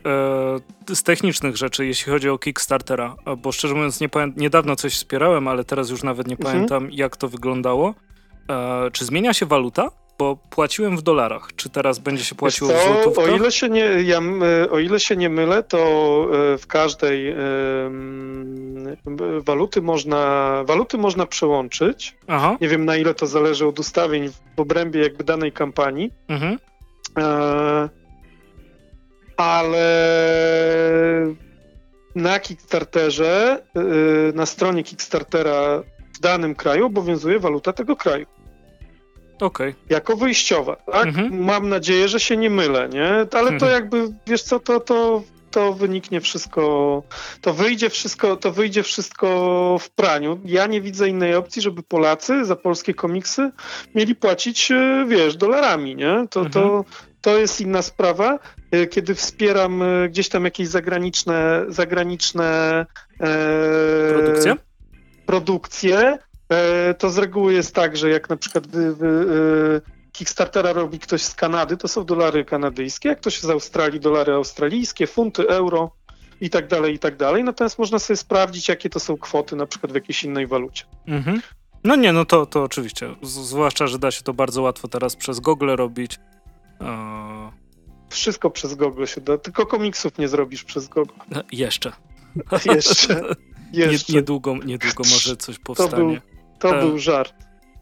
e, 0.88 0.94
z 0.94 1.02
technicznych 1.02 1.56
rzeczy, 1.56 1.86
jeśli 1.86 2.12
chodzi 2.12 2.28
o 2.28 2.38
Kickstartera, 2.38 3.16
bo 3.38 3.52
szczerze 3.52 3.74
mówiąc 3.74 4.00
nie 4.00 4.08
niedawno 4.36 4.76
coś 4.76 4.94
wspierałem, 4.94 5.48
ale 5.48 5.64
teraz 5.64 5.90
już 5.90 6.02
nawet 6.02 6.26
nie 6.26 6.36
mhm. 6.36 6.52
pamiętam 6.52 6.88
jak 6.90 7.16
to 7.16 7.28
wyglądało. 7.28 7.94
E, 8.50 8.90
czy 8.90 9.04
zmienia 9.04 9.34
się 9.34 9.46
waluta? 9.46 9.90
Bo 10.22 10.36
płaciłem 10.50 10.96
w 10.96 11.02
dolarach. 11.02 11.48
Czy 11.56 11.70
teraz 11.70 11.98
będzie 11.98 12.24
się 12.24 12.34
płaciło 12.34 12.70
co, 12.70 12.76
w 12.78 12.82
złotówkach? 12.86 13.24
O 13.24 13.36
ile 13.36 13.52
się 13.52 13.68
nie, 13.68 13.80
ja, 13.80 14.20
e, 14.64 14.70
o 14.70 14.78
ile 14.78 15.00
się 15.00 15.16
nie 15.16 15.30
mylę, 15.30 15.62
to 15.62 15.78
e, 15.78 16.58
w 16.58 16.66
każdej 16.66 17.28
e, 17.28 17.36
waluty 19.40 19.82
można, 19.82 20.50
waluty 20.66 20.98
można 20.98 21.26
przełączyć. 21.26 22.16
Aha. 22.28 22.56
Nie 22.60 22.68
wiem 22.68 22.84
na 22.84 22.96
ile 22.96 23.14
to 23.14 23.26
zależy 23.26 23.66
od 23.66 23.78
ustawień 23.78 24.28
w 24.56 24.60
obrębie 24.60 25.00
jakby 25.00 25.24
danej 25.24 25.52
kampanii. 25.52 26.10
Mhm. 26.28 26.58
E, 27.18 27.88
ale 29.36 29.86
na 32.14 32.40
Kickstarterze, 32.40 33.62
y, 34.30 34.32
na 34.34 34.46
stronie 34.46 34.84
Kickstartera 34.84 35.82
w 36.14 36.20
danym 36.20 36.54
kraju 36.54 36.86
obowiązuje 36.86 37.38
waluta 37.38 37.72
tego 37.72 37.96
kraju. 37.96 38.26
Okay. 39.40 39.74
Jako 39.90 40.16
wyjściowa, 40.16 40.76
tak? 40.76 41.06
Mhm. 41.06 41.44
Mam 41.44 41.68
nadzieję, 41.68 42.08
że 42.08 42.20
się 42.20 42.36
nie 42.36 42.50
mylę, 42.50 42.88
nie? 42.88 43.08
Ale 43.10 43.48
to 43.48 43.66
mhm. 43.66 43.72
jakby, 43.72 44.08
wiesz 44.26 44.42
co, 44.42 44.60
to, 44.60 44.80
to, 44.80 45.22
to 45.50 45.72
wyniknie 45.72 46.20
wszystko, 46.20 47.02
to 47.40 47.54
wyjdzie 47.54 47.90
wszystko, 47.90 48.36
to 48.36 48.52
wyjdzie 48.52 48.82
wszystko 48.82 49.76
w 49.80 49.90
praniu. 49.90 50.40
Ja 50.44 50.66
nie 50.66 50.80
widzę 50.80 51.08
innej 51.08 51.34
opcji, 51.34 51.62
żeby 51.62 51.82
Polacy 51.82 52.44
za 52.44 52.56
polskie 52.56 52.94
komiksy 52.94 53.50
mieli 53.94 54.14
płacić, 54.14 54.70
y, 54.70 55.04
wiesz, 55.08 55.36
dolarami, 55.36 55.96
nie? 55.96 56.26
To, 56.30 56.40
mhm. 56.40 56.52
to, 56.52 56.84
to 57.20 57.38
jest 57.38 57.60
inna 57.60 57.82
sprawa. 57.82 58.38
E, 58.70 58.86
kiedy 58.86 59.14
wspieram 59.14 59.82
e, 59.82 60.08
gdzieś 60.08 60.28
tam 60.28 60.44
jakieś 60.44 60.68
zagraniczne, 60.68 61.64
zagraniczne 61.68 62.86
e, 63.20 64.12
produkcje, 64.12 64.56
produkcje 65.26 65.98
e, 65.98 66.18
to 66.98 67.10
z 67.10 67.18
reguły 67.18 67.54
jest 67.54 67.74
tak, 67.74 67.96
że 67.96 68.10
jak 68.10 68.28
na 68.28 68.36
przykład 68.36 68.64
e, 68.64 68.68
Kickstartera 70.12 70.72
robi 70.72 70.98
ktoś 70.98 71.22
z 71.22 71.34
Kanady, 71.34 71.76
to 71.76 71.88
są 71.88 72.04
dolary 72.04 72.44
kanadyjskie, 72.44 73.08
jak 73.08 73.20
ktoś 73.20 73.40
z 73.40 73.50
Australii, 73.50 74.00
dolary 74.00 74.32
australijskie, 74.32 75.06
funty, 75.06 75.48
euro 75.48 75.90
i 76.40 76.50
tak 76.50 76.68
dalej, 76.68 76.94
i 76.94 76.98
tak 76.98 77.16
dalej. 77.16 77.44
Natomiast 77.44 77.78
można 77.78 77.98
sobie 77.98 78.16
sprawdzić, 78.16 78.68
jakie 78.68 78.90
to 78.90 79.00
są 79.00 79.16
kwoty 79.16 79.56
na 79.56 79.66
przykład 79.66 79.92
w 79.92 79.94
jakiejś 79.94 80.24
innej 80.24 80.46
walucie. 80.46 80.84
Mhm. 81.06 81.40
No 81.84 81.96
nie, 81.96 82.12
no 82.12 82.24
to, 82.24 82.46
to 82.46 82.62
oczywiście. 82.62 83.14
Zwłaszcza, 83.22 83.86
że 83.86 83.98
da 83.98 84.10
się 84.10 84.22
to 84.22 84.34
bardzo 84.34 84.62
łatwo 84.62 84.88
teraz 84.88 85.16
przez 85.16 85.40
Google 85.40 85.70
robić. 85.76 86.18
Wszystko 88.08 88.50
przez 88.50 88.74
Google 88.74 89.04
się 89.06 89.20
da, 89.20 89.38
tylko 89.38 89.66
komiksów 89.66 90.18
nie 90.18 90.28
zrobisz 90.28 90.64
przez 90.64 90.88
Google. 90.88 91.14
No, 91.30 91.42
jeszcze. 91.52 91.92
jeszcze. 92.74 93.22
jeszcze. 93.72 94.12
niedługo, 94.12 94.56
niedługo 94.56 95.04
może 95.10 95.36
coś 95.36 95.58
powstanie. 95.58 95.90
To 95.90 95.96
był, 95.96 96.16
to 96.62 96.76
e, 96.76 96.80
był 96.80 96.98
żart. 96.98 97.34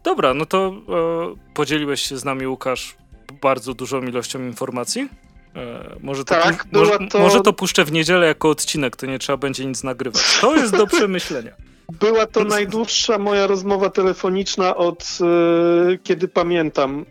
Dobra, 0.03 0.33
no 0.33 0.45
to 0.45 0.67
e, 0.67 1.53
podzieliłeś 1.53 2.01
się 2.01 2.17
z 2.17 2.25
nami, 2.25 2.47
Łukasz, 2.47 2.95
bardzo 3.41 3.73
dużą 3.73 4.01
ilością 4.01 4.39
informacji. 4.39 5.09
E, 5.55 5.95
może, 5.99 6.25
to 6.25 6.35
tak, 6.35 6.65
może, 6.71 6.97
to... 7.09 7.19
może 7.19 7.41
to 7.41 7.53
puszczę 7.53 7.85
w 7.85 7.91
niedzielę 7.91 8.27
jako 8.27 8.49
odcinek, 8.49 8.95
to 8.95 9.05
nie 9.05 9.19
trzeba 9.19 9.37
będzie 9.37 9.65
nic 9.65 9.83
nagrywać. 9.83 10.39
To 10.41 10.55
jest 10.55 10.77
do 10.77 10.87
przemyślenia. 10.97 11.51
Była 11.99 12.25
to 12.25 12.43
najdłuższa 12.43 13.17
moja 13.17 13.47
rozmowa 13.47 13.89
telefoniczna 13.89 14.75
od 14.75 15.17
e, 15.21 15.97
kiedy 15.97 16.27
pamiętam. 16.27 17.05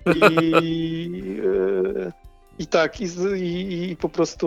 I, 0.62 1.42
e, 2.06 2.12
i 2.58 2.66
tak, 2.66 3.00
i, 3.00 3.04
i, 3.04 3.90
i, 3.90 3.96
po 3.96 4.08
prostu 4.08 4.46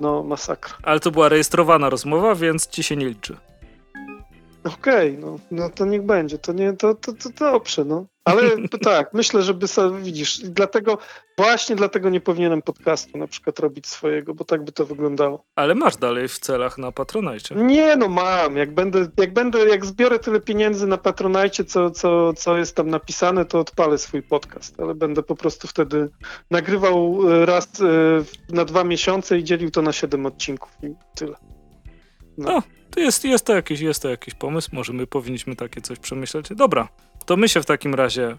no, 0.00 0.22
masakra. 0.22 0.74
Ale 0.82 1.00
to 1.00 1.10
była 1.10 1.28
rejestrowana 1.28 1.90
rozmowa, 1.90 2.34
więc 2.34 2.66
ci 2.68 2.82
się 2.82 2.96
nie 2.96 3.06
liczy. 3.06 3.36
Okej, 4.64 5.18
okay, 5.18 5.18
no, 5.20 5.38
no 5.50 5.70
to 5.70 5.86
niech 5.86 6.02
będzie, 6.02 6.38
to 6.38 6.52
nie, 6.52 6.72
to, 6.72 6.94
to, 6.94 7.12
to 7.12 7.30
dobrze, 7.30 7.84
no. 7.84 8.06
Ale 8.24 8.42
tak, 8.82 9.14
myślę, 9.14 9.42
żeby 9.42 9.68
sobie, 9.68 10.02
widzisz, 10.02 10.38
dlatego, 10.38 10.98
właśnie 11.38 11.76
dlatego 11.76 12.10
nie 12.10 12.20
powinienem 12.20 12.62
podcastu 12.62 13.18
na 13.18 13.26
przykład 13.26 13.58
robić 13.58 13.86
swojego, 13.86 14.34
bo 14.34 14.44
tak 14.44 14.64
by 14.64 14.72
to 14.72 14.86
wyglądało. 14.86 15.44
Ale 15.56 15.74
masz 15.74 15.96
dalej 15.96 16.28
w 16.28 16.38
celach 16.38 16.78
na 16.78 16.92
Patronajcie. 16.92 17.54
Nie, 17.54 17.96
no 17.96 18.08
mam, 18.08 18.56
jak 18.56 18.74
będę, 18.74 19.06
jak 19.16 19.32
będę, 19.32 19.68
jak 19.68 19.86
zbiorę 19.86 20.18
tyle 20.18 20.40
pieniędzy 20.40 20.86
na 20.86 20.98
Patronajcie, 20.98 21.64
co, 21.64 21.90
co, 21.90 22.32
co 22.32 22.56
jest 22.56 22.76
tam 22.76 22.90
napisane, 22.90 23.44
to 23.44 23.60
odpalę 23.60 23.98
swój 23.98 24.22
podcast, 24.22 24.80
ale 24.80 24.94
będę 24.94 25.22
po 25.22 25.36
prostu 25.36 25.68
wtedy 25.68 26.08
nagrywał 26.50 27.18
e, 27.30 27.46
raz 27.46 27.68
e, 27.80 27.84
na 28.54 28.64
dwa 28.64 28.84
miesiące 28.84 29.38
i 29.38 29.44
dzielił 29.44 29.70
to 29.70 29.82
na 29.82 29.92
siedem 29.92 30.26
odcinków 30.26 30.70
i 30.82 30.94
tyle. 31.14 31.36
No. 32.38 32.62
To 32.90 33.00
jest, 33.00 33.24
jest, 33.24 33.46
to 33.46 33.54
jakiś, 33.54 33.80
jest 33.80 34.02
to 34.02 34.08
jakiś 34.08 34.34
pomysł, 34.34 34.70
może 34.72 34.92
my 34.92 35.06
powinniśmy 35.06 35.56
takie 35.56 35.80
coś 35.80 35.98
przemyśleć. 35.98 36.48
Dobra, 36.56 36.88
to 37.26 37.36
my 37.36 37.48
się 37.48 37.62
w 37.62 37.66
takim 37.66 37.94
razie 37.94 38.36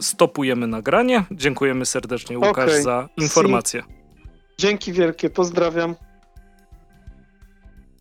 stopujemy 0.00 0.66
nagranie. 0.66 1.24
Dziękujemy 1.30 1.86
serdecznie 1.86 2.38
Łukasz 2.38 2.70
okay. 2.70 2.82
za 2.82 3.08
informację. 3.16 3.82
Dzięki 4.58 4.92
wielkie, 4.92 5.30
pozdrawiam. 5.30 5.94